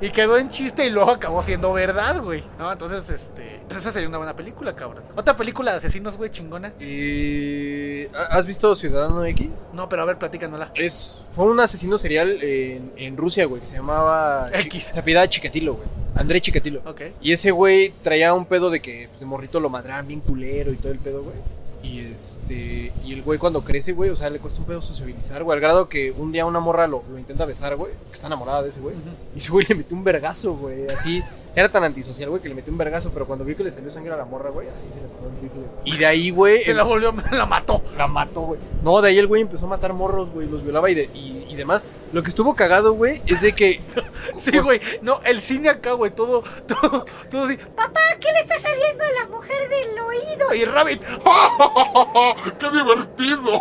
y 0.00 0.10
quedó 0.10 0.38
en 0.38 0.48
chiste 0.48 0.86
y 0.86 0.90
luego 0.90 1.10
acabó 1.10 1.42
siendo 1.42 1.72
verdad, 1.72 2.20
güey. 2.22 2.42
¿No? 2.58 2.70
Entonces, 2.70 3.08
este, 3.08 3.60
pues 3.66 3.80
esa 3.80 3.92
sería 3.92 4.08
una 4.08 4.18
buena 4.18 4.36
película, 4.36 4.74
cabrón. 4.74 5.04
Otra 5.16 5.36
película 5.36 5.72
de 5.72 5.78
asesinos, 5.78 6.16
güey, 6.16 6.30
chingona. 6.30 6.72
Eh, 6.80 8.10
¿Has 8.30 8.46
visto 8.46 8.74
Ciudadano 8.74 9.24
X? 9.24 9.48
No, 9.72 9.88
pero 9.88 10.02
a 10.02 10.04
ver, 10.04 10.18
platícanosla. 10.18 10.72
Es, 10.74 11.24
fue 11.32 11.46
un 11.46 11.60
asesino 11.60 11.98
serial 11.98 12.42
en, 12.42 12.92
en 12.96 13.16
Rusia, 13.16 13.44
güey, 13.46 13.60
que 13.60 13.66
se 13.66 13.76
llamaba... 13.76 14.50
X. 14.52 14.84
Se 14.90 15.00
apellidaba 15.00 15.28
Chikatilo, 15.28 15.74
güey. 15.74 15.88
André 16.14 16.40
Chikatilo. 16.40 16.82
Ok. 16.84 17.02
Y 17.20 17.32
ese 17.32 17.50
güey 17.50 17.92
traía 18.02 18.34
un 18.34 18.46
pedo 18.46 18.70
de 18.70 18.80
que 18.80 19.08
pues, 19.08 19.20
de 19.20 19.26
morrito 19.26 19.60
lo 19.60 19.70
madraban 19.70 20.06
bien 20.06 20.20
culero 20.20 20.72
y 20.72 20.76
todo 20.76 20.92
el 20.92 20.98
pedo, 20.98 21.22
güey. 21.22 21.36
Y 21.82 22.00
este. 22.00 22.92
Y 23.04 23.12
el 23.14 23.22
güey 23.22 23.38
cuando 23.38 23.62
crece, 23.62 23.92
güey, 23.92 24.10
o 24.10 24.16
sea, 24.16 24.28
le 24.30 24.38
cuesta 24.38 24.60
un 24.60 24.66
pedo 24.66 24.82
sociabilizar, 24.82 25.42
güey. 25.42 25.54
Al 25.56 25.60
grado 25.60 25.88
que 25.88 26.12
un 26.12 26.30
día 26.30 26.44
una 26.44 26.60
morra 26.60 26.86
lo, 26.86 27.02
lo 27.10 27.18
intenta 27.18 27.46
besar, 27.46 27.74
güey. 27.76 27.92
Que 27.92 28.12
está 28.12 28.26
enamorada 28.26 28.62
de 28.62 28.68
ese 28.68 28.80
güey. 28.80 28.94
Y 29.34 29.38
ese 29.38 29.50
güey 29.50 29.64
le 29.68 29.74
metió 29.76 29.96
un 29.96 30.04
vergazo, 30.04 30.54
güey. 30.54 30.86
Así. 30.88 31.22
Era 31.56 31.68
tan 31.68 31.82
antisocial, 31.82 32.30
güey, 32.30 32.40
que 32.40 32.48
le 32.48 32.54
metió 32.54 32.70
un 32.70 32.78
vergazo. 32.78 33.10
Pero 33.12 33.26
cuando 33.26 33.44
vio 33.44 33.56
que 33.56 33.64
le 33.64 33.70
salió 33.70 33.90
sangre 33.90 34.12
a 34.12 34.16
la 34.16 34.24
morra, 34.24 34.50
güey, 34.50 34.68
así 34.68 34.90
se 34.90 35.00
le 35.00 35.08
paró 35.08 35.28
el 35.30 35.40
rifle. 35.40 35.62
Y 35.84 35.96
de 35.96 36.06
ahí, 36.06 36.30
güey. 36.30 36.62
Se 36.64 36.70
el- 36.72 36.76
la 36.76 36.82
volvió, 36.84 37.12
la 37.32 37.46
mató. 37.46 37.82
la 37.96 38.06
mató, 38.06 38.42
güey. 38.42 38.60
No, 38.84 39.00
de 39.00 39.08
ahí 39.08 39.18
el 39.18 39.26
güey 39.26 39.42
empezó 39.42 39.66
a 39.66 39.70
matar 39.70 39.92
morros, 39.94 40.30
güey. 40.30 40.48
Los 40.48 40.62
violaba 40.62 40.90
y, 40.90 40.94
de- 40.94 41.10
y 41.14 41.39
demás. 41.60 41.84
Lo 42.12 42.22
que 42.22 42.28
estuvo 42.28 42.54
cagado, 42.54 42.94
güey, 42.94 43.22
es 43.26 43.40
de 43.40 43.52
que. 43.52 43.80
Sí, 44.38 44.58
güey. 44.58 44.80
No, 45.02 45.20
el 45.24 45.40
cine 45.40 45.68
acá, 45.68 45.92
güey, 45.92 46.10
todo, 46.10 46.42
todo, 46.66 47.04
todo 47.30 47.44
así. 47.44 47.56
Papá, 47.56 48.00
¿qué 48.20 48.28
le 48.32 48.40
está 48.40 48.60
saliendo 48.60 49.04
a 49.04 49.22
la 49.22 49.26
mujer 49.30 49.68
del 49.68 49.98
oído? 50.00 50.54
Y 50.54 50.64
Rabbit, 50.64 51.02
¡Qué 52.58 52.70
divertido! 52.70 53.60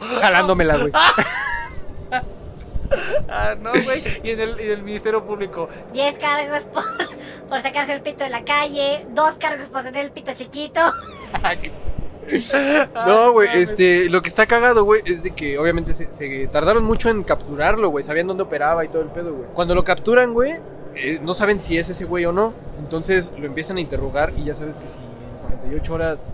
Jalándomela, 0.20 0.76
güey. 0.76 0.92
ah, 3.28 3.54
no, 3.60 3.70
güey. 3.72 4.02
Y 4.22 4.30
en 4.30 4.40
el, 4.40 4.60
y 4.60 4.64
en 4.64 4.72
el 4.72 4.82
Ministerio 4.82 5.24
Público, 5.24 5.68
10 5.92 6.18
cargos 6.18 6.60
por, 6.72 6.84
por 7.48 7.62
sacarse 7.62 7.92
el 7.92 8.02
pito 8.02 8.24
de 8.24 8.30
la 8.30 8.44
calle, 8.44 9.06
dos 9.10 9.34
cargos 9.38 9.68
por 9.68 9.82
tener 9.82 10.04
el 10.04 10.12
pito 10.12 10.32
chiquito. 10.34 10.80
No, 13.06 13.32
güey, 13.32 13.48
este, 13.54 14.08
lo 14.10 14.22
que 14.22 14.28
está 14.28 14.46
cagado, 14.46 14.84
güey, 14.84 15.02
es 15.04 15.22
de 15.22 15.32
que 15.32 15.58
obviamente 15.58 15.92
se, 15.92 16.10
se 16.10 16.46
tardaron 16.48 16.84
mucho 16.84 17.08
en 17.08 17.22
capturarlo, 17.22 17.88
güey, 17.88 18.04
sabían 18.04 18.26
dónde 18.26 18.42
operaba 18.44 18.84
y 18.84 18.88
todo 18.88 19.02
el 19.02 19.08
pedo, 19.08 19.34
güey. 19.34 19.48
Cuando 19.54 19.74
lo 19.74 19.84
capturan, 19.84 20.32
güey, 20.32 20.54
eh, 20.94 21.20
no 21.22 21.34
saben 21.34 21.60
si 21.60 21.78
es 21.78 21.88
ese 21.88 22.04
güey 22.04 22.24
o 22.26 22.32
no, 22.32 22.52
entonces 22.78 23.32
lo 23.38 23.46
empiezan 23.46 23.78
a 23.78 23.80
interrogar 23.80 24.32
y 24.36 24.44
ya 24.44 24.54
sabes 24.54 24.76
que 24.76 24.86
si 24.86 24.98
en 24.98 25.48
48 25.48 25.94
horas 25.94 26.26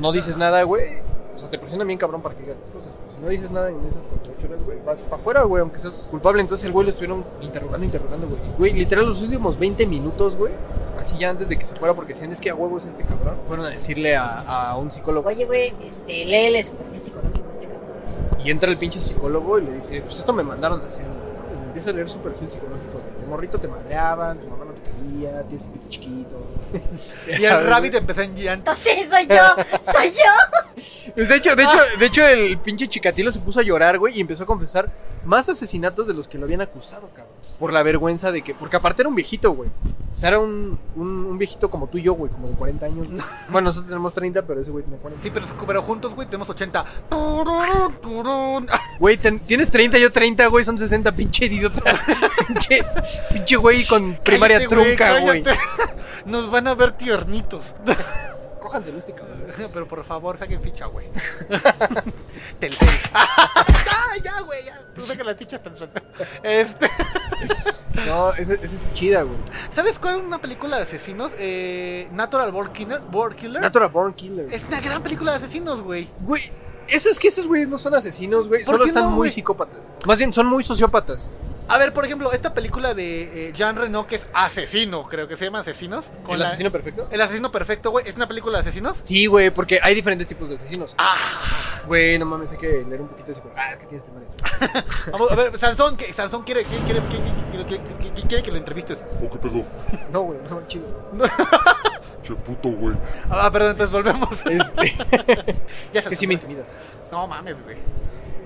no 0.00 0.12
dices 0.12 0.36
nada, 0.36 0.62
güey, 0.62 1.02
o 1.34 1.38
sea, 1.38 1.48
te 1.48 1.58
presionan 1.58 1.86
bien 1.86 1.98
cabrón 1.98 2.22
para 2.22 2.34
que 2.34 2.42
digas 2.42 2.56
las 2.60 2.70
cosas, 2.70 2.94
pero 2.98 3.14
si 3.14 3.20
no 3.22 3.28
dices 3.28 3.50
nada 3.50 3.70
en 3.70 3.84
esas 3.84 4.06
48 4.06 4.46
horas, 4.46 4.64
güey, 4.64 4.78
vas 4.84 5.02
para 5.02 5.16
afuera, 5.16 5.42
güey, 5.44 5.60
aunque 5.60 5.78
seas 5.78 6.08
culpable, 6.10 6.40
entonces 6.40 6.64
el 6.66 6.72
güey 6.72 6.84
lo 6.84 6.90
estuvieron 6.90 7.24
interrogando, 7.40 7.84
interrogando, 7.84 8.28
güey. 8.28 8.40
Güey, 8.58 8.72
literal 8.74 9.06
los 9.06 9.22
últimos 9.22 9.58
20 9.58 9.86
minutos, 9.86 10.36
güey, 10.36 10.52
así 10.98 11.18
ya 11.18 11.30
antes 11.30 11.48
de 11.48 11.58
que 11.58 11.64
se 11.64 11.74
fuera, 11.74 11.94
porque 11.94 12.12
decían, 12.12 12.30
es 12.30 12.40
que 12.40 12.50
a 12.50 12.54
huevos 12.54 12.86
este 12.86 13.04
cabrón, 13.04 13.36
fueron 13.46 13.66
a 13.66 13.70
decirle 13.70 14.16
a, 14.16 14.70
a 14.70 14.76
un 14.76 14.90
psicólogo. 14.92 15.28
Oye, 15.28 15.44
güey, 15.46 15.74
este, 15.84 16.24
léele 16.24 16.62
su 16.62 16.72
perfil 16.72 17.02
psicológico 17.02 17.48
a 17.48 17.52
este 17.52 17.66
cabrón. 17.66 18.42
Y 18.44 18.50
entra 18.50 18.70
el 18.70 18.78
pinche 18.78 19.00
psicólogo 19.00 19.58
y 19.58 19.62
le 19.62 19.72
dice, 19.72 20.00
pues 20.02 20.18
esto 20.18 20.32
me 20.32 20.42
mandaron 20.42 20.80
a 20.80 20.86
hacer. 20.86 21.06
¿no? 21.06 21.12
Y 21.54 21.58
me 21.58 21.66
empieza 21.66 21.90
a 21.90 21.92
leer 21.92 22.08
su 22.08 22.18
perfil 22.18 22.50
psicológico. 22.50 23.00
De 23.20 23.26
morrito 23.26 23.58
te 23.58 23.68
madreaban, 23.68 24.38
tu 24.38 24.48
mamá 24.48 24.61
quería, 25.00 25.42
tienes 25.44 25.64
pito 25.66 25.88
chiquito. 25.88 26.46
Y 27.38 27.44
el 27.44 27.66
Rabbit 27.66 27.94
empezó 27.94 28.22
en 28.22 28.34
llanto. 28.36 28.70
Entonces, 28.72 29.08
soy 29.10 29.26
yo, 29.26 29.92
soy 29.92 30.10
yo. 30.10 31.12
Pues 31.14 31.28
de 31.28 31.36
hecho, 31.36 31.54
de 31.56 31.62
hecho, 31.64 31.78
de 31.98 32.06
hecho 32.06 32.26
el 32.26 32.58
pinche 32.58 32.86
chicatilo 32.88 33.30
se 33.32 33.40
puso 33.40 33.60
a 33.60 33.62
llorar, 33.62 33.98
güey, 33.98 34.16
y 34.16 34.20
empezó 34.20 34.44
a 34.44 34.46
confesar 34.46 34.90
más 35.24 35.48
asesinatos 35.48 36.06
de 36.06 36.14
los 36.14 36.26
que 36.28 36.38
lo 36.38 36.44
habían 36.46 36.60
acusado, 36.62 37.08
cabrón. 37.14 37.32
Por 37.58 37.72
la 37.72 37.82
vergüenza 37.84 38.32
de 38.32 38.42
que, 38.42 38.54
porque 38.54 38.76
aparte 38.76 39.02
era 39.02 39.08
un 39.08 39.14
viejito, 39.14 39.52
güey. 39.52 39.70
O 40.12 40.16
sea, 40.16 40.30
era 40.30 40.40
un, 40.40 40.78
un, 40.96 41.06
un 41.26 41.38
viejito 41.38 41.70
como 41.70 41.86
tú 41.86 41.98
y 41.98 42.02
yo, 42.02 42.14
güey, 42.14 42.30
como 42.30 42.48
de 42.48 42.54
40 42.54 42.86
años. 42.86 43.08
güey. 43.08 43.22
Bueno, 43.50 43.66
nosotros 43.66 43.88
tenemos 43.88 44.12
30, 44.14 44.42
pero 44.46 44.60
ese 44.60 44.70
güey 44.72 44.82
tiene 44.84 44.98
40. 44.98 45.22
Sí, 45.22 45.30
pero, 45.30 45.46
pero 45.66 45.82
juntos, 45.82 46.14
güey, 46.14 46.26
tenemos 46.26 46.50
80. 46.50 46.84
Güey, 48.98 49.16
tienes 49.16 49.70
30, 49.70 49.98
yo 49.98 50.12
30, 50.12 50.46
güey, 50.46 50.64
son 50.64 50.78
60, 50.78 51.12
pinche 51.12 51.46
idiota. 51.46 51.82
pinche, 52.48 52.84
pinche 53.32 53.56
güey 53.56 53.84
con 53.86 54.14
primaria 54.22 54.58
Cállate, 54.58 54.74
trunca, 54.74 55.20
güey. 55.20 55.42
Nos 56.24 56.50
van 56.50 56.68
a 56.68 56.74
ver 56.74 56.92
tiernitos. 56.92 57.74
Cójanselo 58.60 58.98
este 58.98 59.12
cabrón. 59.12 59.42
Pero 59.72 59.86
por 59.86 60.04
favor, 60.04 60.38
saquen 60.38 60.60
ficha, 60.62 60.86
güey. 60.86 61.06
Telcel. 62.58 62.88
ah, 63.12 64.14
ya, 64.22 64.40
güey, 64.40 64.64
ya. 64.64 64.78
Tú 64.94 65.02
saca 65.02 65.24
las 65.24 65.36
fichas 65.36 65.62
Telcel. 65.62 65.90
Este. 66.42 66.88
No, 68.06 68.32
esa 68.34 68.54
esa 68.54 68.76
está 68.76 68.92
chida, 68.94 69.22
güey. 69.22 69.36
¿Sabes 69.74 69.98
cuál 69.98 70.20
es 70.20 70.24
una 70.24 70.40
película 70.40 70.76
de 70.76 70.84
asesinos? 70.84 71.32
Eh, 71.38 72.08
Natural 72.12 72.50
Born 72.52 72.72
Killer. 72.72 73.00
Born 73.00 73.36
Killer. 73.36 73.60
Natural 73.60 73.90
Born 73.90 74.14
Killer. 74.14 74.52
Es 74.52 74.64
una 74.68 74.80
gran 74.80 75.02
película 75.02 75.32
de 75.32 75.38
asesinos, 75.38 75.82
güey. 75.82 76.08
Güey, 76.20 76.50
esos 76.92 77.18
que 77.18 77.28
esos 77.28 77.46
güeyes 77.46 77.68
no 77.68 77.78
son 77.78 77.94
asesinos, 77.94 78.48
güey. 78.48 78.64
¿Por 78.64 78.74
Solo 78.74 78.84
están 78.84 79.04
no, 79.04 79.10
muy 79.10 79.16
güey? 79.18 79.30
psicópatas. 79.30 79.80
Más 80.06 80.18
bien, 80.18 80.32
son 80.32 80.46
muy 80.46 80.62
sociópatas. 80.64 81.28
A 81.68 81.78
ver, 81.78 81.94
por 81.94 82.04
ejemplo, 82.04 82.30
esta 82.32 82.52
película 82.52 82.92
de 82.92 83.48
eh, 83.48 83.52
Jean 83.54 83.76
Reno, 83.76 84.06
que 84.06 84.16
es 84.16 84.26
Asesino, 84.34 85.04
creo 85.04 85.26
que 85.28 85.36
se 85.36 85.44
llama 85.46 85.60
Asesinos. 85.60 86.06
con 86.24 86.34
¿El 86.34 86.40
la- 86.40 86.46
asesino 86.48 86.70
perfecto? 86.70 87.06
El 87.10 87.20
asesino 87.20 87.50
perfecto, 87.52 87.90
güey. 87.92 88.06
¿Es 88.08 88.16
una 88.16 88.26
película 88.28 88.58
de 88.58 88.62
asesinos? 88.62 88.98
Sí, 89.00 89.26
güey, 89.26 89.50
porque 89.50 89.78
hay 89.82 89.94
diferentes 89.94 90.26
tipos 90.28 90.48
de 90.48 90.56
asesinos. 90.56 90.94
Ah, 90.98 91.14
Güey, 91.86 92.18
no 92.18 92.26
mames, 92.26 92.52
hay 92.52 92.58
que 92.58 92.84
leer 92.88 93.00
un 93.00 93.08
poquito 93.08 93.28
de 93.28 93.34
psicología. 93.34 93.62
Ah, 93.66 93.70
es 93.72 93.78
que 93.78 93.86
tienes 93.86 94.02
primaria. 94.04 94.84
vamos 95.12 95.30
a 95.30 95.34
ver, 95.34 95.58
Sansón, 95.58 95.96
que 95.96 96.12
Sansón 96.12 96.42
quiere, 96.42 96.64
quiere, 96.64 96.84
quiere, 96.84 97.00
quiere, 97.08 97.24
quiere- 97.50 97.66
quiere- 97.66 97.82
quiere- 97.98 98.28
quiere 98.28 98.42
que 98.42 98.50
lo 98.50 98.56
entrevistes. 98.58 99.02
¿O 99.24 99.30
qué 99.30 99.38
pedo? 99.38 99.64
No, 100.12 100.22
güey, 100.22 100.38
no, 100.50 100.66
chido. 100.66 100.84
Che 102.22 102.34
puto, 102.34 102.68
güey. 102.70 102.94
Ah, 103.30 103.50
perdón, 103.50 103.72
entonces 103.72 103.92
volvemos. 103.92 104.28
Este. 104.46 104.94
ya 105.92 106.00
es 106.00 106.08
que 106.08 106.16
sí 106.16 106.26
me 106.26 106.34
intimidas. 106.34 106.66
No 107.10 107.26
mames, 107.26 107.62
güey. 107.62 107.76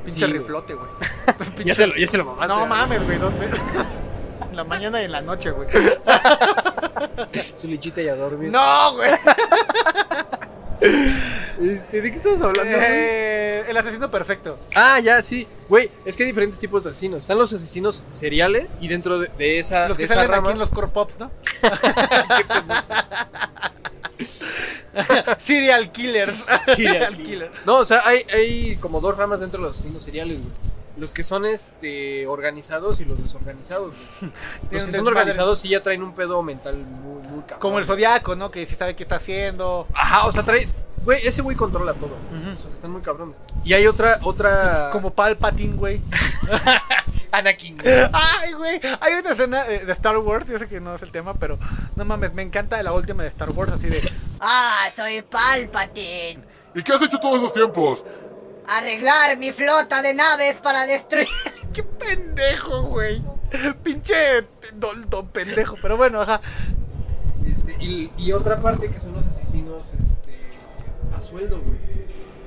Pinche 0.04 0.20
Sí, 0.20 0.26
güey. 0.26 0.32
riflote, 0.38 0.74
güey. 0.74 0.88
Ya 1.64 1.74
se 1.74 1.86
lo, 1.86 1.94
ya 1.96 2.06
se 2.06 2.16
lo 2.18 2.24
mamaste. 2.24 2.48
No 2.54 2.66
mames, 2.66 3.04
güey, 3.04 3.18
dos 3.18 3.38
veces. 3.38 3.58
En 4.50 4.56
la 4.56 4.64
mañana 4.64 5.02
y 5.02 5.04
en 5.04 5.12
la 5.12 5.20
noche, 5.20 5.50
güey. 5.50 5.68
Su 7.54 7.68
lichita 7.68 8.00
y 8.00 8.08
a 8.08 8.14
dormir. 8.16 8.50
No, 8.50 8.94
güey. 8.94 9.10
Este, 11.60 12.00
¿de 12.00 12.10
qué 12.10 12.16
estamos 12.16 12.40
hablando? 12.40 12.62
Eh, 12.74 13.64
el 13.68 13.76
asesino 13.76 14.10
perfecto. 14.10 14.58
Ah, 14.74 14.98
ya, 15.00 15.20
sí. 15.20 15.46
Güey, 15.68 15.90
es 16.06 16.16
que 16.16 16.22
hay 16.22 16.28
diferentes 16.28 16.58
tipos 16.58 16.84
de 16.84 16.90
asesinos. 16.90 17.20
Están 17.20 17.36
los 17.38 17.52
asesinos 17.52 18.02
seriales 18.08 18.66
y 18.80 18.88
dentro 18.88 19.18
de, 19.18 19.28
de 19.36 19.58
esa, 19.58 19.88
Los 19.88 19.98
de 19.98 20.02
que 20.02 20.04
esa 20.04 20.14
salen 20.14 20.30
rama. 20.30 20.48
aquí 20.48 20.52
en 20.54 20.58
los 20.58 20.70
core 20.70 20.88
pops, 20.88 21.18
¿no? 21.18 21.30
Serial 25.38 25.90
killers. 25.92 26.44
Serial 26.74 27.22
killer. 27.22 27.50
No, 27.64 27.78
o 27.78 27.84
sea, 27.84 28.02
hay, 28.04 28.24
hay 28.32 28.76
como 28.76 29.00
dos 29.00 29.16
ramas 29.16 29.40
dentro 29.40 29.60
de 29.60 29.68
los 29.68 29.78
asesinos 29.78 30.02
seriales, 30.02 30.38
güey. 30.40 30.52
Los 30.96 31.10
que 31.12 31.22
son 31.22 31.44
este 31.44 32.26
organizados 32.26 33.00
y 33.00 33.04
los 33.04 33.20
desorganizados, 33.20 33.92
güey. 34.20 34.32
Los 34.70 34.84
que 34.84 34.92
son 34.92 35.06
organizados 35.06 35.58
sí 35.58 35.68
ya 35.68 35.82
traen 35.82 36.02
un 36.02 36.14
pedo 36.14 36.42
mental 36.42 36.76
muy, 36.76 37.22
muy 37.22 37.40
cabrón. 37.40 37.60
Como 37.60 37.78
el 37.78 37.84
zodiaco, 37.84 38.34
¿no? 38.34 38.50
Que 38.50 38.64
sí 38.64 38.74
sabe 38.74 38.96
qué 38.96 39.02
está 39.02 39.16
haciendo. 39.16 39.86
Ajá, 39.92 40.26
o 40.26 40.32
sea, 40.32 40.42
trae. 40.42 40.68
Güey, 41.04 41.26
ese 41.26 41.42
güey 41.42 41.54
controla 41.54 41.94
todo. 41.94 42.16
O 42.52 42.56
sea, 42.58 42.72
están 42.72 42.90
muy 42.90 43.02
cabrones. 43.02 43.36
Y 43.62 43.74
hay 43.74 43.86
otra, 43.86 44.18
otra. 44.22 44.88
Como 44.92 45.12
Palpatine, 45.12 45.76
güey. 45.76 46.00
Anakin, 47.30 47.76
güey. 47.76 47.94
Ay, 48.12 48.52
güey. 48.54 48.80
Hay 49.00 49.12
una 49.20 49.32
escena 49.32 49.66
eh, 49.68 49.84
de 49.84 49.92
Star 49.92 50.16
Wars. 50.16 50.48
Yo 50.48 50.58
sé 50.58 50.66
que 50.66 50.80
no 50.80 50.94
es 50.94 51.02
el 51.02 51.10
tema, 51.10 51.34
pero 51.34 51.58
no 51.94 52.04
mames, 52.04 52.32
me 52.32 52.42
encanta 52.42 52.82
la 52.82 52.92
última 52.92 53.22
de 53.22 53.28
Star 53.28 53.50
Wars. 53.50 53.72
Así 53.72 53.88
de. 53.88 54.10
Ah, 54.40 54.88
soy 54.94 55.22
Palpatine. 55.22 56.42
¿Y 56.74 56.82
qué 56.82 56.92
has 56.92 57.02
hecho 57.02 57.18
todos 57.18 57.38
esos 57.38 57.52
tiempos? 57.52 58.04
Arreglar 58.68 59.36
mi 59.38 59.52
flota 59.52 60.02
de 60.02 60.14
naves 60.14 60.56
para 60.56 60.86
destruir. 60.86 61.28
¡Qué 61.72 61.82
pendejo, 61.82 62.82
güey! 62.84 63.22
Pinche 63.82 64.46
don 64.74 65.06
pendejo. 65.32 65.76
Pero 65.80 65.96
bueno, 65.96 66.20
ajá. 66.22 66.40
Este, 67.46 67.76
y, 67.80 68.10
y 68.16 68.32
otra 68.32 68.58
parte 68.58 68.90
que 68.90 68.98
son 68.98 69.12
los 69.12 69.24
asesinos 69.26 69.92
este, 70.00 70.36
a 71.16 71.20
sueldo, 71.20 71.60
güey. 71.60 71.78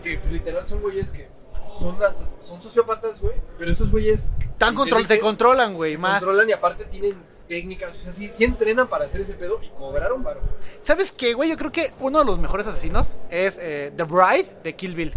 Que 0.03 0.19
literal 0.31 0.65
son 0.67 0.81
güeyes 0.81 1.09
que 1.09 1.29
son, 1.69 1.99
las- 1.99 2.15
son 2.39 2.61
sociópatas, 2.61 3.21
güey. 3.21 3.35
Pero 3.57 3.71
esos 3.71 3.91
güeyes. 3.91 4.33
Tan 4.57 4.75
control, 4.75 5.07
te 5.07 5.19
controlan, 5.19 5.73
güey, 5.73 5.93
se 5.93 5.97
más. 5.97 6.19
controlan 6.19 6.49
y 6.49 6.51
aparte 6.51 6.85
tienen 6.85 7.15
técnicas. 7.47 7.95
O 7.95 7.99
sea, 7.99 8.13
sí, 8.13 8.29
sí 8.31 8.43
entrenan 8.43 8.87
para 8.87 9.05
hacer 9.05 9.21
ese 9.21 9.33
pedo 9.33 9.59
y 9.63 9.69
cobraron 9.69 10.21
varo. 10.23 10.41
¿Sabes 10.83 11.11
qué, 11.11 11.33
güey? 11.33 11.49
Yo 11.49 11.57
creo 11.57 11.71
que 11.71 11.93
uno 11.99 12.19
de 12.19 12.25
los 12.25 12.39
mejores 12.39 12.67
asesinos 12.67 13.15
es 13.29 13.57
eh, 13.59 13.93
The 13.95 14.03
Bride 14.03 14.57
de 14.63 14.75
Kill 14.75 14.95
Bill. 14.95 15.15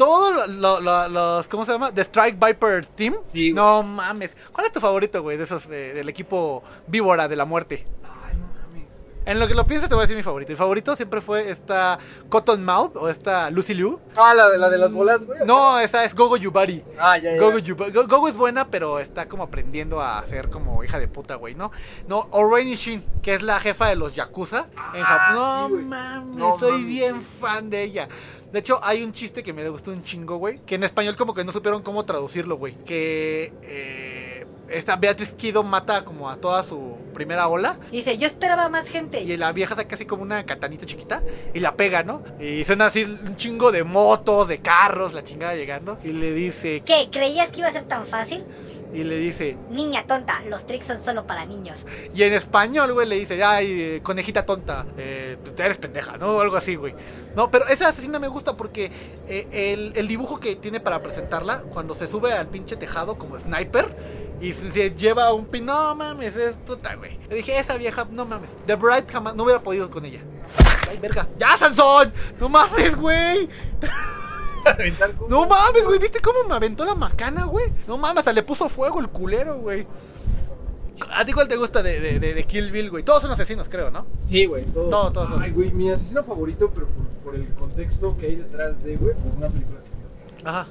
Todos 0.00 0.48
lo- 0.56 0.80
lo- 0.80 1.08
los, 1.08 1.46
¿cómo 1.48 1.66
se 1.66 1.72
llama? 1.72 1.92
The 1.92 2.00
Strike 2.00 2.38
Viper 2.42 2.86
Team. 2.86 3.16
Sí. 3.28 3.52
No 3.52 3.82
mames. 3.82 4.34
¿Cuál 4.50 4.66
es 4.66 4.72
tu 4.72 4.80
favorito, 4.80 5.20
güey, 5.22 5.36
de 5.36 5.44
esos, 5.44 5.68
de- 5.68 5.92
del 5.92 6.08
equipo 6.08 6.62
víbora 6.86 7.28
de 7.28 7.36
la 7.36 7.44
muerte? 7.44 7.86
Ay, 8.02 8.34
no 8.38 8.46
mames. 8.46 8.88
En 9.26 9.38
lo 9.38 9.46
que 9.46 9.54
lo 9.54 9.66
piensas 9.66 9.90
te 9.90 9.94
voy 9.94 10.00
a 10.00 10.04
decir 10.04 10.16
mi 10.16 10.22
favorito. 10.22 10.52
Mi 10.52 10.56
favorito 10.56 10.96
siempre 10.96 11.20
fue 11.20 11.50
esta 11.50 11.98
Cottonmouth 12.30 12.96
o 12.96 13.10
esta 13.10 13.50
Lucy 13.50 13.74
Liu. 13.74 14.00
Ah, 14.16 14.32
la, 14.32 14.48
de- 14.48 14.56
la 14.56 14.70
de 14.70 14.78
las 14.78 14.90
bolas, 14.90 15.22
güey. 15.24 15.40
No, 15.44 15.78
esa 15.78 16.02
es 16.06 16.14
Gogo 16.14 16.38
Yubari. 16.38 16.82
Ah, 16.98 17.18
ya, 17.18 17.34
ya. 17.34 17.38
Gogo, 17.38 17.58
Yuba- 17.58 17.90
Go- 17.92 18.06
Gogo 18.06 18.28
es 18.28 18.36
buena, 18.38 18.68
pero 18.68 19.00
está 19.00 19.28
como 19.28 19.42
aprendiendo 19.42 20.00
a 20.00 20.26
ser 20.26 20.48
como 20.48 20.82
hija 20.82 20.98
de 20.98 21.08
puta, 21.08 21.34
güey, 21.34 21.54
¿no? 21.54 21.70
No, 22.08 22.26
Oren 22.30 22.68
Shin, 22.68 23.04
que 23.22 23.34
es 23.34 23.42
la 23.42 23.60
jefa 23.60 23.86
de 23.88 23.96
los 23.96 24.14
Yakuza 24.14 24.66
en 24.94 25.02
Japón. 25.02 25.34
No 25.34 25.44
Ah, 25.44 25.64
sí, 25.66 25.72
güey. 25.74 25.84
mames, 25.84 26.36
No 26.36 26.58
soy 26.58 26.70
mames, 26.72 26.86
bien 26.86 27.20
fan 27.20 27.68
de 27.68 27.82
ella. 27.82 28.08
De 28.52 28.58
hecho, 28.58 28.80
hay 28.82 29.02
un 29.02 29.12
chiste 29.12 29.42
que 29.42 29.52
me 29.52 29.68
gustó 29.68 29.92
un 29.92 30.02
chingo, 30.02 30.36
güey. 30.36 30.60
Que 30.66 30.74
en 30.74 30.84
español 30.84 31.16
como 31.16 31.34
que 31.34 31.44
no 31.44 31.52
supieron 31.52 31.82
cómo 31.82 32.04
traducirlo, 32.04 32.56
güey. 32.56 32.74
Que 32.84 33.52
eh, 33.62 34.46
esta 34.68 34.96
Beatriz 34.96 35.34
Kido 35.34 35.62
mata 35.62 36.04
como 36.04 36.28
a 36.28 36.36
toda 36.36 36.62
su 36.62 36.96
primera 37.14 37.48
ola. 37.48 37.78
Y 37.92 37.98
dice, 37.98 38.18
yo 38.18 38.26
esperaba 38.26 38.68
más 38.68 38.88
gente. 38.88 39.22
Y 39.22 39.36
la 39.36 39.52
vieja 39.52 39.76
saca 39.76 39.94
así 39.94 40.06
como 40.06 40.22
una 40.22 40.44
catanita 40.46 40.86
chiquita 40.86 41.22
y 41.54 41.60
la 41.60 41.76
pega, 41.76 42.02
¿no? 42.02 42.22
Y 42.40 42.64
suena 42.64 42.86
así 42.86 43.04
un 43.04 43.36
chingo 43.36 43.72
de 43.72 43.84
motos, 43.84 44.48
de 44.48 44.60
carros, 44.60 45.12
la 45.12 45.22
chingada 45.22 45.54
llegando. 45.54 45.98
Y 46.02 46.08
le 46.08 46.32
dice, 46.32 46.82
¿Qué? 46.84 47.08
¿Creías 47.10 47.48
que 47.50 47.60
iba 47.60 47.68
a 47.68 47.72
ser 47.72 47.84
tan 47.84 48.06
fácil? 48.06 48.44
Y 48.92 49.04
le 49.04 49.16
dice, 49.18 49.56
Niña 49.70 50.06
tonta, 50.06 50.42
los 50.48 50.66
tricks 50.66 50.86
son 50.86 51.02
solo 51.02 51.26
para 51.26 51.44
niños. 51.44 51.84
Y 52.14 52.22
en 52.22 52.32
español, 52.32 52.92
güey, 52.92 53.06
le 53.06 53.16
dice, 53.16 53.42
ay, 53.42 53.66
eh, 53.80 54.00
conejita 54.02 54.44
tonta, 54.44 54.86
eh, 54.96 55.36
eres 55.58 55.78
pendeja, 55.78 56.16
¿no? 56.16 56.36
O 56.36 56.40
algo 56.40 56.56
así, 56.56 56.74
güey. 56.74 56.94
No, 57.36 57.50
pero 57.50 57.66
esa 57.68 57.88
asesina 57.88 58.18
me 58.18 58.28
gusta 58.28 58.56
porque 58.56 58.90
eh, 59.28 59.46
el, 59.52 59.92
el 59.94 60.08
dibujo 60.08 60.40
que 60.40 60.56
tiene 60.56 60.80
para 60.80 61.02
presentarla, 61.02 61.62
cuando 61.72 61.94
se 61.94 62.06
sube 62.06 62.32
al 62.32 62.48
pinche 62.48 62.76
tejado 62.76 63.16
como 63.16 63.38
sniper 63.38 63.94
y 64.40 64.52
se 64.52 64.90
lleva 64.90 65.32
un 65.32 65.46
pin, 65.46 65.66
no 65.66 65.94
mames, 65.94 66.34
es 66.34 66.54
puta, 66.66 66.94
güey. 66.96 67.18
Le 67.28 67.36
dije, 67.36 67.58
esa 67.58 67.76
vieja, 67.76 68.06
no 68.10 68.24
mames. 68.24 68.56
The 68.66 68.74
Bright 68.74 69.10
jamás, 69.10 69.34
no 69.34 69.44
hubiera 69.44 69.62
podido 69.62 69.90
con 69.90 70.04
ella. 70.04 70.20
Ay, 70.88 70.98
verga. 70.98 71.28
¡Ya, 71.38 71.56
Sansón! 71.56 72.12
¡No 72.40 72.48
mames, 72.48 72.96
güey! 72.96 73.48
No 75.28 75.46
mames, 75.46 75.84
güey, 75.84 75.98
¿viste 75.98 76.20
cómo 76.20 76.44
me 76.48 76.54
aventó 76.54 76.84
la 76.84 76.94
macana, 76.94 77.44
güey? 77.44 77.72
No 77.86 77.96
mames, 77.98 78.18
hasta 78.20 78.32
le 78.32 78.42
puso 78.42 78.68
fuego 78.68 79.00
el 79.00 79.08
culero, 79.08 79.58
güey. 79.58 79.86
¿A 81.12 81.24
ti 81.24 81.32
cuál 81.32 81.48
te 81.48 81.56
gusta 81.56 81.82
de, 81.82 81.98
de, 81.98 82.18
de- 82.20 82.34
de 82.34 82.44
Kill 82.44 82.70
Bill, 82.70 82.90
güey? 82.90 83.02
Todos 83.02 83.22
son 83.22 83.30
asesinos, 83.30 83.68
creo, 83.68 83.90
¿no? 83.90 84.06
Sí, 84.26 84.44
güey. 84.46 84.64
Todo. 84.66 84.88
Todo, 84.90 85.12
todo, 85.12 85.26
todo. 85.28 85.40
Ay, 85.40 85.50
güey, 85.50 85.72
mi 85.72 85.90
asesino 85.90 86.22
favorito, 86.22 86.70
pero 86.74 86.86
por, 86.88 87.06
por 87.24 87.34
el 87.34 87.48
contexto 87.54 88.16
que 88.18 88.26
hay 88.26 88.36
detrás 88.36 88.82
de, 88.84 88.96
güey, 88.96 89.14
por 89.14 89.32
una 89.36 89.48
película 89.48 89.78
que 89.80 90.46
Ajá. 90.48 90.66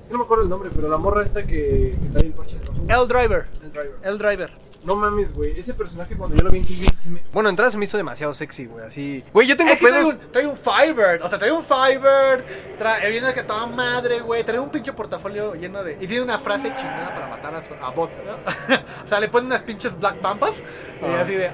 Es 0.00 0.06
que 0.06 0.12
no 0.12 0.18
me 0.18 0.24
acuerdo 0.24 0.44
el 0.44 0.48
nombre, 0.50 0.70
pero 0.74 0.88
la 0.88 0.96
morra 0.96 1.22
esta 1.22 1.46
que, 1.46 1.96
que 2.00 2.08
trae 2.10 2.24
el 2.26 2.32
parche 2.32 2.58
rojo. 2.64 2.80
El 2.88 3.08
Driver. 3.08 3.46
El 3.62 3.72
driver. 3.72 3.94
El 4.02 4.18
Driver. 4.18 4.50
No 4.84 4.94
mames, 4.94 5.34
güey. 5.34 5.58
Ese 5.58 5.74
personaje 5.74 6.16
cuando 6.16 6.36
yo 6.36 6.44
lo 6.44 6.50
vi 6.50 6.58
en 6.58 6.64
Bill, 6.64 6.94
se 6.98 7.10
me... 7.10 7.22
Bueno, 7.32 7.48
entrada 7.48 7.70
se 7.70 7.76
me 7.78 7.84
hizo 7.84 7.96
demasiado 7.96 8.32
sexy, 8.32 8.66
güey. 8.66 8.86
Así. 8.86 9.24
Güey, 9.32 9.46
yo 9.48 9.56
tengo 9.56 9.72
Es 9.72 9.78
que 9.80 9.86
trae 9.88 10.04
un, 10.04 10.18
trae 10.32 10.46
un 10.46 10.56
Firebird. 10.56 11.22
O 11.22 11.28
sea, 11.28 11.38
trae 11.38 11.50
un 11.50 11.64
Firebird. 11.64 12.44
Trae, 12.78 13.10
viene 13.10 13.32
que 13.34 13.42
toda 13.42 13.66
madre, 13.66 14.20
güey. 14.20 14.44
Trae 14.44 14.58
un 14.58 14.70
pinche 14.70 14.92
portafolio 14.92 15.54
lleno 15.54 15.82
de. 15.82 15.98
Y 16.00 16.06
tiene 16.06 16.22
una 16.22 16.38
frase 16.38 16.72
chingada 16.74 17.12
para 17.12 17.26
matar 17.26 17.54
a, 17.54 17.62
su, 17.62 17.74
a 17.74 17.90
Bot, 17.90 18.10
¿no? 18.24 18.34
o 19.04 19.08
sea, 19.08 19.18
le 19.18 19.28
pone 19.28 19.46
unas 19.46 19.62
pinches 19.62 19.98
Black 19.98 20.18
Pampas. 20.18 20.62
Y 21.02 21.14
así 21.14 21.34
de. 21.34 21.50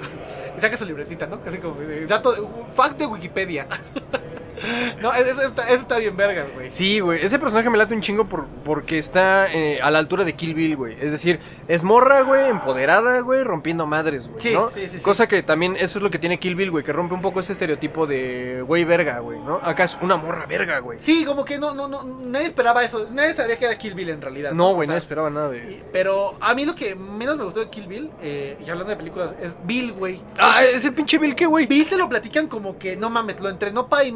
Y 0.56 0.60
saca 0.60 0.76
su 0.76 0.84
libretita, 0.84 1.26
¿no? 1.26 1.40
Casi 1.40 1.58
como. 1.58 1.80
de- 1.80 2.06
dato. 2.06 2.66
Fact 2.68 2.98
de 2.98 3.06
Wikipedia. 3.06 3.66
no, 5.00 5.12
eso, 5.12 5.40
está, 5.42 5.64
eso 5.64 5.74
está 5.74 5.98
bien 5.98 6.16
vergas, 6.16 6.48
güey. 6.54 6.70
Sí, 6.72 7.00
güey. 7.00 7.24
Ese 7.24 7.38
personaje 7.38 7.68
me 7.70 7.78
late 7.78 7.94
un 7.94 8.00
chingo 8.00 8.26
por, 8.26 8.46
porque 8.64 8.98
está 8.98 9.52
eh, 9.52 9.80
a 9.82 9.90
la 9.90 9.98
altura 9.98 10.24
de 10.24 10.34
Kill 10.34 10.54
Bill, 10.54 10.76
güey. 10.76 10.96
Es 11.00 11.12
decir, 11.12 11.40
es 11.68 11.82
morra, 11.82 12.22
güey, 12.22 12.48
empoderada, 12.48 13.20
güey, 13.20 13.44
rompiendo 13.44 13.86
madres, 13.86 14.28
güey. 14.28 14.40
Sí, 14.40 14.52
¿no? 14.52 14.70
sí, 14.70 14.88
sí. 14.88 14.98
Cosa 14.98 15.26
que 15.28 15.42
también 15.42 15.76
eso 15.76 15.98
es 15.98 16.02
lo 16.02 16.10
que 16.10 16.18
tiene 16.18 16.38
Kill 16.38 16.54
Bill, 16.54 16.70
güey, 16.70 16.84
que 16.84 16.92
rompe 16.92 17.14
un 17.14 17.22
poco 17.22 17.40
ese 17.40 17.52
estereotipo 17.52 18.06
de 18.06 18.62
güey 18.66 18.84
verga, 18.84 19.18
güey, 19.20 19.38
¿no? 19.40 19.56
Acá 19.62 19.84
es 19.84 19.98
una 20.00 20.16
morra 20.16 20.46
verga, 20.46 20.78
güey. 20.80 20.98
Sí, 21.02 21.24
como 21.24 21.44
que 21.44 21.58
no, 21.58 21.74
no, 21.74 21.88
no. 21.88 22.04
Nadie 22.04 22.46
esperaba 22.46 22.84
eso. 22.84 23.08
Nadie 23.10 23.34
sabía 23.34 23.56
que 23.56 23.64
era 23.64 23.76
Kill 23.78 23.94
Bill 23.94 24.10
en 24.10 24.20
realidad. 24.22 24.52
No, 24.52 24.74
güey, 24.74 24.86
no 24.86 24.92
sea, 24.92 24.98
esperaba 24.98 25.30
nada 25.30 25.48
de. 25.50 25.58
y- 25.58 25.82
Pero 25.92 26.34
a 26.40 26.54
mí 26.54 26.64
lo 26.64 26.74
que 26.74 26.94
menos 26.94 27.36
me 27.36 27.44
gustó 27.44 27.60
de 27.60 27.68
Kill 27.70 27.86
Bill, 27.86 28.10
eh, 28.20 28.56
y 28.64 28.70
hablando 28.70 28.90
de 28.90 28.96
películas, 28.96 29.32
es 29.40 29.52
Bill, 29.64 29.92
güey. 29.92 30.20
Ah, 30.38 30.62
ese 30.62 30.92
pinche 30.92 31.18
Bill, 31.18 31.34
¿qué, 31.34 31.46
güey? 31.46 31.66
Bill 31.66 31.88
te 31.88 31.96
lo 31.96 32.08
platican 32.08 32.46
como 32.46 32.78
que, 32.78 32.96
no 32.96 33.10
mames, 33.10 33.40
lo 33.40 33.48
entrenó 33.48 33.88
Pai 33.88 34.12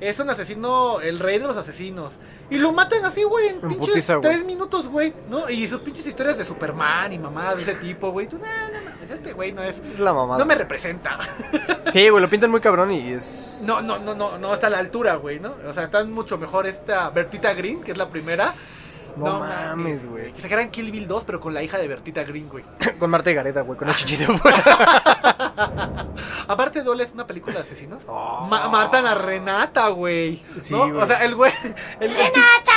Es 0.00 0.18
un 0.18 0.30
asesino, 0.30 1.00
el 1.00 1.18
rey 1.18 1.38
de 1.38 1.46
los 1.46 1.56
asesinos. 1.56 2.14
Y 2.50 2.58
lo 2.58 2.72
matan 2.72 3.04
así, 3.04 3.22
güey, 3.22 3.48
en 3.48 3.60
pinches 3.60 3.88
putiza, 3.88 4.14
güey. 4.16 4.32
tres 4.32 4.44
minutos, 4.44 4.88
güey. 4.88 5.12
¿No? 5.28 5.48
Y 5.50 5.66
sus 5.68 5.80
pinches 5.80 6.06
historias 6.06 6.38
de 6.38 6.44
Superman 6.44 7.12
y 7.12 7.18
mamadas 7.18 7.56
de 7.64 7.72
ese 7.72 7.80
tipo, 7.80 8.10
güey. 8.10 8.26
Tú, 8.26 8.38
no, 8.38 8.44
no 8.44 8.90
mames, 8.90 9.10
este 9.10 9.32
güey 9.32 9.52
no 9.52 9.62
es. 9.62 9.78
Es 9.78 9.98
la 10.00 10.12
mamada. 10.12 10.38
No 10.38 10.46
me 10.46 10.54
representa. 10.54 11.18
Sí, 11.90 12.08
güey, 12.08 12.22
lo 12.22 12.30
pintan 12.30 12.52
muy 12.52 12.60
cabrón 12.60 12.92
y 12.92 13.10
es. 13.12 13.64
No, 13.66 13.82
no, 13.82 13.98
no, 13.98 14.14
no, 14.14 14.38
no 14.38 14.54
está 14.54 14.68
a 14.68 14.70
la 14.70 14.78
altura, 14.78 15.16
güey, 15.16 15.40
¿no? 15.40 15.54
O 15.66 15.72
sea, 15.72 15.84
está 15.84 16.04
mucho 16.04 16.38
mejor 16.38 16.68
esta 16.68 17.10
Bertita 17.10 17.52
Green, 17.52 17.82
que 17.82 17.90
es 17.90 17.98
la 17.98 18.08
primera. 18.08 18.52
No 19.16 19.40
mames, 19.40 20.06
güey. 20.06 20.32
Que 20.32 20.42
sacaran 20.42 20.70
Kill 20.70 20.90
Bill 20.92 21.06
2, 21.08 21.24
pero 21.24 21.40
con 21.40 21.52
la 21.54 21.62
hija 21.62 21.78
de 21.78 21.88
Bertita 21.88 22.22
Green, 22.24 22.48
güey. 22.48 22.64
Con 22.98 23.10
Marta 23.10 23.30
y 23.30 23.34
Gareda, 23.34 23.62
güey, 23.62 23.78
con 23.78 23.88
el 23.88 23.94
chichito. 23.94 24.32
Aparte, 26.48 26.82
Dole 26.82 27.04
es 27.04 27.12
una 27.12 27.26
película 27.26 27.54
de 27.56 27.60
asesinos. 27.62 28.04
Ma- 28.06 28.68
matan 28.68 29.06
a 29.06 29.14
Renata, 29.14 29.88
güey. 29.88 30.42
Sí, 30.60 30.74
¿no? 30.74 30.82
O 30.98 31.06
sea, 31.06 31.24
el 31.24 31.34
güey. 31.34 31.52
el- 32.00 32.10
¡Renata! 32.12 32.72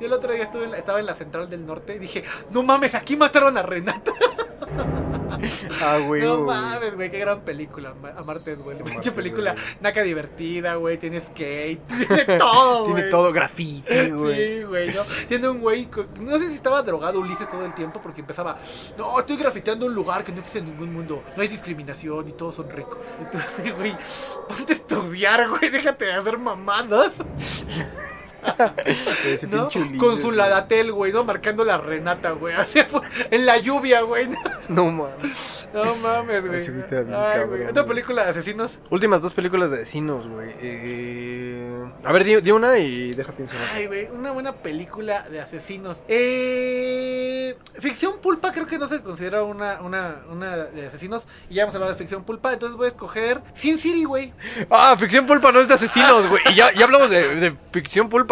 Yo 0.00 0.06
el 0.06 0.12
otro 0.12 0.32
día 0.32 0.42
estuve 0.44 0.64
en 0.64 0.72
la- 0.72 0.78
estaba 0.78 0.98
en 1.00 1.06
la 1.06 1.14
central 1.14 1.48
del 1.48 1.64
norte 1.64 1.94
y 1.94 1.98
dije, 1.98 2.24
no 2.50 2.62
mames, 2.62 2.94
aquí 2.94 3.16
mataron 3.16 3.56
a 3.58 3.62
Renata. 3.62 4.12
Ah, 5.82 5.98
güey. 6.06 6.22
no 6.22 6.44
güey. 6.44 6.56
mames, 6.56 6.94
güey, 6.94 7.10
qué 7.10 7.18
gran 7.18 7.40
película. 7.40 7.94
Ma- 8.00 8.12
Amarte 8.16 8.56
duele. 8.56 8.84
Pinche 8.84 9.10
película, 9.12 9.52
duele. 9.54 9.68
naca 9.80 10.02
divertida, 10.02 10.74
güey. 10.76 10.98
Tiene 10.98 11.20
skate, 11.20 11.80
tiene 12.16 12.38
todo, 12.38 12.82
güey. 12.84 12.94
Tiene 12.94 13.10
todo 13.10 13.32
graffiti, 13.32 14.10
güey. 14.10 14.58
Sí, 14.58 14.62
güey, 14.64 14.88
¿no? 14.94 15.02
Tiene 15.28 15.48
un 15.48 15.60
güey, 15.60 15.88
no 16.20 16.38
sé 16.38 16.48
si 16.48 16.54
estaba 16.54 16.82
drogado 16.82 17.20
Ulises 17.20 17.48
todo 17.48 17.64
el 17.64 17.74
tiempo 17.74 18.00
porque 18.02 18.20
empezaba, 18.20 18.56
no, 18.96 19.18
estoy 19.18 19.36
grafiteando 19.36 19.86
un 19.86 19.94
lugar 19.94 20.24
que 20.24 20.32
no 20.32 20.38
existe 20.38 20.58
en 20.60 20.66
ningún 20.66 20.92
mundo, 20.92 21.22
no 21.36 21.42
hay 21.42 21.48
discriminación 21.48 22.28
y 22.28 22.32
todos 22.32 22.54
son 22.56 22.68
ricos. 22.70 22.98
Entonces, 23.20 23.74
güey, 23.76 23.96
ponte 24.48 24.72
a 24.72 24.76
estudiar, 24.76 25.48
güey, 25.48 25.70
déjate 25.70 26.06
de 26.06 26.12
hacer 26.14 26.38
mamadas, 26.38 27.12
Ese 28.84 29.46
¿no? 29.46 29.68
pinche 29.68 29.78
Ulises, 29.80 29.98
Con 29.98 30.18
su 30.18 30.26
güey. 30.26 30.36
ladatel, 30.36 30.92
güey, 30.92 31.12
¿no? 31.12 31.24
Marcando 31.24 31.64
la 31.64 31.78
Renata, 31.78 32.32
güey, 32.32 32.54
así 32.58 32.82
fue, 32.82 33.00
en 33.30 33.46
la 33.46 33.58
lluvia, 33.58 34.02
güey. 34.02 34.28
No 34.68 34.86
mames. 34.86 35.68
No 35.72 35.94
mames, 35.96 36.46
güey. 36.46 36.60
Bien 36.70 36.86
Ay, 37.14 37.40
cabrón. 37.40 37.62
Otra 37.68 37.82
güey. 37.82 37.86
película 37.88 38.24
de 38.24 38.30
asesinos. 38.30 38.78
Últimas 38.90 39.22
dos 39.22 39.32
películas 39.34 39.70
de 39.70 39.78
vecinos, 39.78 40.26
güey. 40.28 40.54
Eh... 40.60 41.84
A 42.04 42.12
ver, 42.12 42.24
di, 42.24 42.40
di 42.40 42.50
una 42.50 42.78
y 42.78 43.12
deja 43.12 43.32
pienso. 43.32 43.54
en 43.56 43.62
otra. 43.62 43.74
Ay, 43.74 43.86
güey, 43.86 44.08
una 44.12 44.32
buena 44.32 44.52
película 44.52 45.22
de 45.22 45.40
asesinos. 45.40 46.02
Eh, 46.08 47.56
ficción 47.78 48.18
pulpa 48.20 48.52
creo 48.52 48.66
que 48.66 48.78
no 48.78 48.88
se 48.88 49.02
considera 49.02 49.42
una, 49.42 49.80
una, 49.80 50.16
una 50.30 50.56
de 50.56 50.86
asesinos. 50.86 51.26
Y 51.48 51.54
ya 51.54 51.62
hemos 51.62 51.74
hablado 51.74 51.92
de 51.92 51.98
ficción 51.98 52.24
pulpa, 52.24 52.52
entonces 52.52 52.76
voy 52.76 52.86
a 52.86 52.88
escoger 52.88 53.40
Sin 53.54 53.78
City, 53.78 54.04
güey. 54.04 54.32
Ah, 54.70 54.96
ficción 54.98 55.26
pulpa 55.26 55.52
no 55.52 55.60
es 55.60 55.68
de 55.68 55.74
asesinos, 55.74 56.28
güey. 56.28 56.42
Y 56.50 56.54
ya, 56.54 56.72
ya 56.72 56.84
hablamos 56.84 57.10
de, 57.10 57.34
de 57.36 57.54
ficción 57.72 58.08
pulpa. 58.08 58.31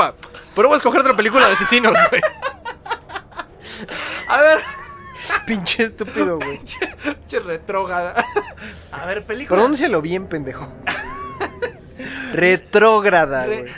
Pero 0.55 0.68
voy 0.68 0.74
a 0.74 0.78
escoger 0.78 1.01
otra 1.01 1.14
película 1.16 1.46
de 1.46 1.53
asesinos, 1.55 1.92
güey. 2.11 2.22
A 4.28 4.40
ver, 4.40 4.59
Pinche 5.46 5.84
estúpido, 5.84 6.38
güey. 6.38 6.61
che 7.28 7.40
retrógada. 7.40 8.24
A 8.92 9.07
ver, 9.07 9.24
película. 9.24 9.59
Pronúncialo 9.61 10.01
bien, 10.03 10.26
pendejo. 10.26 10.68
Retrógrada, 12.32 13.46
Re- 13.46 13.62
güey. 13.62 13.72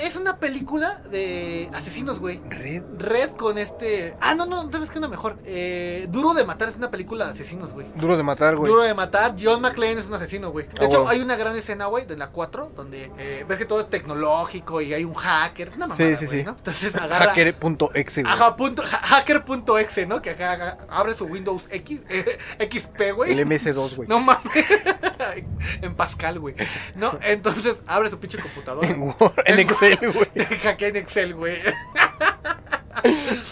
Es 0.00 0.16
una 0.16 0.38
película 0.38 1.00
de 1.10 1.70
asesinos, 1.72 2.20
güey. 2.20 2.40
Red. 2.48 2.82
Red 2.98 3.30
con 3.32 3.58
este. 3.58 4.14
Ah, 4.20 4.34
no, 4.34 4.46
no, 4.46 4.70
¿sabes 4.72 4.90
qué? 4.90 4.98
Una 4.98 5.08
mejor. 5.08 5.38
Eh, 5.44 6.06
Duro 6.10 6.34
de 6.34 6.44
matar 6.44 6.68
es 6.68 6.76
una 6.76 6.90
película 6.90 7.26
de 7.26 7.32
asesinos, 7.32 7.72
güey. 7.72 7.86
Duro 7.94 8.16
de 8.16 8.22
matar, 8.22 8.56
güey. 8.56 8.68
Duro 8.70 8.82
de 8.82 8.94
matar, 8.94 9.34
John 9.40 9.60
McClane 9.60 10.00
es 10.00 10.06
un 10.06 10.14
asesino, 10.14 10.50
güey. 10.50 10.66
De 10.66 10.72
Ah, 10.80 10.84
hecho, 10.86 11.08
hay 11.08 11.20
una 11.20 11.36
gran 11.36 11.56
escena, 11.56 11.86
güey, 11.86 12.06
de 12.06 12.16
la 12.16 12.28
4, 12.30 12.72
donde 12.74 13.10
eh, 13.18 13.44
ves 13.48 13.58
que 13.58 13.64
todo 13.64 13.80
es 13.80 13.90
tecnológico 13.90 14.80
y 14.80 14.92
hay 14.94 15.04
un 15.04 15.14
hacker. 15.14 15.68
Una 15.76 15.86
mamada, 15.86 15.96
Sí, 15.96 16.14
sí, 16.16 16.26
güey, 16.26 16.38
sí. 16.40 16.44
¿no? 16.44 16.50
Entonces 16.56 16.94
agarra. 16.94 17.26
Hacker.exe, 17.30 18.22
güey. 18.22 18.32
Ajá, 18.32 18.56
punto, 18.56 18.82
ha- 18.82 18.86
hacker.exe, 18.86 20.06
¿no? 20.06 20.20
Que 20.22 20.30
acá, 20.30 20.78
abre 20.88 21.14
su 21.14 21.24
Windows 21.26 21.68
X, 21.70 22.00
eh, 22.08 22.38
XP, 22.70 23.12
güey. 23.14 23.32
El 23.32 23.46
MS2, 23.46 23.96
güey. 23.96 24.08
No 24.08 24.20
mames. 24.20 24.42
en 25.82 25.94
Pascal, 25.94 26.38
güey. 26.40 26.54
No, 26.96 27.18
entonces 27.22 27.76
abre 27.86 28.10
su 28.10 28.18
pinche 28.18 28.38
computadora. 28.38 28.88
En 28.88 29.00
Word, 29.02 29.34
en 29.46 29.58
Excel, 29.58 29.83
güey. 30.12 30.30
Te 30.34 30.44
hackea 30.58 30.88
en 30.88 30.96
Excel, 30.96 31.34
güey. 31.34 31.58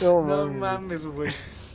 No 0.03 0.23
No 0.23 0.47
mames. 0.47 0.57
mames, 0.59 1.07
güey. 1.07 1.31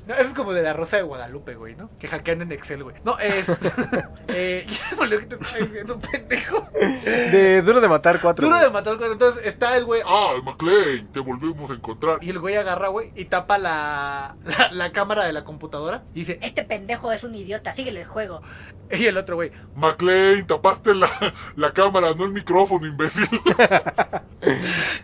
No, 0.07 0.13
eso 0.13 0.23
es 0.29 0.33
como 0.33 0.53
de 0.53 0.61
la 0.63 0.73
Rosa 0.73 0.97
de 0.97 1.03
Guadalupe, 1.03 1.55
güey, 1.55 1.75
¿no? 1.75 1.89
Que 1.99 2.07
hackean 2.07 2.41
en 2.41 2.51
Excel, 2.53 2.83
güey. 2.83 2.95
No, 3.03 3.19
es. 3.19 3.45
eh, 4.29 4.65
que 5.09 5.17
te 5.25 5.35
estaba 5.35 5.59
diciendo, 5.59 5.99
pendejo. 5.99 6.67
De 6.73 7.61
Duro 7.61 7.81
de 7.81 7.87
Matar 7.89 8.19
4. 8.21 8.47
Duro 8.47 8.59
de 8.59 8.69
matar 8.69 8.93
al 8.93 8.97
cuadro. 8.99 9.13
Entonces 9.13 9.45
está 9.45 9.75
el 9.75 9.85
güey. 9.85 10.01
Ah, 10.05 10.33
McLean, 10.43 11.07
te 11.11 11.19
volvemos 11.19 11.69
a 11.71 11.73
encontrar. 11.73 12.19
Y 12.21 12.29
el 12.29 12.39
güey 12.39 12.55
agarra, 12.55 12.87
güey, 12.87 13.11
y 13.15 13.25
tapa 13.25 13.57
la, 13.57 14.35
la, 14.45 14.71
la 14.71 14.91
cámara 14.91 15.25
de 15.25 15.33
la 15.33 15.43
computadora. 15.43 16.03
Y 16.13 16.19
dice, 16.19 16.39
Este 16.41 16.63
pendejo 16.63 17.11
es 17.11 17.23
un 17.23 17.35
idiota, 17.35 17.73
síguele 17.73 18.01
el 18.01 18.07
juego. 18.07 18.41
y 18.89 19.05
el 19.05 19.17
otro, 19.17 19.35
güey, 19.35 19.51
McLean, 19.75 20.47
tapaste 20.47 20.95
la, 20.95 21.09
la 21.55 21.73
cámara, 21.73 22.13
no 22.17 22.23
el 22.25 22.31
micrófono, 22.31 22.85
imbécil. 22.87 23.27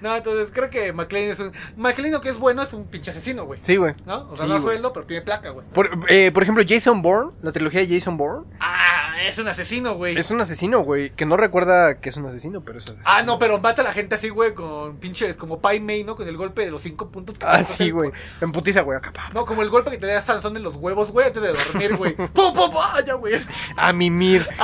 No, 0.01 0.15
entonces 0.15 0.51
creo 0.53 0.69
que 0.69 0.93
McLean 0.93 1.31
es 1.31 1.39
un. 1.39 1.51
McLean, 1.75 2.11
lo 2.11 2.21
que 2.21 2.29
es 2.29 2.37
bueno, 2.37 2.61
es 2.61 2.73
un 2.73 2.85
pinche 2.85 3.11
asesino, 3.11 3.45
güey. 3.45 3.59
Sí, 3.63 3.77
güey. 3.77 3.95
¿No? 4.05 4.29
O 4.31 4.37
sea, 4.37 4.45
Sí, 4.45 4.51
no 4.53 4.61
sueldo, 4.61 4.92
pero 4.93 5.05
tiene 5.05 5.21
placa, 5.23 5.49
güey. 5.49 5.65
Por, 5.73 5.89
eh, 6.09 6.31
por 6.31 6.43
ejemplo, 6.43 6.63
Jason 6.67 7.01
Bourne, 7.01 7.31
la 7.41 7.51
trilogía 7.51 7.81
de 7.81 7.87
Jason 7.93 8.15
Bourne, 8.17 8.45
Ah, 8.59 9.15
es 9.27 9.37
un 9.37 9.47
asesino, 9.47 9.95
güey. 9.95 10.17
es 10.17 10.31
un 10.31 10.39
asesino, 10.41 10.79
güey, 10.81 11.09
que 11.11 11.25
no 11.25 11.37
recuerda 11.37 11.99
que 11.99 12.09
es 12.09 12.17
un 12.17 12.25
asesino, 12.25 12.61
pero 12.61 12.77
es 12.77 12.85
asesino. 12.85 13.03
Ah, 13.05 13.23
no, 13.23 13.37
pero 13.39 13.59
mata 13.59 13.81
a 13.81 13.85
la 13.85 13.93
gente 13.93 14.15
así, 14.15 14.29
güey, 14.29 14.53
con 14.53 14.97
pinches, 14.97 15.35
como 15.35 15.59
Pai 15.59 15.79
Mei, 15.79 16.03
¿no? 16.03 16.15
Con 16.15 16.27
el 16.27 16.37
golpe 16.37 16.65
de 16.65 16.71
los 16.71 16.81
cinco 16.81 17.09
puntos. 17.09 17.37
que 17.39 17.45
Ah, 17.47 17.63
sí, 17.63 17.89
güey. 17.91 18.11
En 18.41 18.51
putiza, 18.51 18.81
güey, 18.81 18.97
acá. 18.97 19.11
No, 19.33 19.45
como 19.45 19.61
el 19.61 19.69
golpe 19.69 19.91
que 19.91 19.97
te 19.97 20.07
da 20.07 20.21
Sansón 20.21 20.55
en 20.57 20.63
los 20.63 20.75
huevos, 20.75 21.11
güey, 21.11 21.27
antes 21.27 21.41
de 21.41 21.49
dormir, 21.53 21.95
güey. 21.97 22.15
¡Pum, 22.33 22.53
pum, 22.53 22.69
pum! 22.71 22.79
¡Ah, 22.81 22.99
ya, 23.05 23.13
güey! 23.15 23.33
A 23.77 23.91
mimir. 23.93 24.47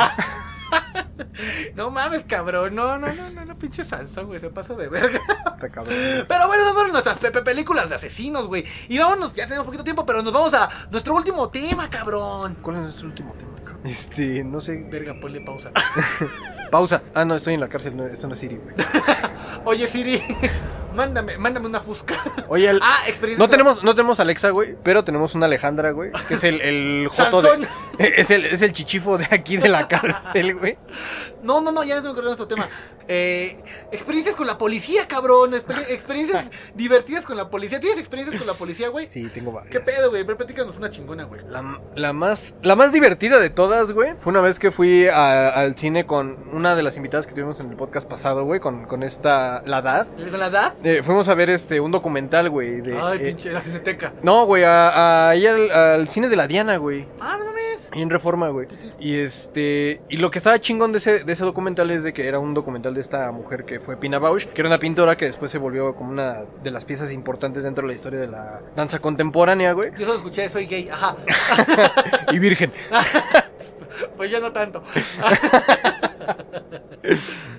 No 1.76 1.92
mames, 1.92 2.24
cabrón. 2.24 2.76
No, 2.76 2.98
no, 2.98 3.08
no, 3.14 3.30
no, 3.30 3.46
no, 3.46 3.58
pinche 3.58 3.84
Sansón, 3.84 4.28
güey. 4.28 4.40
Se 4.40 4.50
pasa 4.50 4.74
de 4.76 4.88
verga. 4.88 5.20
Está 5.54 5.70
cabrón. 5.70 5.96
Pero 6.28 6.48
bueno, 6.48 6.64
esas 6.64 6.74
fueron 6.74 6.92
nuestras 6.92 7.18
pepe 7.18 7.42
películas 7.42 7.90
de 7.90 7.96
asesinos, 7.96 8.48
güey. 8.48 8.66
Y 8.88 8.98
vámonos, 8.98 9.34
ya 9.34 9.46
tenemos 9.46 9.66
poquito 9.66 9.84
tiempo, 9.84 10.06
pero 10.06 10.22
nos 10.22 10.34
vamos 10.34 10.54
a 10.54 10.70
nuestro 10.92 11.16
último 11.16 11.50
tema, 11.50 11.90
cabrón. 11.90 12.58
¿Cuál 12.62 12.78
es 12.78 12.82
nuestro 12.84 13.08
último 13.08 13.34
tema? 13.34 13.50
cabrón? 13.58 13.82
Este, 13.84 14.44
no 14.44 14.60
sé. 14.60 14.86
Verga, 14.90 15.20
ponle 15.20 15.42
pausa. 15.42 15.72
Pausa. 16.72 17.02
Ah, 17.16 17.26
no, 17.26 17.34
estoy 17.36 17.56
en 17.56 17.62
la 17.62 17.68
cárcel. 17.68 17.98
No, 17.98 18.06
esto 18.06 18.28
no 18.28 18.34
es 18.34 18.40
Siri, 18.40 18.58
güey. 18.58 18.76
Oye, 19.66 19.88
Siri, 19.88 20.22
mándame, 21.00 21.38
mándame 21.38 21.68
una 21.68 21.80
fusca. 21.80 22.16
Oye, 22.50 22.70
el- 22.70 22.80
Ah, 22.84 22.98
experiencia. 23.08 23.46
no 23.46 23.50
tenemos, 23.50 23.84
no 23.84 23.96
tenemos 23.96 24.20
Alexa, 24.20 24.50
güey, 24.50 24.76
pero 24.84 25.04
tenemos 25.04 25.34
una 25.36 25.46
Alejandra, 25.46 25.92
güey, 25.92 26.12
que 26.28 26.34
es 26.34 26.44
el, 26.44 26.60
el 26.62 27.08
joto 27.12 27.42
de, 27.42 27.48
Sansón. 27.50 27.68
es 28.00 28.30
el, 28.32 28.46
es 28.46 28.62
el 28.62 28.74
chichifo 28.74 29.18
de 29.18 29.28
aquí 29.32 29.58
de 29.58 29.70
la 29.70 29.88
cárcel, 29.88 30.56
güey. 30.56 30.78
No, 31.42 31.62
no, 31.62 31.72
no, 31.72 31.84
ya 31.84 31.96
no 31.96 32.02
tengo 32.02 32.14
que 32.16 32.20
hablar 32.20 32.36
de 32.36 32.38
nuestro 32.40 32.48
tema. 32.48 32.68
Eh, 33.12 33.58
experiencias 33.92 34.36
con 34.36 34.46
la 34.46 34.58
policía, 34.58 35.08
cabrón. 35.08 35.54
Exper- 35.54 35.86
experiencias 35.90 36.46
divertidas 36.76 37.26
con 37.26 37.38
la 37.38 37.50
policía. 37.50 37.80
¿Tienes 37.80 37.98
experiencias 37.98 38.38
con 38.38 38.46
la 38.46 38.54
policía, 38.54 38.90
güey? 38.90 39.10
Sí, 39.10 39.28
tengo 39.34 39.52
varias. 39.52 39.72
¿Qué 39.72 39.80
pedo, 39.80 40.10
güey? 40.10 40.24
Platícanos 40.26 40.78
una 40.78 40.90
chingona, 40.90 41.24
güey. 41.24 41.42
La, 41.48 41.80
la 41.96 42.14
más, 42.14 42.54
la 42.62 42.76
más 42.76 42.92
divertida 42.92 43.40
de 43.40 43.50
todas, 43.50 43.94
güey, 43.94 44.14
fue 44.20 44.32
una 44.32 44.42
vez 44.42 44.60
que 44.60 44.72
fui 44.72 45.08
a- 45.08 45.50
al 45.50 45.76
cine 45.78 46.06
con 46.06 46.38
una 46.54 46.76
de 46.76 46.84
las 46.84 46.98
invitadas 46.98 47.26
que 47.26 47.34
tuvimos 47.34 47.60
en 47.62 47.70
el 47.72 47.78
podcast 47.78 48.08
pasado, 48.08 48.44
güey, 48.44 48.60
con, 48.60 48.86
con 48.86 49.02
esta, 49.04 49.62
la 49.66 49.82
Dad. 49.82 50.08
¿Con 50.30 50.40
la 50.40 50.48
edad? 50.48 50.74
Eh, 50.90 51.04
fuimos 51.04 51.28
a 51.30 51.36
ver 51.36 51.50
este, 51.50 51.80
un 51.80 51.92
documental, 51.92 52.50
güey, 52.50 52.82
de... 52.82 52.98
Ay, 53.00 53.18
eh, 53.22 53.26
pinche, 53.28 53.52
la 53.52 53.62
cineteca. 53.62 54.14
no, 54.24 54.46
güey, 54.46 54.64
a, 54.64 54.90
a- 54.90 55.30
ahí 55.30 55.46
al, 55.46 55.70
al 55.72 56.08
cine 56.08 56.30
de 56.30 56.36
la 56.36 56.48
Diana, 56.48 56.78
güey. 56.78 57.06
Ah, 57.20 57.36
no 57.38 57.46
mames. 57.46 57.90
En 57.92 58.10
Reforma, 58.10 58.50
güey. 58.50 58.68
Sí, 58.70 58.76
sí. 58.78 58.92
Y 59.00 59.18
este. 59.18 60.02
Y 60.10 60.18
lo 60.18 60.30
que 60.30 60.38
estaba 60.38 60.60
chingón 60.60 60.92
de 60.92 61.00
ese, 61.00 61.24
de 61.24 61.34
ese 61.34 61.44
documental 61.44 61.90
es 61.90 62.04
de 62.04 62.14
que 62.14 62.28
era 62.28 62.38
un 62.38 62.54
documental 62.54 62.94
de 62.94 63.02
esta 63.02 63.32
mujer 63.32 63.66
que 63.66 63.80
fue 63.80 63.98
Pina 63.98 64.20
Bausch, 64.20 64.46
que 64.46 64.62
era 64.62 64.70
una 64.70 64.78
pintora 64.78 65.18
que 65.18 65.26
después 65.26 65.50
se 65.50 65.58
volvió 65.58 65.96
como 65.96 66.12
una 66.12 66.44
de 66.64 66.70
las 66.72 66.86
piezas 66.86 67.12
importantes 67.12 67.64
dentro 67.64 67.82
de 67.84 67.88
la 67.88 67.94
historia 67.96 68.20
de 68.20 68.28
la 68.28 68.62
danza 68.76 69.00
contemporánea, 69.00 69.74
güey. 69.74 69.92
Yo 69.98 70.06
solo 70.06 70.18
escuché, 70.18 70.48
soy 70.50 70.66
gay. 70.68 70.88
Ajá. 70.90 71.16
Y 72.32 72.40
virgen. 72.40 72.72
Pues 74.16 74.32
yo 74.32 74.40
no 74.40 74.52
tanto. 74.54 74.82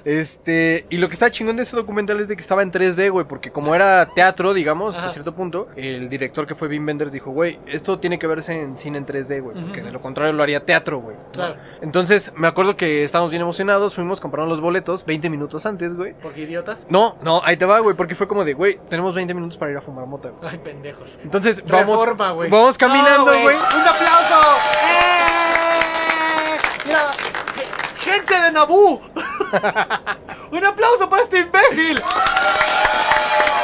Este. 0.05 0.87
Y 0.91 0.97
lo 0.99 1.09
que 1.09 1.15
estaba 1.15 1.31
chingón 1.31 1.57
de 1.57 1.63
ese 1.65 1.77
documental 1.77 2.21
es 2.21 2.29
de 2.29 2.37
que 2.37 2.43
estaba 2.43 2.63
en 2.63 2.73
3D, 2.73 3.11
güey. 3.11 3.27
Porque 3.27 3.51
como 3.53 3.75
era 3.75 4.07
teatro, 4.15 4.55
digamos, 4.55 4.97
hasta 4.99 5.11
cierto 5.11 5.35
punto, 5.35 5.69
el 5.77 6.09
director 6.09 6.47
que 6.47 6.55
fue 6.55 6.69
Wim 6.69 6.87
Wenders 6.87 7.13
dijo, 7.13 7.31
güey, 7.31 7.59
esto 7.67 7.99
tiene 7.99 8.19
que 8.19 8.27
verse 8.27 8.53
en 8.61 8.79
cine 8.79 8.99
en 8.99 9.07
3D, 9.07 9.43
güey. 9.43 9.61
Porque 9.61 9.83
de 9.83 9.93
lo 9.93 10.01
contrario 10.01 10.33
lo 10.33 10.43
haría 10.43 10.65
teatro, 10.65 10.99
güey. 11.01 11.17
¿no? 11.17 11.31
Claro. 11.33 11.57
Entonces, 11.83 12.33
me 12.37 12.49
acuerdo 12.49 12.77
que 12.77 13.05
estábamos 13.05 13.31
bien 13.31 13.43
emocionados, 13.43 13.95
fuimos, 13.95 14.21
compraron 14.21 14.49
los 14.49 14.61
boletos 14.61 15.05
20 15.05 15.29
minutos 15.31 15.67
antes, 15.67 15.95
güey. 15.97 16.15
Porque 16.21 16.43
idiotas. 16.43 16.87
No, 16.89 17.17
no, 17.23 17.43
ahí 17.45 17.57
te 17.57 17.67
va, 17.67 17.79
güey, 17.81 17.95
porque 17.97 18.15
fue 18.15 18.27
como 18.29 18.45
de, 18.45 18.55
güey, 18.55 18.79
tenemos 18.89 19.15
20 19.15 19.35
minutos 19.35 19.57
para 19.59 19.71
ir 19.73 19.77
a 19.79 19.81
fumar 19.81 20.07
mota, 20.07 20.31
güey. 20.31 20.51
Ay, 20.53 20.59
pendejos. 20.59 21.19
Entonces, 21.23 21.63
vamos, 21.67 22.05
güey. 22.35 22.51
vamos 22.51 22.79
caminando, 22.79 23.33
No, 23.33 23.41
güey. 23.43 23.57
¡Un 23.57 23.63
aplauso! 23.87 24.57
¡Eh! 24.83 26.57
Mira, 26.87 27.07
ge- 27.55 28.11
gente 28.11 28.41
de 28.41 28.50
Nabú. 28.61 29.01
¡Un 30.53 30.65
aplauso 30.67 31.09
para 31.09 31.23
este 31.23 31.39
imbécil! 31.39 31.99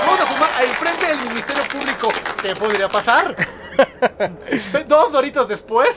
Vamos 0.07 0.21
a 0.21 0.27
fumar 0.27 0.51
al 0.59 0.69
frente 0.69 1.07
del 1.07 1.19
Ministerio 1.29 1.65
Público. 1.65 2.09
¿Qué 2.41 2.57
podría 2.57 2.89
pasar? 2.89 3.37
Dos 4.89 5.13
doritos 5.13 5.49
después. 5.49 5.91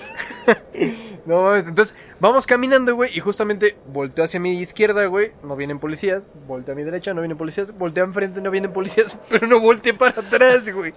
No 1.26 1.44
mames, 1.44 1.68
entonces, 1.68 1.96
vamos 2.20 2.48
caminando, 2.48 2.96
güey, 2.96 3.16
y 3.16 3.20
justamente 3.20 3.78
volteo 3.88 4.26
hacia 4.26 4.40
mi 4.40 4.60
izquierda, 4.60 5.06
güey, 5.06 5.32
no 5.44 5.56
vienen 5.56 5.78
policías, 5.78 6.30
volteo 6.48 6.74
a 6.74 6.76
mi 6.76 6.84
derecha, 6.84 7.14
no 7.14 7.22
vienen 7.22 7.38
policías, 7.38 7.78
volteo 7.78 8.04
enfrente, 8.04 8.42
no 8.42 8.50
vienen 8.50 8.74
policías, 8.74 9.16
pero 9.30 9.46
no 9.46 9.60
volteé 9.60 9.94
para 9.94 10.22
atrás, 10.22 10.68
güey. 10.74 10.94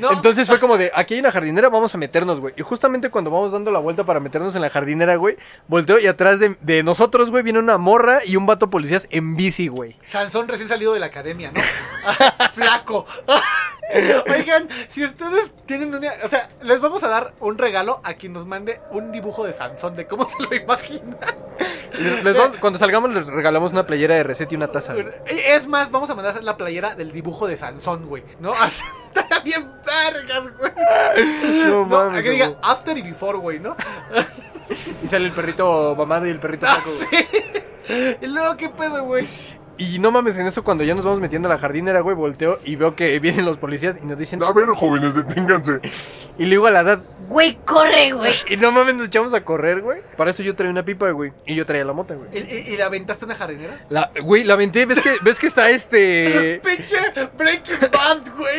No. 0.00 0.10
Entonces 0.10 0.48
fue 0.48 0.58
como 0.58 0.78
de, 0.78 0.90
aquí 0.94 1.14
hay 1.14 1.20
una 1.20 1.30
jardinera, 1.30 1.68
vamos 1.68 1.94
a 1.94 1.98
meternos, 1.98 2.40
güey. 2.40 2.54
Y 2.56 2.62
justamente 2.62 3.10
cuando 3.10 3.30
vamos 3.30 3.52
dando 3.52 3.70
la 3.70 3.78
vuelta 3.78 4.04
para 4.04 4.18
meternos 4.18 4.56
en 4.56 4.62
la 4.62 4.70
jardinera, 4.70 5.16
güey, 5.16 5.36
volteo 5.68 6.00
y 6.00 6.06
atrás 6.06 6.40
de, 6.40 6.56
de 6.60 6.82
nosotros, 6.82 7.30
güey, 7.30 7.42
viene 7.42 7.58
una 7.58 7.78
morra 7.78 8.20
y 8.26 8.36
un 8.36 8.46
vato 8.46 8.68
policías 8.70 9.06
en 9.10 9.36
bici, 9.36 9.68
güey. 9.68 9.96
Sansón 10.02 10.48
recién 10.48 10.68
salido 10.68 10.92
de 10.94 11.00
la 11.00 11.06
academia, 11.06 11.52
¿no? 11.52 11.60
Flaco. 12.52 13.06
Oigan, 14.30 14.68
si 14.88 15.04
ustedes 15.04 15.52
tienen 15.66 15.94
una... 15.94 16.10
O 16.24 16.28
sea, 16.28 16.48
les 16.62 16.80
vamos 16.80 17.02
a 17.02 17.08
dar 17.08 17.34
un 17.40 17.58
regalo 17.58 18.00
a 18.04 18.14
quien 18.14 18.32
nos 18.32 18.46
mande 18.46 18.80
un 18.90 19.12
dibujo 19.12 19.44
de 19.44 19.52
Sansón, 19.52 19.96
de 19.96 20.06
cómo 20.06 20.28
se 20.28 20.42
lo 20.42 20.54
imagina. 20.54 21.16
Les- 21.98 22.24
les 22.24 22.36
vamos- 22.36 22.56
cuando 22.58 22.78
salgamos 22.78 23.10
les 23.12 23.26
regalamos 23.26 23.72
una 23.72 23.84
playera 23.86 24.14
de 24.14 24.22
reset 24.22 24.50
y 24.52 24.56
una 24.56 24.68
taza. 24.68 24.94
güey. 24.94 25.06
Es 25.26 25.66
más, 25.66 25.90
vamos 25.90 26.08
a 26.10 26.14
mandar 26.14 26.42
la 26.42 26.56
playera 26.56 26.94
del 26.94 27.12
dibujo 27.12 27.46
de 27.46 27.56
Sansón, 27.56 28.06
güey. 28.06 28.22
¿No? 28.40 28.52
Está 29.14 29.40
bien 29.40 29.70
vergas, 29.84 30.56
güey. 30.58 30.72
No 31.68 31.84
No, 31.84 31.84
mames, 31.84 32.22
que 32.22 32.30
diga 32.30 32.56
after 32.62 32.96
y 32.96 33.02
before, 33.02 33.38
güey, 33.38 33.58
¿no? 33.60 33.76
Y 35.02 35.06
sale 35.06 35.26
el 35.26 35.32
perrito 35.32 35.94
mamado 35.96 36.26
y 36.26 36.30
el 36.30 36.38
perrito 36.40 36.66
Ah, 36.66 36.76
flaco, 36.76 36.90
güey. 37.10 38.16
Y 38.22 38.26
luego, 38.26 38.56
¿qué 38.56 38.70
pedo, 38.70 39.04
güey? 39.04 39.28
Y 39.78 39.98
no 39.98 40.10
mames, 40.10 40.36
en 40.38 40.46
eso 40.46 40.62
cuando 40.62 40.84
ya 40.84 40.94
nos 40.94 41.04
vamos 41.04 41.18
metiendo 41.20 41.48
a 41.48 41.52
la 41.52 41.58
jardinera, 41.58 42.00
güey, 42.00 42.14
volteo 42.14 42.58
y 42.64 42.76
veo 42.76 42.94
que 42.94 43.18
vienen 43.20 43.44
los 43.44 43.56
policías 43.58 43.96
y 44.00 44.06
nos 44.06 44.18
dicen... 44.18 44.42
A 44.42 44.52
ver, 44.52 44.66
jóvenes, 44.68 45.14
deténganse. 45.14 45.80
Y 46.38 46.44
le 46.44 46.50
digo 46.50 46.66
a 46.66 46.70
la 46.70 46.80
edad, 46.80 47.00
Güey, 47.28 47.58
corre, 47.64 48.12
güey. 48.12 48.34
y 48.50 48.56
no 48.58 48.70
mames, 48.70 48.94
nos 48.94 49.06
echamos 49.06 49.32
a 49.34 49.42
correr, 49.44 49.80
güey. 49.80 50.02
Para 50.16 50.30
eso 50.30 50.42
yo 50.42 50.54
traía 50.54 50.70
una 50.70 50.84
pipa, 50.84 51.10
güey. 51.10 51.32
Y 51.46 51.54
yo 51.54 51.64
traía 51.64 51.84
la 51.84 51.94
mota, 51.94 52.14
güey. 52.14 52.28
¿Y, 52.32 52.38
y- 52.70 52.74
y 52.74 52.76
la 52.76 52.86
aventaste 52.86 53.24
en 53.24 53.30
una 53.30 53.38
jardinera? 53.38 53.86
La, 53.88 54.10
güey, 54.22 54.44
la 54.44 54.54
aventé, 54.54 54.84
¿ves 54.86 55.00
que, 55.00 55.14
ves 55.22 55.38
que 55.38 55.46
está 55.46 55.70
este... 55.70 56.60
Pinche 56.64 56.96
Breaking 57.36 57.78
Bad, 57.90 58.36
güey. 58.36 58.58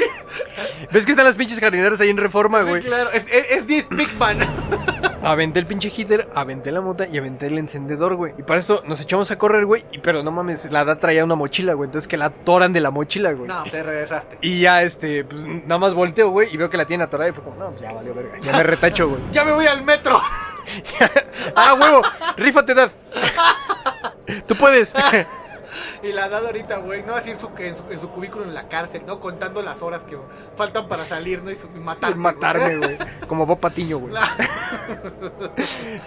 ¿Ves 0.91 1.05
que 1.05 1.11
están 1.11 1.25
las 1.25 1.35
pinches 1.35 1.59
jardineras 1.59 1.99
ahí 2.01 2.09
en 2.09 2.17
reforma, 2.17 2.63
Sí, 2.63 2.69
güey? 2.69 2.81
claro. 2.81 3.11
Es, 3.11 3.25
es, 3.31 3.51
es 3.51 3.65
This 3.67 3.87
Big 3.91 4.13
Man. 4.17 4.39
Aventé 5.23 5.59
el 5.59 5.67
pinche 5.67 5.89
heater, 5.89 6.29
aventé 6.35 6.71
la 6.71 6.81
mota 6.81 7.07
y 7.07 7.17
aventé 7.17 7.47
el 7.47 7.57
encendedor, 7.57 8.15
güey. 8.15 8.33
Y 8.37 8.43
para 8.43 8.59
eso 8.59 8.83
nos 8.85 8.99
echamos 8.99 9.31
a 9.31 9.37
correr, 9.37 9.65
güey. 9.65 9.85
Y 9.91 9.99
pero 9.99 10.21
no 10.21 10.31
mames, 10.31 10.69
la 10.71 10.81
edad 10.81 10.99
traía 10.99 11.23
una 11.23 11.35
mochila, 11.35 11.73
güey. 11.73 11.87
Entonces 11.87 12.07
que 12.07 12.17
la 12.17 12.25
atoran 12.25 12.73
de 12.73 12.81
la 12.81 12.91
mochila, 12.91 13.31
güey. 13.31 13.47
No, 13.47 13.63
te 13.63 13.81
regresaste. 13.81 14.37
Y 14.41 14.59
ya, 14.59 14.83
este, 14.83 15.23
pues 15.23 15.45
nada 15.45 15.77
más 15.77 15.93
volteo, 15.93 16.29
güey, 16.29 16.53
y 16.53 16.57
veo 16.57 16.69
que 16.69 16.77
la 16.77 16.85
tiene 16.85 17.05
atorada 17.05 17.29
y 17.29 17.33
fue 17.33 17.43
como, 17.43 17.55
no, 17.55 17.69
pues 17.69 17.81
ya 17.81 17.93
valió 17.93 18.13
verga. 18.13 18.37
Ya 18.41 18.51
me 18.51 18.63
retacho, 18.63 19.09
güey. 19.09 19.21
Ya 19.31 19.45
me 19.45 19.53
voy 19.53 19.65
al 19.65 19.83
metro. 19.83 20.19
ah, 21.55 21.73
huevo, 21.79 22.01
rífate, 22.37 22.73
Dad. 22.73 22.91
Tú 24.47 24.55
puedes. 24.55 24.93
Y 26.03 26.11
la 26.13 26.29
dado 26.29 26.47
ahorita, 26.47 26.77
güey, 26.77 27.03
¿no? 27.03 27.13
Así 27.15 27.31
en 27.31 27.39
su, 27.39 27.49
en, 27.57 27.75
su, 27.75 27.83
en 27.89 27.99
su 28.01 28.09
cubículo 28.09 28.43
en 28.45 28.53
la 28.53 28.67
cárcel, 28.67 29.03
¿no? 29.05 29.19
Contando 29.19 29.61
las 29.61 29.81
horas 29.81 30.01
que 30.03 30.17
faltan 30.55 30.87
para 30.87 31.05
salir, 31.05 31.41
¿no? 31.43 31.51
Y, 31.51 31.55
su- 31.55 31.67
y. 31.75 31.79
Matarme, 31.79 32.77
güey. 32.77 32.97
Como 33.27 33.45
Bob 33.45 33.59
Patiño, 33.59 33.97
güey. 33.99 34.13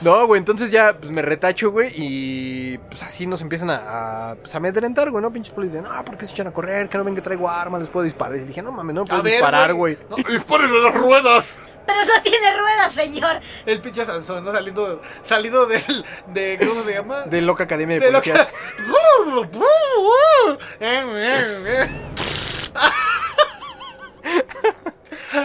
No, 0.03 0.27
güey, 0.27 0.39
entonces 0.39 0.71
ya, 0.71 0.97
pues 0.99 1.11
me 1.12 1.23
retacho, 1.23 1.71
güey, 1.71 1.93
y 1.97 2.79
pues 2.79 3.03
así 3.03 3.27
nos 3.27 3.41
empiezan 3.41 3.71
a, 3.71 4.31
a, 4.31 4.35
pues, 4.37 4.55
a 4.55 4.59
amedrentar, 4.59 5.11
güey, 5.11 5.23
¿no? 5.23 5.33
Pinches 5.33 5.55
policías, 5.55 5.83
no, 5.83 6.05
¿por 6.05 6.17
qué 6.17 6.27
se 6.27 6.33
echan 6.33 6.47
a 6.49 6.53
correr? 6.53 6.89
Que 6.89 6.99
no 6.99 7.05
ven 7.05 7.14
que 7.14 7.23
traigo 7.23 7.49
arma, 7.49 7.79
les 7.79 7.89
puedo 7.89 8.05
disparar. 8.05 8.37
Y 8.37 8.41
dije, 8.45 8.62
no 8.62 8.73
mames, 8.73 8.95
no 8.95 9.03
me 9.03 9.09
puedes 9.09 9.25
ver, 9.25 9.33
disparar, 9.35 9.73
güey. 9.75 9.97
No, 10.11 10.17
¡Dispárenle 10.17 10.79
a 10.79 10.91
las 10.91 10.95
ruedas! 11.01 11.55
Pero 11.87 12.01
no 12.05 12.23
tiene 12.23 12.51
ruedas, 12.59 12.93
señor. 12.93 13.41
El 13.64 13.81
pinche 13.81 14.05
Sansón, 14.05 14.45
¿no? 14.45 14.51
Saliendo, 14.53 15.01
salido 15.23 15.67
del, 15.67 16.05
de, 16.27 16.59
¿cómo 16.69 16.83
se 16.83 16.95
llama? 16.95 17.23
De 17.23 17.41
loca 17.43 17.62
academia 17.64 18.01
de, 18.01 18.11
De 18.11 18.21
que... 18.23 18.35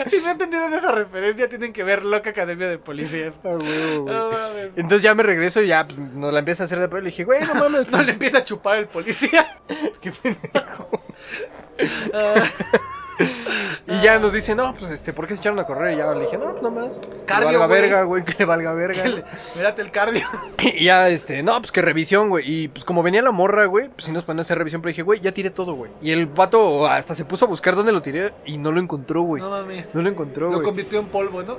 Si 0.09 0.21
no 0.21 0.31
entendieron 0.31 0.73
esa 0.73 0.91
referencia, 0.91 1.49
tienen 1.49 1.73
que 1.73 1.83
ver 1.83 2.03
Loca 2.03 2.29
Academia 2.29 2.67
de 2.67 2.77
Policías. 2.77 3.35
Ah, 3.43 3.49
huevo, 3.49 4.03
güey. 4.03 4.15
No 4.15 4.31
mames. 4.31 4.71
Entonces 4.75 5.01
ya 5.01 5.15
me 5.15 5.23
regreso 5.23 5.61
y 5.61 5.67
ya 5.67 5.85
pues, 5.85 5.97
nos 5.97 6.31
la 6.31 6.39
empieza 6.39 6.63
a 6.63 6.65
hacer 6.65 6.79
de 6.79 6.87
pedo. 6.87 7.01
Le 7.01 7.09
dije, 7.09 7.23
güey, 7.23 7.41
no 7.41 7.55
mames. 7.55 7.81
No 7.91 7.97
pues, 7.97 8.05
le 8.05 8.13
empieza 8.13 8.39
a 8.39 8.43
chupar 8.43 8.77
el 8.77 8.87
policía. 8.87 9.45
qué 10.01 10.11
pendejo. 10.11 11.03
Ah, 12.13 12.43
Y 13.87 13.99
ya 14.01 14.19
nos 14.19 14.31
dice, 14.31 14.53
no, 14.55 14.75
pues 14.75 14.91
este, 14.91 15.11
¿por 15.11 15.25
qué 15.27 15.35
se 15.35 15.41
echaron 15.41 15.57
a 15.59 15.65
correr? 15.65 15.95
Y 15.95 15.97
ya 15.97 16.13
le 16.13 16.21
dije, 16.21 16.37
no, 16.37 16.51
pues 16.51 16.61
nomás. 16.61 16.99
Cardio, 17.25 17.47
Que 17.47 17.53
le 17.53 17.57
valga 17.57 17.65
güey. 17.67 17.81
verga, 17.81 18.03
güey, 18.03 18.23
que 18.23 18.35
le 18.37 18.45
valga 18.45 18.73
verga. 18.73 19.03
Mírate 19.55 19.81
el 19.81 19.91
cardio. 19.91 20.27
Y 20.63 20.85
ya, 20.85 21.09
este, 21.09 21.41
no, 21.41 21.59
pues 21.59 21.71
que 21.71 21.81
revisión, 21.81 22.29
güey. 22.29 22.43
Y 22.47 22.67
pues 22.67 22.85
como 22.85 23.01
venía 23.01 23.21
la 23.23 23.31
morra, 23.31 23.65
güey, 23.65 23.89
pues 23.89 24.05
sí 24.05 24.11
nos 24.11 24.23
ponen 24.23 24.39
a 24.39 24.41
hacer 24.43 24.57
revisión. 24.57 24.81
Pero 24.81 24.89
dije, 24.89 25.01
güey, 25.01 25.19
ya 25.19 25.31
tiré 25.33 25.49
todo, 25.49 25.73
güey. 25.73 25.91
Y 26.01 26.11
el 26.11 26.27
vato 26.27 26.85
hasta 26.87 27.15
se 27.15 27.25
puso 27.25 27.45
a 27.45 27.47
buscar 27.47 27.75
dónde 27.75 27.91
lo 27.91 28.01
tiré 28.03 28.31
y 28.45 28.57
no 28.59 28.71
lo 28.71 28.79
encontró, 28.79 29.23
güey. 29.23 29.41
No 29.41 29.49
mames. 29.49 29.93
No 29.95 30.01
lo 30.03 30.09
encontró, 30.09 30.45
Lo 30.47 30.53
güey. 30.53 30.63
convirtió 30.63 30.99
en 30.99 31.07
polvo, 31.07 31.41
¿no? 31.43 31.57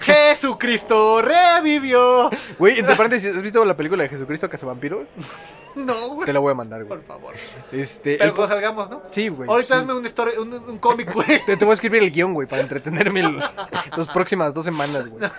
Jesucristo 0.00 1.22
revivió. 1.22 2.28
Güey, 2.58 2.80
entre 2.80 2.96
paréntesis, 2.96 3.34
¿has 3.34 3.42
visto 3.42 3.64
la 3.64 3.76
película 3.76 4.02
de 4.02 4.08
Jesucristo 4.08 4.48
Cazavampiros? 4.48 5.06
No, 5.76 5.94
güey. 6.10 6.26
Te 6.26 6.32
la 6.32 6.40
voy 6.40 6.50
a 6.50 6.54
mandar, 6.54 6.84
güey. 6.84 6.98
Por 7.00 7.06
favor. 7.06 7.34
Este. 7.70 8.16
Pero 8.18 8.34
cuando 8.34 8.52
salgamos, 8.54 8.90
¿no? 8.90 9.02
Sí, 9.10 9.28
güey. 9.28 9.48
Ahorita 9.48 9.74
sí. 9.74 9.80
dame 9.80 9.94
un, 9.94 10.04
story- 10.04 10.36
un, 10.38 10.52
un 10.52 10.78
cómic, 10.78 10.99
güey. 11.04 11.44
Te, 11.46 11.56
te 11.56 11.64
voy 11.64 11.72
a 11.72 11.74
escribir 11.74 12.02
el 12.02 12.10
guion, 12.10 12.34
güey, 12.34 12.46
para 12.48 12.62
entretenerme 12.62 13.20
el- 13.20 13.38
las 13.96 14.08
próximas 14.12 14.54
dos 14.54 14.64
semanas, 14.64 15.08
güey. 15.08 15.30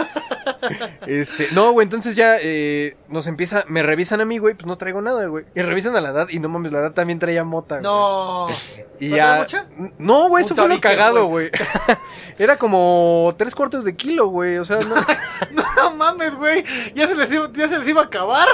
Este, 1.07 1.47
no, 1.53 1.72
güey, 1.72 1.86
entonces 1.86 2.16
ya 2.16 2.38
eh, 2.41 2.95
nos 3.07 3.28
empieza, 3.28 3.64
me 3.68 3.84
revisan 3.84 4.22
a 4.22 4.26
mí, 4.26 4.38
güey, 4.38 4.53
pues 4.53 4.66
no 4.66 4.78
traigo 4.78 5.01
nada, 5.01 5.26
güey. 5.28 5.45
Y 5.55 5.62
revisan 5.62 5.95
a 5.95 6.01
la 6.01 6.09
edad 6.09 6.28
y 6.30 6.39
no 6.39 6.49
mames, 6.49 6.72
la 6.72 6.80
edad 6.80 6.91
también 6.93 7.20
traía 7.20 7.43
mota, 7.43 7.76
güey. 7.76 7.84
No. 7.84 8.47
Y 8.99 9.09
¿No 9.09 9.16
ya. 9.16 9.68
No, 9.97 10.30
güey, 10.30 10.43
eso 10.43 10.55
fue 10.55 10.68
lo 10.68 10.80
cagado, 10.80 11.26
güey. 11.26 11.49
Era 12.39 12.57
como 12.57 13.34
tres 13.38 13.53
cuartos 13.55 13.84
de 13.86 13.95
kilo, 13.95 14.28
güey. 14.28 14.57
O 14.57 14.66
sea, 14.66 14.80
no. 14.80 14.95
No 15.82 15.95
mames, 15.95 16.36
güey. 16.36 16.64
Ya 16.95 17.07
se 17.07 17.16
les 17.16 17.32
iba, 17.32 17.49
ya 17.53 17.68
se 17.68 17.80
les 17.80 17.88
iba 17.88 18.01
a 18.01 18.05
acabar. 18.05 18.47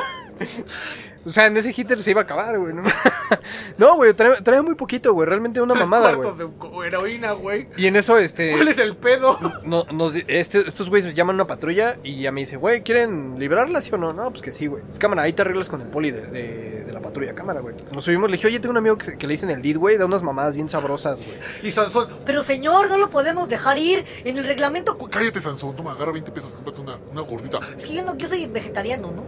O 1.28 1.34
sea, 1.34 1.46
en 1.48 1.58
ese 1.58 1.74
hitter 1.76 2.02
se 2.02 2.12
iba 2.12 2.22
a 2.22 2.24
acabar, 2.24 2.58
güey. 2.58 2.74
No, 2.74 2.84
No, 3.78 3.96
güey, 3.96 4.14
trae, 4.14 4.42
trae 4.42 4.62
muy 4.62 4.76
poquito, 4.76 5.14
güey. 5.14 5.28
Realmente 5.28 5.62
una 5.62 5.74
Tres 5.74 5.86
mamada, 5.86 6.14
güey. 6.16 6.30
cuartos 6.30 6.38
de 6.82 6.88
heroína, 6.88 7.32
güey. 7.34 7.68
Y 7.78 7.88
en 7.88 7.96
eso, 7.96 8.18
este. 8.18 8.52
¿Cuál 8.54 8.68
es 8.70 8.78
el 8.80 8.96
pedo? 8.96 9.38
no- 9.66 9.86
nos, 9.92 10.14
este- 10.28 10.68
estos 10.68 10.90
güeyes 10.90 11.14
llaman 11.14 11.36
a 11.36 11.38
una 11.44 11.48
patrulla 11.48 11.98
y 12.04 12.22
ya 12.22 12.32
me 12.32 12.42
dice, 12.42 12.56
güey, 12.58 12.82
¿quieren 12.84 13.38
librarla, 13.38 13.82
sí 13.82 13.92
o 13.94 13.98
no? 13.98 14.14
No, 14.14 14.30
pues 14.32 14.42
que 14.42 14.52
sí, 14.52 14.68
güey. 14.68 14.84
Es 14.90 14.98
cámara, 15.00 15.24
ahí 15.24 15.34
te 15.34 15.42
arreglas 15.42 15.70
con 15.70 15.82
el 15.82 15.88
poli 15.88 16.12
de, 16.12 16.22
de- 16.28 16.84
de 16.86 16.92
la 16.94 17.02
patrulla, 17.02 17.36
cámara, 17.36 17.60
güey. 17.60 17.76
Nos 17.92 18.04
subimos, 18.06 18.30
le 18.30 18.38
dije, 18.38 18.48
oye, 18.48 18.60
tengo 18.60 18.72
un 18.72 18.78
amigo 18.78 18.98
que, 18.98 19.18
que 19.18 19.28
le 19.28 19.34
dicen 19.34 19.50
el 19.50 19.62
lead, 19.62 19.78
güey, 19.78 19.98
da 19.98 20.06
unas 20.06 20.24
mamadas 20.24 20.56
bien 20.56 20.70
sabrosas, 20.70 21.22
güey. 21.22 21.38
Y 21.64 21.72
Sansón. 21.72 22.08
Pero 22.26 22.44
señor, 22.44 22.90
no 22.90 22.98
lo 22.98 23.10
podemos 23.10 23.50
dejar 23.50 23.78
ir. 23.78 24.06
En 24.24 24.38
el 24.38 24.46
reglamento. 24.46 24.98
Cállate, 25.10 25.42
Sansón. 25.42 25.76
Toma, 25.76 25.92
agarra 25.92 26.12
20 26.12 26.32
pesos. 26.32 26.52
Cómprate 26.54 26.82
una, 26.82 26.98
una 27.12 27.22
gordita. 27.22 27.60
Es 27.78 27.84
que 27.86 27.94
yo, 27.94 28.04
no, 28.04 28.16
yo 28.18 28.28
soy 28.30 28.48
vegetariano, 28.48 29.12
¿no? 29.12 29.28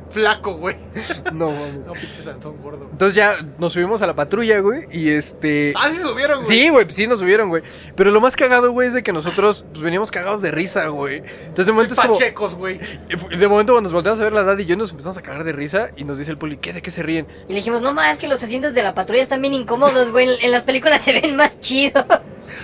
Flaco, 0.10 0.54
güey. 0.54 0.76
No, 1.32 1.50
mames. 1.50 1.86
No, 1.86 1.92
pinche 1.92 2.22
Sansón 2.22 2.56
gordo. 2.58 2.88
Entonces 2.90 3.14
ya 3.14 3.34
nos 3.58 3.72
subimos 3.72 4.02
a 4.02 4.06
la 4.06 4.14
patrulla, 4.14 4.60
güey, 4.60 4.86
y 4.90 5.10
este... 5.10 5.72
Ah, 5.76 5.90
sí 5.92 5.98
subieron, 5.98 6.42
güey. 6.42 6.48
Sí, 6.48 6.68
güey, 6.68 6.84
pues 6.84 6.96
sí 6.96 7.06
nos 7.06 7.18
subieron, 7.20 7.48
güey. 7.48 7.62
Pero 7.94 8.10
lo 8.10 8.20
más 8.20 8.36
cagado, 8.36 8.72
güey, 8.72 8.88
es 8.88 8.94
de 8.94 9.02
que 9.02 9.12
nosotros 9.12 9.64
pues 9.70 9.82
veníamos 9.82 10.10
cagados 10.10 10.42
de 10.42 10.50
risa, 10.50 10.86
güey. 10.88 11.18
Entonces 11.18 11.66
de 11.66 11.72
momento 11.72 11.94
es 11.94 12.00
como... 12.00 12.14
Pachecos, 12.14 12.54
güey. 12.54 12.78
De 12.78 13.48
momento 13.48 13.72
cuando 13.72 13.82
nos 13.82 13.92
volteamos 13.92 14.20
a 14.20 14.24
ver 14.24 14.32
la 14.32 14.40
edad 14.40 14.58
y 14.58 14.64
yo 14.64 14.76
nos 14.76 14.90
empezamos 14.90 15.16
a 15.18 15.22
cagar 15.22 15.44
de 15.44 15.52
risa 15.52 15.90
y 15.96 16.04
nos 16.04 16.18
dice 16.18 16.30
el 16.30 16.38
poli, 16.38 16.56
¿qué? 16.56 16.72
¿De 16.72 16.82
qué 16.82 16.90
se 16.90 17.02
ríen? 17.02 17.26
Y 17.48 17.50
le 17.50 17.56
dijimos, 17.56 17.80
no 17.82 17.94
más, 17.94 18.12
es 18.12 18.18
que 18.18 18.28
los 18.28 18.42
asientos 18.42 18.74
de 18.74 18.82
la 18.82 18.94
patrulla 18.94 19.22
están 19.22 19.40
bien 19.40 19.54
incómodos, 19.54 20.10
güey. 20.10 20.28
En, 20.28 20.44
en 20.44 20.50
las 20.50 20.62
películas 20.62 21.02
se 21.02 21.12
ven 21.12 21.36
más 21.36 21.60
chidos. 21.60 22.04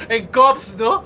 En 0.08 0.26
Cops, 0.28 0.76
¿no? 0.78 1.04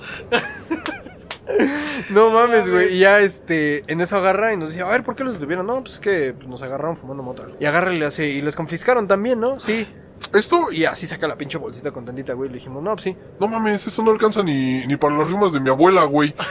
No 2.09 2.29
mames, 2.31 2.69
güey. 2.69 2.95
Y 2.95 2.99
ya, 2.99 3.19
este, 3.19 3.83
en 3.91 4.01
eso 4.01 4.17
agarra 4.17 4.53
y 4.53 4.57
nos 4.57 4.71
dice, 4.71 4.83
a 4.83 4.87
ver, 4.87 5.03
¿por 5.03 5.15
qué 5.15 5.23
los 5.23 5.33
detuvieron? 5.33 5.65
No, 5.65 5.81
pues 5.81 5.93
es 5.95 5.99
que 5.99 6.33
pues, 6.33 6.47
nos 6.47 6.61
agarraron 6.63 6.97
fumando 6.97 7.23
mota. 7.23 7.43
Y 7.59 7.65
agarra 7.65 7.93
y 7.93 7.99
le 7.99 8.05
hace, 8.05 8.27
y 8.27 8.41
les 8.41 8.55
confiscaron 8.55 9.07
también, 9.07 9.39
¿no? 9.39 9.59
Sí. 9.59 9.87
Esto, 10.33 10.71
Y 10.71 10.85
así 10.85 11.07
saca 11.07 11.27
la 11.27 11.35
pinche 11.35 11.57
bolsita 11.57 11.91
con 11.91 12.05
tantita, 12.05 12.33
güey. 12.33 12.49
Le 12.49 12.55
dijimos, 12.55 12.83
no, 12.83 12.91
pues 12.91 13.03
sí. 13.03 13.17
no 13.39 13.47
mames, 13.47 13.85
esto 13.85 14.03
no 14.03 14.11
alcanza 14.11 14.43
ni, 14.43 14.85
ni 14.85 14.95
para 14.95 15.17
las 15.17 15.29
rimas 15.29 15.51
de 15.51 15.59
mi 15.59 15.69
abuela, 15.69 16.03
güey. 16.03 16.33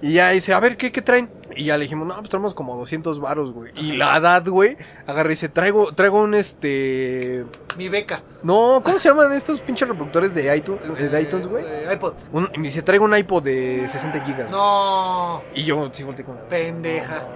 Y 0.00 0.12
ya 0.12 0.30
dice, 0.30 0.52
a 0.54 0.60
ver, 0.60 0.76
¿qué, 0.76 0.92
qué 0.92 1.02
traen? 1.02 1.28
Y 1.56 1.64
ya 1.64 1.76
le 1.76 1.84
dijimos, 1.84 2.06
no, 2.06 2.14
pues 2.16 2.28
traemos 2.28 2.54
como 2.54 2.76
200 2.76 3.20
varos, 3.20 3.52
güey. 3.52 3.72
Y 3.76 3.92
la 3.96 4.16
edad, 4.16 4.46
güey, 4.46 4.76
agarra 5.06 5.28
y 5.28 5.32
dice, 5.32 5.48
traigo, 5.48 5.92
traigo 5.94 6.20
un, 6.20 6.34
este... 6.34 7.44
Mi 7.76 7.88
beca. 7.88 8.22
No, 8.42 8.80
¿cómo 8.84 8.98
se 8.98 9.08
llaman 9.08 9.32
estos 9.32 9.60
pinches 9.62 9.88
reproductores 9.88 10.34
de 10.34 10.54
iTunes, 10.56 10.80
de 11.10 11.22
iTunes 11.22 11.46
güey? 11.46 11.64
Eh, 11.66 11.88
iPod. 11.94 12.14
Un- 12.32 12.50
y 12.54 12.58
me 12.58 12.64
dice, 12.64 12.82
traigo 12.82 13.04
un 13.04 13.16
iPod 13.16 13.42
de 13.42 13.86
60 13.88 14.20
gigas. 14.24 14.50
No. 14.50 15.42
Y 15.54 15.64
yo 15.64 15.88
sí 15.92 16.02
volteé 16.02 16.24
con 16.24 16.36
la... 16.36 16.42
Pendeja. 16.48 17.26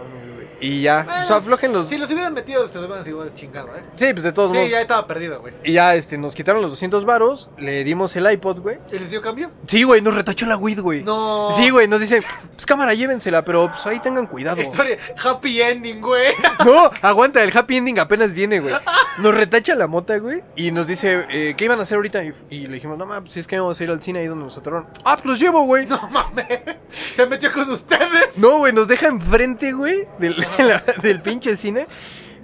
Y 0.63 0.83
ya, 0.83 1.05
pues 1.05 1.31
aflojen 1.31 1.73
los... 1.73 1.89
Si 1.89 1.99
los 1.99 2.09
hubieran 2.11 2.33
metido, 2.33 2.67
se 2.69 2.79
los 2.79 2.87
hubieran 2.87 3.07
igual 3.07 3.35
chingado, 3.35 3.69
¿eh? 3.77 3.83
Sí, 3.97 4.13
pues 4.13 4.23
de 4.23 4.33
todos 4.33 4.53
Sí, 4.53 4.57
modos. 4.57 4.71
ya 4.71 4.81
estaba 4.81 5.07
perdido, 5.07 5.41
güey. 5.41 5.53
Y 5.65 5.73
ya, 5.73 5.95
este, 5.97 6.17
nos 6.19 6.35
quitaron 6.35 6.63
los 6.63 6.71
200 6.71 7.05
varos, 7.05 7.51
le 7.59 7.83
dimos 7.85 8.15
el 8.17 8.31
iPod, 8.31 8.61
güey. 8.61 8.79
¿Y 8.93 8.99
les 8.99 9.11
dio 9.11 9.21
cambio? 9.21 9.51
Sí, 9.67 9.83
güey, 9.83 10.01
nos 10.01 10.15
retachó 10.15 10.47
la 10.47 10.57
weed, 10.57 10.81
güey. 10.81 11.03
No. 11.03 11.51
Sí, 11.57 11.69
güey, 11.71 11.89
nos 11.89 11.99
dice, 12.01 12.23
pues 12.53 12.65
cámara, 12.65 12.95
llévensela, 12.95 13.45
pero 13.45 13.69
pues 13.69 13.85
ahí 13.87 13.99
tengan 14.01 14.27
cuidado. 14.27 14.61
Historia. 14.63 14.97
Happy 15.25 15.61
ending, 15.61 16.01
güey. 16.01 16.33
No, 16.65 16.91
aguanta, 17.03 17.43
el 17.43 17.57
happy 17.57 17.79
ending 17.79 17.99
apenas 17.99 18.33
viene, 18.35 18.61
güey. 18.61 18.73
Nos 19.19 19.35
retacha 19.35 19.75
la 19.75 19.89
mota, 19.89 20.17
güey, 20.19 20.45
y 20.55 20.71
nos 20.71 20.87
dice, 20.87 21.27
eh, 21.29 21.55
¿qué 21.57 21.65
iban 21.65 21.81
a 21.81 21.83
hacer 21.83 21.97
ahorita? 21.97 22.23
Y, 22.23 22.33
y 22.51 22.67
le 22.69 22.75
dijimos, 22.75 22.97
no, 22.97 23.05
ma, 23.05 23.21
pues 23.21 23.37
es 23.37 23.49
que 23.49 23.59
vamos 23.59 23.81
a 23.81 23.83
ir 23.85 23.91
al 23.91 24.01
cine 24.01 24.21
ahí 24.21 24.27
donde 24.29 24.45
nos 24.45 24.57
atoraron. 24.57 24.87
Ah, 25.05 25.17
pues 25.17 25.25
los 25.27 25.41
llevo, 25.41 25.65
güey. 25.65 25.87
No 25.87 26.09
mames. 26.11 26.47
Se 26.89 27.27
metió 27.27 27.51
con 27.53 27.69
ustedes. 27.69 28.37
No, 28.37 28.59
güey, 28.59 28.73
nos 28.73 28.87
deja 28.87 29.09
enfrente, 29.09 29.73
güey, 29.73 30.07
del, 30.21 30.37
del 31.03 31.21
pinche 31.21 31.57
cine. 31.57 31.87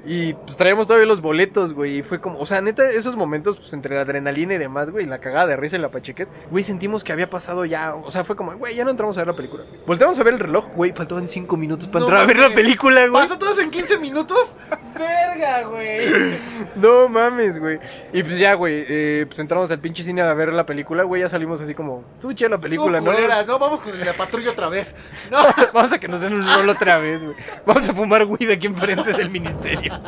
Y 0.06 0.32
pues 0.32 0.56
traíamos 0.56 0.86
todavía 0.86 1.06
los 1.06 1.20
boletos, 1.20 1.74
güey. 1.74 1.98
Y 1.98 2.02
fue 2.02 2.20
como, 2.20 2.38
o 2.38 2.46
sea, 2.46 2.62
neta, 2.62 2.88
esos 2.88 3.16
momentos, 3.16 3.58
pues 3.58 3.72
entre 3.74 3.94
la 3.94 4.02
adrenalina 4.02 4.54
y 4.54 4.58
demás, 4.58 4.90
güey, 4.90 5.04
y 5.04 5.08
la 5.08 5.18
cagada 5.18 5.46
de 5.46 5.56
risa 5.56 5.76
y 5.76 5.80
la 5.80 5.90
pacheques, 5.90 6.32
güey, 6.50 6.64
sentimos 6.64 7.04
que 7.04 7.12
había 7.12 7.28
pasado 7.28 7.64
ya. 7.64 7.94
O 7.94 8.10
sea, 8.10 8.24
fue 8.24 8.36
como, 8.36 8.56
güey, 8.56 8.74
ya 8.74 8.84
no 8.84 8.90
entramos 8.90 9.18
a 9.18 9.20
ver 9.20 9.28
la 9.28 9.36
película. 9.36 9.64
Volteamos 9.86 10.18
a 10.18 10.22
ver 10.22 10.34
el 10.34 10.40
reloj, 10.40 10.68
güey, 10.74 10.92
faltaban 10.92 11.28
cinco 11.28 11.56
minutos 11.56 11.88
para 11.88 12.00
No 12.00 12.06
entrar 12.06 12.22
a 12.22 12.26
ver 12.26 12.38
la 12.38 12.54
película, 12.54 13.06
güey. 13.06 13.22
¿Pasó 13.22 13.38
todos 13.38 13.58
en 13.58 13.70
15 13.70 13.98
minutos? 13.98 14.54
Verga, 14.98 15.62
güey. 15.68 16.36
No 16.74 17.08
mames, 17.08 17.58
güey. 17.58 17.78
Y 18.12 18.22
pues 18.22 18.38
ya, 18.38 18.54
güey, 18.54 18.84
eh, 18.88 19.24
pues 19.26 19.38
entramos 19.38 19.70
al 19.70 19.78
pinche 19.78 20.02
cine 20.02 20.22
a 20.22 20.34
ver 20.34 20.52
la 20.52 20.66
película, 20.66 21.04
güey, 21.04 21.22
ya 21.22 21.28
salimos 21.28 21.60
así 21.60 21.74
como, 21.74 22.04
estuvo 22.14 22.32
chida 22.32 22.48
la 22.48 22.58
película, 22.58 22.98
Tú, 22.98 23.04
¿no? 23.04 23.12
culera, 23.12 23.42
no, 23.44 23.58
vamos 23.58 23.80
con 23.80 23.98
la 23.98 24.12
patrulla 24.12 24.50
otra 24.50 24.68
vez. 24.68 24.94
No. 25.30 25.38
Vamos 25.72 25.92
a 25.92 25.98
que 26.00 26.08
nos 26.08 26.20
den 26.20 26.32
un 26.34 26.42
rol 26.46 26.68
otra 26.68 26.98
vez, 26.98 27.22
güey. 27.22 27.36
Vamos 27.66 27.88
a 27.88 27.92
fumar 27.94 28.24
weed 28.24 28.50
aquí 28.50 28.66
enfrente 28.66 29.12
del 29.12 29.30
ministerio. 29.30 29.92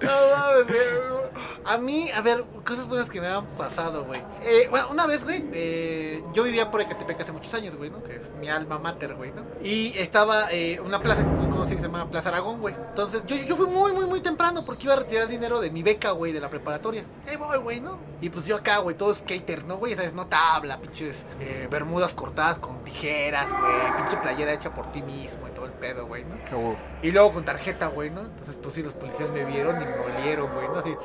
No 0.00 0.10
mames, 0.36 0.66
güey. 0.66 1.26
A 1.68 1.78
mí, 1.78 2.10
a 2.12 2.20
ver, 2.20 2.44
cosas 2.64 2.86
buenas 2.86 3.10
que 3.10 3.20
me 3.20 3.26
han 3.26 3.44
pasado, 3.56 4.04
güey. 4.04 4.20
Eh, 4.42 4.68
bueno, 4.70 4.88
una 4.90 5.06
vez, 5.06 5.24
güey, 5.24 5.44
eh, 5.52 6.22
yo 6.32 6.44
vivía 6.44 6.70
por 6.70 6.80
Ecatepec 6.80 7.20
hace 7.20 7.32
muchos 7.32 7.52
años, 7.54 7.74
güey, 7.76 7.90
¿no? 7.90 8.02
Que 8.04 8.16
es 8.16 8.30
mi 8.40 8.48
alma 8.48 8.78
mater, 8.78 9.14
güey, 9.14 9.32
¿no? 9.32 9.42
Y 9.62 9.92
estaba 9.98 10.52
eh, 10.52 10.80
una 10.80 11.00
plaza 11.02 11.22
muy 11.22 11.48
conocida 11.48 11.76
que 11.76 11.80
se 11.80 11.86
llama 11.88 12.08
Plaza 12.08 12.28
Aragón, 12.28 12.60
güey. 12.60 12.74
Entonces, 12.74 13.22
yo, 13.26 13.36
yo 13.36 13.56
fui 13.56 13.66
muy, 13.66 13.92
muy, 13.92 14.06
muy 14.06 14.20
temprano 14.20 14.64
porque 14.64 14.84
iba 14.84 14.94
a 14.94 14.98
retirar 14.98 15.26
dinero 15.26 15.60
de 15.60 15.70
mi 15.70 15.82
beca, 15.82 16.12
güey, 16.12 16.32
de 16.32 16.40
la 16.40 16.48
preparatoria. 16.48 17.04
Ahí 17.26 17.36
voy, 17.36 17.58
güey, 17.58 17.80
¿no? 17.80 17.98
Y 18.20 18.28
pues 18.30 18.46
yo 18.46 18.56
acá, 18.56 18.78
güey, 18.78 18.96
todo 18.96 19.12
skater, 19.14 19.64
¿no, 19.64 19.76
güey? 19.76 19.94
¿Sabes? 19.96 20.14
No 20.14 20.26
tabla, 20.26 20.80
pinches 20.80 21.24
eh, 21.40 21.66
bermudas 21.70 22.14
cortadas 22.14 22.58
con 22.58 22.82
tijeras, 22.84 23.48
güey. 23.50 23.96
Pinche 23.96 24.16
playera 24.18 24.52
hecha 24.52 24.72
por 24.72 24.90
ti 24.92 25.02
mismo 25.02 25.48
y 25.48 25.50
todo 25.50 25.66
el 25.66 25.72
pedo, 25.72 26.06
güey, 26.06 26.24
¿no? 26.24 26.36
Y 27.02 27.10
luego 27.10 27.32
con 27.32 27.44
tarjeta, 27.44 27.88
güey, 27.88 28.10
¿no? 28.10 28.20
Entonces, 28.20 28.56
pues 28.62 28.74
sí, 28.74 28.82
los 28.82 28.94
policías 28.94 29.30
me 29.30 29.44
vieron 29.44 29.80
y 29.82 29.84
me 29.84 29.98
olieron, 29.98 30.52
güey, 30.54 30.68
¿no? 30.68 30.78
Así. 30.78 30.96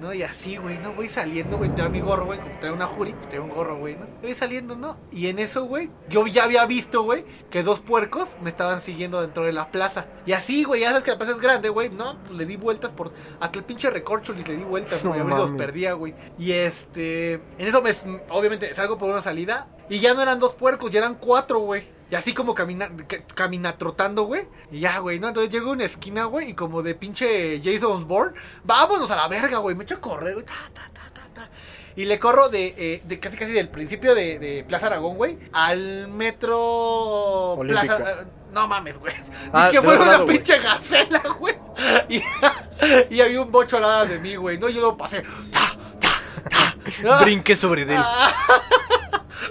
No, 0.00 0.14
y 0.14 0.22
así, 0.22 0.56
güey, 0.56 0.78
¿no? 0.78 0.94
Voy 0.94 1.08
saliendo, 1.08 1.58
güey, 1.58 1.74
traigo 1.74 1.92
mi 1.92 2.00
gorro, 2.00 2.24
güey, 2.24 2.38
como 2.38 2.58
traigo 2.58 2.74
una 2.74 2.86
jury, 2.86 3.14
traigo 3.28 3.44
un 3.44 3.50
gorro, 3.50 3.76
güey, 3.76 3.96
¿no? 3.96 4.06
Voy 4.22 4.32
saliendo, 4.32 4.74
¿no? 4.74 4.96
Y 5.12 5.26
en 5.26 5.38
eso, 5.38 5.64
güey, 5.64 5.90
yo 6.08 6.26
ya 6.26 6.44
había 6.44 6.64
visto, 6.64 7.02
güey, 7.02 7.24
que 7.50 7.62
dos 7.62 7.80
puercos 7.80 8.36
me 8.42 8.48
estaban 8.48 8.80
siguiendo 8.80 9.20
dentro 9.20 9.44
de 9.44 9.52
la 9.52 9.70
plaza. 9.70 10.06
Y 10.24 10.32
así, 10.32 10.64
güey, 10.64 10.80
ya 10.80 10.88
sabes 10.88 11.02
que 11.02 11.10
la 11.10 11.18
plaza 11.18 11.32
es 11.32 11.38
grande, 11.38 11.68
güey, 11.68 11.90
¿no? 11.90 12.18
Pues 12.22 12.32
le 12.32 12.46
di 12.46 12.56
vueltas 12.56 12.92
por... 12.92 13.12
Hasta 13.40 13.58
el 13.58 13.64
pinche 13.64 13.90
recorcholis 13.90 14.48
le 14.48 14.56
di 14.56 14.64
vueltas, 14.64 15.04
güey, 15.04 15.18
No 15.18 15.24
a 15.24 15.26
ver 15.26 15.34
si 15.34 15.40
los 15.40 15.52
perdía, 15.52 15.92
güey. 15.92 16.14
Y 16.38 16.52
este... 16.52 17.34
En 17.34 17.68
eso, 17.68 17.82
me, 17.82 17.90
obviamente, 18.30 18.72
salgo 18.74 18.96
por 18.96 19.10
una 19.10 19.20
salida 19.20 19.68
y 19.90 20.00
ya 20.00 20.14
no 20.14 20.22
eran 20.22 20.38
dos 20.38 20.54
puercos, 20.54 20.90
ya 20.90 21.00
eran 21.00 21.16
cuatro, 21.16 21.58
güey. 21.58 21.99
Y 22.10 22.14
así 22.16 22.34
como 22.34 22.54
camina, 22.54 22.90
ca- 23.06 23.22
camina 23.34 23.76
trotando, 23.78 24.24
güey. 24.24 24.48
Y 24.72 24.80
ya, 24.80 24.98
güey, 24.98 25.20
¿no? 25.20 25.28
Entonces 25.28 25.52
llego 25.52 25.70
a 25.70 25.74
una 25.74 25.84
esquina, 25.84 26.24
güey, 26.24 26.50
y 26.50 26.54
como 26.54 26.82
de 26.82 26.94
pinche 26.94 27.60
Jason 27.62 28.08
Bourne, 28.08 28.34
vámonos 28.64 29.10
a 29.10 29.16
la 29.16 29.28
verga, 29.28 29.58
güey. 29.58 29.76
Me 29.76 29.84
echo 29.84 29.94
a 29.96 30.00
correr, 30.00 30.34
güey. 30.34 30.44
Ta, 30.44 30.54
ta, 30.74 30.90
ta, 30.92 31.02
ta, 31.14 31.22
ta. 31.32 31.50
Y 31.96 32.04
le 32.06 32.18
corro 32.18 32.48
de, 32.48 32.74
eh, 32.76 33.02
de 33.04 33.18
casi 33.20 33.36
casi 33.36 33.52
del 33.52 33.68
principio 33.68 34.14
de, 34.14 34.38
de 34.38 34.64
Plaza 34.64 34.86
Aragón, 34.88 35.16
güey, 35.16 35.38
al 35.52 36.08
metro 36.08 36.58
Olímpica. 37.54 37.96
Plaza. 37.96 38.22
eh, 38.22 38.26
no 38.52 38.66
mames, 38.66 38.98
güey. 38.98 39.14
Ah, 39.52 39.68
y 39.68 39.70
que 39.72 39.78
de 39.80 39.84
fue 39.84 39.94
otro 39.96 40.06
una 40.16 40.26
pinche 40.26 40.58
gacela, 40.58 41.22
güey. 41.38 41.54
Y, 42.08 42.22
y 43.14 43.20
había 43.20 43.40
un 43.40 43.50
bocho 43.50 43.76
al 43.76 43.82
lado 43.82 44.06
de 44.06 44.18
mí, 44.18 44.36
güey. 44.36 44.58
No, 44.58 44.68
yo 44.68 44.80
lo 44.82 44.96
pasé. 44.96 45.22
Ta, 45.50 45.76
ta, 46.00 46.74
ta. 47.02 47.24
Brinqué 47.24 47.54
sobre 47.56 47.82
él. 47.82 47.98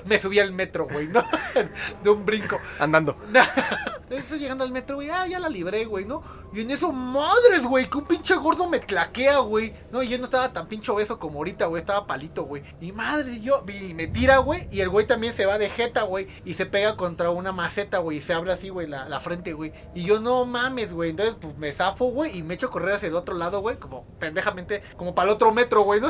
Me 0.05 0.19
subí 0.19 0.39
al 0.39 0.51
metro, 0.51 0.87
güey, 0.87 1.07
¿no? 1.07 1.23
De 2.03 2.09
un 2.09 2.25
brinco. 2.25 2.59
Andando. 2.79 3.17
Estoy 4.09 4.39
llegando 4.39 4.63
al 4.63 4.71
metro, 4.71 4.95
güey. 4.95 5.09
Ah, 5.11 5.27
ya 5.27 5.39
la 5.39 5.49
libré, 5.49 5.85
güey, 5.85 6.03
¿no? 6.03 6.23
Y 6.51 6.61
en 6.61 6.71
eso, 6.71 6.91
madres, 6.91 7.63
güey, 7.63 7.87
que 7.87 7.99
un 7.99 8.05
pinche 8.05 8.35
gordo 8.35 8.67
me 8.67 8.79
tlaquea, 8.79 9.37
güey. 9.37 9.73
No, 9.91 10.01
y 10.01 10.09
yo 10.09 10.17
no 10.17 10.25
estaba 10.25 10.51
tan 10.51 10.67
pinche 10.67 10.91
obeso 10.91 11.19
como 11.19 11.37
ahorita, 11.37 11.67
güey. 11.67 11.81
Estaba 11.81 12.07
palito, 12.07 12.43
güey. 12.43 12.63
Y 12.81 12.91
madre, 12.91 13.39
yo. 13.39 13.63
Y 13.67 13.93
me 13.93 14.07
tira, 14.07 14.37
güey. 14.37 14.67
Y 14.71 14.81
el 14.81 14.89
güey 14.89 15.05
también 15.05 15.35
se 15.35 15.45
va 15.45 15.59
de 15.59 15.69
jeta, 15.69 16.03
güey. 16.03 16.27
Y 16.43 16.55
se 16.55 16.65
pega 16.65 16.95
contra 16.95 17.29
una 17.29 17.51
maceta, 17.51 17.99
güey. 17.99 18.17
Y 18.17 18.21
se 18.21 18.33
abre 18.33 18.51
así, 18.51 18.69
güey, 18.69 18.87
la, 18.87 19.07
la 19.07 19.19
frente, 19.19 19.53
güey. 19.53 19.73
Y 19.93 20.03
yo, 20.05 20.19
no 20.19 20.43
mames, 20.45 20.91
güey. 20.91 21.11
Entonces, 21.11 21.35
pues 21.39 21.57
me 21.59 21.71
zafo, 21.71 22.05
güey. 22.05 22.35
Y 22.35 22.41
me 22.41 22.55
echo 22.55 22.67
a 22.67 22.71
correr 22.71 22.95
hacia 22.95 23.09
el 23.09 23.15
otro 23.15 23.35
lado, 23.35 23.59
güey. 23.61 23.77
Como 23.77 24.05
pendejamente, 24.17 24.81
como 24.97 25.13
para 25.13 25.29
el 25.29 25.35
otro 25.35 25.51
metro, 25.51 25.83
güey, 25.83 26.01
¿no? 26.01 26.09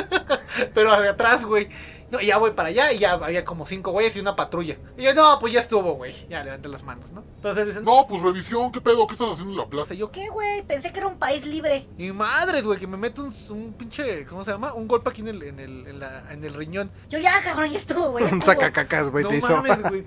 Pero 0.74 0.92
hacia 0.92 1.10
atrás, 1.10 1.46
güey. 1.46 1.68
No, 2.12 2.20
y 2.20 2.26
ya 2.26 2.36
voy 2.36 2.50
para 2.50 2.68
allá 2.68 2.92
y 2.92 2.98
ya 2.98 3.12
había 3.12 3.42
como 3.42 3.64
cinco 3.66 3.90
güeyes 3.90 4.14
y 4.16 4.20
una 4.20 4.36
patrulla. 4.36 4.76
Y 4.98 5.02
yo, 5.02 5.14
no, 5.14 5.38
pues 5.40 5.52
ya 5.54 5.60
estuvo, 5.60 5.94
güey. 5.94 6.14
Ya 6.28 6.44
levanté 6.44 6.68
las 6.68 6.82
manos, 6.82 7.10
¿no? 7.10 7.24
Entonces 7.36 7.66
dicen, 7.66 7.84
No, 7.84 8.06
pues 8.06 8.22
revisión, 8.22 8.70
¿qué 8.70 8.80
pedo? 8.80 9.06
¿Qué 9.06 9.14
estás 9.14 9.30
haciendo 9.30 9.52
en 9.52 9.58
la 9.58 9.66
plaza? 9.66 9.88
sea, 9.88 9.96
yo, 9.96 10.12
¿Qué, 10.12 10.28
güey? 10.28 10.62
Pensé 10.62 10.92
que 10.92 10.98
era 10.98 11.08
un 11.08 11.18
país 11.18 11.44
libre. 11.44 11.88
Y 11.98 12.12
madres, 12.12 12.64
güey, 12.64 12.78
que 12.78 12.86
me 12.86 12.96
meto 12.98 13.24
un, 13.24 13.34
un 13.50 13.72
pinche, 13.72 14.24
¿cómo 14.26 14.44
se 14.44 14.52
llama? 14.52 14.74
Un 14.74 14.86
golpe 14.86 15.10
aquí 15.10 15.22
en 15.22 15.28
el, 15.28 15.42
en 15.42 15.58
el, 15.58 15.86
en 15.88 15.98
la, 15.98 16.30
en 16.30 16.44
el 16.44 16.54
riñón. 16.54 16.92
Yo 17.08 17.18
ya, 17.18 17.32
cabrón, 17.42 17.70
ya 17.70 17.78
estuvo, 17.78 18.10
güey. 18.10 18.24
Un 18.30 18.42
sacacacas, 18.42 19.08
güey, 19.08 19.24
no 19.24 19.30
te 19.30 19.36
hizo. 19.38 19.56
mames, 19.56 19.82
güey. 19.82 20.04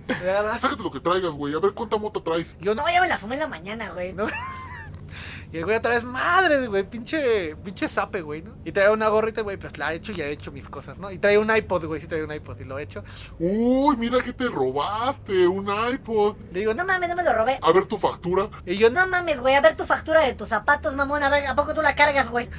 Sácate 0.60 0.84
lo 0.84 0.92
que 0.92 1.00
traigas, 1.00 1.32
güey. 1.32 1.54
A 1.56 1.60
ver 1.60 1.74
cuánta 1.74 1.98
mota 1.98 2.24
traes. 2.24 2.56
Yo 2.62 2.74
no. 2.74 2.86
No, 2.86 2.92
ya 2.92 3.02
me 3.02 3.08
la 3.08 3.18
fumé 3.18 3.34
en 3.34 3.42
la 3.42 3.48
mañana, 3.48 3.90
güey. 3.94 4.14
No. 4.14 4.28
Y 5.52 5.58
el 5.58 5.66
güey 5.66 5.78
otra 5.78 5.96
vez, 5.96 6.04
madres, 6.04 6.68
güey, 6.68 6.84
pinche, 6.84 7.56
pinche 7.58 7.88
sape, 7.88 8.22
güey, 8.22 8.42
¿no? 8.42 8.56
Y 8.66 8.72
trae 8.72 8.90
una 8.90 9.08
gorrita, 9.08 9.42
güey, 9.42 9.58
pues 9.58 9.78
la 9.78 9.94
he 9.94 9.96
hecho 9.98 10.12
y 10.12 10.22
he 10.22 10.32
hecho 10.32 10.52
mis 10.52 10.68
cosas, 10.68 10.98
¿no? 10.98 11.12
Y 11.12 11.18
trae 11.18 11.38
un 11.38 11.56
iPod, 11.56 11.86
güey, 11.86 12.02
sí 12.02 12.08
trae 12.08 12.24
un 12.24 12.32
iPod 12.34 12.60
y 12.60 12.64
lo 12.66 12.78
he 12.78 12.84
hecho. 12.84 13.04
Uy, 13.40 13.96
mira 13.98 14.20
que 14.22 14.34
te 14.34 14.48
robaste. 14.48 15.48
Un 15.48 15.68
iPod. 15.94 16.36
Le 16.52 16.60
digo, 16.60 16.74
No 16.74 16.86
mames, 16.86 17.08
no 17.10 17.16
me 17.16 17.24
lo 17.24 17.34
robé. 17.34 17.60
A 17.62 17.72
ver 17.72 17.86
tu 17.86 17.98
factura. 17.98 18.50
y 18.66 18.78
yo, 18.78 18.90
no, 18.90 19.06
No 19.06 19.12
mames, 19.12 19.40
güey, 19.40 19.56
a 19.56 19.62
ver 19.62 19.76
tu 19.76 19.86
factura 19.86 20.22
de 20.22 20.34
tus 20.34 20.50
zapatos, 20.50 20.96
mamón. 20.96 21.22
A 21.24 21.30
ver, 21.30 21.46
¿a 21.46 21.56
poco 21.56 21.74
tú 21.74 21.82
la 21.82 21.96
cargas, 21.96 22.30
güey? 22.30 22.50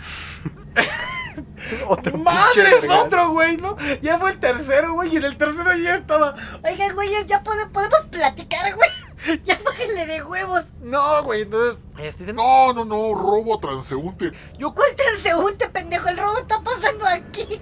Otro 1.88 2.18
madres, 2.18 2.80
verga. 2.82 3.02
otro, 3.02 3.30
güey, 3.30 3.56
¿no? 3.56 3.76
Ya 4.02 4.18
fue 4.18 4.30
el 4.32 4.38
tercero, 4.40 4.94
güey, 4.94 5.12
y 5.14 5.16
en 5.16 5.24
el 5.24 5.36
tercero 5.36 5.74
ya 5.76 5.96
estaba. 5.96 6.34
Oigan, 6.64 6.94
güey, 6.94 7.10
ya 7.26 7.42
pode- 7.42 7.68
podemos 7.70 8.00
platicar, 8.10 8.74
güey. 8.74 8.90
Ya 9.44 9.58
bájenle 9.64 10.06
de 10.06 10.22
huevos. 10.22 10.64
No, 10.82 11.22
güey, 11.24 11.42
entonces, 11.42 11.78
este, 11.98 12.22
dicen, 12.24 12.36
No, 12.36 12.72
no, 12.72 12.84
no. 12.84 13.14
Robo 13.14 13.56
a 13.56 13.60
transeúnte. 13.60 14.30
yo, 14.58 14.72
¿Cuál 14.74 14.94
transeúnte, 14.94 15.68
pendejo? 15.68 16.08
El 16.08 16.16
robo 16.18 16.38
está 16.38 16.60
pasando 16.62 17.04
aquí. 17.06 17.60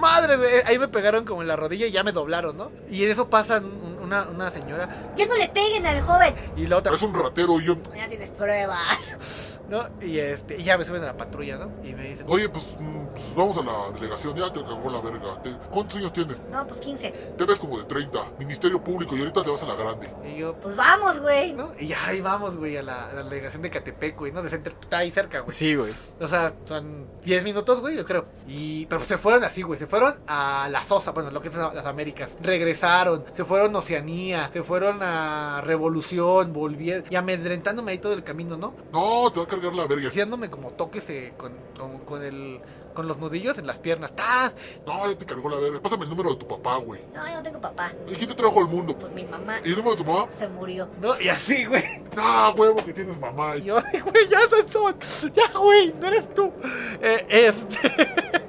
madre, 0.00 0.36
güey, 0.36 0.50
ahí 0.66 0.78
me 0.78 0.88
pegaron 0.88 1.24
como 1.24 1.42
en 1.42 1.48
la 1.48 1.56
rodilla 1.56 1.86
y 1.86 1.92
ya 1.92 2.02
me 2.02 2.12
doblaron, 2.12 2.56
¿no? 2.56 2.70
Y 2.90 3.04
en 3.04 3.10
eso 3.10 3.30
pasa 3.30 3.58
un- 3.58 3.89
una, 4.10 4.28
una 4.28 4.50
señora 4.50 4.88
Ya 5.16 5.26
no 5.26 5.36
le 5.36 5.48
peguen 5.48 5.86
al 5.86 6.02
joven. 6.02 6.34
y 6.56 6.66
la 6.66 6.78
otra, 6.78 6.94
Es 6.94 7.02
un 7.02 7.14
ratero 7.14 7.60
y 7.60 7.64
yo. 7.66 7.76
Ya 7.94 8.08
tienes 8.08 8.30
pruebas. 8.30 9.60
¿no? 9.68 9.84
Y 10.00 10.18
este, 10.18 10.56
y 10.56 10.64
ya 10.64 10.76
me 10.76 10.84
suben 10.84 11.02
a 11.02 11.06
la 11.06 11.16
patrulla, 11.16 11.56
¿no? 11.56 11.70
Y 11.84 11.94
me 11.94 12.08
dicen, 12.08 12.26
Oye, 12.28 12.48
pues, 12.48 12.64
pues, 13.12 13.34
vamos 13.36 13.56
a 13.56 13.62
la 13.62 13.90
delegación. 13.96 14.34
Ya 14.36 14.52
te 14.52 14.60
cagó 14.64 14.90
la 14.90 15.00
verga. 15.00 15.40
Te- 15.42 15.56
¿Cuántos 15.70 15.96
años 15.98 16.12
tienes? 16.12 16.42
No, 16.50 16.66
pues 16.66 16.80
15. 16.80 17.10
Te 17.38 17.44
ves 17.44 17.58
como 17.58 17.78
de 17.78 17.84
30. 17.84 18.18
Ministerio 18.40 18.82
Público 18.82 19.14
y 19.16 19.20
ahorita 19.20 19.44
te 19.44 19.50
vas 19.50 19.62
a 19.62 19.66
la 19.66 19.74
grande. 19.76 20.10
y 20.24 20.38
yo, 20.38 20.54
Pues 20.56 20.74
vamos, 20.74 21.20
güey. 21.20 21.52
¿no? 21.52 21.70
Y 21.78 21.86
ya 21.86 22.04
ahí 22.06 22.20
vamos, 22.20 22.56
güey, 22.56 22.76
a 22.76 22.82
la, 22.82 23.06
a 23.10 23.12
la 23.12 23.22
delegación 23.22 23.62
de 23.62 23.70
Catepec, 23.70 24.18
güey, 24.18 24.32
¿no? 24.32 24.42
De 24.42 24.50
Center, 24.50 24.74
está 24.80 24.98
ahí 24.98 25.10
cerca, 25.12 25.40
güey. 25.40 25.56
Sí, 25.56 25.76
güey. 25.76 25.92
O 26.20 26.26
sea, 26.26 26.52
son 26.64 27.06
10 27.22 27.44
minutos, 27.44 27.80
güey, 27.80 27.96
yo 27.96 28.04
creo. 28.04 28.26
Y, 28.48 28.86
pero 28.86 29.04
se 29.04 29.18
fueron 29.18 29.44
así, 29.44 29.62
güey. 29.62 29.78
Se 29.78 29.86
fueron 29.86 30.16
a 30.26 30.68
la 30.68 30.82
Sosa, 30.82 31.12
bueno, 31.12 31.30
lo 31.30 31.40
que 31.40 31.46
es 31.48 31.54
las 31.54 31.86
Américas. 31.86 32.36
Regresaron, 32.42 33.24
se 33.32 33.44
fueron 33.44 33.76
a 33.76 33.78
Oceanía, 34.04 34.50
se 34.52 34.62
fueron 34.62 35.02
a 35.02 35.60
Revolución, 35.62 36.52
volvieron. 36.52 37.04
Y 37.10 37.16
amedrentándome 37.16 37.92
ahí 37.92 37.98
todo 37.98 38.14
el 38.14 38.24
camino, 38.24 38.56
¿no? 38.56 38.72
No, 38.92 39.30
te 39.30 39.40
va 39.40 39.44
a 39.44 39.48
cargar 39.48 39.74
la 39.74 39.86
verga. 39.86 40.08
Haciéndome 40.08 40.48
como 40.48 40.70
toques 40.70 41.08
eh, 41.10 41.34
con, 41.36 41.52
con, 41.76 41.98
con 41.98 42.22
el. 42.22 42.60
Con 42.94 43.06
los 43.06 43.18
nudillos 43.18 43.56
en 43.58 43.68
las 43.68 43.78
piernas. 43.78 44.16
¡Tas! 44.16 44.54
No, 44.84 45.08
ya 45.08 45.16
te 45.16 45.24
cargó 45.24 45.48
la 45.48 45.56
verga. 45.58 45.80
Pásame 45.80 46.04
el 46.04 46.10
número 46.10 46.30
de 46.30 46.36
tu 46.36 46.48
papá, 46.48 46.76
güey. 46.78 47.00
No, 47.14 47.24
yo 47.24 47.34
no 47.34 47.42
tengo 47.42 47.60
papá. 47.60 47.92
¿Y 48.08 48.14
quién 48.14 48.28
te 48.28 48.34
trajo 48.34 48.58
al 48.58 48.66
mundo? 48.66 48.98
Pues 48.98 49.12
mi 49.12 49.22
mamá 49.24 49.58
¿Y 49.64 49.68
el 49.68 49.76
número 49.76 49.92
de 49.92 50.02
tu 50.02 50.10
mamá? 50.10 50.26
se 50.32 50.48
murió. 50.48 50.88
¿No? 51.00 51.18
Y 51.20 51.28
así, 51.28 51.66
güey. 51.66 51.84
Ah, 52.16 52.52
huevo, 52.56 52.84
que 52.84 52.92
tienes 52.92 53.16
mamá. 53.20 53.56
Y 53.56 53.62
yo, 53.62 53.76
"Ay, 53.92 54.00
güey, 54.00 54.26
ya 54.28 54.40
son, 54.48 54.70
son. 54.98 55.32
Ya, 55.32 55.56
güey, 55.56 55.94
no 56.00 56.08
eres 56.08 56.34
tú. 56.34 56.52
Eh, 57.00 57.26
este. 57.28 58.42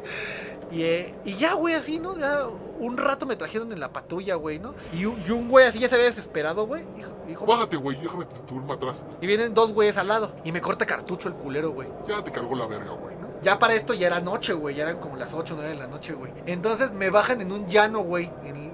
y, 0.72 0.82
eh, 0.84 1.16
y 1.24 1.34
ya, 1.34 1.54
güey, 1.54 1.76
así, 1.76 2.00
¿no? 2.00 2.18
Ya 2.18 2.48
un 2.82 2.98
rato 2.98 3.26
me 3.26 3.36
trajeron 3.36 3.72
en 3.72 3.80
la 3.80 3.94
patrulla, 3.94 4.36
güey, 4.36 4.60
¿no? 4.60 4.74
Y, 4.94 5.06
un- 5.06 5.22
y 5.26 5.32
un 5.32 5.50
güey 5.50 5.66
así 5.66 5.80
ya 5.80 5.88
se 5.88 5.96
había 5.96 6.08
desesperado, 6.08 6.68
güey. 6.68 6.84
Dijo, 6.96 7.12
dijo, 7.28 7.46
Bájate, 7.46 7.78
güey. 7.78 7.98
Déjame 8.02 8.26
subirme 8.50 8.74
atrás. 8.74 9.02
y 9.22 9.28
vienen 9.28 9.54
dos 9.54 9.72
güeyes 9.72 9.98
al 9.98 10.08
lado. 10.08 10.34
Y 10.44 10.52
me 10.52 10.60
corta 10.62 10.86
cartucho 10.86 11.30
el 11.30 11.36
culero, 11.36 11.72
güey. 11.72 11.88
Ya 12.08 12.24
te 12.24 12.32
cargó 12.32 12.56
la 12.56 12.66
verga, 12.66 12.92
güey. 12.92 13.16
¿no? 13.16 13.22
Ya 13.42 13.58
para 13.58 13.74
esto 13.74 13.94
ya 13.94 14.08
era 14.08 14.20
noche, 14.20 14.54
güey. 14.54 14.76
Ya 14.76 14.84
eran 14.84 15.00
como 15.00 15.16
las 15.16 15.34
8 15.34 15.54
o 15.54 15.58
9 15.58 15.72
de 15.74 15.80
la 15.80 15.88
noche, 15.88 16.14
güey. 16.14 16.32
Entonces 16.46 16.92
me 16.92 17.10
bajan 17.10 17.42
en 17.42 17.52
un 17.52 17.68
llano, 17.68 18.00
güey. 18.02 18.30
En, 18.44 18.72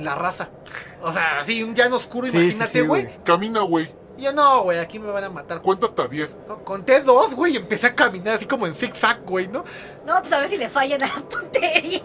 la 0.00 0.16
raza. 0.16 0.48
O 1.02 1.12
sea, 1.12 1.38
así, 1.38 1.62
un 1.62 1.72
llano 1.72 1.96
oscuro, 1.96 2.26
Sí, 2.26 2.32
sí, 2.32 2.38
imagínate, 2.38 2.72
sí, 2.72 2.80
güey. 2.80 3.04
güey. 3.04 3.14
Camina, 3.24 3.60
güey. 3.60 3.88
Y 4.18 4.22
yo, 4.22 4.32
no, 4.32 4.62
güey, 4.62 4.78
aquí 4.80 4.98
me 4.98 5.08
van 5.10 5.22
a 5.22 5.30
matar. 5.30 5.62
Cuenta 5.62 5.86
hasta 5.86 6.08
10. 6.08 6.36
No, 6.48 6.64
conté 6.64 7.00
dos, 7.00 7.32
güey, 7.34 7.52
y 7.54 7.56
empecé 7.58 7.86
a 7.86 7.94
caminar 7.94 8.34
así 8.34 8.44
como 8.44 8.66
en 8.66 8.74
zigzag, 8.74 9.22
güey, 9.24 9.46
¿no? 9.46 9.64
No, 10.04 10.20
pues 10.20 10.32
a 10.32 10.40
ver 10.40 10.48
si 10.48 10.56
le 10.56 10.68
fallan 10.68 11.00
a 11.04 11.06
la 11.06 11.14
puntería. 11.22 12.00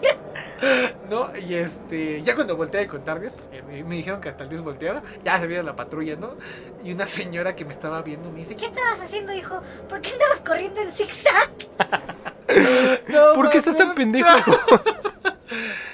¿No? 1.08 1.28
Y 1.36 1.54
este, 1.54 2.22
ya 2.22 2.34
cuando 2.34 2.56
volteé 2.56 2.82
a 2.82 2.88
contar 2.88 3.20
10, 3.20 3.32
porque 3.32 3.62
me, 3.62 3.82
me 3.84 3.96
dijeron 3.96 4.20
que 4.20 4.28
hasta 4.28 4.44
el 4.44 4.50
10 4.50 4.62
volteara, 4.62 5.02
ya 5.24 5.40
se 5.40 5.46
veía 5.46 5.62
la 5.62 5.74
patrulla, 5.74 6.16
¿no? 6.16 6.34
Y 6.84 6.92
una 6.92 7.06
señora 7.06 7.56
que 7.56 7.64
me 7.64 7.72
estaba 7.72 8.02
viendo 8.02 8.30
me 8.30 8.40
dice, 8.40 8.56
¿Qué 8.56 8.66
estabas 8.66 9.00
haciendo, 9.00 9.32
hijo? 9.32 9.60
¿Por 9.88 10.00
qué 10.00 10.12
andabas 10.12 10.40
corriendo 10.40 10.80
en 10.80 10.92
zigzag? 10.92 11.50
No, 13.08 13.32
¿Por 13.34 13.48
qué 13.48 13.58
estás 13.58 13.76
tan 13.76 13.94
pendejo? 13.94 14.28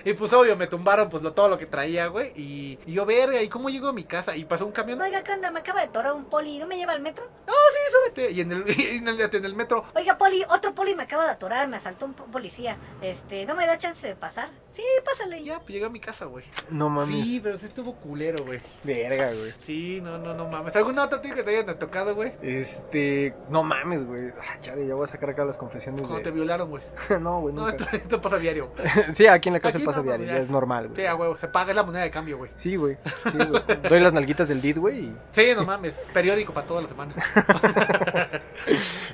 Y 0.04 0.12
pues 0.12 0.32
obvio, 0.32 0.56
me 0.56 0.66
tumbaron 0.66 1.08
pues 1.08 1.22
lo, 1.22 1.32
todo 1.32 1.48
lo 1.48 1.58
que 1.58 1.66
traía, 1.66 2.06
güey. 2.08 2.32
Y, 2.36 2.78
y 2.86 2.92
yo, 2.92 3.04
verga, 3.06 3.40
¿y 3.42 3.48
cómo 3.48 3.68
llego 3.70 3.88
a 3.88 3.92
mi 3.92 4.04
casa? 4.04 4.36
Y 4.36 4.44
pasó 4.44 4.66
un 4.66 4.72
camión. 4.72 5.00
Oiga, 5.00 5.22
¿qué 5.24 5.32
onda? 5.32 5.50
Me 5.50 5.60
acaba 5.60 5.80
de 5.82 5.88
torar 5.88 6.12
un 6.12 6.24
poli. 6.26 6.58
¿No 6.58 6.66
me 6.66 6.76
lleva 6.76 6.92
al 6.92 7.00
metro? 7.02 7.24
No, 7.46 7.52
sí, 7.52 7.92
súbete. 7.94 8.30
Y 8.32 8.40
en 8.40 8.52
el, 8.52 8.64
y 8.78 8.96
en 8.98 9.08
el, 9.08 9.20
en 9.20 9.44
el 9.44 9.54
metro, 9.54 9.84
Oiga, 9.94 10.18
poli, 10.18 10.42
otro 10.50 10.74
poli 10.74 10.94
me 10.94 11.04
acaba 11.04 11.24
de 11.24 11.30
atorar. 11.30 11.68
Me 11.68 11.76
asaltó 11.76 12.06
un 12.06 12.14
po- 12.14 12.24
policía. 12.26 12.76
Este, 13.02 13.46
¿no 13.46 13.54
me 13.54 13.66
da 13.66 13.78
chance 13.78 14.06
de 14.06 14.14
pasar? 14.16 14.50
Sí, 14.76 14.82
pásale. 15.06 15.42
ya, 15.42 15.58
pues 15.58 15.70
llegué 15.70 15.86
a 15.86 15.88
mi 15.88 16.00
casa, 16.00 16.26
güey. 16.26 16.44
No 16.70 16.90
mames. 16.90 17.08
Sí, 17.26 17.40
pero 17.42 17.58
sí 17.58 17.64
estuvo 17.64 17.94
culero, 17.94 18.44
güey. 18.44 18.60
Verga, 18.84 19.28
güey. 19.28 19.50
Sí, 19.58 20.02
no, 20.04 20.18
no, 20.18 20.34
no 20.34 20.48
mames. 20.48 20.76
¿Alguna 20.76 21.04
otra 21.04 21.22
tío 21.22 21.34
que 21.34 21.42
te 21.42 21.56
hayan 21.58 21.78
tocado, 21.78 22.14
güey? 22.14 22.32
Este. 22.42 23.34
No 23.48 23.62
mames, 23.62 24.04
güey. 24.04 24.28
Ah, 24.38 24.60
chale, 24.60 24.86
ya 24.86 24.94
voy 24.94 25.04
a 25.04 25.08
sacar 25.08 25.30
acá 25.30 25.46
las 25.46 25.56
confesiones 25.56 26.02
Cuando 26.02 26.18
te 26.18 26.24
de. 26.24 26.30
violaron, 26.32 26.68
güey. 26.68 26.82
no, 27.20 27.40
güey, 27.40 27.54
No, 27.54 27.66
esto, 27.68 27.86
esto 27.92 28.20
pasa 28.20 28.38
diario. 28.38 28.70
sí, 29.14 29.26
aquí 29.26 29.48
en 29.48 29.54
la 29.54 29.60
casa 29.60 29.78
Aquí 29.78 29.86
pasa 29.86 30.00
no, 30.00 30.04
diario, 30.04 30.26
ya. 30.26 30.36
es 30.36 30.50
normal, 30.50 30.88
Sí, 30.88 30.92
güey. 30.96 31.06
a 31.06 31.14
huevo, 31.14 31.38
se 31.38 31.48
paga, 31.48 31.70
es 31.70 31.76
la 31.76 31.82
moneda 31.82 32.02
de 32.02 32.10
cambio, 32.10 32.36
güey. 32.36 32.50
Sí, 32.56 32.76
güey. 32.76 32.98
Sí, 33.32 33.38
güey. 33.38 33.62
Doy 33.88 34.00
las 34.00 34.12
nalguitas 34.12 34.48
del 34.48 34.60
DID, 34.60 34.78
güey. 34.78 35.04
y- 35.06 35.16
Sí, 35.30 35.46
no 35.56 35.64
mames, 35.64 36.06
periódico 36.12 36.52
para 36.52 36.66
toda 36.66 36.82
la 36.82 36.88
semana. 36.88 37.14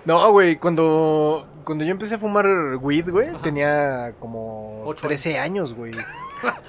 No, 0.05 0.31
güey, 0.33 0.57
cuando. 0.57 1.47
Cuando 1.65 1.85
yo 1.85 1.91
empecé 1.93 2.15
a 2.17 2.19
fumar 2.19 2.47
weed, 2.81 3.11
güey, 3.11 3.29
Ajá. 3.31 3.43
tenía 3.43 4.13
como 4.21 4.83
Ocho 4.85 5.07
13 5.07 5.39
años, 5.39 5.75
güey. 5.75 5.93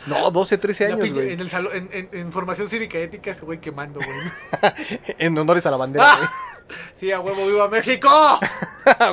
No, 0.06 0.30
12, 0.30 0.60
13 0.60 0.84
En 0.84 0.90
la 0.90 0.96
años, 0.98 1.08
pinche- 1.10 1.14
güey. 1.16 1.34
en 1.34 1.40
el 1.40 1.50
salón, 1.50 1.72
en, 1.74 1.90
en, 1.92 2.10
en 2.12 2.32
formación 2.32 2.70
cívica 2.70 3.00
ética, 3.00 3.32
ese 3.32 3.44
güey 3.44 3.60
quemando, 3.60 4.00
güey. 4.00 4.74
En 5.18 5.36
honores 5.38 5.66
a 5.66 5.72
la 5.72 5.78
bandera, 5.78 6.16
güey. 6.16 6.30
Sí, 6.96 7.12
a 7.12 7.20
huevo, 7.20 7.46
viva 7.46 7.68
México. 7.68 8.08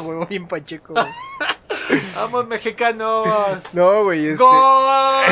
Güey, 0.02 0.26
bien 0.28 0.46
pacheco, 0.48 0.92
güey. 0.94 1.06
Vamos, 2.14 2.46
mexicanos. 2.46 3.26
No, 3.72 4.04
güey, 4.04 4.26
este... 4.28 4.42
¡Gol! 4.42 5.24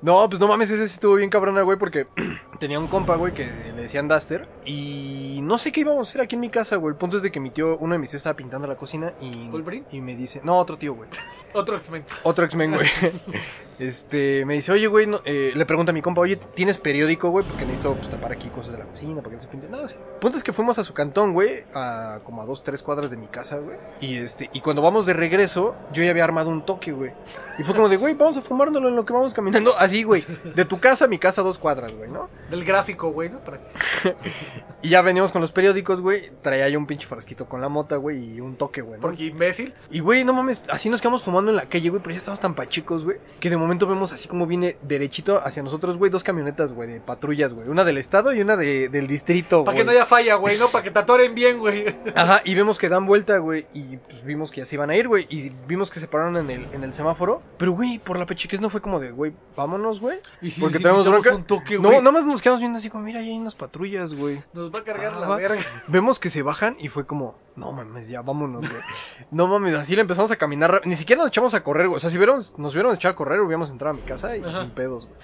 No, 0.00 0.28
pues 0.28 0.38
no 0.40 0.46
mames, 0.46 0.70
ese 0.70 0.86
sí 0.86 0.94
estuvo 0.94 1.16
bien 1.16 1.28
cabrona, 1.28 1.62
güey, 1.62 1.76
porque 1.76 2.06
tenía 2.60 2.78
un 2.78 2.86
compa, 2.86 3.16
güey, 3.16 3.34
que 3.34 3.46
le 3.46 3.82
decían 3.82 4.06
Duster. 4.06 4.48
Y 4.64 5.40
no 5.42 5.58
sé 5.58 5.72
qué 5.72 5.80
íbamos 5.80 6.08
a 6.08 6.10
hacer 6.10 6.20
aquí 6.20 6.36
en 6.36 6.40
mi 6.40 6.50
casa, 6.50 6.76
güey. 6.76 6.92
El 6.92 6.98
punto 6.98 7.16
es 7.16 7.22
de 7.22 7.32
que 7.32 7.40
mi 7.40 7.50
tío, 7.50 7.76
uno 7.78 7.94
de 7.94 7.98
mis 7.98 8.10
tíos 8.10 8.20
estaba 8.20 8.36
pintando 8.36 8.68
la 8.68 8.76
cocina 8.76 9.14
y... 9.20 9.48
¿Wolverine? 9.48 9.86
Y 9.90 10.00
me 10.00 10.14
dice... 10.14 10.40
No, 10.44 10.56
otro 10.56 10.78
tío, 10.78 10.94
güey. 10.94 11.08
Otro 11.54 11.76
X-Men. 11.76 12.04
Otro 12.22 12.44
X-Men, 12.44 12.72
güey. 12.72 12.88
Este, 13.78 14.44
me 14.44 14.54
dice, 14.54 14.72
oye, 14.72 14.86
güey, 14.88 15.06
no- 15.06 15.20
eh, 15.24 15.52
le 15.54 15.66
pregunta 15.66 15.90
a 15.90 15.92
mi 15.92 16.02
compa, 16.02 16.20
oye, 16.20 16.36
¿tienes 16.36 16.78
periódico, 16.78 17.30
güey? 17.30 17.46
Porque 17.46 17.64
necesito 17.64 17.94
pues, 17.94 18.08
tapar 18.08 18.32
aquí 18.32 18.48
cosas 18.48 18.72
de 18.72 18.78
la 18.78 18.84
cocina, 18.86 19.16
para 19.22 19.30
que 19.30 19.36
no 19.36 19.40
se 19.42 19.48
pinte. 19.48 19.68
No, 19.68 19.86
sí. 19.86 19.96
Punto 20.20 20.36
es 20.36 20.44
que 20.44 20.52
fuimos 20.52 20.78
a 20.78 20.84
su 20.84 20.94
cantón, 20.94 21.32
güey, 21.32 21.64
a 21.74 22.20
como 22.24 22.42
a 22.42 22.46
dos, 22.46 22.64
tres 22.64 22.82
cuadras 22.82 23.10
de 23.10 23.16
mi 23.16 23.28
casa, 23.28 23.58
güey. 23.58 23.76
Y 24.00 24.16
este, 24.16 24.50
y 24.52 24.60
cuando 24.60 24.82
vamos 24.82 25.06
de 25.06 25.14
regreso, 25.14 25.76
yo 25.92 26.02
ya 26.02 26.10
había 26.10 26.24
armado 26.24 26.50
un 26.50 26.66
toque, 26.66 26.90
güey. 26.92 27.12
Y 27.58 27.62
fue 27.62 27.74
como 27.74 27.88
de, 27.88 27.96
güey, 27.96 28.14
vamos 28.14 28.36
a 28.36 28.42
fumárnoslo 28.42 28.88
en 28.88 28.96
lo 28.96 29.04
que 29.04 29.12
vamos 29.12 29.32
caminando. 29.32 29.76
Así, 29.78 30.02
güey. 30.02 30.24
De 30.56 30.64
tu 30.64 30.80
casa 30.80 31.04
a 31.04 31.08
mi 31.08 31.18
casa, 31.18 31.42
dos 31.42 31.58
cuadras, 31.58 31.94
güey, 31.94 32.10
¿no? 32.10 32.28
Del 32.50 32.64
gráfico, 32.64 33.10
güey, 33.12 33.28
¿no? 33.30 33.38
Para 33.40 33.58
que- 33.60 34.14
Y 34.82 34.90
ya 34.90 35.02
veníamos 35.02 35.32
con 35.32 35.40
los 35.40 35.50
periódicos, 35.52 36.00
güey. 36.00 36.30
Traía 36.40 36.68
yo 36.68 36.78
un 36.78 36.86
pinche 36.86 37.06
frasquito 37.08 37.48
con 37.48 37.60
la 37.60 37.68
mota, 37.68 37.96
güey, 37.96 38.34
y 38.36 38.40
un 38.40 38.56
toque, 38.56 38.80
güey. 38.80 38.96
¿no? 38.96 39.00
Porque 39.02 39.24
imbécil. 39.24 39.74
Y, 39.90 40.00
güey, 40.00 40.24
no 40.24 40.32
mames, 40.32 40.62
así 40.68 40.88
nos 40.88 41.00
quedamos 41.00 41.22
fumando 41.22 41.50
en 41.50 41.56
la 41.56 41.68
calle, 41.68 41.88
güey, 41.90 42.00
pero 42.02 42.12
ya 42.12 42.18
estamos 42.18 42.38
tan 42.40 42.54
pachicos, 42.54 43.04
güey, 43.04 43.18
que 43.40 43.50
de 43.50 43.56
momento 43.56 43.67
vemos 43.76 44.12
así 44.12 44.28
como 44.28 44.46
viene 44.46 44.76
derechito 44.82 45.40
hacia 45.44 45.62
nosotros, 45.62 45.98
güey, 45.98 46.10
dos 46.10 46.22
camionetas, 46.24 46.72
güey, 46.72 46.88
de 46.88 47.00
patrullas, 47.00 47.52
güey. 47.54 47.68
Una 47.68 47.84
del 47.84 47.98
estado 47.98 48.32
y 48.32 48.40
una 48.40 48.56
de, 48.56 48.88
del 48.88 49.06
distrito, 49.06 49.64
Para 49.64 49.74
güey. 49.74 49.78
que 49.78 49.84
no 49.84 49.90
haya 49.92 50.06
falla, 50.06 50.36
güey, 50.36 50.58
¿no? 50.58 50.68
Para 50.68 50.84
que 50.84 50.90
te 50.90 50.98
atoren 50.98 51.34
bien, 51.34 51.58
güey. 51.58 51.84
Ajá, 52.14 52.40
y 52.44 52.54
vemos 52.54 52.78
que 52.78 52.88
dan 52.88 53.06
vuelta, 53.06 53.38
güey, 53.38 53.66
y 53.74 53.96
pues 53.98 54.24
vimos 54.24 54.50
que 54.50 54.60
ya 54.60 54.66
se 54.66 54.76
iban 54.76 54.90
a 54.90 54.96
ir, 54.96 55.08
güey, 55.08 55.26
y 55.28 55.50
vimos 55.66 55.90
que 55.90 56.00
se 56.00 56.08
pararon 56.08 56.36
en 56.36 56.50
el, 56.50 56.68
en 56.72 56.84
el 56.84 56.94
semáforo. 56.94 57.42
Pero, 57.58 57.72
güey, 57.72 57.98
por 57.98 58.18
la 58.18 58.26
pechiquez 58.26 58.60
no 58.60 58.70
fue 58.70 58.80
como 58.80 59.00
de, 59.00 59.10
güey, 59.10 59.32
vámonos, 59.56 60.00
güey. 60.00 60.18
Sí, 60.42 60.60
porque 60.60 60.76
sí, 60.78 60.82
tenemos 60.82 61.06
bronca. 61.06 61.34
un 61.34 61.44
toque, 61.44 61.78
no, 61.78 61.90
nada 61.90 62.10
más 62.12 62.24
nos 62.24 62.40
quedamos 62.42 62.60
viendo 62.60 62.78
así 62.78 62.88
como, 62.90 63.04
mira, 63.04 63.20
ahí 63.20 63.30
hay 63.30 63.38
unas 63.38 63.54
patrullas, 63.54 64.14
güey. 64.14 64.42
Nos 64.52 64.70
va 64.72 64.78
a 64.80 64.84
cargar 64.84 65.12
Ah, 65.16 65.20
la 65.20 65.36
verga. 65.36 65.60
Vemos 65.88 66.18
que 66.18 66.30
se 66.30 66.42
bajan 66.42 66.76
y 66.78 66.88
fue 66.88 67.06
como, 67.06 67.36
no 67.56 67.72
mames, 67.72 68.08
ya 68.08 68.22
vámonos, 68.22 68.68
güey. 68.68 68.82
No 69.30 69.46
mames, 69.48 69.74
así 69.74 69.94
le 69.96 70.02
empezamos 70.02 70.30
a 70.30 70.36
caminar. 70.36 70.82
Ni 70.84 70.96
siquiera 70.96 71.20
nos 71.22 71.28
echamos 71.28 71.54
a 71.54 71.62
correr, 71.62 71.88
güey. 71.88 71.96
O 71.96 72.00
sea, 72.00 72.10
si 72.10 72.16
hubiéramos, 72.16 72.58
nos 72.58 72.72
hubiéramos 72.74 72.96
echado 72.96 73.12
a 73.12 73.16
correr, 73.16 73.40
hubiéramos 73.58 73.72
entrado 73.72 73.94
a 73.94 73.96
mi 74.00 74.02
casa 74.02 74.36
y 74.36 74.42
Ajá. 74.42 74.60
sin 74.60 74.70
pedos, 74.70 75.06
güey. 75.06 75.18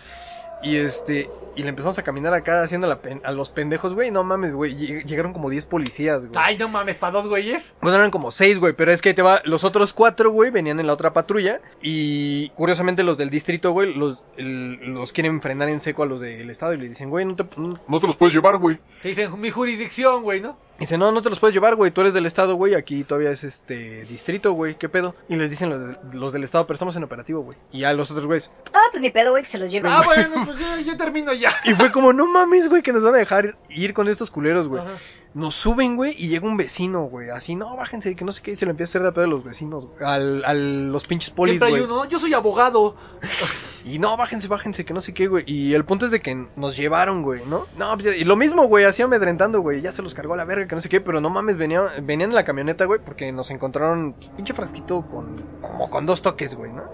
Y 0.64 0.76
este, 0.78 1.28
y 1.56 1.62
le 1.62 1.68
empezamos 1.68 1.98
a 1.98 2.02
caminar 2.02 2.32
acá 2.32 2.62
haciendo 2.62 2.86
la 2.86 3.02
pen- 3.02 3.20
a 3.24 3.32
los 3.32 3.50
pendejos, 3.50 3.94
güey. 3.94 4.10
No 4.10 4.24
mames, 4.24 4.52
güey. 4.54 4.74
lleg- 4.74 5.04
Llegaron 5.04 5.32
como 5.34 5.50
10 5.50 5.66
policías, 5.66 6.24
güey. 6.24 6.32
Ay, 6.42 6.56
no 6.56 6.68
mames, 6.68 6.96
para 6.96 7.12
dos 7.12 7.28
güeyes. 7.28 7.74
Bueno, 7.82 7.98
eran 7.98 8.10
como 8.10 8.30
6, 8.30 8.58
güey. 8.58 8.72
Pero 8.72 8.90
es 8.90 9.02
que 9.02 9.10
ahí 9.10 9.14
te 9.14 9.20
va. 9.22 9.42
Los 9.44 9.62
otros 9.62 9.92
4, 9.92 10.30
güey, 10.30 10.50
venían 10.50 10.80
en 10.80 10.86
la 10.86 10.94
otra 10.94 11.12
patrulla. 11.12 11.60
Y 11.82 12.48
curiosamente 12.50 13.02
los 13.04 13.18
del 13.18 13.28
distrito, 13.30 13.72
güey, 13.72 13.94
los, 13.94 14.22
el- 14.38 14.76
los 14.94 15.12
quieren 15.12 15.42
frenar 15.42 15.68
en 15.68 15.80
seco 15.80 16.02
a 16.02 16.06
los 16.06 16.20
del 16.22 16.48
estado. 16.48 16.72
Y 16.72 16.78
le 16.78 16.88
dicen, 16.88 17.10
güey, 17.10 17.24
no 17.26 17.36
te. 17.36 17.44
no- 17.56 17.78
No 17.86 18.00
te 18.00 18.06
los 18.06 18.16
puedes 18.16 18.34
llevar, 18.34 18.56
güey. 18.56 18.78
Te 19.02 19.08
dicen 19.08 19.38
mi 19.40 19.50
jurisdicción, 19.50 20.22
güey, 20.22 20.40
¿no? 20.40 20.58
Dice, 20.78 20.98
no, 20.98 21.12
no 21.12 21.22
te 21.22 21.30
los 21.30 21.38
puedes 21.38 21.54
llevar, 21.54 21.76
güey. 21.76 21.92
Tú 21.92 22.00
eres 22.00 22.14
del 22.14 22.26
estado, 22.26 22.56
güey. 22.56 22.74
Aquí 22.74 23.04
todavía 23.04 23.30
es 23.30 23.44
este 23.44 24.04
distrito, 24.06 24.52
güey. 24.54 24.74
¿Qué 24.76 24.88
pedo? 24.88 25.14
Y 25.28 25.36
les 25.36 25.48
dicen 25.50 25.68
los, 25.70 25.80
de- 25.80 26.18
los 26.18 26.32
del 26.32 26.42
estado, 26.42 26.66
pero 26.66 26.74
estamos 26.74 26.96
en 26.96 27.04
operativo, 27.04 27.42
güey. 27.42 27.56
Y 27.70 27.80
ya 27.80 27.92
los 27.92 28.10
otros, 28.10 28.26
güeyes. 28.26 28.50
Ah, 28.72 28.78
pues 28.95 29.03
ni 29.03 29.11
pedo, 29.11 29.32
güey, 29.32 29.42
que 29.42 29.49
se 29.49 29.59
los 29.59 29.72
lleven. 29.72 29.90
Ah, 29.92 30.03
bueno, 30.05 30.45
pues 30.47 30.57
yo, 30.57 30.78
yo 30.78 30.97
termino 30.97 31.32
ya. 31.32 31.51
Y 31.64 31.74
fue 31.74 31.90
como, 31.90 32.12
no 32.12 32.28
mames, 32.28 32.68
güey, 32.68 32.80
que 32.80 32.92
nos 32.92 33.03
van 33.03 33.16
a 33.16 33.18
dejar 33.18 33.57
ir 33.68 33.92
con 33.92 34.07
estos 34.07 34.30
culeros, 34.30 34.68
güey. 34.68 34.82
Ajá. 34.82 34.99
Nos 35.35 35.55
suben, 35.55 35.97
güey, 35.97 36.14
y 36.16 36.28
llega 36.28 36.47
un 36.47 36.57
vecino, 36.57 37.03
güey. 37.03 37.30
Así, 37.30 37.57
no, 37.57 37.76
bájense, 37.76 38.14
que 38.14 38.24
no 38.24 38.30
sé 38.32 38.41
qué. 38.41 38.53
Y 38.53 38.57
se 38.57 38.66
le 38.66 38.70
empieza 38.70 38.91
a 38.91 39.01
hacer 39.01 39.03
de 39.03 39.12
pedo 39.12 39.24
a 39.24 39.28
los 39.28 39.43
vecinos, 39.43 39.87
güey. 39.87 40.05
Al, 40.05 40.45
al 40.45 40.93
los 40.93 41.07
pinches 41.07 41.30
polis, 41.30 41.59
Siempre 41.59 41.68
hay 41.68 41.72
güey. 41.85 41.85
uno, 41.93 42.05
¿no? 42.05 42.09
Yo 42.09 42.18
soy 42.18 42.32
abogado. 42.35 42.95
Y 43.87 43.99
no, 43.99 44.16
bájense, 44.16 44.49
bájense, 44.49 44.87
que 44.87 44.95
no 44.95 45.01
sé 45.01 45.12
qué, 45.12 45.26
güey. 45.26 45.45
Y 45.47 45.74
el 45.74 45.85
punto 45.85 46.07
es 46.07 46.11
de 46.11 46.20
que 46.22 46.47
nos 46.57 46.74
llevaron, 46.74 47.22
güey, 47.22 47.43
¿no? 47.45 47.66
No, 47.76 47.95
pues, 47.99 48.16
y 48.16 48.24
lo 48.24 48.35
mismo, 48.35 48.62
güey, 48.64 48.87
así 48.87 49.03
amedrentando, 49.03 49.61
güey. 49.61 49.82
Ya 49.82 49.93
se 49.93 50.01
los 50.01 50.14
cargó 50.14 50.32
a 50.32 50.39
la 50.39 50.47
verga, 50.47 50.66
que 50.66 50.74
no 50.74 50.80
sé 50.80 50.89
qué. 50.89 51.03
Pero 51.03 51.20
no 51.20 51.28
mames, 51.28 51.59
venían, 51.59 51.85
venían 52.07 52.30
en 52.30 52.35
la 52.35 52.45
camioneta, 52.45 52.87
güey, 52.87 52.99
porque 53.05 53.30
nos 53.30 53.51
encontraron 53.51 54.14
pues, 54.14 54.30
pinche 54.30 54.55
frasquito 54.55 55.03
con, 55.07 55.37
como 55.61 55.91
con 55.91 56.07
dos 56.07 56.22
toques, 56.22 56.55
güey, 56.55 56.72
¿no? 56.72 56.85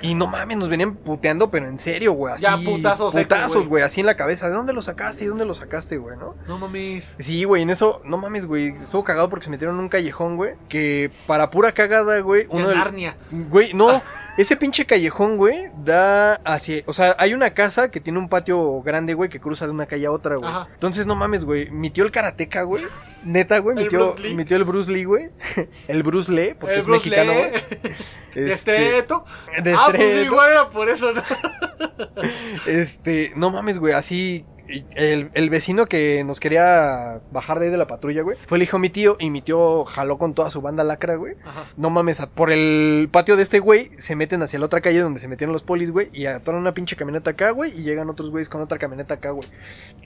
Y 0.00 0.14
no 0.14 0.26
mames, 0.26 0.56
nos 0.56 0.70
venían 0.70 0.94
puteando, 0.96 1.50
pero 1.50 1.68
en 1.68 1.76
serio, 1.76 2.14
güey. 2.14 2.32
Así, 2.32 2.44
Ya, 2.44 2.56
putazos 2.56 3.12
seco, 3.12 3.24
Putazos, 3.28 3.52
güey. 3.56 3.68
güey, 3.68 3.82
así 3.82 4.00
en 4.00 4.06
la 4.06 4.16
cabeza. 4.16 4.48
¿De 4.48 4.54
dónde 4.54 4.72
lo 4.72 4.80
sacaste? 4.80 5.24
¿Y 5.24 5.26
dónde 5.26 5.44
lo 5.44 5.52
sacaste, 5.52 5.98
güey, 5.98 6.16
no? 6.16 6.36
No 6.48 6.56
mames. 6.56 7.04
Sí, 7.18 7.44
güey, 7.44 7.63
en 7.64 7.70
eso, 7.70 8.00
no 8.04 8.16
mames, 8.16 8.46
güey. 8.46 8.68
Estuvo 8.76 9.02
cagado 9.04 9.28
porque 9.28 9.44
se 9.44 9.50
metieron 9.50 9.74
en 9.76 9.82
un 9.82 9.88
callejón, 9.88 10.36
güey. 10.36 10.54
Que 10.68 11.10
para 11.26 11.50
pura 11.50 11.72
cagada, 11.72 12.20
güey. 12.20 12.46
En 12.50 12.66
del- 12.66 12.76
Narnia. 12.76 13.16
Güey, 13.30 13.74
no. 13.74 14.00
Ese 14.36 14.56
pinche 14.56 14.84
callejón, 14.84 15.36
güey, 15.36 15.68
da 15.84 16.34
hacia... 16.44 16.82
O 16.86 16.92
sea, 16.92 17.14
hay 17.20 17.34
una 17.34 17.54
casa 17.54 17.92
que 17.92 18.00
tiene 18.00 18.18
un 18.18 18.28
patio 18.28 18.82
grande, 18.82 19.14
güey, 19.14 19.30
que 19.30 19.38
cruza 19.38 19.64
de 19.64 19.70
una 19.70 19.86
calle 19.86 20.06
a 20.06 20.10
otra, 20.10 20.34
güey. 20.34 20.50
Ajá. 20.50 20.68
Entonces, 20.74 21.06
no 21.06 21.14
mames, 21.14 21.44
güey. 21.44 21.70
Mi 21.70 21.90
tío 21.90 22.04
el 22.04 22.10
karateca, 22.10 22.62
güey. 22.62 22.82
Neta, 23.22 23.58
güey. 23.58 23.76
Mi 23.76 23.82
El 23.84 23.88
tío, 23.90 24.06
Bruce 24.12 24.22
Lee. 24.28 24.34
mi 24.34 24.44
tío 24.44 24.56
el 24.56 24.64
Bruce 24.64 24.90
Lee, 24.90 25.04
güey. 25.04 25.30
El 25.88 26.02
Bruce 26.02 26.32
Lee, 26.32 26.54
porque 26.58 26.74
El 26.74 26.80
es 26.80 26.86
Bruce 26.86 27.08
mexicano, 27.10 27.32
Lee. 27.32 27.48
güey. 27.48 27.94
De 28.34 28.52
Este, 28.52 28.74
Estreto. 28.98 29.24
de 29.62 29.72
Ah, 29.74 29.86
pues 29.94 30.26
igual 30.26 30.50
era 30.50 30.68
por 30.68 30.88
eso, 30.88 31.12
¿no? 31.12 31.22
Este, 32.66 33.32
no 33.36 33.50
mames, 33.50 33.78
güey, 33.78 33.94
así. 33.94 34.44
El, 34.68 35.30
el 35.34 35.50
vecino 35.50 35.86
que 35.86 36.24
nos 36.24 36.40
quería 36.40 37.20
bajar 37.32 37.58
de 37.58 37.66
ahí 37.66 37.70
de 37.70 37.76
la 37.76 37.86
patrulla, 37.86 38.22
güey, 38.22 38.36
fue 38.46 38.58
el 38.58 38.62
hijo 38.62 38.76
de 38.76 38.80
mi 38.80 38.90
tío 38.90 39.16
y 39.20 39.30
mi 39.30 39.42
tío 39.42 39.84
jaló 39.84 40.18
con 40.18 40.34
toda 40.34 40.50
su 40.50 40.60
banda 40.62 40.84
lacra, 40.84 41.16
güey. 41.16 41.34
Ajá. 41.44 41.66
No 41.76 41.90
mames, 41.90 42.22
por 42.34 42.50
el 42.50 43.08
patio 43.12 43.36
de 43.36 43.42
este 43.42 43.58
güey 43.58 43.90
se 43.98 44.16
meten 44.16 44.42
hacia 44.42 44.58
la 44.58 44.66
otra 44.66 44.80
calle 44.80 45.00
donde 45.00 45.20
se 45.20 45.28
metieron 45.28 45.52
los 45.52 45.62
polis, 45.62 45.90
güey, 45.90 46.08
y 46.12 46.26
atoran 46.26 46.60
una 46.60 46.72
pinche 46.74 46.96
camioneta 46.96 47.30
acá, 47.30 47.50
güey, 47.50 47.72
y 47.78 47.82
llegan 47.82 48.08
otros 48.08 48.30
güeyes 48.30 48.48
con 48.48 48.60
otra 48.60 48.78
camioneta 48.78 49.14
acá, 49.14 49.30
güey. 49.30 49.48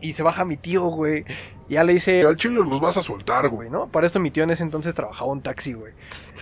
Y 0.00 0.12
se 0.14 0.22
baja 0.22 0.44
mi 0.44 0.56
tío, 0.56 0.84
güey. 0.86 1.24
Y 1.68 1.74
ya 1.74 1.84
le 1.84 1.92
dice, 1.92 2.20
Y 2.20 2.24
al 2.24 2.36
chile 2.36 2.56
los 2.56 2.80
vas 2.80 2.96
a 2.96 3.02
soltar, 3.02 3.48
güey. 3.48 3.68
güey, 3.68 3.70
¿no? 3.70 3.88
Para 3.88 4.06
esto 4.06 4.20
mi 4.20 4.30
tío 4.30 4.44
en 4.44 4.50
ese 4.50 4.62
entonces 4.62 4.94
trabajaba 4.94 5.30
un 5.32 5.42
taxi, 5.42 5.72
güey. 5.72 5.92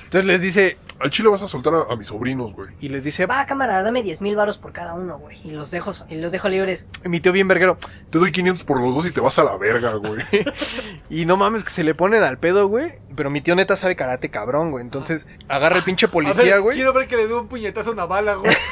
Entonces 0.05 0.25
les 0.27 0.41
dice, 0.41 0.77
Al 1.01 1.11
chile 1.11 1.29
vas 1.29 1.43
a 1.43 1.49
soltar 1.49 1.75
a, 1.75 1.93
a 1.93 1.97
mis 1.97 2.07
sobrinos, 2.09 2.53
güey. 2.55 2.69
y 2.81 2.89
les 2.89 3.05
dice, 3.05 3.27
Va, 3.27 3.45
cámara, 3.47 3.83
dame 3.83 4.03
10 4.03 4.21
mil 4.23 4.37
varos 4.37 4.59
por 4.59 4.73
cada 4.73 4.95
uno, 4.95 5.19
güey. 5.19 5.39
Y 5.45 5.51
los 5.53 5.71
dejo, 5.71 5.93
y 6.09 6.17
los 6.17 6.33
dejo 6.33 6.49
libres. 6.49 6.87
mi 7.05 7.21
tío 7.21 7.33
bien 7.33 7.49
verguero, 7.49 7.79
Te 8.11 8.19
doy 8.19 8.31
500 8.33 8.65
por 8.65 8.81
los 8.81 8.95
dos 8.95 9.05
y 9.07 9.11
te 9.11 9.21
vas 9.21 9.39
a 9.39 9.45
la 9.45 9.57
verga, 9.57 9.95
güey. 9.95 10.23
Y 11.11 11.25
no 11.27 11.37
mames 11.37 11.63
que 11.65 11.71
se 11.71 11.85
le 11.85 11.95
ponen 11.95 12.23
al 12.23 12.39
pedo, 12.39 12.67
güey. 12.69 12.99
Pero 13.15 13.31
mi 13.31 13.41
tío 13.41 13.55
neta 13.55 13.77
sabe 13.77 13.95
karate 13.97 14.31
cabrón, 14.31 14.71
güey. 14.71 14.83
Entonces 14.85 15.27
agarra 15.49 15.77
el 15.77 15.83
pinche 15.83 16.07
A 16.07 16.11
policía, 16.11 16.55
ver, 16.55 16.61
güey. 16.61 16.77
Quiero 16.77 16.93
ver 16.93 17.07
que 17.09 17.17
le 17.17 17.27
dé 17.27 17.35
un 17.35 17.49
puñetazo 17.49 17.91
a 17.91 17.93
una 17.93 18.07
bala, 18.07 18.35
güey. 18.35 18.55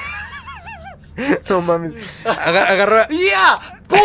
No 1.48 1.60
mames. 1.62 1.92
Aga- 2.24 2.68
agarra. 2.70 3.08
¡Ya! 3.10 3.80
¡Pum! 3.86 4.00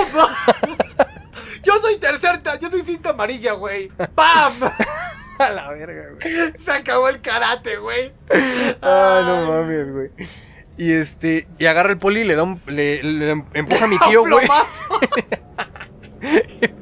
Yo 1.64 1.74
soy 1.82 1.98
tercer, 1.98 2.38
ta- 2.44 2.60
yo 2.60 2.70
soy 2.70 2.82
cinta 2.82 3.10
amarilla, 3.12 3.54
güey. 3.54 3.88
¡Pam! 4.14 4.54
A 5.40 5.50
la 5.50 5.70
verga, 5.72 6.04
güey. 6.14 6.54
Se 6.64 6.72
acabó 6.72 7.10
el 7.10 7.20
karate, 7.22 7.78
güey. 7.78 8.14
Ah, 8.82 9.22
no 9.26 9.52
mames, 9.52 9.92
güey. 9.92 10.10
Y 10.80 10.94
este. 10.94 11.46
Y 11.60 11.66
agarra 11.66 11.92
el 11.92 11.98
poli 11.98 12.22
y 12.22 12.24
le 12.24 12.36
da 12.36 12.44
un. 12.44 12.62
Le, 12.66 13.04
le 13.04 13.32
empuja 13.54 13.84
a 13.84 13.88
mi 13.88 14.00
tío, 14.00 14.22
güey. 14.30 14.48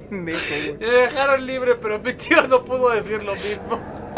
Me 0.10 0.32
dejaron 0.34 1.46
libre, 1.46 1.76
pero 1.76 2.00
mi 2.00 2.14
tío 2.14 2.48
no 2.48 2.64
pudo 2.64 2.90
decir 2.92 3.24
lo 3.24 3.34
mismo. 3.34 3.80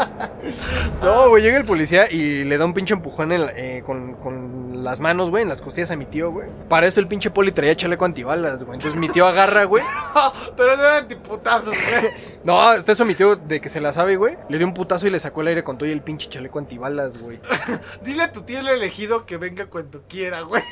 No, 1.02 1.28
güey, 1.28 1.42
llega 1.42 1.58
el 1.58 1.66
policía 1.66 2.10
y 2.10 2.44
le 2.44 2.56
da 2.56 2.64
un 2.64 2.72
pinche 2.72 2.94
empujón 2.94 3.32
en 3.32 3.42
la- 3.44 3.52
eh, 3.54 3.82
con, 3.84 4.14
con 4.14 4.82
las 4.82 4.98
manos, 4.98 5.28
güey, 5.28 5.42
en 5.42 5.48
las 5.50 5.60
costillas 5.60 5.90
a 5.90 5.96
mi 5.96 6.06
tío, 6.06 6.30
güey. 6.30 6.48
Para 6.70 6.86
esto 6.86 7.00
el 7.00 7.06
pinche 7.08 7.30
poli 7.30 7.52
traía 7.52 7.76
chaleco 7.76 8.06
antibalas, 8.06 8.64
güey. 8.64 8.76
Entonces 8.78 8.98
mi 8.98 9.10
tío 9.10 9.26
agarra, 9.26 9.64
güey. 9.64 9.84
Pero 10.56 10.74
no 10.78 10.82
eran 10.82 11.06
tiputazos, 11.06 11.74
güey. 11.74 12.12
No, 12.44 12.58
hasta 12.62 12.92
eso 12.92 13.04
mi 13.04 13.14
tío, 13.14 13.36
de 13.36 13.60
que 13.60 13.68
se 13.68 13.82
la 13.82 13.92
sabe, 13.92 14.16
güey, 14.16 14.38
le 14.48 14.56
dio 14.56 14.66
un 14.66 14.72
putazo 14.72 15.06
y 15.06 15.10
le 15.10 15.18
sacó 15.18 15.42
el 15.42 15.48
aire 15.48 15.62
con 15.62 15.76
todo 15.76 15.86
y 15.86 15.92
el 15.92 16.00
pinche 16.00 16.30
chaleco 16.30 16.58
antibalas, 16.58 17.18
güey. 17.18 17.38
Dile 18.02 18.22
a 18.22 18.32
tu 18.32 18.40
tío 18.40 18.60
el 18.60 18.68
elegido 18.68 19.26
que 19.26 19.36
venga 19.36 19.66
cuando 19.66 20.02
quiera, 20.08 20.40
güey. 20.40 20.62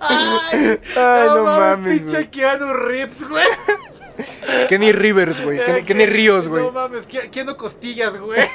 Ay, 0.00 0.78
Ay, 0.96 1.26
no 1.26 1.36
no, 1.36 1.44
mames, 1.44 1.58
mames, 1.58 1.98
pinche 2.00 2.12
güey. 2.14 2.30
Keanu 2.30 2.72
Reeves, 2.72 3.28
güey. 3.28 3.44
Kenny 4.68 4.92
Rivers, 4.92 5.42
güey. 5.44 5.58
Kenny, 5.58 5.78
Eh, 5.78 5.84
Kenny 5.84 6.06
Ríos, 6.06 6.48
güey. 6.48 6.62
No 6.64 6.72
mames, 6.72 7.08
Ke- 7.08 7.30
Keanu 7.30 7.56
Costillas, 7.56 8.16
güey. 8.18 8.40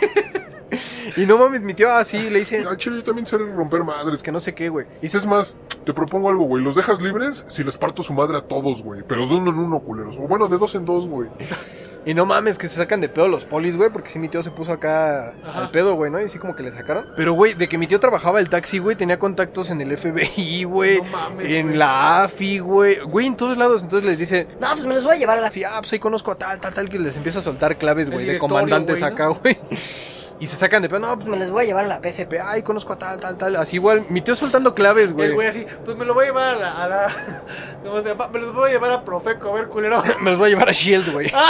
Y 1.15 1.25
no 1.25 1.37
mames, 1.37 1.61
mi 1.61 1.73
tío 1.73 1.91
así 1.93 2.29
le 2.29 2.39
dice 2.39 2.63
Al 2.67 2.75
chile 2.75 2.97
yo 2.97 3.03
también 3.03 3.25
sé 3.25 3.37
romper 3.37 3.83
madres. 3.85 4.21
que 4.21 4.31
no 4.33 4.39
sé 4.39 4.53
qué, 4.53 4.67
güey. 4.67 4.85
Y 5.01 5.07
si 5.07 5.15
es 5.17 5.25
más, 5.25 5.57
te 5.85 5.93
propongo 5.93 6.29
algo, 6.29 6.43
güey. 6.43 6.61
Los 6.61 6.75
dejas 6.75 7.01
libres 7.01 7.45
si 7.47 7.63
les 7.63 7.77
parto 7.77 8.03
su 8.03 8.13
madre 8.13 8.37
a 8.37 8.41
todos, 8.41 8.83
güey. 8.83 9.01
Pero 9.07 9.25
de 9.27 9.35
uno 9.35 9.49
en 9.51 9.57
uno, 9.59 9.79
culeros. 9.79 10.17
O 10.17 10.27
bueno, 10.27 10.47
de 10.49 10.57
dos 10.57 10.75
en 10.75 10.83
dos, 10.85 11.07
güey. 11.07 11.29
Y 12.07 12.13
no 12.13 12.25
mames, 12.25 12.57
que 12.57 12.67
se 12.69 12.77
sacan 12.77 13.01
de 13.01 13.09
pedo 13.09 13.27
los 13.27 13.43
polis, 13.45 13.75
güey, 13.75 13.89
porque 13.89 14.09
sí 14.09 14.17
mi 14.17 14.29
tío 14.29 14.41
se 14.41 14.49
puso 14.49 14.71
acá 14.71 15.33
Ajá. 15.45 15.59
al 15.59 15.69
pedo, 15.71 15.93
güey, 15.95 16.09
¿no? 16.09 16.21
Y 16.21 16.27
sí 16.29 16.39
como 16.39 16.55
que 16.55 16.63
le 16.63 16.71
sacaron. 16.71 17.05
Pero, 17.17 17.33
güey, 17.33 17.53
de 17.53 17.67
que 17.67 17.77
mi 17.77 17.85
tío 17.85 17.99
trabajaba 17.99 18.39
el 18.39 18.49
taxi, 18.49 18.77
güey, 18.79 18.95
tenía 18.95 19.19
contactos 19.19 19.69
en 19.71 19.81
el 19.81 19.95
FBI, 19.97 20.63
güey. 20.63 20.97
No 21.01 21.03
mames, 21.11 21.45
en 21.47 21.65
güey. 21.67 21.77
la 21.77 22.23
AFI, 22.23 22.59
güey. 22.59 22.99
Güey, 23.01 23.27
en 23.27 23.35
todos 23.35 23.57
lados. 23.57 23.83
Entonces 23.83 24.09
les 24.09 24.17
dice, 24.19 24.47
No, 24.59 24.67
pues 24.73 24.85
me 24.85 24.95
los 24.95 25.03
voy 25.03 25.15
a 25.15 25.19
llevar 25.19 25.37
a 25.37 25.41
la 25.41 25.47
AFI, 25.47 25.65
ah, 25.65 25.73
pues 25.79 25.91
ahí 25.93 25.99
conozco 25.99 26.31
a 26.31 26.35
tal, 26.35 26.59
tal, 26.61 26.73
tal, 26.73 26.87
que 26.89 26.97
les 26.97 27.17
empieza 27.17 27.39
a 27.39 27.41
soltar 27.41 27.77
claves, 27.77 28.09
güey, 28.09 28.25
de 28.25 28.39
comandantes 28.39 29.01
güey, 29.01 29.09
¿no? 29.11 29.15
acá, 29.15 29.27
güey. 29.27 29.57
Y 30.39 30.45
se 30.45 30.55
sacan 30.55 30.83
de 30.83 30.87
pedo, 30.87 30.99
no, 30.99 31.15
pues 31.15 31.27
Me 31.27 31.35
los 31.35 31.49
voy 31.49 31.63
a 31.63 31.65
llevar 31.65 31.85
a 31.85 31.87
la 31.87 31.99
PFP. 31.99 32.39
Ay, 32.39 32.61
conozco 32.61 32.93
a 32.93 32.97
tal, 32.99 33.19
tal, 33.19 33.37
tal. 33.37 33.55
Así 33.55 33.77
igual, 33.77 34.05
mi 34.09 34.21
tío 34.21 34.35
soltando 34.35 34.75
claves, 34.75 35.07
El 35.09 35.13
güey. 35.15 35.33
güey 35.33 35.47
así, 35.47 35.65
pues 35.83 35.97
me 35.97 36.05
lo 36.05 36.13
voy 36.13 36.23
a 36.23 36.27
llevar 36.27 36.53
a 36.53 36.55
la, 36.55 36.83
a 36.83 36.87
la- 36.87 37.43
¿Cómo 37.83 38.01
se 38.01 38.09
llama? 38.09 38.27
Me 38.29 38.39
los 38.39 38.53
voy 38.53 38.69
a 38.69 38.73
llevar 38.73 38.91
a 38.91 39.03
Profeco, 39.03 39.49
a 39.49 39.53
ver, 39.55 39.67
culero. 39.67 40.01
Me 40.21 40.29
los 40.29 40.39
voy 40.39 40.47
a 40.47 40.49
llevar 40.51 40.69
a 40.69 40.73
Shield, 40.73 41.11
güey. 41.11 41.29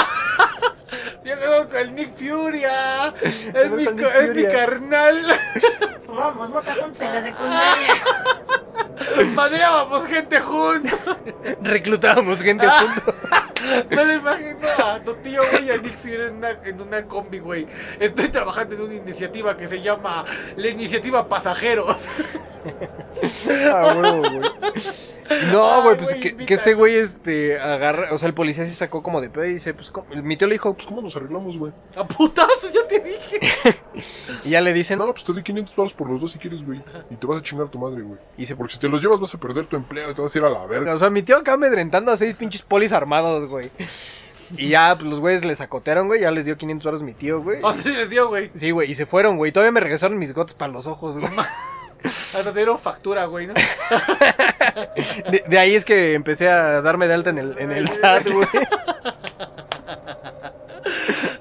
Yo 1.23 1.33
conozco 1.35 1.77
al 1.77 1.95
Nick 1.95 2.11
Furia. 2.11 3.13
Es, 3.21 3.71
mi, 3.71 3.85
Nick 3.85 4.01
es 4.01 4.35
mi 4.35 4.43
carnal. 4.47 5.25
Fumamos 6.05 6.49
mota 6.49 6.73
juntos 6.75 7.01
en 7.01 7.13
la 7.13 7.21
secundaria. 7.21 7.93
Madreábamos 9.35 10.05
gente 10.05 10.39
juntos. 10.39 10.99
Reclutábamos 11.61 12.41
gente 12.41 12.67
juntos. 12.67 13.15
Me 13.89 14.05
lo 14.05 14.13
imagino 14.13 14.67
a 14.85 15.03
tu 15.03 15.15
tío, 15.15 15.41
güey, 15.51 15.65
y 15.67 15.71
a 15.71 15.77
Nick 15.77 15.97
Fury 15.97 16.13
en 16.13 16.35
una, 16.37 16.49
en 16.63 16.81
una 16.81 17.05
combi, 17.05 17.39
güey. 17.39 17.67
Estoy 17.99 18.29
trabajando 18.29 18.75
en 18.75 18.81
una 18.81 18.93
iniciativa 18.93 19.57
que 19.57 19.67
se 19.67 19.81
llama 19.81 20.23
la 20.55 20.67
Iniciativa 20.67 21.27
Pasajeros. 21.27 21.97
Ah, 23.71 23.93
huevo, 23.97 24.29
güey. 24.29 24.46
No, 25.51 25.83
güey, 25.83 25.97
pues 25.97 26.15
que, 26.15 26.53
este 26.53 26.73
güey, 26.73 26.95
este, 26.95 27.59
agarra, 27.59 28.13
o 28.13 28.17
sea, 28.17 28.27
el 28.27 28.33
policía 28.33 28.65
se 28.65 28.71
sacó 28.71 29.03
como 29.03 29.19
de 29.19 29.29
pedo 29.29 29.45
y 29.45 29.53
dice, 29.53 29.73
pues, 29.73 29.91
¿cómo? 29.91 30.07
mi 30.23 30.37
tío 30.37 30.47
le 30.47 30.53
dijo, 30.55 30.73
pues, 30.73 30.87
¿Cómo 30.87 31.01
nos 31.01 31.15
arreglamos, 31.15 31.57
güey? 31.57 31.73
A 31.95 32.07
putazos, 32.07 32.71
ya 32.73 32.87
te 32.87 32.99
dije. 32.99 33.81
y 34.45 34.51
ya 34.51 34.61
le 34.61 34.73
dicen, 34.73 34.99
No, 34.99 35.05
pues 35.07 35.23
te 35.23 35.33
doy 35.33 35.43
500 35.43 35.75
baros 35.75 35.93
por 35.93 36.09
los 36.09 36.21
dos 36.21 36.31
si 36.31 36.39
quieres, 36.39 36.65
güey. 36.65 36.81
Y 37.09 37.15
te 37.15 37.27
vas 37.27 37.39
a 37.39 37.43
chingar 37.43 37.67
a 37.67 37.71
tu 37.71 37.77
madre, 37.77 38.01
güey. 38.01 38.19
y 38.37 38.45
se 38.45 38.55
Porque 38.55 38.73
si 38.73 38.79
te 38.79 38.87
los 38.87 39.01
llevas 39.01 39.19
vas 39.19 39.33
a 39.33 39.37
perder 39.37 39.67
tu 39.67 39.75
empleo 39.75 40.11
y 40.11 40.15
te 40.15 40.21
vas 40.21 40.33
a 40.33 40.37
ir 40.37 40.45
a 40.45 40.49
la 40.49 40.65
verga. 40.65 40.93
O 40.93 40.97
sea, 40.97 41.09
mi 41.09 41.21
tío 41.23 41.37
acá 41.37 41.53
amedrentando 41.53 42.11
a 42.11 42.17
seis 42.17 42.33
pinches 42.35 42.61
polis 42.61 42.91
armados, 42.91 43.45
güey. 43.49 43.71
Y 44.55 44.69
ya, 44.69 44.95
pues, 44.95 45.09
los 45.09 45.19
güeyes 45.19 45.43
les 45.43 45.59
acotearon, 45.59 46.07
güey, 46.07 46.21
ya 46.21 46.31
les 46.31 46.45
dio 46.45 46.55
500 46.57 46.85
baros 46.85 47.03
mi 47.03 47.13
tío, 47.13 47.41
güey. 47.41 47.59
O 47.61 47.73
sea, 47.73 47.83
sí 47.83 47.89
les 47.89 48.09
dio, 48.09 48.29
güey. 48.29 48.49
Sí, 48.55 48.71
güey, 48.71 48.89
y 48.89 48.95
se 48.95 49.05
fueron, 49.05 49.35
güey. 49.37 49.51
Todavía 49.51 49.73
me 49.73 49.81
regresaron 49.81 50.17
mis 50.17 50.33
gotas 50.33 50.53
para 50.53 50.71
los 50.71 50.87
ojos, 50.87 51.19
güey. 51.19 51.31
Hasta 52.03 52.43
te 52.43 52.53
dieron 52.53 52.79
factura, 52.79 53.25
güey, 53.25 53.47
¿no? 53.47 53.53
De, 55.31 55.43
de 55.47 55.59
ahí 55.59 55.75
es 55.75 55.83
que 55.85 56.13
empecé 56.13 56.49
a 56.49 56.81
darme 56.81 57.07
de 57.07 57.13
alta 57.15 57.29
en 57.31 57.37
el, 57.39 57.55
en 57.57 57.71
el 57.71 57.89
SAT, 57.89 58.29
güey. 58.29 58.47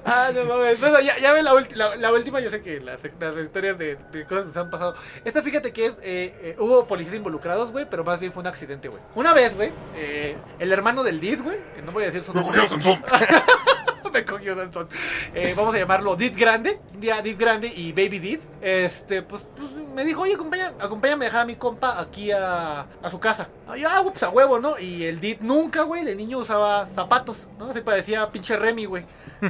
Ah, 0.09 0.31
no 0.33 0.45
mames. 0.45 0.79
Bueno, 0.79 0.99
ya, 1.01 1.17
ya 1.19 1.33
ven 1.33 1.43
la, 1.43 1.53
la, 1.75 1.95
la 1.97 2.13
última. 2.13 2.39
Yo 2.39 2.49
sé 2.49 2.61
que 2.61 2.79
las, 2.79 3.01
las 3.19 3.37
historias 3.37 3.77
de, 3.77 3.97
de 4.11 4.25
cosas 4.25 4.45
que 4.45 4.51
se 4.53 4.59
han 4.59 4.69
pasado. 4.69 4.95
Esta, 5.25 5.41
fíjate 5.41 5.73
que 5.73 5.87
es. 5.87 5.93
eh, 6.01 6.33
eh, 6.41 6.55
hubo 6.59 6.87
policías 6.87 7.15
involucrados, 7.15 7.71
güey, 7.71 7.85
pero 7.89 8.03
más 8.05 8.17
bien 8.19 8.31
fue 8.31 8.39
un 8.41 8.47
accidente, 8.47 8.87
güey. 8.87 9.01
Una 9.15 9.33
vez, 9.33 9.53
güey, 9.53 9.71
eh, 9.95 10.37
el 10.59 10.71
hermano 10.71 11.03
del 11.03 11.19
Did, 11.19 11.41
güey, 11.41 11.57
que 11.75 11.81
no 11.81 11.91
voy 11.91 12.03
a 12.03 12.05
decir 12.07 12.23
su 12.23 12.33
Me 12.33 12.41
nombre. 12.41 12.61
Me 14.13 14.23
cogió 14.23 14.55
Sansón. 14.55 14.87
Eh, 15.35 15.53
vamos 15.55 15.75
a 15.75 15.77
llamarlo 15.77 16.15
Did 16.15 16.33
Grande. 16.37 16.79
Un 16.93 17.01
día 17.01 17.21
Did 17.21 17.37
Grande 17.37 17.67
y 17.67 17.91
Baby 17.91 18.19
Did. 18.19 18.39
Este, 18.61 19.21
pues, 19.21 19.49
pues, 19.55 19.69
me 19.97 20.05
dijo, 20.05 20.21
oye, 20.21 20.35
acompáñame, 20.35 20.75
acompáñame 20.79 21.25
a 21.25 21.27
dejar 21.29 21.41
a 21.41 21.45
mi 21.45 21.55
compa 21.55 21.99
aquí 21.99 22.31
a, 22.31 22.81
a 23.01 23.09
su 23.09 23.19
casa. 23.19 23.49
Ah, 23.67 23.75
yo, 23.75 23.89
ah, 23.89 24.01
pues 24.03 24.21
a 24.21 24.29
huevo, 24.29 24.59
¿no? 24.59 24.77
Y 24.77 25.05
el 25.05 25.19
Did 25.19 25.39
nunca, 25.41 25.81
güey, 25.81 26.05
de 26.05 26.13
niño 26.15 26.37
usaba 26.37 26.85
zapatos, 26.85 27.47
¿no? 27.57 27.73
Se 27.73 27.81
parecía 27.81 28.31
pinche 28.31 28.55
Remy, 28.57 28.85
güey. 28.85 29.05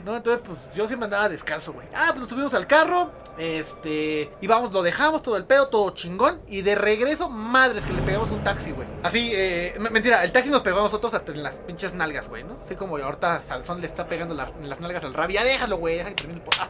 ¿No? 0.06 0.16
Entonces, 0.16 0.41
pues 0.45 0.58
yo 0.74 0.88
siempre 0.88 1.04
andaba 1.04 1.28
descalzo, 1.28 1.74
güey. 1.74 1.86
Ah, 1.93 2.08
pues 2.12 2.22
nos 2.22 2.30
subimos 2.30 2.54
al 2.54 2.66
carro. 2.66 3.12
Este, 3.38 4.32
y 4.39 4.48
vamos, 4.48 4.72
lo 4.74 4.82
dejamos 4.84 5.22
todo 5.22 5.36
el 5.36 5.43
pedo, 5.43 5.68
todo 5.68 5.89
chingón. 5.91 6.39
Y 6.48 6.62
de 6.62 6.76
regreso, 6.76 7.28
madre, 7.30 7.82
que 7.82 7.91
le 7.91 8.02
pegamos 8.02 8.32
un 8.32 8.41
taxi, 8.41 8.72
güey. 8.72 8.88
Así, 9.04 9.32
eh, 9.34 9.76
mentira, 9.91 10.24
el 10.24 10.32
taxi 10.32 10.50
nos 10.50 10.62
pegó 10.62 10.80
a 10.80 10.84
nosotros 10.84 11.14
hasta 11.14 11.34
en 11.34 11.43
las 11.43 11.56
pinches 11.56 11.93
nalgas, 11.93 12.30
güey, 12.30 12.45
¿no? 12.45 12.58
Así 12.66 12.76
como 12.76 12.98
ahorita 12.98 13.41
Salzón 13.41 13.82
le 13.82 13.88
está 13.88 14.08
pegando 14.08 14.34
la- 14.34 14.50
las 14.64 14.80
nalgas 14.80 15.04
al 15.04 15.14
Rabbit. 15.14 15.36
Ya 15.36 15.43
déjalo, 15.43 15.76
güey, 15.78 15.98
deja 15.98 16.10
que 16.10 16.16
termine 16.16 16.41
el 16.41 16.50
ah. 16.62 16.70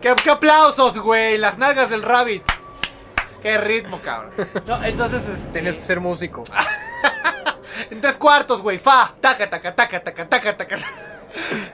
¿Qué, 0.00 0.14
qué 0.22 0.30
aplausos, 0.30 0.98
güey, 0.98 1.38
las 1.38 1.56
nalgas 1.56 1.88
del 1.88 2.02
Rabbit. 2.02 2.42
Qué 3.44 3.58
ritmo, 3.58 4.00
cabrón. 4.00 4.32
No, 4.66 4.82
entonces, 4.82 5.22
este, 5.28 5.48
Tenías 5.48 5.74
que 5.74 5.82
ser 5.82 6.00
músico. 6.00 6.42
en 7.90 8.00
tres 8.00 8.16
cuartos, 8.16 8.62
güey, 8.62 8.78
fa, 8.78 9.14
taca, 9.20 9.50
taca, 9.50 9.74
taca, 9.74 10.02
taca, 10.02 10.26
taca, 10.26 10.56
taca. 10.56 10.78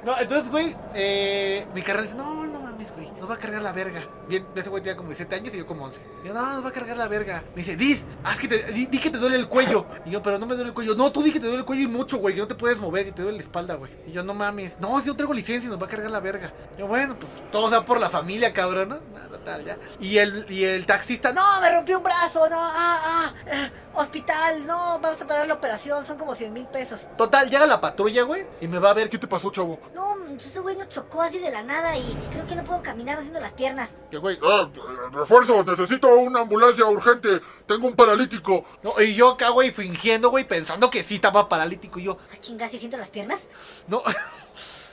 No, 0.05 0.19
entonces, 0.19 0.51
güey, 0.51 0.77
eh, 0.95 1.65
mi 1.73 1.83
carnal 1.83 2.07
dice, 2.07 2.17
no, 2.17 2.45
no 2.45 2.59
mames, 2.59 2.91
güey, 2.97 3.09
nos 3.21 3.31
va 3.31 3.35
a 3.35 3.39
cargar 3.39 3.63
la 3.63 3.73
verga. 3.73 4.03
Bien, 4.27 4.47
ese 4.55 4.71
güey 4.71 4.83
tenía 4.83 4.97
como 4.97 5.11
17 5.11 5.35
años 5.35 5.55
y 5.55 5.59
yo 5.59 5.67
como 5.67 5.85
11. 5.85 6.01
Y 6.25 6.29
yo, 6.29 6.35
no, 6.35 6.55
nos 6.55 6.65
va 6.65 6.69
a 6.71 6.73
cargar 6.73 6.97
la 6.97 7.07
verga. 7.07 7.45
Me 7.55 7.63
dice, 7.63 7.77
Did, 7.77 7.99
haz 8.25 8.39
que 8.39 8.49
te, 8.49 8.73
di, 8.73 8.87
que 8.87 9.11
te 9.11 9.19
duele 9.19 9.37
el 9.37 9.49
cuello. 9.49 9.87
Y 10.07 10.11
yo, 10.11 10.23
pero 10.23 10.39
no 10.39 10.47
me 10.47 10.55
duele 10.55 10.71
el 10.71 10.75
cuello. 10.75 10.95
No, 10.95 11.13
tú 11.13 11.23
di 11.23 11.31
que 11.31 11.39
te 11.39 11.47
duele 11.47 11.61
el 11.61 11.65
cuello 11.67 11.83
y 11.83 11.87
mucho, 11.87 12.17
güey, 12.17 12.35
que 12.35 12.41
no 12.41 12.49
te 12.49 12.55
puedes 12.55 12.79
mover, 12.79 13.05
que 13.05 13.13
te 13.13 13.23
duele 13.23 13.37
la 13.39 13.43
espalda, 13.43 13.75
güey. 13.75 13.93
Y 14.07 14.13
yo, 14.13 14.23
no 14.23 14.33
mames, 14.33 14.81
no, 14.81 15.05
yo 15.05 15.15
traigo 15.15 15.35
licencia 15.35 15.69
y 15.69 15.71
nos 15.71 15.81
va 15.81 15.87
a 15.87 15.89
cargar 15.91 16.11
la 16.11 16.21
verga. 16.21 16.53
Yo, 16.79 16.87
bueno, 16.87 17.17
pues 17.19 17.33
todo 17.53 17.69
sea 17.69 17.85
por 17.85 18.01
la 18.01 18.09
familia, 18.09 18.53
cabrón, 18.55 18.89
¿no? 18.89 19.01
Nada, 19.13 19.39
tal, 19.45 19.65
ya. 19.67 19.77
Y 20.01 20.17
el, 20.17 20.47
y 20.49 20.65
el 20.65 20.87
taxista, 20.87 21.33
no, 21.33 21.41
No, 21.41 21.61
me 21.61 21.71
rompí 21.71 21.93
un 21.93 22.03
brazo, 22.03 22.49
no, 22.49 22.59
ah, 22.59 23.01
ah, 23.05 23.35
eh, 23.47 23.71
hospital, 23.95 24.67
no, 24.67 24.99
vamos 24.99 25.21
a 25.21 25.27
parar 25.27 25.47
la 25.47 25.55
operación, 25.55 26.07
son 26.07 26.17
como 26.17 26.35
100 26.35 26.53
mil 26.53 26.67
pesos. 26.67 27.07
Total, 27.19 27.51
llega 27.51 27.67
la 27.67 27.81
patrulla, 27.81 28.23
güey, 28.23 28.47
y 28.61 28.69
me 28.69 28.79
va 28.79 28.91
a 28.91 28.95
ver 28.95 29.11
qué 29.11 29.19
te 29.19 29.27
pasó, 29.27 29.51
chavo. 29.51 29.79
No, 29.95 30.17
ese 30.37 30.61
güey 30.61 30.77
nos 30.77 30.89
chocó 30.89 31.23
así 31.23 31.39
de 31.39 31.51
la 31.51 31.63
nada 31.63 31.97
y 31.97 32.15
creo 32.31 32.47
que 32.47 32.55
no 32.55 32.65
puedo 32.65 32.83
caminar 32.83 33.10
haciendo 33.19 33.41
las 33.41 33.53
piernas. 33.53 33.91
El 34.11 34.21
güey, 34.21 34.39
Ah, 34.43 34.69
refuerzo, 35.13 35.63
necesito 35.65 36.09
una 36.15 36.41
ambulancia 36.41 36.85
urgente. 36.87 37.41
Tengo 37.67 37.87
un 37.87 37.95
paralítico. 37.97 38.65
no, 38.83 39.01
y 39.01 39.15
yo 39.15 39.31
acá, 39.31 39.51
güey, 39.51 39.71
fingiendo, 39.71 40.31
güey, 40.31 40.47
pensando 40.47 40.89
que 40.91 41.03
sí 41.05 41.17
estaba 41.17 41.49
paralítico. 41.49 41.99
Y 41.99 42.05
yo, 42.05 42.19
Ah, 42.33 42.37
chingas, 42.41 42.71
¿sí 42.71 42.79
siento 42.79 42.97
las 42.97 43.09
piernas? 43.11 43.41
no. 43.89 44.03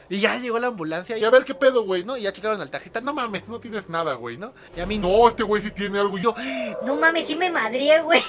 Y 0.09 0.21
ya 0.21 0.37
llegó 0.37 0.57
la 0.57 0.67
ambulancia 0.67 1.17
y 1.17 1.25
a 1.25 1.29
ver 1.29 1.43
qué 1.43 1.53
pedo, 1.53 1.83
güey, 1.83 2.05
¿no? 2.05 2.15
Y 2.15 2.21
ya 2.21 2.31
checaron 2.31 2.61
al 2.61 2.69
taxista. 2.69 3.01
No 3.01 3.13
mames, 3.13 3.49
no 3.49 3.59
tienes 3.59 3.89
nada, 3.89 4.13
güey, 4.13 4.37
¿no? 4.37 4.53
Y 4.73 4.79
a 4.79 4.85
mí 4.85 4.97
no. 4.99 5.09
No, 5.09 5.27
este 5.27 5.43
güey 5.43 5.61
sí 5.61 5.69
tiene 5.71 5.99
algo. 5.99 6.17
Y 6.17 6.21
yo, 6.21 6.33
No 6.85 6.95
mames, 6.95 7.27
sí 7.27 7.35
me 7.35 7.51
madrié, 7.51 8.01
güey. 8.03 8.23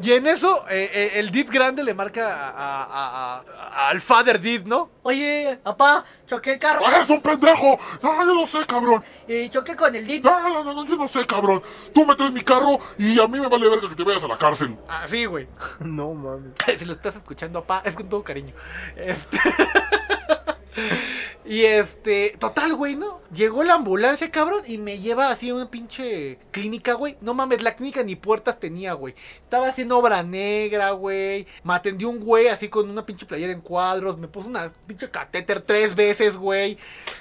Y 0.00 0.12
en 0.12 0.26
eso, 0.28 0.64
eh, 0.70 0.90
eh, 0.92 1.10
el 1.16 1.30
Did 1.30 1.50
grande 1.50 1.82
le 1.82 1.92
marca 1.92 2.32
a, 2.32 2.50
a- 2.50 2.84
a- 2.84 3.38
a- 3.40 3.88
al 3.88 4.00
Father 4.00 4.40
Did, 4.40 4.62
¿no? 4.64 4.90
Oye, 5.02 5.58
papá, 5.62 6.04
choqué 6.26 6.52
el 6.52 6.58
carro. 6.60 6.80
¡Ah, 6.86 6.96
eres 6.96 7.10
un 7.10 7.20
pendejo! 7.20 7.78
No, 8.02 8.18
yo 8.26 8.34
no 8.34 8.46
sé, 8.46 8.64
cabrón. 8.66 9.02
Y 9.26 9.48
choqué 9.48 9.74
con 9.74 9.94
el 9.96 10.06
Did. 10.06 10.22
No, 10.24 10.40
no, 10.48 10.62
no, 10.62 10.72
no, 10.74 10.84
yo 10.86 10.96
no 10.96 11.08
sé, 11.08 11.26
cabrón. 11.26 11.62
Tú 11.92 12.06
me 12.06 12.14
traes 12.14 12.32
mi 12.32 12.42
carro 12.42 12.78
y 12.96 13.18
a 13.20 13.26
mí 13.26 13.40
me 13.40 13.48
vale 13.48 13.68
verga 13.68 13.88
que 13.88 13.96
te 13.96 14.04
vayas 14.04 14.22
a 14.22 14.28
la 14.28 14.38
cárcel. 14.38 14.76
Así, 14.88 15.24
güey. 15.24 15.48
No 15.80 16.14
mames. 16.14 16.52
si 16.78 16.84
lo 16.84 16.92
estás 16.92 17.16
escuchando, 17.16 17.64
papá, 17.64 17.88
es 17.88 17.94
con 17.96 18.08
todo 18.08 18.22
cariño. 18.22 18.54
Este... 18.96 19.38
y 21.48 21.64
este, 21.64 22.36
total, 22.38 22.74
güey, 22.74 22.94
¿no? 22.94 23.22
Llegó 23.32 23.62
la 23.62 23.74
ambulancia, 23.74 24.30
cabrón, 24.30 24.62
y 24.66 24.76
me 24.76 24.98
lleva 24.98 25.30
así 25.30 25.48
a 25.48 25.54
una 25.54 25.70
pinche 25.70 26.38
clínica, 26.50 26.92
güey. 26.92 27.16
No 27.22 27.32
mames, 27.32 27.62
la 27.62 27.74
clínica 27.74 28.02
ni 28.02 28.16
puertas 28.16 28.60
tenía, 28.60 28.92
güey. 28.92 29.14
Estaba 29.42 29.68
haciendo 29.68 29.96
obra 29.96 30.22
negra, 30.22 30.90
güey. 30.90 31.46
Me 31.64 31.72
atendió 31.72 32.10
un 32.10 32.20
güey 32.20 32.48
así 32.48 32.68
con 32.68 32.90
una 32.90 33.06
pinche 33.06 33.24
playera 33.24 33.52
en 33.52 33.62
cuadros. 33.62 34.18
Me 34.20 34.28
puso 34.28 34.46
una 34.46 34.70
pinche 34.86 35.10
catéter 35.10 35.62
tres 35.62 35.94
veces, 35.94 36.36
güey. 36.36 36.76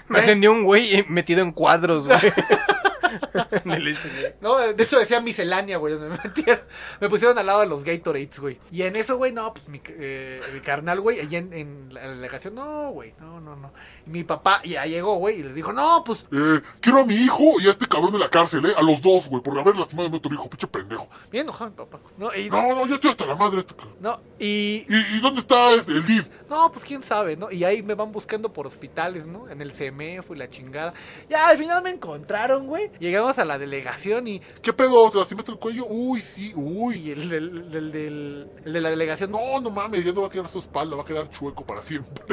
Me 0.09 0.19
atendió 0.19 0.51
un 0.51 0.63
güey 0.65 0.97
eh, 0.97 1.05
metido 1.07 1.41
en 1.41 1.53
cuadros, 1.53 2.07
güey. 2.07 2.19
No, 4.41 4.57
de 4.57 4.83
hecho 4.83 4.99
decía 4.99 5.19
miscelánea, 5.21 5.77
güey, 5.77 5.97
me 5.97 6.09
metieron. 6.09 6.61
Me 6.99 7.09
pusieron 7.09 7.37
al 7.37 7.45
lado 7.45 7.61
de 7.61 7.67
los 7.67 7.83
Gatorades, 7.83 8.39
güey. 8.39 8.59
Y 8.71 8.81
en 8.83 8.95
eso, 8.95 9.17
güey, 9.17 9.31
no, 9.31 9.53
pues 9.53 9.67
mi, 9.69 9.81
eh, 9.87 10.39
mi 10.53 10.59
carnal, 10.59 10.99
güey, 11.01 11.19
allá 11.19 11.39
en, 11.39 11.53
en 11.53 11.93
la 11.93 12.07
delegación, 12.09 12.55
no, 12.55 12.91
güey, 12.91 13.13
no, 13.19 13.39
no, 13.39 13.55
no. 13.55 13.73
Y 14.05 14.09
mi 14.09 14.23
papá 14.23 14.61
ya 14.63 14.85
llegó, 14.85 15.15
güey, 15.15 15.39
y 15.39 15.43
le 15.43 15.53
dijo, 15.53 15.73
no, 15.73 16.03
pues, 16.05 16.25
Eh, 16.31 16.61
quiero 16.81 16.99
a 16.99 17.05
mi 17.05 17.15
hijo 17.15 17.43
y 17.59 17.67
a 17.67 17.71
este 17.71 17.87
cabrón 17.87 18.11
de 18.11 18.19
la 18.19 18.29
cárcel, 18.29 18.65
¿eh? 18.65 18.73
A 18.77 18.81
los 18.81 19.01
dos, 19.01 19.27
güey, 19.27 19.41
por 19.41 19.57
haber 19.57 19.75
lastimado 19.75 20.07
a 20.07 20.11
mi 20.11 20.17
otro 20.17 20.33
hijo, 20.33 20.49
pinche 20.49 20.67
pendejo. 20.67 21.09
bien 21.31 21.43
enojado 21.43 21.69
mi 21.71 21.75
papá. 21.75 21.99
No, 22.17 22.33
y, 22.35 22.49
No, 22.49 22.75
no, 22.75 22.87
ya 22.87 22.95
estoy 22.95 23.11
hasta 23.11 23.25
la 23.25 23.35
madre. 23.35 23.59
Este 23.59 23.75
cabrón. 23.75 23.95
no, 23.99 24.19
y, 24.39 24.85
¿Y, 24.87 25.17
y 25.17 25.19
dónde 25.21 25.41
está 25.41 25.71
este, 25.73 25.91
el 25.91 26.05
DIV? 26.05 26.25
no, 26.49 26.71
pues 26.71 26.85
quién 26.85 27.03
sabe, 27.03 27.35
¿no? 27.35 27.51
Y 27.51 27.63
ahí 27.63 27.83
me 27.83 27.93
van 27.95 28.11
buscando 28.11 28.51
por 28.53 28.67
hospitales, 28.67 29.25
¿no? 29.25 29.49
En 29.49 29.61
el 29.61 29.71
CMF 29.71 30.31
y 30.31 30.35
la 30.35 30.49
chingada. 30.49 30.93
Ya 31.29 31.47
al 31.49 31.57
final 31.57 31.81
me 31.83 31.89
encontraron, 31.89 32.67
güey. 32.67 32.91
Llegamos 32.99 33.37
a 33.39 33.45
la 33.45 33.57
delegación 33.57 34.27
y, 34.27 34.39
¿Qué 34.61 34.73
pedo? 34.73 35.09
¿Te 35.09 35.17
lastimaste 35.17 35.51
el 35.51 35.59
cuello? 35.59 35.85
Uy, 35.87 36.21
sí, 36.21 36.53
uy. 36.55 36.95
y 36.97 37.11
el, 37.11 37.29
del- 37.29 37.71
del- 37.71 37.91
del- 37.91 38.49
el 38.65 38.73
de 38.73 38.81
la 38.81 38.89
delegación, 38.89 39.31
no, 39.31 39.59
No, 39.61 39.69
mames, 39.69 40.03
ya 40.05 40.11
no 40.11 40.21
va 40.21 40.27
a 40.27 40.29
quedar 40.29 40.49
su 40.49 40.59
espalda, 40.59 40.95
va 40.95 41.03
a 41.03 41.05
quedar 41.05 41.29
chueco 41.29 41.65
para 41.65 41.81
siempre. 41.81 42.23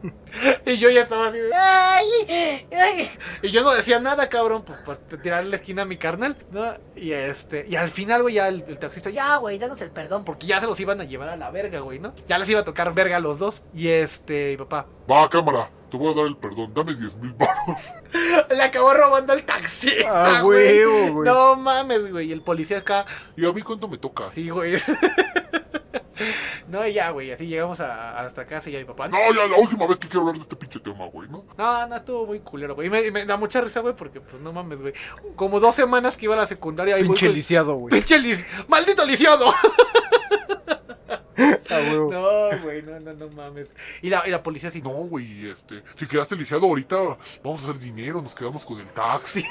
y 0.66 0.78
yo 0.78 0.90
ya 0.90 1.02
estaba 1.02 1.28
así 1.28 1.38
de, 1.38 1.50
Ay, 1.54 2.66
ay. 2.72 3.10
Y 3.42 3.50
yo 3.50 3.62
no 3.64 3.72
decía 3.72 3.98
nada, 4.00 4.28
cabrón, 4.28 4.62
por, 4.62 4.82
por 4.84 4.96
tirarle 4.96 5.50
la 5.50 5.56
esquina 5.56 5.82
a 5.82 5.84
mi 5.84 5.96
carnal, 5.96 6.36
¿no? 6.50 6.64
Y 6.94 7.12
este, 7.12 7.66
y 7.68 7.76
al 7.76 7.90
final, 7.90 8.22
güey, 8.22 8.34
ya 8.34 8.48
el, 8.48 8.64
el 8.68 8.78
taxista, 8.78 9.10
ya, 9.10 9.36
güey, 9.36 9.58
danos 9.58 9.80
el 9.80 9.90
perdón, 9.90 10.24
porque 10.24 10.46
ya 10.46 10.60
se 10.60 10.66
los 10.66 10.78
iban 10.80 11.00
a 11.00 11.04
llevar 11.04 11.28
a 11.30 11.36
la 11.36 11.50
verga, 11.50 11.80
güey, 11.80 11.98
¿no? 11.98 12.14
Ya 12.26 12.38
les 12.38 12.48
iba 12.48 12.60
a 12.60 12.64
tocar 12.64 12.94
verga 12.94 13.16
a 13.16 13.20
los 13.20 13.38
dos. 13.38 13.62
Y 13.74 13.88
este, 13.88 14.50
mi 14.52 14.56
papá, 14.58 14.86
Va, 15.10 15.28
cámara, 15.28 15.70
te 15.90 15.96
voy 15.96 16.12
a 16.12 16.16
dar 16.16 16.26
el 16.26 16.36
perdón, 16.36 16.72
dame 16.74 16.94
10 16.94 17.16
mil 17.16 17.32
baros. 17.34 17.92
le 18.50 18.62
acabó 18.62 18.94
robando 18.94 19.32
el 19.32 19.42
taxista, 19.44 20.38
Ah, 20.38 20.40
güey. 20.42 20.84
huevo, 20.84 21.12
güey. 21.14 21.28
No 21.28 21.56
mames, 21.56 22.10
güey. 22.10 22.28
Y 22.28 22.32
el 22.32 22.42
policía 22.42 22.78
acá, 22.78 23.06
¿Y 23.36 23.46
a 23.46 23.52
mí 23.52 23.62
cuánto 23.62 23.88
me 23.88 23.98
toca? 23.98 24.32
sí, 24.32 24.48
güey. 24.50 24.76
No, 26.66 26.86
y 26.86 26.92
ya, 26.92 27.10
güey, 27.10 27.30
así 27.30 27.46
llegamos 27.46 27.80
a, 27.80 28.18
hasta 28.20 28.44
casa 28.46 28.68
y 28.68 28.72
ya 28.72 28.78
mi 28.80 28.84
papá. 28.84 29.08
No, 29.08 29.16
ya 29.34 29.46
la 29.46 29.56
última 29.56 29.86
vez 29.86 29.98
que 29.98 30.08
quiero 30.08 30.22
hablar 30.22 30.36
de 30.36 30.42
este 30.42 30.56
pinche 30.56 30.80
tema, 30.80 31.06
güey, 31.06 31.28
¿no? 31.28 31.44
No, 31.56 31.86
no, 31.86 31.96
estuvo 31.96 32.26
muy 32.26 32.40
culero, 32.40 32.74
güey. 32.74 32.88
Y 32.88 33.10
me, 33.10 33.24
da 33.24 33.36
mucha 33.36 33.60
risa, 33.60 33.80
güey, 33.80 33.94
porque, 33.94 34.20
pues, 34.20 34.42
no 34.42 34.52
mames, 34.52 34.80
güey. 34.80 34.92
Como 35.36 35.60
dos 35.60 35.74
semanas 35.74 36.16
que 36.16 36.26
iba 36.26 36.34
a 36.34 36.38
la 36.38 36.46
secundaria. 36.46 36.96
voy 36.96 37.04
Pinche 37.04 37.28
lisiado, 37.30 37.74
güey. 37.76 37.90
Pinche 37.92 38.18
lis... 38.18 38.44
¡Maldito 38.66 39.04
lisiado! 39.04 39.46
No, 41.38 42.62
güey, 42.62 42.82
no, 42.82 42.98
no, 43.00 43.12
no 43.14 43.28
mames. 43.30 43.68
Y 44.02 44.10
la, 44.10 44.26
y 44.26 44.30
la 44.30 44.42
policía 44.42 44.68
así, 44.70 44.82
No, 44.82 44.90
güey, 44.90 45.48
este, 45.48 45.82
si 45.96 46.06
quedaste 46.06 46.34
lisiado 46.36 46.66
ahorita, 46.66 46.96
vamos 47.44 47.60
a 47.60 47.64
hacer 47.70 47.78
dinero, 47.78 48.20
nos 48.20 48.34
quedamos 48.34 48.64
con 48.64 48.80
el 48.80 48.86
taxi. 48.90 49.44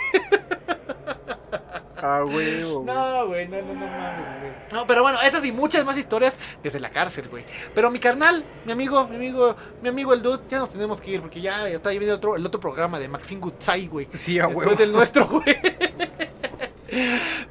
A 2.01 2.23
huevo. 2.25 2.81
güey. 2.81 2.85
No, 2.85 3.27
güey, 3.27 3.47
no, 3.47 3.57
no, 3.61 3.73
no 3.73 3.87
mames, 3.87 4.39
güey. 4.41 4.51
No, 4.71 4.85
pero 4.85 5.01
bueno, 5.01 5.19
estas 5.21 5.43
y 5.45 5.51
muchas 5.51 5.83
más 5.83 5.97
historias 5.97 6.35
desde 6.61 6.79
la 6.79 6.89
cárcel, 6.91 7.27
güey. 7.29 7.43
Pero 7.73 7.89
mi 7.89 7.99
carnal, 7.99 8.45
mi 8.65 8.71
amigo, 8.71 9.07
mi 9.07 9.15
amigo, 9.15 9.55
mi 9.81 9.89
amigo 9.89 10.13
el 10.13 10.21
Dude, 10.21 10.43
ya 10.49 10.59
nos 10.59 10.69
tenemos 10.69 11.01
que 11.01 11.11
ir 11.11 11.21
porque 11.21 11.41
ya 11.41 11.67
está 11.69 11.89
ahí 11.89 11.97
viene 11.97 12.13
otro, 12.13 12.35
el 12.35 12.45
otro 12.45 12.59
programa 12.59 12.99
de 12.99 13.07
Maxine 13.07 13.41
Gutsai, 13.41 13.87
güey. 13.87 14.07
Sí, 14.13 14.39
a 14.39 14.45
Después 14.45 14.67
huevo. 14.67 14.77
del 14.77 14.91
nuestro, 14.91 15.25
güey. 15.27 15.43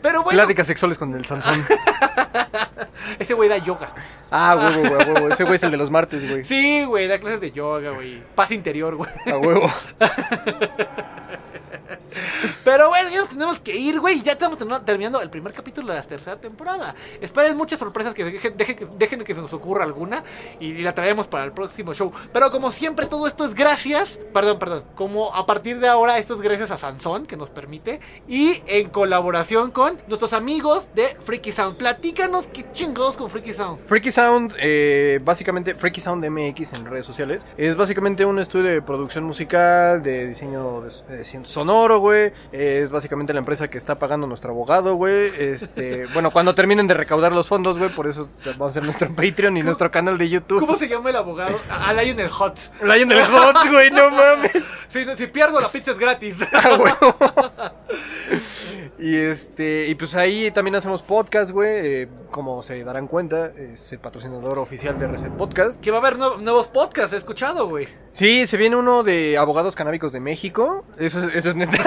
Pero 0.03 0.23
bueno, 0.23 0.37
Pláticas 0.37 0.67
sexuales 0.67 0.97
con 0.99 1.13
el 1.15 1.25
Sansón. 1.25 1.65
ese 3.19 3.35
güey 3.35 3.49
da 3.49 3.59
yoga. 3.59 3.93
Ah, 4.31 4.57
huevo, 4.57 4.89
güey, 4.89 5.13
huevo. 5.13 5.29
Ese 5.29 5.45
güey 5.45 5.57
es 5.57 5.63
el 5.63 5.71
de 5.71 5.77
los 5.77 5.91
martes, 5.91 6.29
güey. 6.29 6.45
Sí, 6.45 6.85
güey, 6.85 7.07
da 7.09 7.19
clases 7.19 7.41
de 7.41 7.53
yoga, 7.53 7.91
güey. 7.91 8.23
Paz 8.35 8.51
interior, 8.51 8.97
güey. 8.97 9.11
A 9.27 9.39
huevo. 9.39 9.71
Pero 12.67 12.89
bueno, 12.89 13.09
ya 13.11 13.21
nos 13.21 13.29
tenemos 13.29 13.61
que 13.61 13.77
ir, 13.77 14.01
güey. 14.01 14.23
Ya 14.23 14.33
estamos 14.33 14.59
terminando- 14.85 15.23
el 15.23 15.31
primer 15.31 15.53
capítulo 15.53 15.93
de 15.93 16.01
la 16.01 16.03
tercera 16.03 16.35
temporada. 16.35 16.97
Esperen 17.21 17.57
muchas 17.57 17.79
sorpresas 17.79 18.13
que 18.13 18.25
dejen, 18.25 18.57
dejen, 18.57 18.77
dejen 18.99 19.23
que 19.23 19.37
se 19.37 19.41
nos 19.41 19.53
ocurra 19.53 19.85
alguna 19.85 20.25
y, 20.59 20.83
la 20.83 20.93
traeremos 20.93 21.29
para 21.29 21.45
el 21.45 21.53
próximo 21.53 21.95
show. 21.95 22.11
Pero 22.33 22.51
como 22.51 22.73
siempre, 22.73 23.07
todo 23.07 23.29
esto 23.29 23.45
es 23.45 23.55
gracias. 23.55 24.19
Perdón, 24.35 24.59
perdón. 24.59 24.83
Como 24.97 25.33
a 25.33 25.47
partir 25.47 25.79
de 25.79 25.87
ahora, 25.87 26.19
esto 26.19 26.35
es 26.35 26.41
gracias 26.41 26.73
a 26.73 26.77
Sansón 26.77 27.27
que 27.27 27.37
nos 27.37 27.51
permite. 27.51 28.01
Y 28.27 28.61
en 28.67 28.89
colaboración 28.89 29.71
con 29.71 29.97
nuestros 30.09 30.33
amigos 30.33 30.89
de 30.93 31.17
Freaky 31.21 31.53
Sound. 31.53 31.77
Platícanos 31.77 32.49
qué 32.49 32.67
chingados 32.73 33.17
con 33.17 33.31
Freaky 33.31 33.55
Sound. 33.55 33.87
Freaky 33.87 34.11
Sound, 34.11 34.57
eh, 34.59 35.21
básicamente, 35.23 35.77
Freaky 35.77 36.01
Sound 36.01 36.25
MX 36.25 36.73
en 36.73 36.87
redes 36.87 37.07
sociales, 37.07 37.47
es 37.57 37.77
básicamente 37.77 38.25
un 38.25 38.41
estudio 38.41 38.71
de 38.73 38.83
producción 38.83 39.23
musical, 39.23 40.03
de 40.03 40.27
diseño 40.27 40.81
de, 40.81 41.19
de 41.19 41.45
sonoro, 41.45 42.01
güey. 42.01 42.33
Es 42.59 42.91
básicamente 42.91 43.33
la 43.35 43.41
empresa 43.41 43.69
que 43.69 43.77
está 43.77 43.99
pagando 43.99 44.27
nuestro 44.27 44.51
abogado, 44.53 44.95
güey. 44.95 45.31
Este, 45.39 46.05
bueno, 46.15 46.31
cuando 46.31 46.55
terminen 46.55 46.87
de 46.87 46.95
recaudar 46.95 47.33
los 47.33 47.49
fondos, 47.49 47.77
güey, 47.79 47.91
por 47.91 48.07
eso 48.07 48.31
vamos 48.47 48.61
a 48.63 48.71
hacer 48.71 48.83
nuestro 48.85 49.15
Patreon 49.15 49.57
y 49.59 49.63
nuestro 49.63 49.91
canal 49.91 50.17
de 50.17 50.29
YouTube. 50.31 50.61
¿Cómo 50.61 50.77
se 50.77 50.89
llama 50.89 51.11
el 51.11 51.17
abogado? 51.17 51.57
A 51.87 51.93
Lionel 51.93 52.29
Hot. 52.31 52.59
Lion 52.83 53.09
del 53.09 53.23
Hot, 53.25 53.57
güey, 53.71 53.91
no 53.91 54.11
mames. 54.11 54.65
Si, 54.89 55.05
si 55.17 55.27
pierdo, 55.27 55.61
la 55.61 55.69
pizza 55.69 55.91
es 55.91 55.99
gratis. 55.99 56.37
Ah, 56.53 56.79
huevo. 56.81 57.17
y 58.99 59.15
este, 59.17 59.87
y 59.89 59.95
pues 59.95 60.15
ahí 60.15 60.51
también 60.51 60.75
hacemos 60.75 61.03
podcast, 61.03 61.51
güey. 61.51 61.69
eh, 62.03 62.09
como 62.31 62.63
se 62.63 62.83
darán 62.85 63.07
cuenta, 63.09 63.47
es 63.57 63.93
el 63.93 63.99
patrocinador 63.99 64.59
oficial 64.59 64.99
de 64.99 65.07
Reset 65.09 65.33
Podcast. 65.33 65.83
que 65.83 65.91
va 65.91 65.99
a 65.99 66.01
haber 66.01 66.17
nue- 66.19 66.39
nuevos 66.39 66.69
podcasts, 66.69 67.13
he 67.13 67.19
escuchado, 67.19 67.69
güey. 67.69 67.87
Sí, 68.13 68.47
se 68.47 68.57
viene 68.57 68.77
uno 68.77 69.03
de 69.03 69.37
abogados 69.39 69.75
canábicos 69.75 70.13
de 70.13 70.21
México. 70.21 70.85
Eso 70.99 71.19
es, 71.25 71.35
eso 71.35 71.51
es 71.51 71.57
neta. 71.57 71.83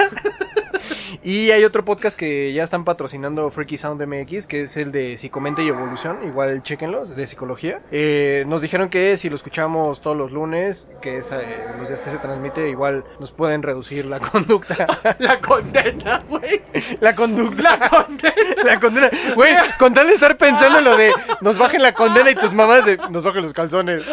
Y 1.22 1.50
hay 1.50 1.64
otro 1.64 1.84
podcast 1.84 2.18
que 2.18 2.52
ya 2.52 2.62
están 2.62 2.84
patrocinando 2.84 3.50
Freaky 3.50 3.76
Sound 3.76 4.02
MX, 4.02 4.46
que 4.46 4.62
es 4.62 4.76
el 4.76 4.90
de 4.90 5.18
Psicomente 5.18 5.62
y 5.62 5.68
Evolución. 5.68 6.18
Igual 6.26 6.62
chequenlo, 6.62 7.04
de 7.04 7.26
psicología. 7.26 7.82
Eh, 7.90 8.44
nos 8.46 8.62
dijeron 8.62 8.88
que 8.88 9.16
si 9.16 9.28
lo 9.28 9.36
escuchamos 9.36 10.00
todos 10.00 10.16
los 10.16 10.32
lunes, 10.32 10.88
que 11.02 11.18
es 11.18 11.30
eh, 11.32 11.66
los 11.78 11.88
días 11.88 12.00
que 12.00 12.10
se 12.10 12.18
transmite, 12.18 12.68
igual 12.70 13.04
nos 13.18 13.32
pueden 13.32 13.62
reducir 13.62 14.06
la 14.06 14.18
conducta. 14.32 14.86
La 15.18 15.40
condena, 15.40 16.22
güey. 16.28 16.62
la 17.00 17.14
conducta. 17.14 17.78
La 17.78 17.88
condena. 17.90 18.34
La 18.64 18.80
condena. 18.80 19.10
Güey, 19.34 19.54
con 19.78 19.92
tal 19.92 20.06
de 20.06 20.14
estar 20.14 20.36
pensando 20.36 20.78
en 20.78 20.84
lo 20.84 20.96
de 20.96 21.12
nos 21.40 21.58
bajen 21.58 21.82
la 21.82 21.92
condena 21.92 22.30
y 22.30 22.34
tus 22.34 22.52
mamás 22.52 22.84
de 22.86 22.96
nos 23.10 23.22
bajen 23.24 23.42
los 23.42 23.52
calzones. 23.52 24.04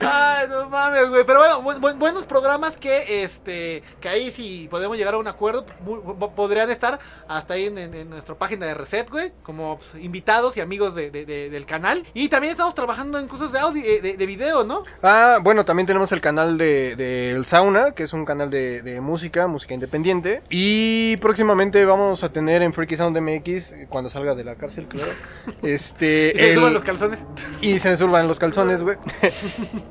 Ay, 0.00 0.46
no 0.48 0.68
mames, 0.68 1.08
güey. 1.10 1.24
Pero 1.26 1.40
bueno, 1.40 1.62
bu- 1.62 1.78
bu- 1.80 1.98
buenos 1.98 2.24
programas 2.24 2.76
que, 2.76 3.22
este, 3.22 3.82
que 4.00 4.08
ahí 4.08 4.30
si 4.30 4.66
podemos 4.70 4.96
llegar 4.96 5.14
a 5.14 5.18
un 5.18 5.28
acuerdo, 5.28 5.64
bu- 5.84 6.32
podrían 6.34 6.70
estar 6.70 6.98
hasta 7.28 7.54
ahí 7.54 7.66
en, 7.66 7.76
en- 7.78 7.94
en 7.94 8.10
nuestra 8.10 8.34
página 8.34 8.66
de 8.66 8.74
Reset, 8.74 9.08
güey. 9.10 9.32
Como 9.42 9.76
pues, 9.76 9.94
invitados 9.96 10.56
y 10.56 10.60
amigos 10.60 10.94
de- 10.94 11.10
de- 11.10 11.26
de- 11.26 11.50
del 11.50 11.66
canal. 11.66 12.04
Y 12.14 12.28
también 12.28 12.52
estamos 12.52 12.74
trabajando 12.74 13.18
en 13.18 13.26
cosas 13.28 13.52
de 13.52 13.58
audio, 13.58 13.82
eh, 13.84 14.00
de, 14.00 14.16
de 14.16 14.26
video, 14.26 14.64
¿no? 14.64 14.84
Ah, 15.02 15.38
bueno, 15.42 15.64
también 15.64 15.86
tenemos 15.86 16.10
el 16.12 16.20
canal 16.20 16.56
de, 16.56 17.30
El 17.30 17.44
Sauna, 17.44 17.90
que 17.92 18.04
es 18.04 18.12
un 18.12 18.24
canal 18.24 18.48
de, 18.50 19.00
música, 19.02 19.46
música 19.46 19.74
independiente. 19.74 20.42
Y 20.48 21.16
próximamente 21.18 21.84
vamos 21.84 22.24
a 22.24 22.32
tener 22.32 22.62
en 22.62 22.72
Freaky 22.72 22.96
Sound 22.96 23.18
MX, 23.18 23.74
cuando 23.88 24.08
salga 24.08 24.34
de 24.34 24.44
la 24.44 24.54
cárcel, 24.54 24.86
claro. 24.88 25.10
Este. 25.62 26.32
Y 26.34 26.38
se 26.38 26.48
el- 26.50 26.54
suban 26.56 26.72
los 26.74 26.84
calzones. 26.84 27.26
y 27.60 27.78
se 27.78 27.90
me 27.90 27.96
suban 27.96 28.26
los 28.28 28.38
calzones, 28.38 28.82
güey. 28.82 28.96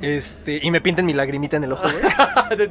Este, 0.00 0.60
y 0.62 0.70
me 0.70 0.80
pinten 0.80 1.06
mi 1.06 1.12
lagrimita 1.12 1.56
en 1.56 1.64
el 1.64 1.72
ojo, 1.72 1.82
güey. 1.82 2.70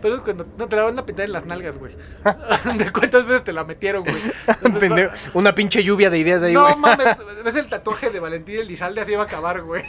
Pero 0.00 0.14
es 0.14 0.20
cuando 0.20 0.46
no 0.56 0.68
te 0.68 0.76
la 0.76 0.84
van 0.84 0.98
a 0.98 1.06
pintar 1.06 1.26
en 1.26 1.32
las 1.32 1.44
nalgas, 1.46 1.78
güey. 1.78 1.94
¿De 2.78 2.90
cuántas 2.90 3.26
veces 3.26 3.44
te 3.44 3.52
la 3.52 3.64
metieron, 3.64 4.04
güey? 4.04 5.08
Una 5.34 5.54
pinche 5.54 5.82
lluvia 5.84 6.10
de 6.10 6.18
ideas 6.18 6.42
ahí, 6.42 6.54
güey. 6.54 6.70
No 6.70 6.76
mames, 6.76 7.16
ves 7.44 7.56
el 7.56 7.66
tatuaje 7.66 8.10
de 8.10 8.20
Valentín 8.20 8.60
Elizalde, 8.60 9.00
así 9.02 9.14
va 9.14 9.22
a 9.22 9.26
acabar, 9.26 9.62
güey. 9.62 9.84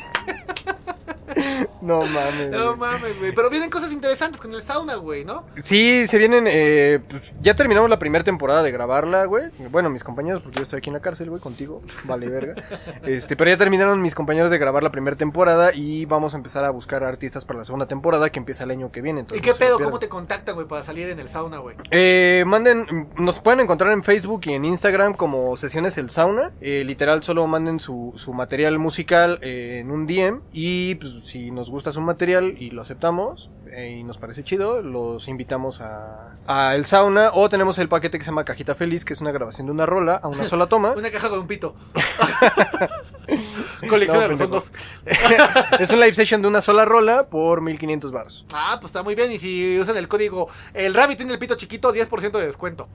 No 1.81 1.99
mames. 2.05 2.49
No 2.49 2.75
güey. 2.75 2.77
mames, 2.77 3.19
güey. 3.19 3.33
Pero 3.33 3.49
vienen 3.49 3.69
cosas 3.69 3.91
interesantes 3.91 4.39
con 4.39 4.53
el 4.53 4.61
sauna, 4.61 4.95
güey, 4.95 5.25
¿no? 5.25 5.43
Sí, 5.63 6.07
se 6.07 6.17
vienen. 6.17 6.45
eh, 6.47 6.99
pues, 7.09 7.33
ya 7.41 7.55
terminamos 7.55 7.89
la 7.89 7.99
primera 7.99 8.23
temporada 8.23 8.63
de 8.63 8.71
grabarla, 8.71 9.25
güey. 9.25 9.47
Bueno, 9.69 9.89
mis 9.89 10.03
compañeros, 10.03 10.41
porque 10.41 10.57
yo 10.57 10.63
estoy 10.63 10.77
aquí 10.77 10.89
en 10.89 10.93
la 10.93 11.01
cárcel, 11.01 11.29
güey, 11.29 11.41
contigo. 11.41 11.81
Vale, 12.05 12.29
verga. 12.29 12.55
Este, 13.03 13.35
pero 13.35 13.49
ya 13.49 13.57
terminaron 13.57 14.01
mis 14.01 14.15
compañeros 14.15 14.49
de 14.49 14.57
grabar 14.57 14.81
la 14.81 14.91
primera 14.91 15.17
temporada 15.17 15.73
y 15.73 16.05
vamos 16.05 16.33
a 16.33 16.37
empezar 16.37 16.63
a 16.63 16.69
buscar 16.69 17.03
artistas 17.03 17.43
para 17.43 17.59
la 17.59 17.65
segunda 17.65 17.85
temporada 17.87 18.29
que 18.31 18.39
empieza 18.39 18.63
el 18.63 18.71
año 18.71 18.91
que 18.91 19.01
viene. 19.01 19.19
¿Y 19.19 19.21
entonces 19.21 19.45
qué 19.45 19.53
se 19.53 19.59
lo 19.59 19.77
pedo? 19.77 19.85
¿Cómo 19.85 19.99
te 19.99 20.07
contactan, 20.07 20.55
güey, 20.55 20.67
para 20.67 20.83
salir 20.83 21.09
en 21.09 21.19
el 21.19 21.27
sauna, 21.27 21.57
güey? 21.57 21.75
Eh, 21.91 22.43
manden, 22.47 23.09
nos 23.17 23.39
pueden 23.39 23.59
encontrar 23.59 23.91
en 23.91 24.03
Facebook 24.03 24.41
y 24.45 24.53
en 24.53 24.63
Instagram 24.65 25.13
como 25.15 25.55
Sesiones 25.57 25.97
El 25.97 26.09
Sauna. 26.09 26.51
Eh, 26.61 26.83
literal, 26.85 27.23
solo 27.23 27.45
manden 27.47 27.79
su, 27.81 28.13
su 28.15 28.33
material 28.33 28.79
musical 28.79 29.39
eh, 29.41 29.79
en 29.81 29.91
un 29.91 30.07
DM. 30.07 30.41
Y 30.53 30.95
pues, 30.95 31.22
si 31.23 31.51
nos 31.51 31.69
gusta 31.69 31.91
su 31.91 32.01
material 32.01 32.55
y 32.59 32.71
lo 32.71 32.81
aceptamos 32.81 33.49
eh, 33.71 33.97
y 33.99 34.03
nos 34.03 34.17
parece 34.17 34.43
chido, 34.43 34.81
los 34.81 35.27
invitamos 35.29 35.79
a, 35.81 36.35
a 36.47 36.75
El 36.75 36.85
Sauna. 36.85 37.31
O 37.33 37.47
tenemos 37.49 37.77
el 37.79 37.87
paquete 37.87 38.17
que 38.19 38.25
se 38.25 38.31
llama 38.31 38.43
Cajita 38.43 38.75
Feliz, 38.75 39.05
que 39.05 39.13
es 39.13 39.21
una 39.21 39.31
grabación 39.31 39.67
de 39.67 39.71
una 39.71 39.85
rola 39.85 40.15
a 40.15 40.27
una 40.27 40.45
sola 40.45 40.67
toma. 40.67 40.91
Una 40.97 41.09
caja 41.09 41.29
con 41.29 41.39
un 41.39 41.47
pito. 41.47 41.75
Colección 43.89 44.17
No, 44.17 44.23
de 44.23 44.29
los 44.29 44.39
fondos. 44.39 44.71
es 45.79 45.89
un 45.91 45.99
live 45.99 46.13
session 46.13 46.41
de 46.41 46.47
una 46.47 46.61
sola 46.61 46.85
rola 46.85 47.27
por 47.27 47.61
1500 47.61 48.11
baros. 48.11 48.45
Ah, 48.53 48.77
pues 48.79 48.89
está 48.89 49.01
muy 49.03 49.15
bien. 49.15 49.31
Y 49.31 49.39
si 49.39 49.79
usan 49.79 49.97
el 49.97 50.07
código 50.07 50.49
El 50.73 50.93
Rabbit 50.93 51.17
tiene 51.17 51.33
el 51.33 51.39
pito 51.39 51.55
chiquito, 51.55 51.93
10% 51.93 52.31
de 52.31 52.45
descuento. 52.45 52.89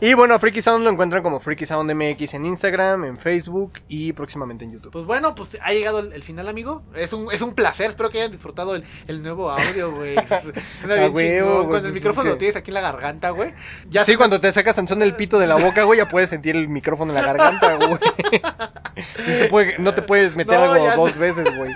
Y 0.00 0.14
bueno, 0.14 0.34
a 0.34 0.38
Freaky 0.38 0.62
Sound 0.62 0.84
lo 0.84 0.90
encuentran 0.90 1.22
como 1.22 1.40
Freaky 1.40 1.64
Sound 1.66 1.92
MX 1.92 2.34
en 2.34 2.46
Instagram, 2.46 3.04
en 3.04 3.18
Facebook 3.18 3.74
y 3.88 4.12
próximamente 4.12 4.64
en 4.64 4.72
YouTube. 4.72 4.92
Pues 4.92 5.04
bueno, 5.04 5.34
pues 5.34 5.56
ha 5.62 5.72
llegado 5.72 5.98
el, 6.00 6.12
el 6.12 6.22
final, 6.22 6.48
amigo. 6.48 6.82
Es 6.94 7.12
un, 7.12 7.32
es 7.32 7.42
un 7.42 7.54
placer. 7.54 7.88
Espero 7.88 8.08
que 8.08 8.18
hayan 8.18 8.30
disfrutado 8.30 8.74
el, 8.74 8.84
el 9.06 9.22
nuevo 9.22 9.50
audio, 9.50 9.92
güey. 9.94 10.14
Suena 10.80 10.94
bien 10.96 11.14
chingón. 11.14 11.66
Cuando 11.66 11.68
pues 11.68 11.82
el 11.82 11.88
es 11.88 11.94
micrófono 11.94 12.30
lo 12.30 12.36
tienes 12.38 12.56
aquí 12.56 12.70
en 12.70 12.74
la 12.74 12.80
garganta, 12.80 13.30
güey. 13.30 13.52
Ya 13.88 14.04
Sí, 14.04 14.12
se- 14.12 14.18
cuando 14.18 14.40
te 14.40 14.50
sacas 14.52 14.76
Sansón 14.76 15.02
el 15.02 15.14
pito 15.14 15.38
de 15.38 15.46
la 15.46 15.56
boca, 15.56 15.82
güey, 15.84 15.98
ya 15.98 16.08
puedes 16.08 16.30
sentir 16.30 16.56
el 16.56 16.68
micrófono 16.68 17.12
en 17.12 17.16
la 17.20 17.32
garganta, 17.32 17.76
güey. 17.76 17.98
No 18.96 19.02
te, 19.38 19.48
puede- 19.48 19.78
no 19.78 19.94
te 19.94 20.02
puedes 20.02 20.36
meter 20.36 20.58
No, 20.58 20.72
algo 20.72 20.88
dos 21.06 21.18
veces, 21.18 21.54
güey. 21.56 21.70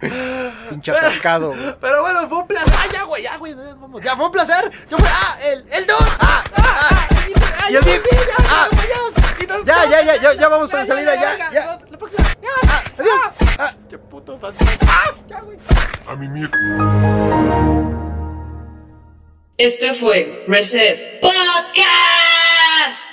Pinche 0.70 0.92
atascado. 0.92 1.52
Pero 1.80 2.02
bueno, 2.02 2.28
fue 2.28 2.38
un 2.38 2.46
placer. 2.46 2.74
Ah, 2.76 2.86
ya, 2.92 3.02
güey, 3.04 3.22
ya, 3.22 3.36
güey. 3.36 3.54
Vamos. 3.54 4.02
Ya 4.02 4.16
fue 4.16 4.26
un 4.26 4.32
placer. 4.32 4.70
Yo 4.90 4.96
fui. 4.98 5.08
Ah, 5.10 5.36
el, 5.42 5.66
el 5.70 5.86
dos. 5.86 5.98
Ah, 6.20 6.44
ah, 6.56 6.88
ah. 6.90 7.08
Y, 7.28 7.32
ah, 7.34 7.70
Y 7.70 7.72
ya, 7.72 7.78
el 7.80 7.84
ya, 7.86 7.92
ya, 7.94 8.02
Ah. 8.48 8.68
ya. 8.72 8.78
Ya, 9.64 9.84
ya, 9.86 10.00
ya, 10.02 10.16
ya, 10.16 10.32
ya 10.34 10.48
vamos 10.48 10.72
a 10.72 10.76
la 10.78 10.86
salida, 10.86 11.14
ya. 11.14 11.32
Adiós. 12.98 13.20
Ah. 13.58 13.72
Qué 13.88 13.98
puto. 13.98 14.38
Ah, 14.42 14.52
ya, 15.28 15.40
güey. 15.40 15.58
A 16.06 16.14
mimir. 16.16 16.50
Esto 19.58 19.92
fue 19.94 20.44
Reset 20.46 21.20
Podcast. 21.20 23.10